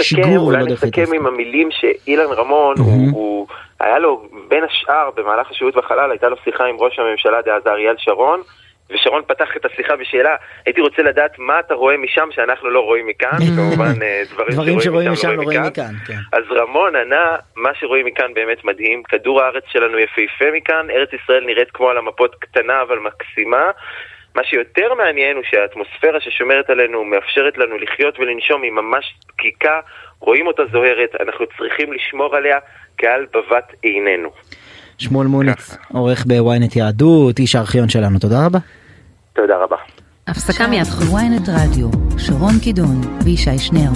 השיגור. 0.00 0.36
אולי 0.38 0.64
נסכם 0.64 1.14
עם 1.14 1.26
המילים 1.26 1.68
שאילן 1.70 2.32
רמון, 2.36 2.76
mm-hmm. 2.76 2.82
הוא, 2.82 3.10
הוא 3.12 3.46
היה 3.80 3.98
לו 3.98 4.28
בין 4.48 4.64
השאר 4.64 5.10
במהלך 5.16 5.50
השירות 5.50 5.74
בחלל 5.74 6.10
הייתה 6.10 6.28
לו 6.28 6.36
שיחה 6.44 6.64
עם 6.64 6.76
ראש 6.78 6.98
הממשלה 6.98 7.42
דאז 7.42 7.66
אריאל 7.66 7.94
שרון 7.98 8.42
ושרון 8.90 9.22
פתח 9.26 9.56
את 9.56 9.64
השיחה 9.64 9.96
בשאלה 9.96 10.36
הייתי 10.66 10.80
רוצה 10.80 11.02
לדעת 11.02 11.38
מה 11.38 11.60
אתה 11.60 11.74
רואה 11.74 11.96
משם 11.96 12.28
שאנחנו 12.30 12.70
לא 12.70 12.80
רואים 12.80 13.06
מכאן? 13.06 13.38
כמובן 13.56 13.94
דברים, 14.32 14.52
דברים 14.52 14.80
שרואים 14.80 15.12
משם 15.12 15.30
לא 15.30 15.42
רואים 15.42 15.62
מכאן. 15.62 15.92
כן. 16.06 16.18
אז 16.32 16.42
רמון 16.50 16.96
ענה 16.96 17.36
מה 17.56 17.70
שרואים 17.74 18.06
מכאן 18.06 18.34
באמת 18.34 18.64
מדהים 18.64 19.02
כדור 19.02 19.42
הארץ 19.42 19.64
שלנו 19.72 19.98
יפהפה 19.98 20.44
מכאן 20.52 20.86
ארץ 20.90 21.08
ישראל 21.12 21.44
נראית 21.46 21.70
כמו 21.70 21.90
על 21.90 21.98
המפות 21.98 22.34
קטנה 22.34 22.82
אבל 22.82 22.98
מקסימה. 22.98 23.70
מה 24.34 24.44
שיותר 24.44 24.94
מעניין 24.94 25.36
הוא 25.36 25.44
שהאטמוספירה 25.50 26.20
ששומרת 26.20 26.70
עלינו 26.70 27.04
מאפשרת 27.04 27.58
לנו 27.58 27.78
לחיות 27.78 28.18
ולנשום 28.18 28.62
היא 28.62 28.72
ממש 28.72 29.14
דקיקה 29.28 29.80
רואים 30.20 30.46
אותה 30.46 30.62
זוהרת 30.72 31.10
אנחנו 31.20 31.46
צריכים 31.58 31.92
לשמור 31.92 32.36
עליה 32.36 32.58
קהל 33.00 33.26
בבת 33.34 33.72
עינינו. 33.82 34.28
שמואל 34.98 35.26
מוניץ, 35.26 35.70
כן. 35.70 35.96
עורך 35.96 36.24
בוויינט 36.26 36.76
יהדות, 36.76 37.38
איש 37.38 37.54
הארכיון 37.54 37.88
שלנו, 37.88 38.18
תודה 38.18 38.46
רבה. 38.46 38.58
תודה 39.32 39.56
רבה. 39.56 39.76
הפסקה 40.26 40.66
מיד 40.66 40.86
וויינט 41.10 41.48
רדיו, 41.48 41.88
שרון 42.18 42.54
קידון 42.62 43.00
וישי 43.24 43.58
שנר. 43.58 43.90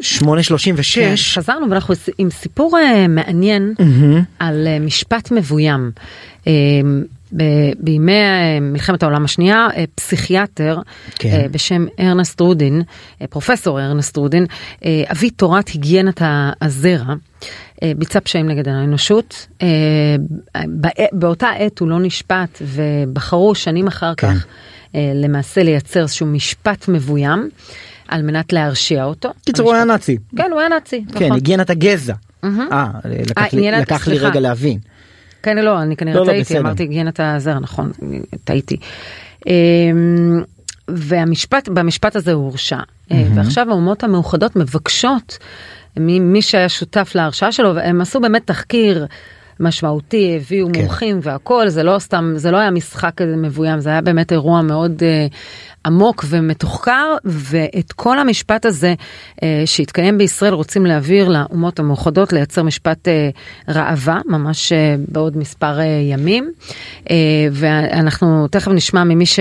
שמונה 0.00 0.42
שלושים 0.42 0.74
ושש. 0.78 0.98
כן, 1.34 1.40
חזרנו 1.40 1.70
ואנחנו 1.70 1.94
עם 2.18 2.30
סיפור 2.30 2.78
אה, 2.78 3.08
מעניין 3.08 3.74
על 4.38 4.66
אה, 4.66 4.78
משפט 4.78 5.30
מבוים. 5.32 5.90
אה, 6.46 6.52
בימי 7.78 8.12
אה, 8.12 8.58
מלחמת 8.60 9.02
העולם 9.02 9.24
השנייה, 9.24 9.68
אה, 9.76 9.84
פסיכיאטר 9.94 10.78
כן. 11.14 11.28
אה, 11.28 11.46
בשם 11.50 11.86
ארנסט 12.00 12.40
רודין, 12.40 12.82
פרופסור 13.30 13.80
ארנסט 13.80 14.16
רודין, 14.16 14.46
אבי 14.84 15.30
תורת 15.30 15.68
היגיינת 15.68 16.22
הזרע, 16.62 17.14
ביצע 17.96 18.20
פשעים 18.20 18.48
נגד 18.48 18.68
האנושות. 18.68 19.46
באותה 21.12 21.48
עת 21.48 21.78
הוא 21.78 21.88
לא 21.88 22.00
נשפט 22.00 22.62
ובחרו 22.62 23.54
שנים 23.54 23.86
אחר 23.86 24.14
כן. 24.16 24.34
כך 24.34 24.46
למעשה 24.94 25.62
לייצר 25.62 26.02
איזשהו 26.02 26.26
משפט 26.26 26.88
מבוים 26.88 27.48
על 28.08 28.22
מנת 28.22 28.52
להרשיע 28.52 29.04
אותו. 29.04 29.30
קיצור, 29.44 29.66
הוא 29.66 29.74
היה 29.74 29.84
נאצי. 29.84 30.18
כן, 30.36 30.50
הוא 30.50 30.60
היה 30.60 30.68
נאצי. 30.68 31.04
כן, 31.12 31.24
נכון. 31.24 31.36
הגיינת 31.36 31.70
הגזע. 31.70 32.14
אה, 32.44 32.86
לקח 33.80 34.08
לי-. 34.08 34.18
רגע 34.18 34.40
להבין. 34.40 34.78
כן, 35.44 35.58
לא, 35.58 35.82
אני 35.82 35.96
כנראה 35.96 36.16
לא, 36.16 36.20
לא, 36.20 36.26
טעיתי, 36.26 36.44
בסדר. 36.44 36.60
אמרתי 36.60 36.82
היגיינת 36.82 37.20
הזרע, 37.20 37.58
נכון, 37.60 37.92
טעיתי. 38.44 38.76
אמ, 39.46 40.42
והמשפט, 40.88 41.68
במשפט 41.68 42.16
הזה 42.16 42.32
הוא 42.32 42.44
הורשע. 42.44 42.78
אה, 43.12 43.24
ועכשיו 43.34 43.70
האומות 43.70 44.04
המאוחדות 44.04 44.56
מבקשות 44.56 45.38
ממי 45.96 46.42
שהיה 46.42 46.68
שותף 46.68 47.12
להרשעה 47.14 47.52
שלו, 47.52 47.74
והם 47.74 48.00
עשו 48.00 48.20
באמת 48.20 48.46
תחקיר 48.46 49.06
משמעותי, 49.60 50.36
הביאו 50.36 50.68
כן. 50.72 50.80
מומחים 50.80 51.18
והכל, 51.22 51.68
זה 51.68 51.82
לא 51.82 51.98
סתם, 51.98 52.32
זה 52.36 52.50
לא 52.50 52.56
היה 52.56 52.70
משחק 52.70 53.12
כזה 53.16 53.36
מבוים, 53.36 53.80
זה 53.80 53.90
היה 53.90 54.00
באמת 54.00 54.32
אירוע 54.32 54.62
מאוד 54.62 55.02
אה, 55.02 55.26
עמוק 55.86 56.24
ומתוחקר, 56.28 57.16
ואת 57.24 57.92
כל 57.92 58.18
המשפט 58.18 58.66
הזה 58.66 58.94
אה, 59.42 59.62
שהתקיים 59.66 60.18
בישראל 60.18 60.52
רוצים 60.52 60.86
להעביר 60.86 61.28
לאומות 61.28 61.78
המאוחדות, 61.78 62.32
לייצר 62.32 62.62
משפט 62.62 63.08
אה, 63.08 63.30
ראווה, 63.68 64.20
ממש 64.26 64.72
אה, 64.72 64.96
בעוד 65.08 65.36
מספר 65.36 65.80
אה, 65.80 65.84
ימים, 65.84 66.50
אה, 67.10 67.16
ואנחנו 67.52 68.48
תכף 68.48 68.68
נשמע 68.72 69.04
ממי 69.04 69.26
ש... 69.26 69.40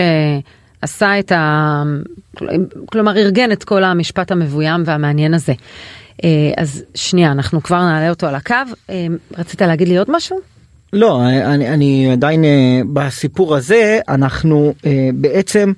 עשה 0.84 1.20
את 1.20 1.32
ה... 1.32 1.84
כלומר 2.86 3.18
ארגן 3.18 3.52
את 3.52 3.64
כל 3.64 3.84
המשפט 3.84 4.32
המבוים 4.32 4.84
והמעניין 4.86 5.34
הזה. 5.34 5.54
אה, 6.24 6.52
אז 6.58 6.84
שנייה, 6.96 7.32
אנחנו 7.32 7.64
כבר 7.64 7.80
נעלה 7.80 8.10
אותו 8.10 8.28
על 8.28 8.36
הקו. 8.36 8.56
אה, 8.90 9.08
רצית 9.38 9.62
להגיד 9.62 9.88
לי 9.88 9.98
עוד 9.98 10.12
משהו? 10.12 10.38
לא, 10.94 11.22
אני, 11.26 11.70
אני 11.70 12.12
עדיין 12.12 12.44
אה, 12.46 12.82
בסיפור 12.94 13.56
הזה, 13.56 14.00
אנחנו 14.10 14.74
בעצם, 15.14 15.74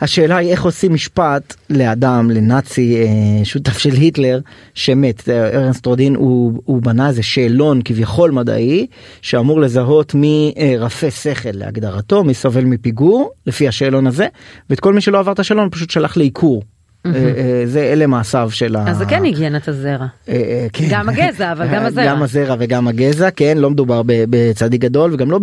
השאלה 0.00 0.36
היא 0.36 0.50
איך 0.50 0.62
עושים 0.62 0.94
משפט 0.94 1.54
לאדם, 1.70 2.30
לנאצי, 2.30 2.96
שותף 3.44 3.78
של 3.78 3.90
היטלר, 3.90 4.40
שמת. 4.74 5.28
ארנסט 5.28 5.86
רודין 5.86 6.14
הוא, 6.14 6.62
הוא 6.64 6.82
בנה 6.82 7.08
איזה 7.08 7.22
שאלון 7.22 7.80
כביכול 7.84 8.30
מדעי, 8.30 8.86
שאמור 9.22 9.60
לזהות 9.60 10.14
מי 10.14 10.54
רפה 10.78 11.10
שכל 11.10 11.48
להגדרתו, 11.52 12.24
מי 12.24 12.34
סובל 12.34 12.64
מפיגור, 12.64 13.30
לפי 13.46 13.68
השאלון 13.68 14.06
הזה, 14.06 14.26
ואת 14.70 14.80
כל 14.80 14.94
מי 14.94 15.00
שלא 15.00 15.18
עבר 15.18 15.32
את 15.32 15.38
השאלון 15.38 15.68
פשוט 15.70 15.90
שלח 15.90 16.16
לעיקור. 16.16 16.62
אה, 17.06 17.12
אה, 17.14 17.62
זה 17.64 17.80
אלה 17.80 18.06
מעשיו 18.06 18.50
של 18.50 18.76
ה... 18.76 18.84
אז 18.88 18.96
זה 18.96 19.04
כן 19.04 19.24
היגיינת 19.24 19.68
הזרע. 19.68 20.06
אה, 20.28 20.66
כן. 20.72 20.84
גם 20.90 21.08
הגזע, 21.08 21.52
אבל 21.52 21.66
גם 21.74 21.86
הזרע. 21.86 22.06
גם 22.06 22.22
הזרע 22.22 22.56
וגם 22.58 22.88
הגזע, 22.88 23.30
כן, 23.30 23.58
לא 23.58 23.70
מדובר 23.70 24.02
בצדיק 24.06 24.80
גדול 24.80 25.14
וגם 25.14 25.30
לא 25.30 25.38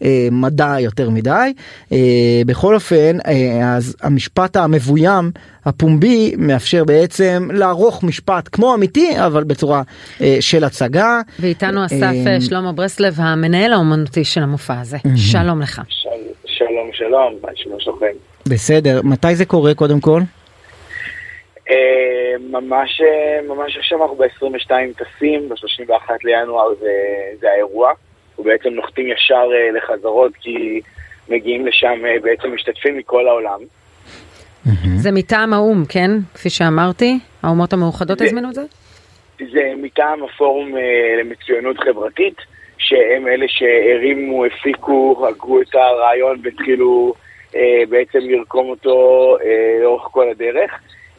במדע 0.00 0.74
יותר 0.80 1.10
מדי. 1.10 1.52
בכל 2.46 2.74
אופן, 2.74 3.16
אז 3.62 3.96
המשפט 4.02 4.56
המבוים, 4.56 5.30
הפומבי, 5.66 6.34
מאפשר 6.38 6.84
בעצם 6.84 7.48
לערוך 7.52 8.04
משפט 8.04 8.48
כמו 8.52 8.74
אמיתי, 8.74 9.10
אבל 9.26 9.44
בצורה 9.44 9.82
אה, 10.20 10.36
של 10.40 10.64
הצגה. 10.64 11.20
ואיתנו 11.38 11.86
אסף 11.86 12.12
שלמה 12.40 12.72
ברסלב, 12.72 13.14
המנהל 13.16 13.72
האומנותי 13.72 14.24
של 14.24 14.42
המופע 14.42 14.80
הזה. 14.80 14.98
שלום 15.16 15.60
לך. 15.60 15.82
שלום, 16.46 16.90
שלום, 16.92 17.34
מה 17.42 17.48
שלכם? 17.78 18.16
בסדר, 18.48 19.00
מתי 19.04 19.36
זה 19.36 19.44
קורה 19.44 19.74
קודם 19.74 20.00
כל? 20.00 20.20
אה, 21.70 22.34
ממש, 22.50 23.00
אה, 23.00 23.40
ממש 23.48 23.76
עכשיו 23.76 24.02
אנחנו 24.02 24.16
ב-22 24.16 24.70
טסים, 24.96 25.48
ב-31 25.48 26.10
לינואר 26.24 26.74
זה, 26.80 26.92
זה 27.40 27.50
האירוע. 27.50 27.92
ובעצם 28.38 28.68
נוחתים 28.68 29.06
ישר 29.06 29.48
אה, 29.54 29.78
לחזרות 29.78 30.32
כי 30.40 30.80
מגיעים 31.28 31.66
לשם 31.66 32.02
בעצם 32.22 32.54
משתתפים 32.54 32.98
מכל 32.98 33.28
העולם. 33.28 33.60
זה 34.96 35.12
מטעם 35.12 35.52
האו"ם, 35.52 35.84
כן? 35.88 36.10
כפי 36.34 36.50
שאמרתי, 36.50 37.18
האומות 37.42 37.72
המאוחדות 37.72 38.20
הזמינו 38.20 38.48
את 38.48 38.54
זה? 38.54 38.62
זה 39.38 39.72
מטעם 39.76 40.24
הפורום 40.24 40.74
למצוינות 41.20 41.78
חברתית, 41.78 42.36
שהם 42.78 43.28
אלה 43.28 43.46
שהרימו, 43.48 44.44
הפיקו, 44.44 45.26
הגו 45.28 45.60
את 45.60 45.74
הרעיון 45.74 46.40
והתחילו 46.44 47.14
בעצם 47.88 48.18
לרקום 48.18 48.68
אותו 48.68 49.36
לאורך 49.82 50.02
כל 50.02 50.30
הדרך. 50.30 50.70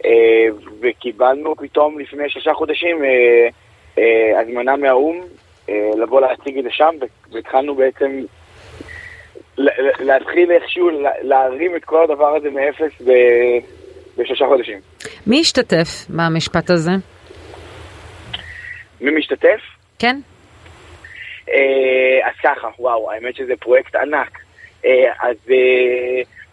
אה, 0.06 0.48
וקיבלנו 0.82 1.56
פתאום 1.56 2.00
לפני 2.00 2.30
שלושה 2.30 2.54
חודשים 2.54 3.04
אה, 3.04 3.48
אה, 3.98 4.40
הזמנה 4.42 4.76
מהאו"ם 4.76 5.22
לבוא 5.98 6.22
להציג 6.22 6.58
את 6.58 6.64
זה 6.64 6.70
שם, 6.72 6.96
והתחלנו 7.32 7.76
בעצם 7.76 8.22
להתחיל 10.00 10.52
איכשהו 10.52 10.90
לה- 10.90 11.22
להרים 11.22 11.76
את 11.76 11.86
כל 11.86 12.04
הדבר 12.04 12.36
הזה 12.36 12.50
מאפס 12.50 13.02
בשלושה 14.18 14.46
חודשים. 14.48 14.80
מי 15.28 15.40
השתתף 15.40 15.88
במשפט 16.10 16.70
הזה? 16.70 16.92
מי 19.02 19.12
משתתף? 19.12 19.60
כן. 20.00 20.18
אז 22.24 22.34
ככה, 22.44 22.68
וואו, 22.80 23.12
האמת 23.12 23.36
שזה 23.36 23.54
פרויקט 23.60 23.96
ענק. 23.96 24.40
אז 25.20 25.36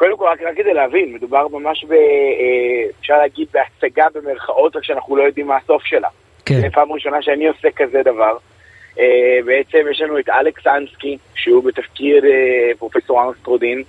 קודם 0.02 0.16
כל, 0.16 0.24
רק, 0.24 0.42
רק 0.42 0.56
כדי 0.56 0.74
להבין, 0.74 1.12
מדובר 1.12 1.48
ממש 1.48 1.84
ב... 1.84 1.92
אה, 1.92 2.90
אפשר 3.00 3.18
להגיד 3.18 3.48
בהצגה 3.52 4.06
במרכאות, 4.14 4.76
רק 4.76 4.84
שאנחנו 4.84 5.16
לא 5.16 5.22
יודעים 5.22 5.46
מה 5.46 5.56
הסוף 5.56 5.84
שלה. 5.84 6.08
כן. 6.46 6.60
זו 6.60 6.66
פעם 6.72 6.92
ראשונה 6.92 7.22
שאני 7.22 7.48
עושה 7.48 7.70
כזה 7.76 8.02
דבר. 8.02 8.36
אה, 8.98 9.38
בעצם 9.44 9.78
יש 9.90 10.00
לנו 10.00 10.18
את 10.18 10.28
אלכס 10.28 10.66
אנסקי, 10.66 11.18
שהוא 11.34 11.64
בתפקיד 11.64 12.24
אה, 12.24 12.70
פרופסור 12.78 13.22
ארנסטרודין. 13.22 13.82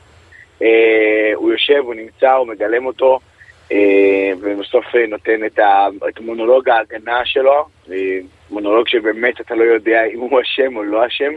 אה, 0.62 1.32
הוא 1.36 1.52
יושב, 1.52 1.82
הוא 1.84 1.94
נמצא, 1.94 2.32
הוא 2.32 2.48
מגלם 2.48 2.86
אותו, 2.86 3.20
ובסוף 4.42 4.86
נותן 5.08 5.46
את, 5.46 5.60
ה, 5.60 5.88
את 6.10 6.20
מונולוג 6.20 6.70
ההגנה 6.70 7.26
שלו, 7.26 7.66
מונולוג 8.50 8.88
שבאמת 8.88 9.42
אתה 9.42 9.56
לא 9.56 9.64
יודע 9.64 10.04
אם 10.14 10.20
הוא 10.20 10.42
אשם 10.42 10.76
או 10.76 10.84
לא 10.84 11.08
אשם. 11.08 11.34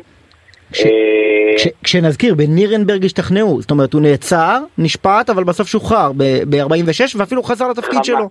אה, 0.74 1.54
כש, 1.56 1.68
כשנזכיר 1.84 2.34
בנירנברג 2.34 3.04
השתכנעו 3.04 3.60
זאת 3.60 3.70
אומרת 3.70 3.92
הוא 3.92 4.02
נעצר 4.02 4.58
נשפט 4.78 5.30
אבל 5.30 5.44
בסוף 5.44 5.68
שוחרר 5.68 6.12
ב-46 6.16 7.16
ואפילו 7.16 7.42
חזר 7.42 7.68
לתפקיד. 7.68 8.04
שלו. 8.04 8.30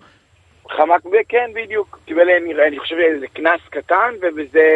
חמק, 0.70 1.02
כן, 1.30 1.52
בדיוק. 1.54 2.00
קיבל, 2.06 2.30
אני, 2.68 2.80
חושב, 2.80 2.96
איזה 2.96 3.28
קנס 3.28 3.60
קטן, 3.70 4.14
ובזה 4.22 4.68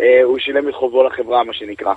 אה, 0.00 0.20
הוא 0.22 0.38
שילם 0.38 0.68
את 0.68 0.74
חובו 0.74 1.02
לחברה, 1.02 1.44
מה 1.44 1.52
שנקרא. 1.52 1.94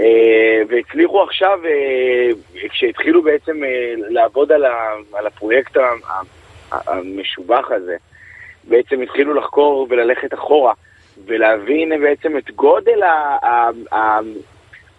אה, 0.00 0.62
והצליחו 0.68 1.22
עכשיו, 1.22 1.58
אה, 1.64 2.68
כשהתחילו 2.68 3.22
בעצם 3.22 3.64
אה, 3.64 3.94
לעבוד 3.96 4.52
על, 4.52 4.64
ה, 4.64 4.92
על 5.12 5.26
הפרויקט 5.26 5.76
המשובח 6.70 7.70
הזה, 7.70 7.96
בעצם 8.64 9.00
התחילו 9.00 9.34
לחקור 9.34 9.86
וללכת 9.90 10.34
אחורה, 10.34 10.72
ולהבין 11.26 11.92
בעצם 12.00 12.38
את 12.38 12.50
גודל 12.50 13.02
ה, 13.02 13.36
ה, 13.42 13.70
ה, 13.94 14.18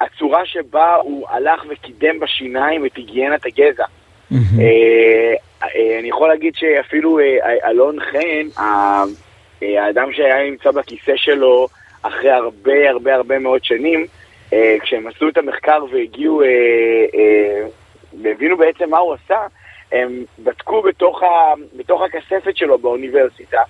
הצורה 0.02 0.46
שבה 0.46 0.96
הוא 0.96 1.28
הלך 1.30 1.64
וקידם 1.70 2.20
בשיניים 2.20 2.86
את 2.86 2.96
היגיינת 2.96 3.46
הגזע. 3.46 3.86
אה, 4.34 5.34
אה, 5.64 6.00
אני 6.00 6.10
יכול 6.10 6.30
להגיד 6.30 6.56
שאפילו 6.56 7.20
אה, 7.20 7.70
אלון 7.70 7.98
חן, 8.00 8.64
האדם 9.62 10.14
שהיה 10.14 10.50
נמצא 10.50 10.72
בכיסא 10.72 11.14
שלו 11.16 11.68
אחרי 12.02 12.32
הרבה 12.32 12.90
הרבה 12.90 13.16
הרבה 13.16 13.40
מאוד 13.40 13.64
שנים, 13.64 14.06
כשהם 14.82 15.08
עשו 15.08 15.30
את 15.30 15.38
המחקר 15.38 15.86
והגיעו, 15.92 16.42
והבינו 18.22 18.58
בעצם 18.58 18.90
מה 18.90 18.98
הוא 18.98 19.14
עשה, 19.14 19.40
הם 19.92 20.24
בדקו 20.40 20.82
בתוך, 20.82 21.24
ה, 21.24 21.54
בתוך 21.78 22.02
הכספת 22.02 22.58
שלו 22.58 22.78
באוניברסיטה, 22.78 23.62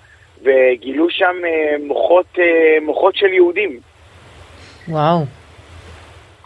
וגילו 0.42 1.10
שם 1.10 1.36
אה, 1.44 1.76
מוחות, 1.80 2.26
אה, 2.38 2.78
מוחות 2.82 3.16
של 3.16 3.32
יהודים. 3.32 3.80
וואו. 4.88 5.18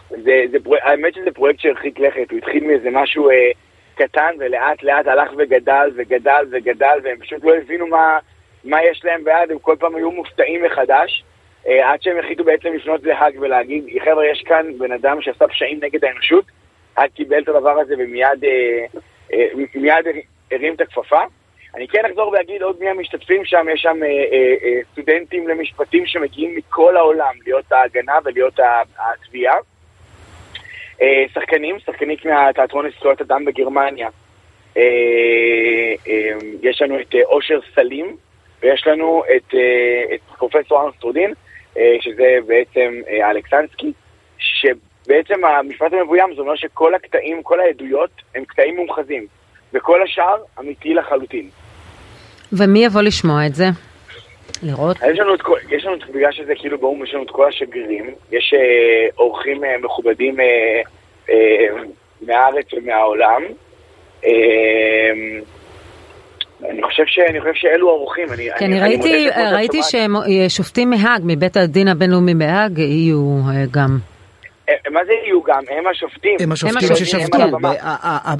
זה, 0.09 0.43
זה 0.51 0.57
פרויקט, 0.63 0.85
האמת 0.85 1.13
שזה 1.13 1.31
פרויקט 1.31 1.59
שהרחיק 1.59 1.99
לכת, 1.99 2.31
הוא 2.31 2.37
התחיל 2.37 2.63
מאיזה 2.67 2.89
משהו 2.91 3.29
אה, 3.29 3.51
קטן 3.95 4.35
ולאט 4.39 4.83
לאט 4.83 5.07
הלך 5.07 5.31
וגדל 5.37 5.91
וגדל 5.95 6.45
וגדל 6.51 6.99
והם 7.03 7.17
פשוט 7.17 7.43
לא 7.43 7.55
הבינו 7.55 7.87
מה, 7.87 8.19
מה 8.63 8.83
יש 8.83 9.01
להם 9.05 9.23
ביד, 9.23 9.51
הם 9.51 9.59
כל 9.59 9.75
פעם 9.79 9.95
היו 9.95 10.11
מופתעים 10.11 10.63
מחדש 10.63 11.23
אה, 11.67 11.91
עד 11.91 12.01
שהם 12.01 12.19
החליטו 12.19 12.43
בעצם 12.43 12.73
לפנות 12.73 13.03
להאג 13.03 13.33
ולהגיד, 13.39 13.83
חבר'ה 14.03 14.25
יש 14.25 14.43
כאן 14.45 14.77
בן 14.77 14.91
אדם 14.91 15.21
שעשה 15.21 15.47
פשעים 15.47 15.79
נגד 15.81 16.05
האנושות, 16.05 16.45
האג 16.97 17.09
קיבל 17.09 17.43
את 17.43 17.49
הדבר 17.49 17.79
הזה 17.79 17.95
ומיד 17.97 18.43
אה, 18.43 18.85
אה, 19.33 19.47
מיד 19.75 20.05
הרים 20.51 20.73
את 20.73 20.81
הכפפה 20.81 21.21
אני 21.75 21.87
כן 21.87 22.05
אחזור 22.05 22.31
ואגיד 22.31 22.61
עוד 22.61 22.79
מי 22.79 22.89
המשתתפים 22.89 23.45
שם, 23.45 23.65
יש 23.73 23.81
שם 23.81 24.03
אה, 24.03 24.07
אה, 24.07 24.55
אה, 24.63 24.79
סטודנטים 24.91 25.47
למשפטים 25.47 26.05
שמגיעים 26.05 26.55
מכל 26.55 26.97
העולם 26.97 27.33
להיות 27.45 27.71
ההגנה 27.71 28.17
ולהיות 28.25 28.59
התביעה. 28.97 29.55
אה, 31.01 31.25
שחקנים, 31.33 31.79
שחקנים 31.79 32.17
מהתיאטרון 32.25 32.85
לזכויות 32.85 33.21
אדם 33.21 33.45
בגרמניה. 33.45 34.09
אה, 34.77 34.83
אה, 36.07 36.37
יש 36.61 36.81
לנו 36.81 36.99
את 36.99 37.15
אה, 37.15 37.21
אושר 37.23 37.59
סלים, 37.75 38.17
ויש 38.61 38.87
לנו 38.87 39.23
את, 39.35 39.53
אה, 39.53 40.15
את 40.15 40.21
פרופסור 40.37 40.81
ארנסטרודין, 40.81 41.33
אה, 41.77 41.95
שזה 41.99 42.37
בעצם 42.47 43.01
אה, 43.07 43.31
אלכסנסקי, 43.31 43.91
שבעצם 44.37 45.45
המשפט 45.45 45.93
המבוים 45.93 46.35
זה 46.35 46.41
אומר 46.41 46.55
שכל 46.55 46.95
הקטעים, 46.95 47.43
כל 47.43 47.59
העדויות 47.59 48.09
הם 48.35 48.45
קטעים 48.45 48.75
מומחזים, 48.75 49.27
וכל 49.73 50.01
השאר 50.01 50.37
אמיתי 50.59 50.93
לחלוטין. 50.93 51.49
ומי 52.53 52.85
יבוא 52.85 53.01
לשמוע 53.01 53.45
את 53.45 53.55
זה? 53.55 53.65
לראות? 54.63 54.97
יש 55.11 55.19
לנו 55.19 55.35
את 55.35 55.41
כל, 55.41 55.57
יש 55.69 55.85
לנו, 55.85 55.95
בגלל 56.13 56.31
שזה 56.31 56.53
כאילו 56.55 56.77
באו"ם, 56.77 57.03
יש 57.03 57.13
לנו 57.13 57.23
את 57.23 57.29
כל 57.29 57.47
השגרירים, 57.47 58.13
יש 58.31 58.53
אה, 58.53 59.07
אורחים 59.17 59.63
אה, 59.63 59.77
מכובדים 59.83 60.39
אה, 60.39 60.45
אה, 61.29 61.67
מהארץ 62.21 62.73
ומהעולם. 62.73 63.41
אה, 64.25 64.31
אני 66.69 66.83
חושב, 66.83 67.03
ש, 67.05 67.19
אני 67.19 67.39
חושב 67.41 67.53
שאלו 67.53 67.89
האורחים. 67.89 68.33
אני, 68.33 68.49
כן, 68.59 68.65
אני, 68.65 68.81
אני 68.81 68.89
ראיתי, 68.89 69.29
אני 69.31 69.53
ראיתי 69.53 69.79
ששופטים 69.83 70.89
מהאג, 70.89 71.21
מבית 71.23 71.57
הדין 71.57 71.87
הבינלאומי 71.87 72.33
בהאג, 72.35 72.77
יהיו 72.77 73.39
אה, 73.49 73.63
גם. 73.71 73.97
אה, 74.69 74.73
מה 74.91 74.99
זה 75.05 75.11
יהיו 75.25 75.43
גם? 75.43 75.63
הם 75.77 75.83
השופטים. 75.91 76.37
הם 76.39 76.51
השופטים 76.51 76.95
ששפטו. 76.95 77.37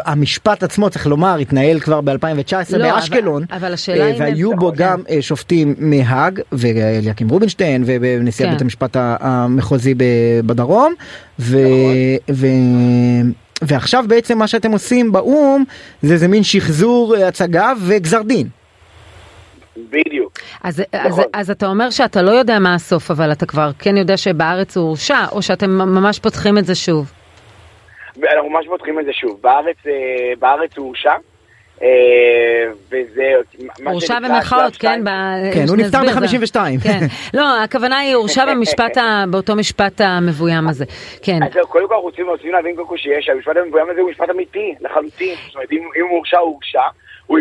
המשפט 0.06 0.64
עצמו, 0.64 0.90
צריך 0.90 1.08
לומר, 1.08 1.38
התנהל 1.38 1.80
כבר 1.80 2.02
ב-2019 2.02 2.78
לא, 2.78 2.92
באשקלון. 2.92 3.44
אבל 3.52 3.74
השאלה 3.74 4.10
אם... 4.10 4.16
והיו 4.20 4.56
בו 4.56 4.72
גם 4.76 5.02
אה, 5.10 5.22
שופטים 5.22 5.76
מהאג, 5.78 6.40
ואליקים 6.52 7.30
רובינשטיין, 7.30 7.84
ונשיאת 7.88 8.48
כן. 8.48 8.54
בית 8.54 8.62
המשפט 8.62 8.98
המחוזי 9.00 9.94
בדרום. 10.46 10.94
ועכשיו 13.62 14.06
בעצם 14.08 14.38
מה 14.38 14.48
שאתם 14.48 14.72
עושים 14.72 15.12
באו"ם 15.12 15.64
זה 16.02 16.14
איזה 16.14 16.28
מין 16.28 16.44
שחזור 16.44 17.16
הצגה 17.16 17.74
וגזר 17.86 18.22
דין. 18.22 18.48
בדיוק. 19.90 20.40
אז, 20.64 20.84
אז, 20.94 21.22
אז 21.34 21.52
אתה 21.52 21.68
אומר 21.68 21.90
שאתה 21.90 22.22
לא 22.22 22.32
יודע 22.32 22.60
מה 22.60 22.76
הסוף, 22.76 23.12
אבל 23.12 23.32
אתה 23.32 23.46
כבר 23.46 23.70
כן 23.80 23.98
יודע 23.98 24.18
שבארץ 24.18 24.78
הוא 24.78 24.88
הורשע, 24.88 25.26
או 25.32 25.42
שאתם 25.42 25.70
ממש 25.70 26.20
פותחים 26.20 26.58
את 26.58 26.66
זה 26.66 26.76
שוב? 26.76 27.12
אנחנו 28.24 28.50
ממש 28.50 28.66
פותחים 28.68 29.00
את 29.00 29.06
זה 29.06 29.14
שוב. 29.14 29.40
בארץ, 29.42 29.78
אה, 29.88 29.92
בארץ 30.40 30.78
הוא 30.78 30.86
הורשע. 30.86 31.14
אה, 31.82 31.88
וזה... 32.88 33.34
הורשע 33.86 34.20
במרכאות, 34.20 34.76
כן? 34.76 35.02
כן, 35.54 35.66
הוא 35.68 35.78
נפטר 35.78 36.00
ב-52. 36.02 36.56
כן. 36.84 37.00
לא, 37.34 37.64
הכוונה 37.64 37.98
היא 37.98 38.16
הורשע 38.16 38.46
במשפט, 38.52 38.98
באותו 39.30 39.56
משפט 39.56 40.02
המבוים 40.02 40.68
הזה. 40.68 40.86
כן. 41.24 41.44
אז 41.44 41.52
קודם 41.70 41.88
כל 41.88 41.96
רוצים 41.96 42.52
להבין 42.52 42.76
קודם 42.76 42.88
כל 42.88 42.98
שיש, 42.98 43.30
המשפט 43.30 43.58
המבוים 43.58 43.90
הזה 43.90 44.02
הוא 44.02 44.10
משפט 44.10 44.30
אמיתי, 44.30 44.76
לחלוטין. 44.82 45.36
זאת 45.46 45.56
אומרת, 45.56 45.72
אם 45.72 46.04
הוא 46.10 46.18
הורשע, 46.18 46.38
הוא 46.38 46.54
הורשע. 46.54 46.82
הוא 47.28 47.38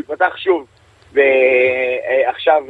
ייפתח 0.00 0.36
שוב. 0.36 0.66
ועכשיו 1.12 2.62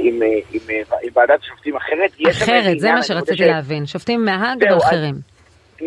עם, 0.00 0.22
עם, 0.52 0.60
עם 1.02 1.10
ועדת 1.14 1.42
שופטים 1.42 1.76
אחרת. 1.76 2.10
אחרת, 2.30 2.78
זה 2.78 2.92
מה 2.92 3.02
שרציתי 3.02 3.36
ש... 3.36 3.40
להבין. 3.40 3.86
שופטים 3.86 4.24
מהאג 4.24 4.72
או 4.72 4.76
אחרים? 4.76 5.14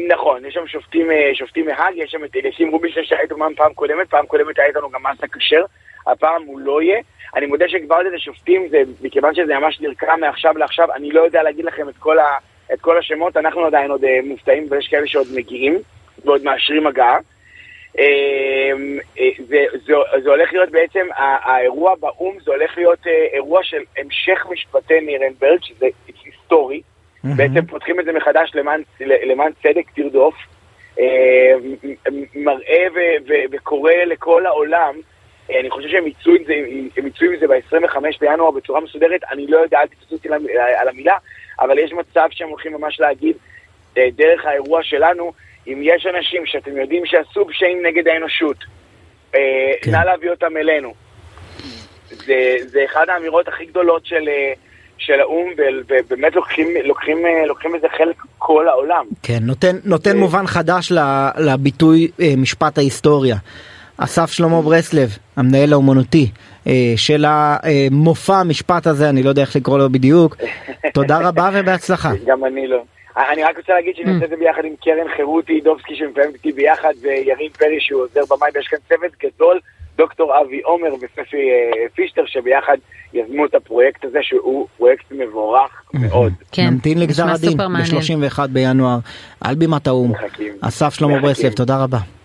נכון, 0.07 0.45
יש 0.45 0.53
שם 0.53 0.67
שופטים, 0.67 1.07
שופטים 1.33 1.65
מהאג, 1.65 1.93
יש 1.95 2.11
שם 2.11 2.23
את 2.23 2.35
אליקים 2.35 2.71
רובינשטיין 2.71 3.05
שהיה 3.05 3.21
איתנו 3.21 3.45
פעם 3.55 3.73
קודמת, 3.73 4.09
פעם 4.09 4.25
קודמת 4.25 4.59
היה 4.59 4.67
איתנו 4.67 4.89
גם 4.89 5.01
מסה 5.13 5.27
כשר, 5.27 5.65
הפעם 6.07 6.43
הוא 6.45 6.59
לא 6.59 6.81
יהיה. 6.81 6.99
אני 7.35 7.45
מודה 7.45 7.65
שכבר 7.67 8.01
את 8.01 8.13
השופטים, 8.15 8.67
זה, 8.69 8.77
מכיוון 9.01 9.35
שזה 9.35 9.53
ממש 9.59 9.81
נרקע 9.81 10.15
מעכשיו 10.15 10.57
לעכשיו, 10.57 10.93
אני 10.95 11.11
לא 11.11 11.21
יודע 11.21 11.43
להגיד 11.43 11.65
לכם 11.65 11.89
את 11.89 11.97
כל, 11.99 12.19
ה, 12.19 12.25
את 12.73 12.81
כל 12.81 12.97
השמות, 12.97 13.37
אנחנו 13.37 13.65
עדיין 13.65 13.91
עוד 13.91 14.01
מופתעים 14.23 14.67
ויש 14.69 14.87
כאלה 14.87 15.07
שעוד 15.07 15.27
מגיעים 15.35 15.77
ועוד 16.25 16.43
מאשרים 16.43 16.87
הגעה. 16.87 17.17
זה, 17.95 19.65
זה, 19.85 19.95
זה 20.23 20.29
הולך 20.29 20.53
להיות 20.53 20.69
בעצם, 20.69 21.07
האירוע 21.15 21.95
באו"ם 21.95 22.37
זה 22.45 22.51
הולך 22.51 22.77
להיות 22.77 23.07
אירוע 23.33 23.63
של 23.63 23.81
המשך 23.97 24.45
משפטי 24.51 25.01
נירנברג, 25.01 25.59
שזה 25.61 25.85
היסטורי. 26.25 26.81
Mm-hmm. 26.81 27.27
בעצם 27.35 27.65
פותחים 27.65 27.99
את 27.99 28.05
זה 28.05 28.11
מחדש 28.11 28.51
למען, 28.53 28.81
למען 28.99 29.51
צדק 29.63 29.85
תרדוף. 29.95 30.35
מראה 32.35 32.87
ו, 32.95 32.99
ו, 33.27 33.33
וקורא 33.51 33.93
לכל 33.93 34.45
העולם, 34.45 34.95
אני 35.59 35.69
חושב 35.69 35.89
שהם 35.89 36.07
יצאו 36.07 36.35
עם 36.35 36.43
זה, 36.43 36.53
הם 36.97 37.07
יצאו 37.07 37.27
עם 37.27 37.39
זה 37.39 37.47
ב-25 37.47 37.97
בינואר 38.19 38.51
בצורה 38.51 38.81
מסודרת, 38.81 39.23
אני 39.31 39.47
לא 39.47 39.57
יודע, 39.57 39.79
אל 39.79 39.87
תתפסו 39.87 40.15
אותי 40.15 40.29
על 40.77 40.87
המילה, 40.87 41.17
אבל 41.59 41.79
יש 41.79 41.93
מצב 41.93 42.27
שהם 42.31 42.49
הולכים 42.49 42.73
ממש 42.73 42.99
להגיד, 42.99 43.35
דרך 43.95 44.45
האירוע 44.45 44.83
שלנו, 44.83 45.31
אם 45.73 45.79
יש 45.83 46.05
אנשים 46.15 46.45
שאתם 46.45 46.77
יודעים 46.77 47.05
שעשו 47.05 47.47
פשעים 47.47 47.85
נגד 47.85 48.07
האנושות, 48.07 48.57
כן. 49.31 49.91
נא 49.91 49.97
להביא 50.05 50.29
אותם 50.29 50.57
אלינו. 50.57 50.93
זה, 52.09 52.55
זה 52.65 52.79
אחת 52.91 53.09
האמירות 53.09 53.47
הכי 53.47 53.65
גדולות 53.65 54.05
של, 54.05 54.29
של 54.97 55.19
האו"ם, 55.19 55.49
ובאמת 55.87 56.35
לוקחים, 56.35 56.67
לוקחים, 56.83 57.17
לוקחים 57.47 57.75
לזה 57.75 57.87
חלק 57.97 58.15
כל 58.37 58.67
העולם. 58.67 59.05
כן, 59.23 59.39
נותן, 59.41 59.75
נותן 59.85 60.17
מובן 60.17 60.47
חדש 60.47 60.91
לביטוי 61.37 62.11
משפט 62.37 62.77
ההיסטוריה. 62.77 63.35
אסף 63.97 64.31
שלמה 64.31 64.61
ברסלב, 64.61 65.17
המנהל 65.35 65.73
האומנותי 65.73 66.31
של 66.95 67.25
המופע 67.27 68.35
המשפט 68.35 68.87
הזה, 68.87 69.09
אני 69.09 69.23
לא 69.23 69.29
יודע 69.29 69.41
איך 69.41 69.55
לקרוא 69.55 69.77
לו 69.77 69.89
בדיוק. 69.89 70.35
תודה 70.93 71.27
רבה 71.27 71.49
ובהצלחה. 71.53 72.11
גם 72.25 72.45
אני 72.45 72.67
לא. 72.67 72.83
אני 73.33 73.43
רק 73.43 73.57
רוצה 73.57 73.73
להגיד 73.73 73.95
שאני 73.95 74.13
עושה 74.13 74.25
את 74.25 74.29
זה 74.29 74.35
ביחד 74.35 74.65
עם 74.65 74.75
קרן 74.83 75.15
חירותי 75.15 75.61
דובסקי 75.61 75.95
שמפעמת 75.95 76.33
איתי 76.33 76.51
ביחד 76.51 76.93
וירין 77.01 77.49
פרי 77.49 77.79
שהוא 77.79 78.01
עוזר 78.01 78.21
במאי 78.29 78.49
ויש 78.55 78.67
כאן 78.67 78.79
צוות 78.89 79.11
גדול, 79.23 79.59
דוקטור 79.97 80.41
אבי 80.41 80.61
עומר 80.61 80.93
וספי 80.95 81.49
פישטר 81.95 82.25
שביחד 82.25 82.77
יזמו 83.13 83.45
את 83.45 83.55
הפרויקט 83.55 84.05
הזה 84.05 84.19
שהוא 84.21 84.67
פרויקט 84.77 85.05
מבורך 85.11 85.83
מאוד. 85.93 86.33
כן, 86.51 86.67
נמתין 86.67 86.99
לגזר 86.99 87.29
הדין 87.29 87.57
ב-31 87.57 88.47
בינואר 88.49 88.97
על 89.41 89.55
בימת 89.55 89.87
האו"ם. 89.87 90.11
אסף 90.61 90.93
שלמה 90.93 91.19
ברסלב, 91.19 91.53
תודה 91.53 91.83
רבה. 91.83 92.18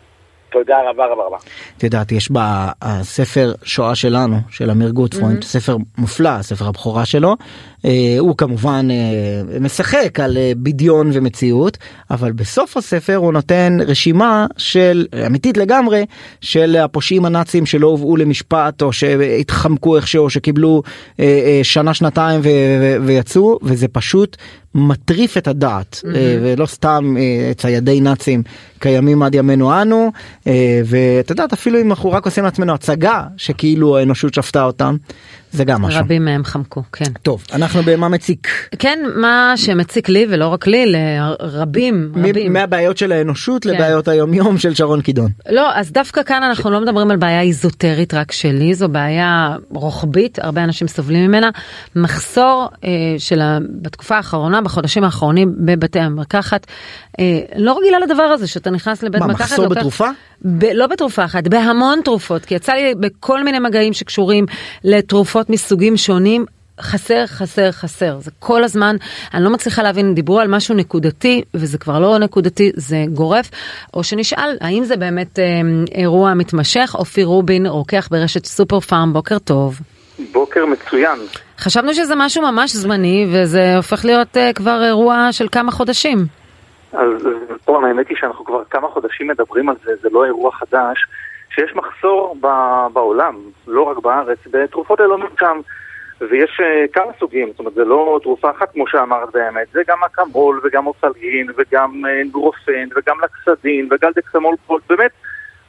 תודה 0.55 0.77
רבה 0.91 1.05
רבה 1.07 1.23
רבה. 1.27 1.37
את 1.79 1.83
יודעת, 1.83 2.13
יש 2.13 2.31
בספר 2.31 3.53
שואה 3.63 3.95
שלנו, 3.95 4.37
של 4.51 4.71
אמיר 4.71 4.91
גוטפרוינט, 4.91 5.43
mm-hmm. 5.43 5.47
ספר 5.47 5.77
מופלא, 5.99 6.43
ספר 6.43 6.69
הבכורה 6.69 7.07
שלו. 7.07 7.37
אה, 7.85 8.17
הוא 8.19 8.37
כמובן 8.37 8.89
אה, 8.91 9.61
משחק 9.61 10.21
על 10.21 10.37
אה, 10.37 10.53
בדיון 10.57 11.11
ומציאות, 11.13 11.79
אבל 12.11 12.33
בסוף 12.33 12.77
הספר 12.77 13.17
הוא 13.17 13.33
נותן 13.33 13.79
רשימה 13.87 14.47
של, 14.57 15.07
אמיתית 15.27 15.57
לגמרי, 15.57 16.07
של 16.41 16.77
הפושעים 16.77 17.25
הנאצים 17.25 17.67
שלא 17.67 17.87
הובאו 17.87 18.17
למשפט, 18.17 18.83
או 18.83 18.93
שהתחמקו 18.93 19.97
איכשהו, 19.97 20.25
או 20.25 20.31
שקיבלו 20.31 20.83
אה, 21.21 21.25
אה, 21.25 21.61
שנה, 21.63 21.95
שנתיים 21.95 22.41
ו- 22.41 22.49
ו- 22.81 22.97
ויצאו, 23.07 23.59
וזה 23.63 23.89
פשוט 23.89 24.37
מטריף 24.75 25.37
את 25.37 25.49
הדעת, 25.49 25.95
mm-hmm. 26.05 26.09
ולא 26.43 26.67
סתם 26.67 27.17
ציידי 27.57 28.01
נאצים 28.01 28.43
קיימים 28.79 29.23
עד 29.23 29.35
ימינו 29.35 29.83
אנו, 29.83 30.13
ואת 30.85 31.31
יודעת 31.31 31.53
אפילו 31.53 31.81
אם 31.81 31.91
אנחנו 31.91 32.13
רק 32.13 32.25
עושים 32.25 32.45
לעצמנו 32.45 32.75
הצגה 32.75 33.23
שכאילו 33.37 33.99
האנושות 33.99 34.35
שפטה 34.35 34.65
אותם, 34.65 34.97
זה 35.55 35.65
גם 35.65 35.83
משהו. 35.83 36.01
רבים 36.01 36.25
מהם 36.25 36.45
חמקו, 36.45 36.83
כן. 36.93 37.13
טוב, 37.23 37.45
אנחנו 37.53 37.83
במה 37.83 38.09
מציק. 38.09 38.49
כן, 38.79 38.99
מה 39.17 39.53
שמציק 39.57 40.09
לי 40.09 40.27
ולא 40.31 40.49
רק 40.49 40.67
לי, 40.67 40.93
לרבים, 40.93 42.13
רבים. 42.17 42.53
מהבעיות 42.53 42.97
של 42.99 43.13
האנושות 43.13 43.65
כן. 43.65 43.71
לבעיות 43.71 44.09
היומיום 44.09 44.59
של 44.59 44.75
שרון 44.75 45.01
קידון. 45.01 45.31
לא, 45.51 45.71
אז 45.75 45.93
דווקא 45.93 46.23
כאן 46.23 46.43
אנחנו 46.43 46.71
ש... 46.71 46.73
לא 46.73 46.81
מדברים 46.81 47.11
על 47.11 47.17
בעיה 47.17 47.41
איזוטרית 47.41 48.15
רק 48.15 48.33
שלי, 48.33 48.75
זו 48.75 48.89
בעיה 48.89 49.57
רוחבית, 49.71 50.39
הרבה 50.39 50.65
אנשים 50.65 50.89
סובלים 50.89 51.29
ממנה. 51.29 51.51
מחסור 51.97 52.69
אה, 52.85 52.91
של 53.19 53.41
ה... 53.41 53.59
בתקופה 53.83 54.17
האחרונה, 54.17 54.61
בחודשים 54.61 55.05
האחרונים 55.05 55.55
בבתי 55.59 56.01
המרקחת, 56.01 56.67
אה, 57.21 57.41
לא 57.57 57.79
רגילה 57.79 57.99
לדבר 57.99 58.23
הזה 58.23 58.47
שאתה 58.47 58.71
נכנס 58.71 59.03
לבית 59.03 59.21
מה, 59.21 59.27
מרקחת. 59.27 59.41
מה, 59.41 59.47
מחסור 59.47 59.65
לוקח... 59.65 59.77
בתרופה? 59.81 60.09
ב- 60.45 60.65
לא 60.75 60.87
בתרופה 60.87 61.25
אחת, 61.25 61.49
בהמון 61.49 62.01
תרופות, 62.05 62.45
כי 62.45 62.55
יצא 62.55 62.73
לי 62.73 62.95
בכל 62.95 63.45
מיני 63.45 63.59
מגעים 63.59 63.93
שקשורים 63.93 64.47
לתרופות 64.85 65.44
מסוגים 65.51 65.97
שונים. 65.97 66.45
חסר, 66.81 67.27
חסר, 67.27 67.71
חסר. 67.73 68.19
זה 68.19 68.31
כל 68.39 68.65
הזמן, 68.65 68.97
אני 69.35 69.45
לא 69.45 69.51
מצליחה 69.51 69.83
להבין, 69.83 70.15
דיברו 70.15 70.41
על 70.41 70.49
משהו 70.49 70.75
נקודתי, 70.75 71.43
וזה 71.55 71.79
כבר 71.79 71.99
לא 71.99 72.19
נקודתי, 72.19 72.71
זה 72.75 72.97
גורף. 73.13 73.51
או 73.95 74.05
שנשאל, 74.05 74.57
האם 74.61 74.85
זה 74.85 74.97
באמת 74.97 75.39
אה, 75.39 75.45
אירוע 75.95 76.35
מתמשך? 76.35 76.95
אופי 76.99 77.25
רובין, 77.25 77.67
רוקח 77.67 78.09
ברשת 78.11 78.45
סופר 78.45 78.81
פארם, 78.81 79.13
בוקר 79.13 79.39
טוב. 79.39 79.81
בוקר 80.33 80.67
מצוין. 80.67 81.19
חשבנו 81.59 81.95
שזה 81.95 82.15
משהו 82.17 82.43
ממש 82.43 82.73
זמני, 82.73 83.27
וזה 83.33 83.77
הופך 83.77 84.05
להיות 84.05 84.37
אה, 84.37 84.53
כבר 84.53 84.85
אירוע 84.85 85.29
של 85.33 85.47
כמה 85.53 85.73
חודשים. 85.73 86.19
אז 86.93 87.09
פה 87.65 87.87
האמת 87.87 88.09
היא 88.09 88.17
שאנחנו 88.21 88.45
כבר 88.45 88.63
כמה 88.71 88.89
חודשים 88.89 89.29
מדברים 89.29 89.69
על 89.69 89.75
זה, 89.85 89.93
זה 90.03 90.09
לא 90.13 90.25
אירוע 90.25 90.53
חדש. 90.53 90.99
שיש 91.55 91.75
מחסור 91.75 92.37
בעולם, 92.93 93.37
לא 93.67 93.83
רק 93.83 93.99
בארץ, 93.99 94.39
בתרופות 94.51 95.01
ללא 95.01 95.19
מרשם. 95.19 95.61
ויש 96.21 96.61
uh, 96.61 96.93
כמה 96.93 97.13
סוגים, 97.21 97.49
זאת 97.51 97.59
אומרת 97.59 97.75
זה 97.75 97.85
לא 97.85 98.19
תרופה 98.23 98.51
אחת 98.51 98.73
כמו 98.73 98.85
שאמרת 98.89 99.29
באמת, 99.33 99.67
זה 99.73 99.81
גם 99.89 99.99
אקמול 100.07 100.61
וגם 100.65 100.87
אופלגין 100.87 101.47
וגם 101.59 102.03
אנדרופן 102.23 102.89
וגם 102.97 103.17
לקסדין 103.25 103.89
וגם 103.91 104.11
דקסמול 104.17 104.55
באמת 104.89 105.11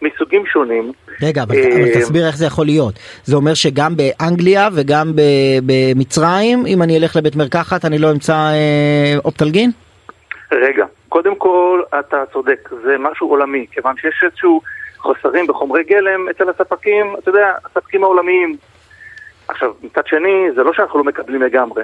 מסוגים 0.01 0.45
שונים. 0.45 0.91
רגע, 1.21 1.43
אבל, 1.43 1.55
אבל 1.55 1.93
תסביר 1.93 2.27
איך 2.27 2.37
זה 2.37 2.45
יכול 2.45 2.65
להיות. 2.65 2.93
זה 3.23 3.35
אומר 3.35 3.53
שגם 3.53 3.93
באנגליה 3.97 4.69
וגם 4.75 5.11
במצרים, 5.65 6.65
אם 6.67 6.81
אני 6.81 6.97
אלך 6.97 7.15
לבית 7.15 7.35
מרקחת 7.35 7.85
אני 7.85 7.97
לא 7.97 8.11
אמצא 8.11 8.33
uh, 8.33 9.25
אופטלגין? 9.25 9.71
רגע, 10.51 10.85
קודם 11.09 11.35
כל 11.35 11.81
אתה 11.99 12.23
צודק, 12.33 12.69
זה 12.83 12.95
משהו 12.99 13.29
עולמי, 13.29 13.65
כיוון 13.71 13.95
שיש 13.97 14.23
איזשהו 14.23 14.61
חוסרים 15.05 15.47
בחומרי 15.47 15.83
גלם 15.83 16.29
אצל 16.29 16.49
הספקים, 16.49 17.15
אתה 17.19 17.29
יודע, 17.29 17.51
הספקים 17.65 18.03
העולמיים. 18.03 18.57
עכשיו, 19.47 19.73
מצד 19.83 20.07
שני, 20.07 20.51
זה 20.55 20.63
לא 20.63 20.73
שאנחנו 20.73 20.99
לא 20.99 21.05
מקבלים 21.05 21.41
לגמרי. 21.41 21.83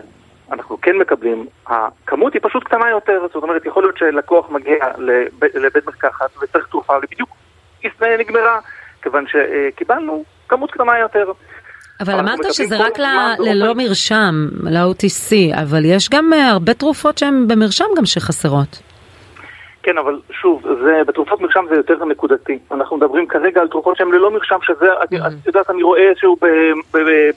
אנחנו 0.52 0.82
כן 0.82 0.98
מקבלים, 0.98 1.46
הכמות 1.68 2.34
היא 2.34 2.42
פשוט 2.44 2.64
קטנה 2.64 2.90
יותר, 2.90 3.20
זאת 3.34 3.44
אומרת, 3.44 3.66
יכול 3.66 3.84
להיות 3.84 3.98
שלקוח 3.98 4.50
מגיע 4.50 4.86
לבית, 4.98 5.56
לבית 5.56 5.86
מרקחת 5.86 6.38
וצריך 6.44 6.68
תרופה, 6.68 6.94
ובדיוק 7.04 7.30
נגמרה, 8.20 8.60
כיוון 9.02 9.26
שקיבלנו 9.28 10.24
כמות 10.48 10.72
קטנה 10.72 11.00
יותר. 11.00 11.32
אבל 12.00 12.20
אמרת 12.20 12.54
שזה 12.54 12.78
רק 12.78 13.00
ל... 13.00 13.06
ללא 13.40 13.74
מרשם, 13.76 14.48
ל-OTC, 14.64 15.62
אבל 15.62 15.86
יש 15.86 16.10
גם 16.10 16.34
אה, 16.34 16.50
הרבה 16.50 16.74
תרופות 16.74 17.18
שהן 17.18 17.48
במרשם 17.48 17.86
גם 17.98 18.06
שחסרות. 18.06 18.91
כן, 19.84 19.98
אבל 19.98 20.20
שוב, 20.32 20.64
זה, 20.84 21.02
בתרופות 21.08 21.42
מרשם 21.42 21.66
זה 21.70 21.76
יותר 21.76 22.06
נקודתי. 22.06 22.60
אנחנו 22.72 22.98
מדברים 22.98 23.28
כרגע 23.28 23.62
על 23.62 23.68
תרופות 23.68 23.98
שהן 23.98 24.12
ללא 24.12 24.32
מרשם, 24.32 24.58
שזה. 24.62 24.86
את 25.04 25.48
יודעת, 25.48 25.70
אני 25.70 25.84
רואה 25.84 26.12
שהוא 26.16 26.38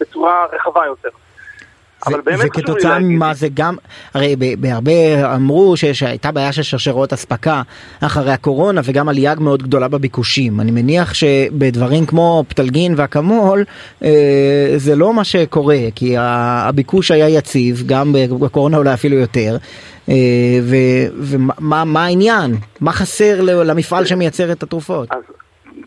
בצורה 0.01 0.47
רחבה 0.53 0.87
יותר. 0.87 1.09
אבל 2.07 2.21
באמת 2.21 2.39
להגיד. 2.39 2.51
וכתוצאה 2.59 2.99
ממה 2.99 3.35
זה 3.35 3.49
גם, 3.55 3.77
הרי 4.15 4.37
בהרבה 4.59 5.35
אמרו 5.35 5.75
שהייתה 5.77 6.33
בעיה 6.33 6.53
של 6.53 6.62
שרשרות 6.62 7.12
אספקה 7.12 7.62
אחרי 8.01 8.33
הקורונה 8.33 8.81
וגם 8.85 9.09
עלייה 9.09 9.35
מאוד 9.35 9.62
גדולה 9.62 9.89
בביקושים. 9.89 10.61
אני 10.61 10.71
מניח 10.71 11.15
שבדברים 11.15 12.07
כמו 12.07 12.45
פטלגין 12.49 12.95
ואקמול 12.97 13.65
אה, 14.05 14.73
זה 14.77 14.97
לא 14.97 15.15
מה 15.15 15.25
שקורה, 15.25 15.79
כי 15.95 16.15
הביקוש 16.19 17.11
היה 17.11 17.29
יציב, 17.29 17.83
גם 17.87 18.12
בקורונה 18.41 18.77
אולי 18.77 18.95
אפילו 18.95 19.16
יותר. 19.16 19.57
אה, 20.09 20.14
ומה 21.60 22.05
העניין? 22.05 22.51
מה 22.81 22.93
חסר 22.93 23.40
למפעל 23.40 24.05
שמייצר 24.05 24.52
את 24.52 24.62
התרופות? 24.62 25.09
אז 25.10 25.22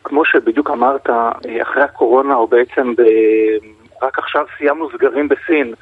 כמו 0.03 0.25
שבדיוק 0.25 0.71
אמרת, 0.71 1.09
אחרי 1.61 1.83
הקורונה, 1.83 2.35
או 2.35 2.47
בעצם 2.47 2.93
ב... 2.97 3.01
רק 4.01 4.19
עכשיו 4.19 4.45
סיימנו 4.57 4.89
סגרים 4.91 5.27
בסין. 5.29 5.73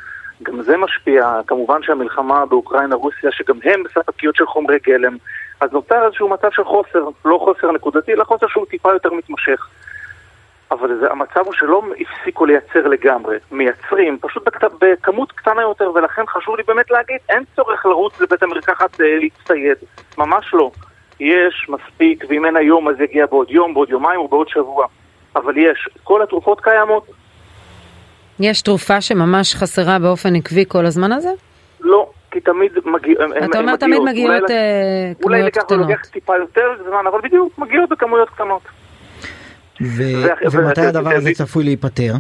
גם 0.44 0.62
זה 0.62 0.78
משפיע, 0.78 1.40
כמובן 1.48 1.84
שהמלחמה 1.84 2.46
באוקראינה-רוסיה, 2.46 3.32
שגם 3.32 3.60
הם 3.64 3.84
בספקיות 3.84 4.36
של 4.36 4.46
חומרי 4.46 4.78
גלם, 4.84 5.18
אז 5.62 5.72
נוצר 5.72 6.06
איזשהו 6.06 6.30
מצב 6.30 6.48
של 6.52 6.64
חוסר, 6.64 7.10
לא 7.26 7.38
חוסר 7.44 7.72
נקודתי, 7.72 8.14
אלא 8.14 8.24
חוסר 8.24 8.48
שהוא 8.48 8.66
טיפה 8.66 8.94
יותר 8.94 9.10
מתמשך. 9.14 9.68
אבל 10.72 11.00
זה, 11.00 11.12
המצב 11.12 11.40
הוא 11.46 11.54
שלא 11.54 11.82
הפסיקו 12.00 12.46
לייצר 12.46 12.88
לגמרי, 12.88 13.38
מייצרים, 13.52 14.18
פשוט 14.22 14.48
בכת, 14.48 14.72
בכמות 14.82 15.32
קטנה 15.32 15.62
יותר, 15.62 15.92
ולכן 15.96 16.22
חשוב 16.28 16.56
לי 16.56 16.64
באמת 16.68 16.92
להגיד, 16.92 17.18
אין 17.30 17.44
צורך 17.56 17.86
לרוץ 17.86 18.22
לבית 18.22 18.44
המרקחת 18.44 19.02
אה, 19.02 19.06
להצטייד, 19.20 19.78
ממש 20.18 20.54
לא. 20.54 20.72
יש 21.20 21.68
מספיק, 21.70 22.26
ואם 22.30 22.46
אין 22.46 22.56
היום 22.56 22.90
אז 22.90 22.96
יגיע 23.02 23.26
בעוד 23.26 23.52
יום, 23.52 23.74
בעוד 23.74 23.90
יומיים 23.90 24.20
או 24.20 24.28
בעוד 24.28 24.50
שבוע. 24.50 24.86
אבל 25.36 25.58
יש, 25.58 25.90
כל 26.04 26.22
התרופות 26.22 26.62
קיימות, 26.62 27.08
יש 28.40 28.62
תרופה 28.62 29.02
שממש 29.02 29.56
חסרה 29.56 30.00
באופן 30.00 30.36
עקבי 30.36 30.66
כל 30.68 30.86
הזמן 30.86 31.12
הזה? 31.12 31.30
לא, 31.82 32.10
כי 32.32 32.40
תמיד 32.40 32.72
מגיע, 32.86 33.16
אתה 33.46 33.60
אומר 33.60 33.76
תמיד 33.76 34.02
מגיעות 34.02 34.44
אולי, 34.44 34.54
אה, 34.54 35.12
כמויות 35.22 35.54
קטנות. 35.54 35.72
אולי 35.72 35.94
לוקח 35.94 36.06
טיפה 36.06 36.38
יותר 36.38 36.68
זמן, 36.88 37.08
אבל 37.08 37.22
בדיוק, 37.24 37.58
מגיעות 37.58 37.90
בכמויות 37.90 38.30
קטנות. 38.30 38.62
ומתי 40.52 40.82
הדבר 40.82 41.10
הזה 41.10 41.32
צפוי 41.34 41.64
להיפטר? 41.64 42.14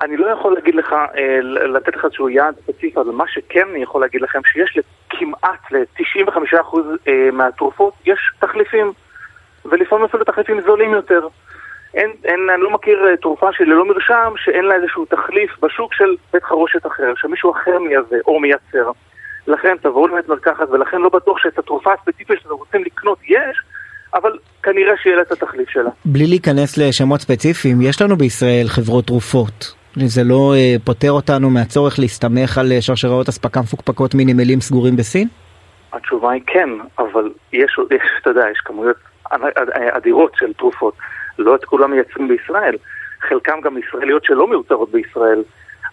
אני 0.00 0.16
לא 0.16 0.26
יכול 0.26 0.54
להגיד 0.54 0.74
לך, 0.74 0.92
אה, 0.92 1.40
לתת 1.42 1.96
לך 1.96 2.04
איזשהו 2.04 2.28
יעד 2.28 2.54
ספציפי, 2.62 3.00
אבל 3.00 3.10
מה 3.10 3.24
שכן 3.28 3.68
אני 3.70 3.82
יכול 3.82 4.00
להגיד 4.00 4.20
לכם, 4.20 4.40
שיש 4.52 4.78
כמעט 5.10 5.72
ל-95% 5.72 6.78
אה, 7.08 7.30
מהתרופות, 7.32 7.94
יש 8.06 8.32
תחליפים, 8.38 8.92
ולפעמים 9.64 10.04
אפילו 10.04 10.24
תחליפים 10.24 10.60
זולים 10.60 10.92
יותר. 10.92 11.26
אין, 11.94 12.10
אין, 12.24 12.50
אני 12.54 12.62
לא 12.62 12.70
מכיר 12.70 13.06
אה, 13.08 13.16
תרופה 13.16 13.52
שהיא 13.52 13.66
ללא 13.66 13.88
מרשם 13.88 14.32
שאין 14.36 14.64
לה 14.64 14.74
איזשהו 14.74 15.04
תחליף 15.04 15.50
בשוק 15.62 15.94
של 15.94 16.16
בית 16.32 16.44
חרושת 16.44 16.86
אחר, 16.86 17.12
שמישהו 17.16 17.52
אחר 17.52 17.78
מייבא 17.78 18.16
או 18.26 18.40
מייצר. 18.40 18.90
לכן 19.46 19.76
תבואו 19.82 20.08
לבית 20.08 20.28
מרקחת 20.28 20.70
ולכן 20.70 21.00
לא 21.00 21.08
בטוח 21.08 21.38
שאת 21.38 21.58
התרופה 21.58 21.92
הספציפית 21.92 22.40
שאתם 22.40 22.54
רוצים 22.54 22.84
לקנות 22.84 23.18
יש, 23.28 23.62
אבל 24.14 24.30
כנראה 24.62 24.92
שיהיה 25.02 25.16
לה 25.16 25.22
את 25.22 25.32
התחליף 25.32 25.68
שלה. 25.68 25.90
בלי 26.04 26.26
להיכנס 26.26 26.78
לשמות 26.78 27.20
ספציפיים, 27.20 27.82
יש 27.82 28.02
לנו 28.02 28.16
בישראל 28.16 28.66
חברות 28.68 29.06
תרופות. 29.06 29.74
זה 29.96 30.24
לא 30.24 30.54
אה, 30.56 30.76
פוטר 30.84 31.12
אותנו 31.12 31.50
מהצורך 31.50 31.98
להסתמך 31.98 32.58
על 32.58 32.72
אה, 32.72 32.80
שרשראות 32.80 33.28
אספקה 33.28 33.60
מפוקפקות 33.60 34.14
מנמלים 34.14 34.60
סגורים 34.60 34.96
בסין? 34.96 35.28
התשובה 35.92 36.30
היא 36.30 36.42
כן, 36.46 36.68
אבל 36.98 37.30
יש, 37.52 37.76
יש 37.90 38.02
אתה 38.20 38.30
יודע, 38.30 38.44
יש 38.52 38.58
כמויות 38.64 38.96
אדירות 39.96 40.32
של 40.36 40.52
תרופות. 40.52 40.94
לא 41.38 41.54
את 41.54 41.64
כולם 41.64 41.90
מייצרים 41.90 42.28
בישראל, 42.28 42.76
חלקם 43.20 43.60
גם 43.60 43.78
ישראליות 43.78 44.24
שלא 44.24 44.46
מיוצרות 44.46 44.90
בישראל, 44.90 45.42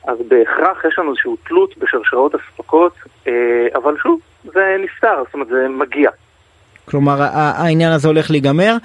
אז 0.08 0.18
בהכרח 0.28 0.86
יש 0.86 1.00
לנו 1.00 1.10
איזושהי 1.10 1.32
תלות 1.48 1.78
בשרשרות 1.78 2.36
אספקות, 2.36 2.94
אה, 3.28 3.68
אבל 3.76 3.96
שוב, 4.04 4.20
זה 4.44 4.78
נסתר, 4.80 5.24
זאת 5.26 5.34
אומרת 5.34 5.48
זה 5.48 5.68
מגיע. 5.70 6.10
כלומר 6.90 7.18
העניין 7.32 7.92
הזה 7.92 8.08
הולך 8.08 8.32
להיגמר, 8.32 8.76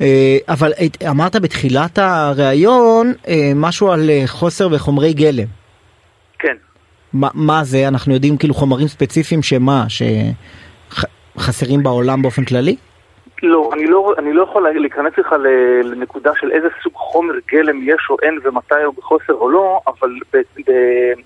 אה, 0.00 0.36
אבל 0.48 0.72
אמרת 1.10 1.36
בתחילת 1.36 1.98
הראיון 1.98 3.12
אה, 3.28 3.52
משהו 3.54 3.92
על 3.92 4.10
חוסר 4.26 4.68
בחומרי 4.68 5.12
גלם. 5.12 5.46
כן. 6.38 6.56
ما, 7.14 7.28
מה 7.34 7.64
זה? 7.64 7.88
אנחנו 7.88 8.14
יודעים 8.14 8.36
כאילו 8.36 8.54
חומרים 8.54 8.88
ספציפיים 8.88 9.42
שמה? 9.42 9.84
שחסרים 11.38 11.82
בעולם 11.82 12.22
באופן 12.22 12.44
כללי? 12.44 12.76
לא, 13.42 13.70
אני 13.72 13.86
לא, 13.86 14.14
אני 14.18 14.32
לא 14.32 14.42
יכול 14.42 14.70
להיכנס 14.70 15.12
לך 15.18 15.32
לנקודה 15.84 16.32
של 16.40 16.50
איזה 16.52 16.68
סוג 16.82 16.92
חומר 16.94 17.34
גלם 17.52 17.80
יש 17.82 18.06
או 18.10 18.16
אין 18.22 18.38
ומתי 18.44 18.82
הוא 18.84 18.94
בחוסר 18.94 19.32
או 19.32 19.50
לא, 19.50 19.80
אבל 19.86 20.10
ב, 20.32 20.36
ב, 20.36 20.72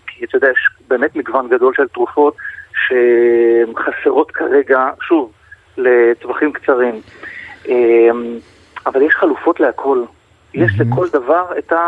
כי 0.07 0.25
אתה 0.25 0.37
יודע, 0.37 0.49
יש 0.49 0.69
באמת 0.89 1.17
מגוון 1.17 1.49
גדול 1.49 1.73
של 1.77 1.89
תרופות 1.89 2.37
שחסרות 2.73 4.31
כרגע, 4.31 4.89
שוב, 5.03 5.33
לטווחים 5.79 6.53
קצרים. 6.53 7.01
אמ, 7.69 8.39
אבל 8.87 9.03
יש 9.03 9.15
חלופות 9.15 9.61
להכל. 9.61 10.03
יש. 10.55 10.73
לכל 10.81 11.09
דבר 11.13 11.45
את, 11.59 11.73
ה, 11.73 11.79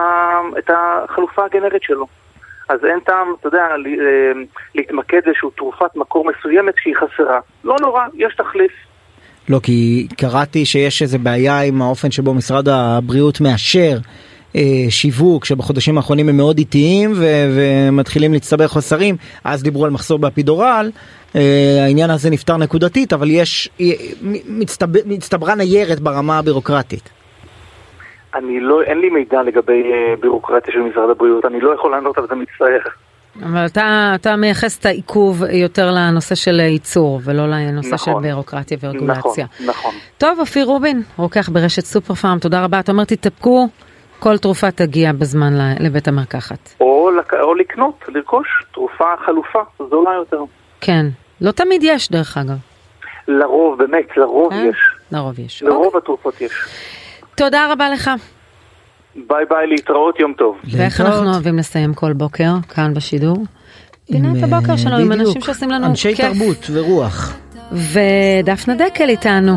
את 0.59 0.71
החלופה 0.71 1.45
הגנרית 1.45 1.83
שלו. 1.83 2.07
אז 2.69 2.85
אין 2.85 3.01
טעם, 3.01 3.27
אתה 3.41 3.49
יודע, 3.49 3.67
אמ, 3.77 4.45
להתמקד 4.75 5.21
באיזושהי 5.25 5.49
תרופת 5.57 5.97
מקור 5.97 6.31
מסוימת 6.31 6.75
שהיא 6.77 6.95
חסרה. 6.97 7.41
לא 7.65 7.77
נורא, 7.81 8.03
יש 8.15 8.35
תחליף. 8.35 8.73
לא, 9.49 9.61
כי 9.63 10.09
קראתי 10.17 10.67
שיש 10.67 11.03
איזה 11.03 11.19
בעיה 11.19 11.61
עם 11.61 11.83
האופן 11.83 12.11
שבו 12.11 12.35
משרד 12.35 12.69
הבריאות 12.69 13.41
מאשר 13.41 13.97
אה, 13.97 13.99
שיווק, 14.89 15.45
שבחודשים 15.45 15.97
האחרונים 15.97 16.29
הם 16.29 16.37
מאוד 16.37 16.59
איטיים 16.59 17.13
ו- 17.15 17.47
ומתחילים 17.57 18.33
להצטבר 18.33 18.69
חוסרים, 18.69 19.17
אז 19.45 19.63
דיברו 19.63 19.85
על 19.85 19.91
מחסור 19.91 20.19
באפידורל, 20.19 20.91
אה, 21.37 21.85
העניין 21.85 22.11
הזה 22.11 22.31
נפתר 22.31 22.57
נקודתית, 22.57 23.13
אבל 23.13 23.31
יש, 23.31 23.69
אה, 23.81 23.87
מצטבר, 24.49 25.01
מצטברה 25.07 25.55
ניירת 25.55 26.01
ברמה 26.01 26.39
הבירוקרטית. 26.39 27.11
אני 28.35 28.61
לא, 28.61 28.83
אין 28.83 28.99
לי 28.99 29.11
מידע 29.11 29.43
לגבי 29.43 29.83
אה, 29.93 30.15
בירוקרטיה 30.21 30.75
של 30.75 30.81
משרד 30.81 31.11
הבריאות, 31.11 31.45
אני 31.45 31.61
לא 31.61 31.75
יכול 31.75 31.91
לענות 31.91 32.19
על 32.19 32.27
זה 32.29 32.35
מצטער. 32.35 32.79
אבל 33.43 33.67
אתה, 33.67 34.13
אתה 34.15 34.37
מייחס 34.37 34.79
את 34.79 34.87
העיכוב 34.87 35.43
יותר 35.53 35.91
לנושא 35.91 36.35
של 36.35 36.61
ייצור 36.61 37.21
ולא 37.25 37.47
לנושא 37.47 37.95
נכון, 37.95 38.15
של 38.15 38.29
בירוקרטיה 38.29 38.79
ורגולציה. 38.81 39.47
נכון, 39.61 39.69
נכון. 39.69 39.95
טוב, 40.19 40.41
אופיר 40.41 40.67
רובין, 40.67 41.03
רוקח 41.17 41.49
ברשת 41.49 41.85
סופר 41.85 42.15
פארם, 42.15 42.39
תודה 42.39 42.65
רבה. 42.65 42.81
אתה 42.81 42.93
אומר 42.93 43.05
תתאפקו, 43.05 43.69
כל 44.25 44.39
תרופה 44.39 44.71
תגיע 44.71 45.13
בזמן 45.13 45.53
לבית 45.81 46.09
המרקחת. 46.09 46.75
או, 46.81 47.11
לק... 47.11 47.35
או 47.35 47.55
לקנות, 47.55 48.05
לרכוש 48.09 48.49
תרופה 48.73 49.05
חלופה, 49.27 49.59
זולה 49.91 50.11
יותר. 50.15 50.41
כן, 50.81 51.07
לא 51.41 51.51
תמיד 51.51 51.81
יש 51.85 52.11
דרך 52.11 52.37
אגב. 52.37 52.57
לרוב, 53.29 53.79
באמת, 53.79 54.17
לרוב 54.17 54.53
כן? 54.53 54.67
יש. 54.71 54.77
לרוב 55.13 55.39
יש. 55.39 55.63
לרוב 55.63 55.85
אוקיי. 55.85 55.99
התרופות 55.99 56.41
יש. 56.41 56.53
תודה 57.35 57.73
רבה 57.73 57.91
לך. 57.91 58.11
ביי 59.17 59.45
ביי, 59.51 59.67
להתראות, 59.67 60.21
יום 60.21 60.33
טוב. 60.33 60.59
ואיך 60.73 61.01
אנחנו 61.01 61.33
אוהבים 61.33 61.59
לסיים 61.59 61.95
כל 61.95 62.13
בוקר 62.13 62.53
כאן 62.75 62.95
בשידור? 62.95 63.37
פינת 64.07 64.43
הבוקר 64.43 64.73
אה, 64.73 64.79
שלנו 64.79 64.97
עם 64.97 65.13
אנשים 65.13 65.41
שעושים 65.41 65.71
לנו 65.71 65.85
כיף. 65.85 65.91
אנשי 65.91 66.15
תרבות 66.15 66.71
ורוח. 66.73 67.37
ודפנה 67.73 68.75
דקל 68.75 69.09
איתנו. 69.09 69.53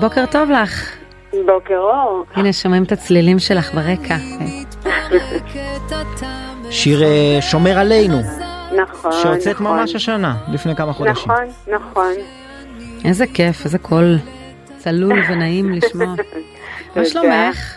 בוקר 0.00 0.24
טוב 0.26 0.50
לך. 0.50 1.01
בוקר 1.46 1.78
אור. 1.78 2.24
הנה 2.34 2.52
שומעים 2.52 2.84
את 2.84 2.92
הצלילים 2.92 3.38
שלך 3.38 3.74
ברקע. 3.74 4.16
שיר 6.70 7.02
אה, 7.02 7.38
שומר 7.40 7.78
עלינו. 7.78 8.20
נכון, 8.76 9.12
שיוצאת 9.12 9.54
נכון. 9.54 9.66
ממש 9.66 9.94
השנה, 9.94 10.34
לפני 10.52 10.76
כמה 10.76 10.92
חודשים. 10.92 11.32
נכון, 11.32 11.44
נכון. 11.66 12.12
איזה 13.04 13.24
כיף, 13.34 13.64
איזה 13.64 13.78
קול 13.78 14.18
צלול 14.78 15.22
ונעים 15.30 15.72
לשמוע. 15.72 16.14
מה. 16.96 17.04
שלומך? 17.04 17.74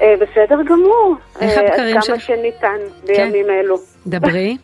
אה, 0.00 0.14
בסדר 0.20 0.62
גמור. 0.66 1.16
איך 1.40 1.58
אה, 1.58 1.68
הבקרים 1.68 1.92
כמה 1.92 2.02
שלך? 2.02 2.14
כן. 2.14 2.36
שניתן 2.36 2.76
בימים 3.06 3.46
אלו. 3.50 3.76
דברי, 4.06 4.56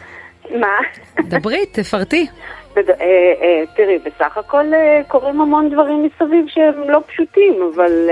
מה? 0.60 0.76
דברי, 1.20 1.66
תפרטי. 1.66 2.26
אה, 3.00 3.32
אה, 3.42 3.62
תראי, 3.76 3.98
בסך 3.98 4.38
הכל 4.38 4.74
אה, 4.74 5.00
קורים 5.08 5.40
המון 5.40 5.70
דברים 5.70 6.02
מסביב 6.02 6.44
שהם 6.48 6.90
לא 6.90 7.00
פשוטים, 7.06 7.54
אבל, 7.74 8.10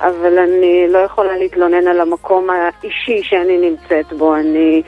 אבל 0.00 0.38
אני 0.38 0.86
לא 0.88 0.98
יכולה 0.98 1.36
להתלונן 1.36 1.88
על 1.88 2.00
המקום 2.00 2.48
האישי 2.50 3.22
שאני 3.22 3.70
נמצאת 3.70 4.12
בו. 4.12 4.34
אני 4.36 4.82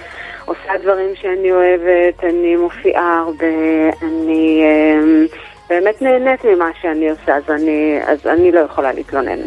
עושה 0.45 0.73
דברים 0.83 1.15
שאני 1.15 1.53
אוהבת, 1.53 2.25
אני 2.25 2.57
מופיעה 2.57 3.19
הרבה, 3.27 3.47
אני 4.03 4.63
אה, 4.65 5.27
באמת 5.69 6.03
נהנית 6.03 6.45
ממה 6.45 6.71
שאני 6.81 7.11
עושה, 7.11 7.37
אז 7.37 7.43
אני, 7.49 7.99
אז 8.07 8.27
אני 8.27 8.53
לא 8.53 8.61
יכולה 8.61 8.93
להתלונן. 8.93 9.39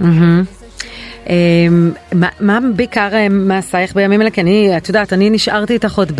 מהמם. 0.00 0.61
אמ, 1.30 1.90
מה- 2.14 2.28
מה 2.40 2.58
בעיקר 2.76 3.08
מעשייך 3.30 3.94
בימים 3.94 4.22
אלה? 4.22 4.30
כי 4.30 4.40
אני, 4.40 4.76
את 4.76 4.88
יודעת, 4.88 5.12
אני 5.12 5.30
נשארתי 5.30 5.72
איתך 5.72 5.98
עוד 5.98 6.12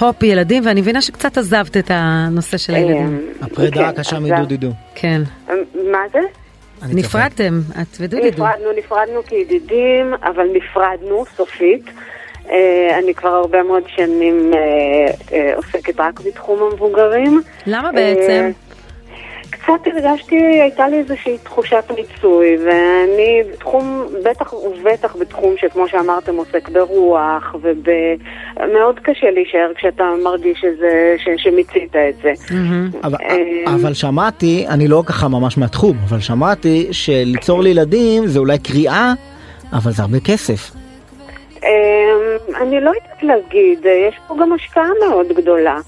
בהופ 0.00 0.22
ילדים, 0.22 0.62
ואני 0.66 0.80
מבינה 0.80 1.00
שקצת 1.00 1.38
עזבת 1.38 1.76
את 1.76 1.90
הנושא 1.94 2.56
של 2.56 2.74
הילדים. 2.74 3.20
הפרידה 3.42 3.76
כן, 3.76 3.84
הקשה 3.84 4.18
מדודידו. 4.18 4.70
כן. 4.94 5.22
מה 5.92 5.98
זה? 6.12 6.18
נפרדתם, 6.88 7.60
את 7.82 7.96
ודודידו. 8.00 8.28
נפרדנו, 8.44 8.72
נפרדנו 8.78 9.20
כידידים, 9.28 10.14
אבל 10.22 10.46
נפרדנו 10.54 11.24
סופית. 11.36 11.84
אה, 12.50 12.98
אני 12.98 13.14
כבר 13.14 13.28
הרבה 13.28 13.62
מאוד 13.62 13.82
שנים 13.96 14.50
אה, 14.54 14.58
אה, 15.32 15.52
עוסקת 15.56 16.00
רק 16.00 16.20
בתחום 16.20 16.62
המבוגרים. 16.62 17.40
למה 17.66 17.92
בעצם? 17.92 18.50
קצת 19.64 19.86
הרגשתי, 19.86 20.36
הייתה 20.36 20.88
לי 20.88 20.98
איזושהי 20.98 21.38
תחושת 21.38 21.84
מיצוי, 21.96 22.56
ואני 22.66 23.42
בתחום, 23.52 24.06
בטח 24.24 24.52
ובטח 24.52 25.16
בתחום 25.16 25.54
שכמו 25.56 25.88
שאמרתם 25.88 26.36
עוסק 26.36 26.68
ברוח, 26.68 27.54
ומאוד 27.62 28.98
קשה 29.02 29.30
להישאר 29.30 29.72
כשאתה 29.76 30.04
מרגיש 30.24 30.58
שזה, 30.60 31.16
ש, 31.18 31.42
שמיצית 31.42 31.96
את 31.96 32.14
זה. 32.22 32.32
אבל, 33.04 33.18
אה, 33.30 33.74
אבל 33.74 33.94
שמעתי, 33.94 34.66
אני 34.68 34.88
לא 34.88 35.02
ככה 35.06 35.28
ממש 35.28 35.58
מהתחום, 35.58 35.96
אבל 36.08 36.20
שמעתי 36.20 36.88
שליצור 36.92 37.62
לילדים 37.62 38.26
זה 38.26 38.38
אולי 38.38 38.58
קריאה, 38.58 39.12
אבל 39.72 39.90
זה 39.92 40.02
הרבה 40.02 40.20
כסף. 40.20 40.70
אמ, 41.62 41.68
אני 42.62 42.80
לא 42.80 42.90
יודעת 42.90 43.22
להגיד, 43.22 43.78
יש 44.08 44.14
פה 44.28 44.36
גם 44.40 44.52
השקעה 44.52 44.88
מאוד 45.08 45.26
גדולה. 45.28 45.78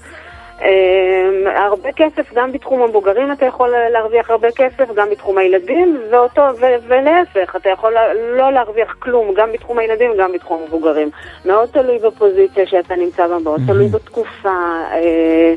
אמ, 0.61 1.47
הרבה 1.55 1.89
כסף, 1.95 2.33
גם 2.33 2.51
בתחום 2.51 2.81
המבוגרים 2.81 3.31
אתה 3.31 3.45
יכול 3.45 3.73
להרוויח 3.93 4.29
הרבה 4.29 4.47
כסף, 4.51 4.93
גם 4.95 5.09
בתחום 5.11 5.37
הילדים, 5.37 6.01
ואותו, 6.11 6.41
ו- 6.59 6.87
ולהפך, 6.87 7.55
אתה 7.55 7.69
יכול 7.69 7.93
לא 8.37 8.51
להרוויח 8.51 8.95
כלום, 8.99 9.33
גם 9.37 9.51
בתחום 9.53 9.79
הילדים 9.79 10.11
וגם 10.11 10.31
בתחום 10.33 10.61
המבוגרים. 10.63 11.09
מאוד 11.45 11.69
תלוי 11.69 11.99
בפוזיציה 11.99 12.67
שאתה 12.67 12.95
נמצא 12.95 13.27
בה, 13.27 13.39
מאוד 13.39 13.61
תלוי 13.67 13.87
בתקופה. 13.87 14.49
אה, 14.91 15.53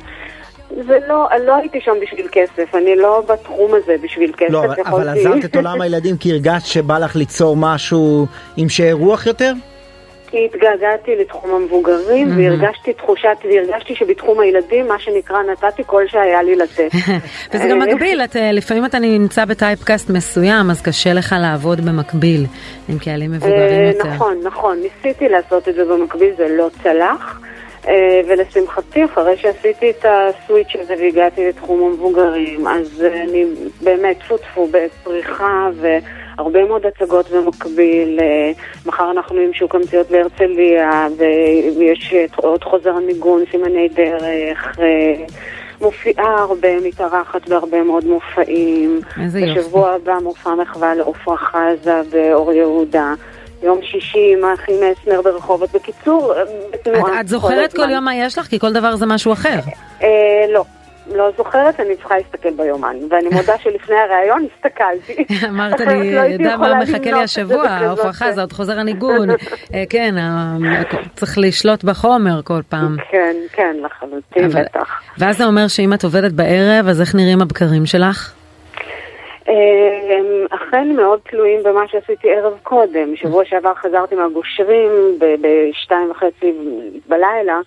זה 0.86 0.98
לא, 1.08 1.26
לא 1.46 1.56
הייתי 1.56 1.80
שם 1.80 1.94
בשביל 2.02 2.28
כסף, 2.32 2.74
אני 2.74 2.96
לא 2.96 3.22
בתחום 3.28 3.74
הזה 3.74 3.96
בשביל 4.02 4.32
כסף. 4.36 4.52
לא, 4.52 4.64
אבל, 4.64 5.08
עזבת 5.08 5.44
את 5.44 5.56
עולם 5.56 5.80
הילדים 5.80 6.16
כי 6.16 6.32
הרגשת 6.32 6.66
שבא 6.66 6.98
לך 6.98 7.16
ליצור 7.16 7.56
משהו 7.56 8.26
עם 8.56 8.68
שאר 8.68 8.92
רוח 8.92 9.26
יותר? 9.26 9.52
כי 10.30 10.44
התגעגעתי 10.44 11.16
לתחום 11.16 11.50
המבוגרים, 11.54 12.28
Mhm. 12.28 12.38
והרגשתי 12.38 12.92
תחושת, 12.92 13.36
והרגשתי 13.44 13.94
שבתחום 13.94 14.40
הילדים, 14.40 14.88
מה 14.88 14.98
שנקרא, 14.98 15.38
נתתי 15.42 15.82
כל 15.86 16.04
שהיה 16.08 16.42
לי 16.42 16.56
לתת. 16.56 16.90
וזה 17.54 17.68
גם 17.68 17.82
אה, 17.82 17.86
מגביל, 17.86 18.20
את, 18.20 18.36
אה, 18.36 18.52
לפעמים 18.52 18.84
אתה 18.84 18.98
נמצא 18.98 19.44
בטייפקאסט 19.44 20.10
מסוים, 20.10 20.70
אז 20.70 20.82
קשה 20.82 21.12
לך 21.12 21.34
לעבוד 21.42 21.80
במקביל 21.80 22.46
עם 22.88 22.98
קהלים 22.98 23.30
מבוגרים 23.32 23.80
אה, 23.82 23.90
יותר. 23.94 24.08
נכון, 24.08 24.40
נכון, 24.42 24.78
ניסיתי 24.78 25.28
לעשות 25.28 25.68
את 25.68 25.74
זה 25.74 25.84
במקביל, 25.84 26.30
זה 26.36 26.48
לא 26.48 26.68
צלח. 26.82 27.40
ולשמחתי, 28.28 29.04
אחרי 29.04 29.36
שעשיתי 29.36 29.90
את 29.90 30.04
הסוויץ' 30.08 30.76
הזה 30.80 30.94
והגעתי 30.98 31.48
לתחום 31.48 31.82
המבוגרים, 31.82 32.66
אז 32.68 33.04
אני 33.24 33.44
באמת, 33.80 34.18
טפו 34.18 34.38
טפו, 34.38 34.68
בפריחה 34.70 35.68
והרבה 36.40 36.64
מאוד 36.64 36.82
הצגות 36.86 37.30
במקביל. 37.30 38.18
אה, 38.20 38.52
מחר 38.86 39.10
אנחנו 39.10 39.40
עם 39.40 39.52
שוק 39.52 39.74
המציאות 39.74 40.10
בהרצליה, 40.10 41.08
ויש 41.78 42.14
אה, 42.14 42.24
עוד 42.36 42.64
חוזר 42.64 42.90
הניגון, 42.90 43.42
סימני 43.50 43.88
דרך. 43.88 44.78
אה, 44.80 45.24
מופיעה 45.80 46.34
הרבה, 46.38 46.80
מתארחת 46.84 47.48
בהרבה 47.48 47.82
מאוד 47.82 48.04
מופעים. 48.04 49.00
איזה 49.22 49.40
יופי. 49.40 49.60
בשבוע 49.60 49.90
הבא 49.90 50.18
מופע 50.22 50.54
מחווה 50.54 50.94
לעופרה 50.94 51.36
חזה 51.36 52.00
באור 52.10 52.52
יהודה. 52.52 53.14
יום 53.62 53.78
שישי 53.82 54.34
עם 54.38 54.44
האחים 54.44 54.74
מסנר 54.74 55.22
ברחובות. 55.22 55.70
בקיצור, 55.72 56.34
בתנועה. 56.72 57.14
את, 57.14 57.20
את 57.20 57.28
זוכרת 57.28 57.72
כל 57.72 57.82
הזמן. 57.82 57.94
יום 57.94 58.04
מה 58.04 58.14
יש 58.14 58.38
לך? 58.38 58.46
כי 58.46 58.58
כל 58.58 58.72
דבר 58.72 58.96
זה 58.96 59.06
משהו 59.06 59.32
אחר. 59.32 59.58
אה, 60.02 60.08
לא. 60.52 60.64
לא 61.06 61.30
זוכרת, 61.36 61.80
אני 61.80 61.96
צריכה 61.96 62.16
להסתכל 62.16 62.50
ביומן, 62.50 62.96
ואני 63.10 63.28
מודה 63.36 63.58
שלפני 63.58 63.96
הראיון 63.96 64.46
הסתכלתי. 64.54 65.24
אמרת 65.48 65.80
לי, 65.80 66.14
לא 66.14 66.20
יודע 66.20 66.56
מה 66.56 66.74
מחכה 66.82 67.10
לי 67.10 67.22
השבוע, 67.22 67.94
חזה, 68.12 68.40
עוד 68.40 68.52
חוזר 68.52 68.78
הניגון. 68.80 69.30
אה, 69.74 69.84
כן, 69.90 70.14
אה, 70.18 70.82
צריך 71.14 71.38
לשלוט 71.38 71.84
בחומר 71.84 72.42
כל 72.44 72.60
פעם. 72.68 72.96
כן, 73.10 73.36
כן, 73.52 73.76
לחלוטין, 73.84 74.48
בטח. 74.48 75.02
ואז 75.18 75.38
זה 75.38 75.44
אומר 75.44 75.68
שאם 75.68 75.92
את 75.92 76.04
עובדת 76.04 76.32
בערב, 76.32 76.88
אז 76.88 77.00
איך 77.00 77.14
נראים 77.14 77.42
הבקרים 77.42 77.86
שלך? 77.86 78.32
אה, 79.48 79.54
הם 80.18 80.26
אכן 80.50 80.88
מאוד 80.96 81.20
תלויים 81.30 81.62
במה 81.62 81.80
שעשיתי 81.88 82.28
ערב 82.30 82.52
קודם. 82.62 83.16
שבוע 83.16 83.44
שעבר 83.44 83.74
חזרתי 83.74 84.14
מהגושרים 84.14 84.90
בשתיים 85.18 86.10
וחצי 86.10 86.52
בלילה, 87.08 87.60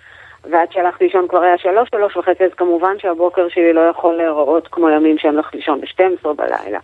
ועד 0.50 0.72
שהלכתי 0.72 1.04
לישון 1.04 1.28
כבר 1.28 1.42
היה 1.42 1.58
שלוש, 1.58 1.90
שלוש 1.90 2.18
וחצי, 2.18 2.44
אז 2.44 2.54
כמובן 2.54 3.00
שהבוקר 3.00 3.50
שלי 3.50 3.74
לא 3.74 3.82
יכול 3.82 4.16
להיראות 4.16 4.68
כמו 4.68 4.90
ימים 4.90 5.18
שאני 5.18 5.34
הולכת 5.34 5.56
לישון 5.56 5.82
ב-12 5.82 6.34
בלילה. 6.34 6.80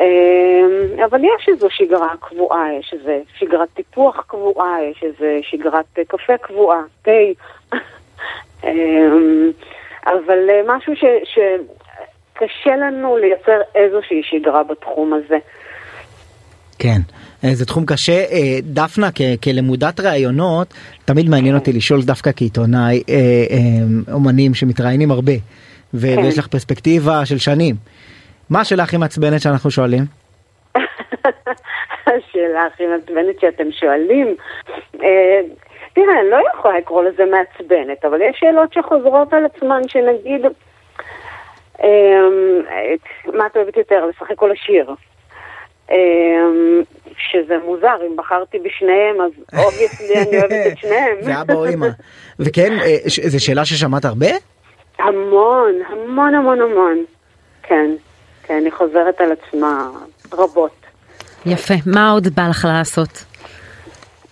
אה, 0.00 1.04
אבל 1.04 1.24
יש 1.24 1.48
איזו 1.48 1.70
שגרה 1.70 2.14
קבועה, 2.20 2.74
יש 2.74 2.92
איזו 2.92 3.12
שגרת 3.34 3.68
טיפוח 3.74 4.24
קבועה, 4.26 4.84
יש 4.84 5.02
איזו 5.02 5.26
שגרת 5.42 5.98
אה, 5.98 6.04
קפה 6.04 6.36
קבועה, 6.36 6.80
תה. 7.02 7.10
אה, 8.64 9.08
אבל 10.06 10.50
אה, 10.50 10.60
משהו 10.66 10.96
ש... 10.96 11.04
ש... 11.24 11.38
קשה 12.40 12.76
לנו 12.76 13.16
לייצר 13.16 13.60
איזושהי 13.74 14.22
שגרה 14.22 14.62
בתחום 14.62 15.12
הזה. 15.12 15.38
כן, 16.82 17.00
אה, 17.44 17.54
זה 17.54 17.66
תחום 17.66 17.86
קשה. 17.86 18.12
אה, 18.12 18.58
דפנה, 18.62 19.08
כלמודת 19.44 20.00
ראיונות, 20.00 20.74
תמיד 21.04 21.28
מעניין 21.28 21.54
אותי 21.54 21.72
לשאול 21.72 22.00
דווקא 22.02 22.30
כעיתונאי 22.36 23.02
אה, 23.08 24.12
אומנים 24.12 24.54
שמתראיינים 24.54 25.10
הרבה, 25.10 25.32
כן. 25.32 25.98
ויש 25.98 26.38
לך 26.38 26.46
פרספקטיבה 26.46 27.26
של 27.26 27.38
שנים. 27.38 27.74
מה 28.50 28.60
השאלה 28.60 28.82
הכי 28.82 28.96
מעצבנת 28.96 29.40
שאנחנו 29.40 29.70
שואלים? 29.70 30.02
השאלה 32.06 32.66
הכי 32.66 32.86
מעצבנת 32.86 33.40
שאתם 33.40 33.72
שואלים. 33.72 34.34
אה, 35.02 35.40
תראה, 35.92 36.20
אני 36.20 36.30
לא 36.30 36.38
יכולה 36.54 36.78
לקרוא 36.78 37.02
לזה 37.02 37.24
מעצבנת, 37.24 38.04
אבל 38.04 38.22
יש 38.22 38.36
שאלות 38.40 38.72
שחוזרות 38.72 39.32
על 39.32 39.44
עצמן, 39.44 39.80
שנגיד, 39.88 40.46
מה 43.34 43.46
את 43.46 43.56
אוהבת 43.56 43.76
יותר, 43.76 44.06
לשחק 44.06 44.42
או 44.42 44.46
לשיר? 44.46 44.94
אה, 45.90 45.96
שזה 47.18 47.54
מוזר, 47.64 47.96
אם 48.06 48.16
בחרתי 48.16 48.58
בשניהם, 48.58 49.20
אז 49.20 49.58
obviously 49.64 50.14
אני 50.16 50.38
אוהבת 50.38 50.72
את 50.72 50.78
שניהם. 50.82 51.16
זה 51.20 51.40
אבא 51.40 51.54
או 51.54 51.68
אמא. 51.68 51.88
וכן, 52.38 52.72
אה, 52.82 52.96
זו 53.06 53.44
שאלה 53.44 53.64
ששמעת 53.64 54.04
הרבה? 54.04 54.26
המון, 54.98 55.72
המון 55.88 56.34
המון 56.34 56.60
המון. 56.60 57.04
כן, 57.62 57.90
כן, 58.42 58.62
היא 58.64 58.72
חוזרת 58.72 59.20
על 59.20 59.32
עצמה 59.32 59.88
רבות. 60.32 60.80
יפה, 61.46 61.74
מה 61.86 62.10
עוד 62.10 62.28
בא 62.34 62.48
לך 62.48 62.68
לעשות? 62.70 63.24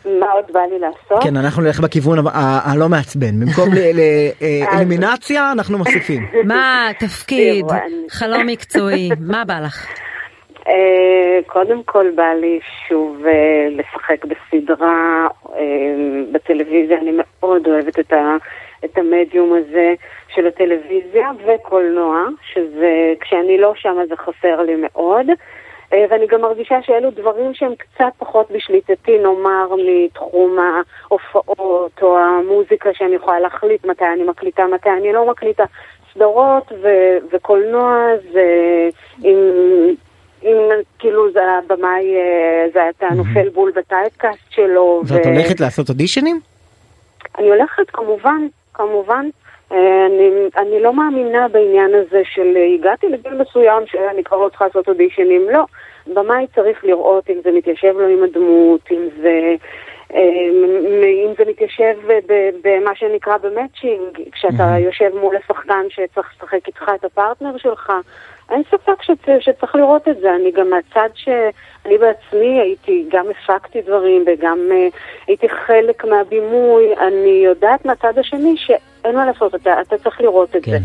מה 0.04 0.26
עוד 0.32 0.44
בא 0.52 0.60
לי 0.60 0.78
לעשות? 0.78 1.22
כן, 1.22 1.36
אנחנו 1.36 1.62
נלך 1.62 1.80
בכיוון 1.80 2.18
הלא 2.34 2.88
מעצבן. 2.88 3.40
במקום 3.40 3.68
לאלימינציה, 4.72 5.50
אנחנו 5.54 5.78
מוסיפים. 5.78 6.26
מה, 6.44 6.88
תפקיד, 6.98 7.66
חלום 8.10 8.46
מקצועי, 8.46 9.10
מה 9.20 9.44
בא 9.44 9.60
לך? 9.60 9.86
אה, 10.68 11.40
קודם 11.46 11.82
כל 11.82 12.10
בא 12.14 12.32
לי 12.32 12.60
שוב 12.88 13.26
אה, 13.26 13.68
לשחק 13.70 14.24
בסדרה 14.24 15.28
אה, 15.54 15.60
בטלוויזיה, 16.32 16.98
אני 16.98 17.10
מאוד 17.14 17.68
אוהבת 17.68 17.98
את, 17.98 18.12
ה, 18.12 18.36
את 18.84 18.98
המדיום 18.98 19.52
הזה 19.52 19.94
של 20.34 20.46
הטלוויזיה 20.46 21.30
וקולנוע, 21.46 22.24
שזה, 22.52 23.14
כשאני 23.20 23.58
לא 23.58 23.72
שם 23.76 23.96
זה 24.08 24.16
חסר 24.16 24.62
לי 24.62 24.74
מאוד. 24.76 25.26
ואני 26.10 26.26
גם 26.26 26.40
מרגישה 26.40 26.82
שאלו 26.82 27.10
דברים 27.10 27.54
שהם 27.54 27.74
קצת 27.74 28.12
פחות 28.18 28.50
בשליטתי, 28.50 29.18
נאמר, 29.18 29.66
מתחום 29.86 30.58
ההופעות 30.58 32.02
או 32.02 32.18
המוזיקה 32.18 32.90
שאני 32.94 33.14
יכולה 33.14 33.40
להחליט 33.40 33.86
מתי 33.86 34.04
אני 34.04 34.24
מקליטה, 34.24 34.66
מתי 34.66 34.90
אני 34.90 35.12
לא 35.12 35.30
מקליטה. 35.30 35.64
סדרות 36.14 36.72
ו- 36.82 37.18
וקולנוע 37.32 38.06
זה 38.32 38.44
עם... 39.24 39.36
אם 40.42 40.56
כאילו 40.98 41.32
זה 41.32 41.40
הבמאי, 41.42 42.16
אה, 42.16 42.66
זה 42.72 42.80
אתה 42.88 43.06
נופל 43.14 43.48
בול 43.48 43.72
בטייפקאסט 43.76 44.50
שלו. 44.50 45.02
ואת 45.06 45.26
ו... 45.26 45.28
הולכת 45.28 45.60
לעשות 45.60 45.88
אודישנים? 45.88 46.40
אני 47.38 47.48
הולכת, 47.48 47.90
כמובן, 47.90 48.46
כמובן. 48.74 49.28
אה, 49.72 50.06
אני, 50.06 50.30
אני 50.56 50.82
לא 50.82 50.94
מאמינה 50.94 51.48
בעניין 51.48 51.90
הזה 51.94 52.22
של 52.34 52.56
אה, 52.56 52.74
הגעתי 52.74 53.08
לגיל 53.08 53.34
מסוים 53.34 53.82
שאני 53.86 54.24
כבר 54.24 54.36
לא 54.36 54.48
צריכה 54.48 54.66
לעשות 54.66 54.88
אודישנים, 54.88 55.50
לא. 55.50 55.64
במאי 56.14 56.46
צריך 56.54 56.84
לראות 56.84 57.30
אם 57.30 57.36
זה 57.44 57.50
מתיישב 57.52 57.94
לו 57.98 58.08
עם 58.08 58.22
הדמות, 58.22 58.80
אם 58.90 59.08
זה, 59.22 59.54
אם 61.24 61.32
זה 61.38 61.44
מתיישב 61.48 61.94
במה 62.64 62.94
שנקרא 62.94 63.36
במצ'ינג, 63.36 64.18
כשאתה 64.32 64.78
יושב 64.78 65.10
מול 65.20 65.36
השחקן 65.36 65.84
שצריך 65.88 66.32
לשחק 66.36 66.66
איתך 66.66 66.82
את 66.94 67.04
הפרטנר 67.04 67.58
שלך. 67.58 67.92
אין 68.50 68.62
ספק 68.70 69.02
שצ... 69.02 69.28
שצריך 69.40 69.74
לראות 69.74 70.08
את 70.08 70.16
זה. 70.20 70.34
אני 70.34 70.52
גם 70.52 70.70
מהצד 70.70 71.08
שאני 71.14 71.98
בעצמי 71.98 72.60
הייתי, 72.60 73.04
גם 73.10 73.24
הפקתי 73.30 73.82
דברים 73.82 74.24
וגם 74.26 74.58
uh, 74.70 74.96
הייתי 75.26 75.48
חלק 75.48 76.04
מהבימוי, 76.04 76.84
אני 77.08 77.42
יודעת 77.44 77.84
מהצד 77.84 78.18
השני 78.18 78.54
שאין 78.56 79.16
מה 79.16 79.26
לעשות, 79.26 79.54
אתה, 79.54 79.80
אתה 79.80 79.98
צריך 79.98 80.20
לראות 80.20 80.56
את 80.56 80.64
כן. 80.64 80.70
זה. 80.70 80.78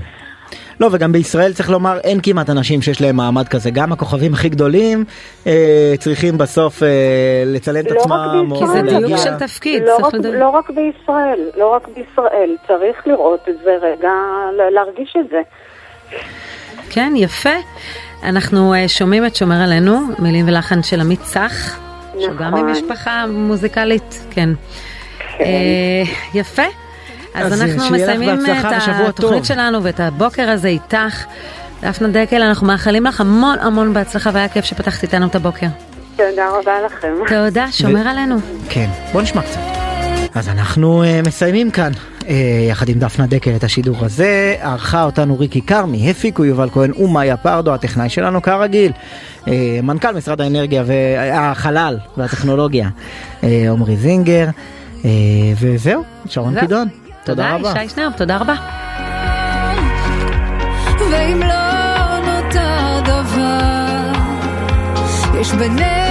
לא, 0.80 0.90
וגם 0.92 1.12
בישראל 1.12 1.54
צריך 1.54 1.70
לומר, 1.70 2.00
אין 2.04 2.20
כמעט 2.24 2.50
אנשים 2.50 2.82
שיש 2.82 3.02
להם 3.02 3.16
מעמד 3.16 3.48
כזה. 3.48 3.72
גם 3.72 3.92
הכוכבים 3.92 4.34
הכי 4.34 4.50
גדולים 4.50 5.06
אה, 5.48 5.94
צריכים 6.00 6.38
בסוף 6.38 6.84
אה, 6.84 7.44
לצלם 7.46 7.86
את 7.86 7.92
לא 7.92 8.00
עצמם. 8.00 8.54
כי 8.60 8.68
זה 8.68 8.82
דיוק 8.82 9.18
של 9.18 9.38
תפקיד. 9.40 9.84
לא 9.84 9.98
רק, 9.98 10.14
לא 10.34 10.50
רק 10.50 10.70
בישראל, 10.70 11.40
לא 11.58 11.68
רק 11.74 11.88
בישראל. 11.88 12.56
צריך 12.68 13.08
לראות 13.08 13.50
את 13.50 13.56
זה 13.64 13.76
רגע, 13.82 14.12
להרגיש 14.72 15.16
את 15.20 15.30
זה. 15.30 15.42
כן, 16.90 17.14
יפה. 17.16 17.50
אנחנו 18.24 18.74
uh, 18.74 18.88
שומעים 18.88 19.26
את 19.26 19.36
שומר 19.36 19.62
עלינו, 19.62 20.08
מילים 20.20 20.48
ולחן 20.48 20.84
של 20.84 21.02
עמית 21.02 21.22
צח, 21.22 21.78
נכון. 22.10 22.22
שהוא 22.22 22.36
גם 22.36 22.54
ממשפחה 22.54 23.26
מוזיקלית, 23.30 24.20
כן. 24.32 24.50
כן. 25.38 25.44
Uh, 25.44 26.38
יפה. 26.38 26.64
אז, 27.34 27.54
אז 27.54 27.62
אנחנו 27.62 27.96
מסיימים 27.96 28.30
את 28.46 28.66
התוכנית 28.66 29.16
טוב. 29.16 29.44
שלנו 29.44 29.84
ואת 29.84 30.00
הבוקר 30.00 30.50
הזה 30.50 30.68
איתך. 30.68 31.26
דפנה 31.82 32.08
דקל, 32.08 32.42
אנחנו 32.42 32.68
מאחלים 32.68 33.06
לך 33.06 33.22
המון 33.22 33.60
המון 33.60 33.94
בהצלחה 33.94 34.30
והיה 34.34 34.48
כיף 34.48 34.66
שפתחת 34.66 35.04
איתנו 35.04 35.28
את 35.28 35.36
הבוקר. 35.36 35.68
תודה 36.16 36.50
רבה 36.50 36.82
לכם. 36.86 37.14
תודה, 37.28 37.72
שומר 37.72 38.06
ו... 38.06 38.10
עלינו. 38.10 38.36
כן, 38.70 38.90
בוא 39.14 39.22
נשמע 39.22 39.42
קצת. 39.42 39.83
אז 40.36 40.50
אנחנו 40.50 41.04
uh, 41.04 41.28
מסיימים 41.28 41.72
כאן. 41.72 41.92
אה, 42.28 42.68
יחד 42.70 42.90
עם 42.90 43.00
דפנה 43.00 43.28
דקל 43.28 43.56
את 43.56 43.64
השידור 43.64 44.06
הזה. 44.06 44.56
ערכה 44.62 45.04
אותנו 45.04 45.40
ריקי 45.40 45.62
כרמי, 45.62 46.12
הפיקו 46.12 46.46
יובל 46.46 46.70
כהן 46.70 46.92
ומאיה 46.94 47.38
פרדו, 47.38 47.74
הטכנאי 47.74 48.10
שלנו 48.10 48.42
כרגיל. 48.42 48.92
אה, 49.48 49.80
מנכ"ל 49.84 50.12
משרד 50.12 50.42
האנרגיה 50.42 50.84
והחלל 50.86 51.98
והטכנולוגיה 52.18 52.90
עמרי 53.44 53.98
זינגר. 53.98 54.48
וזהו, 55.60 56.04
שרון 56.26 56.60
קידון. 56.60 56.88
תודה 57.24 57.56
רבה. 57.56 57.70
תודה, 57.70 57.84
ישי 57.84 57.96
שנר, 57.96 58.10
תודה 58.18 58.38
רבה. 58.38 58.56
ואם 61.12 61.40
לא 61.40 62.20
נותר 62.20 63.02
דבר, 63.06 64.12
יש 65.42 65.52
בינינו 65.52 66.03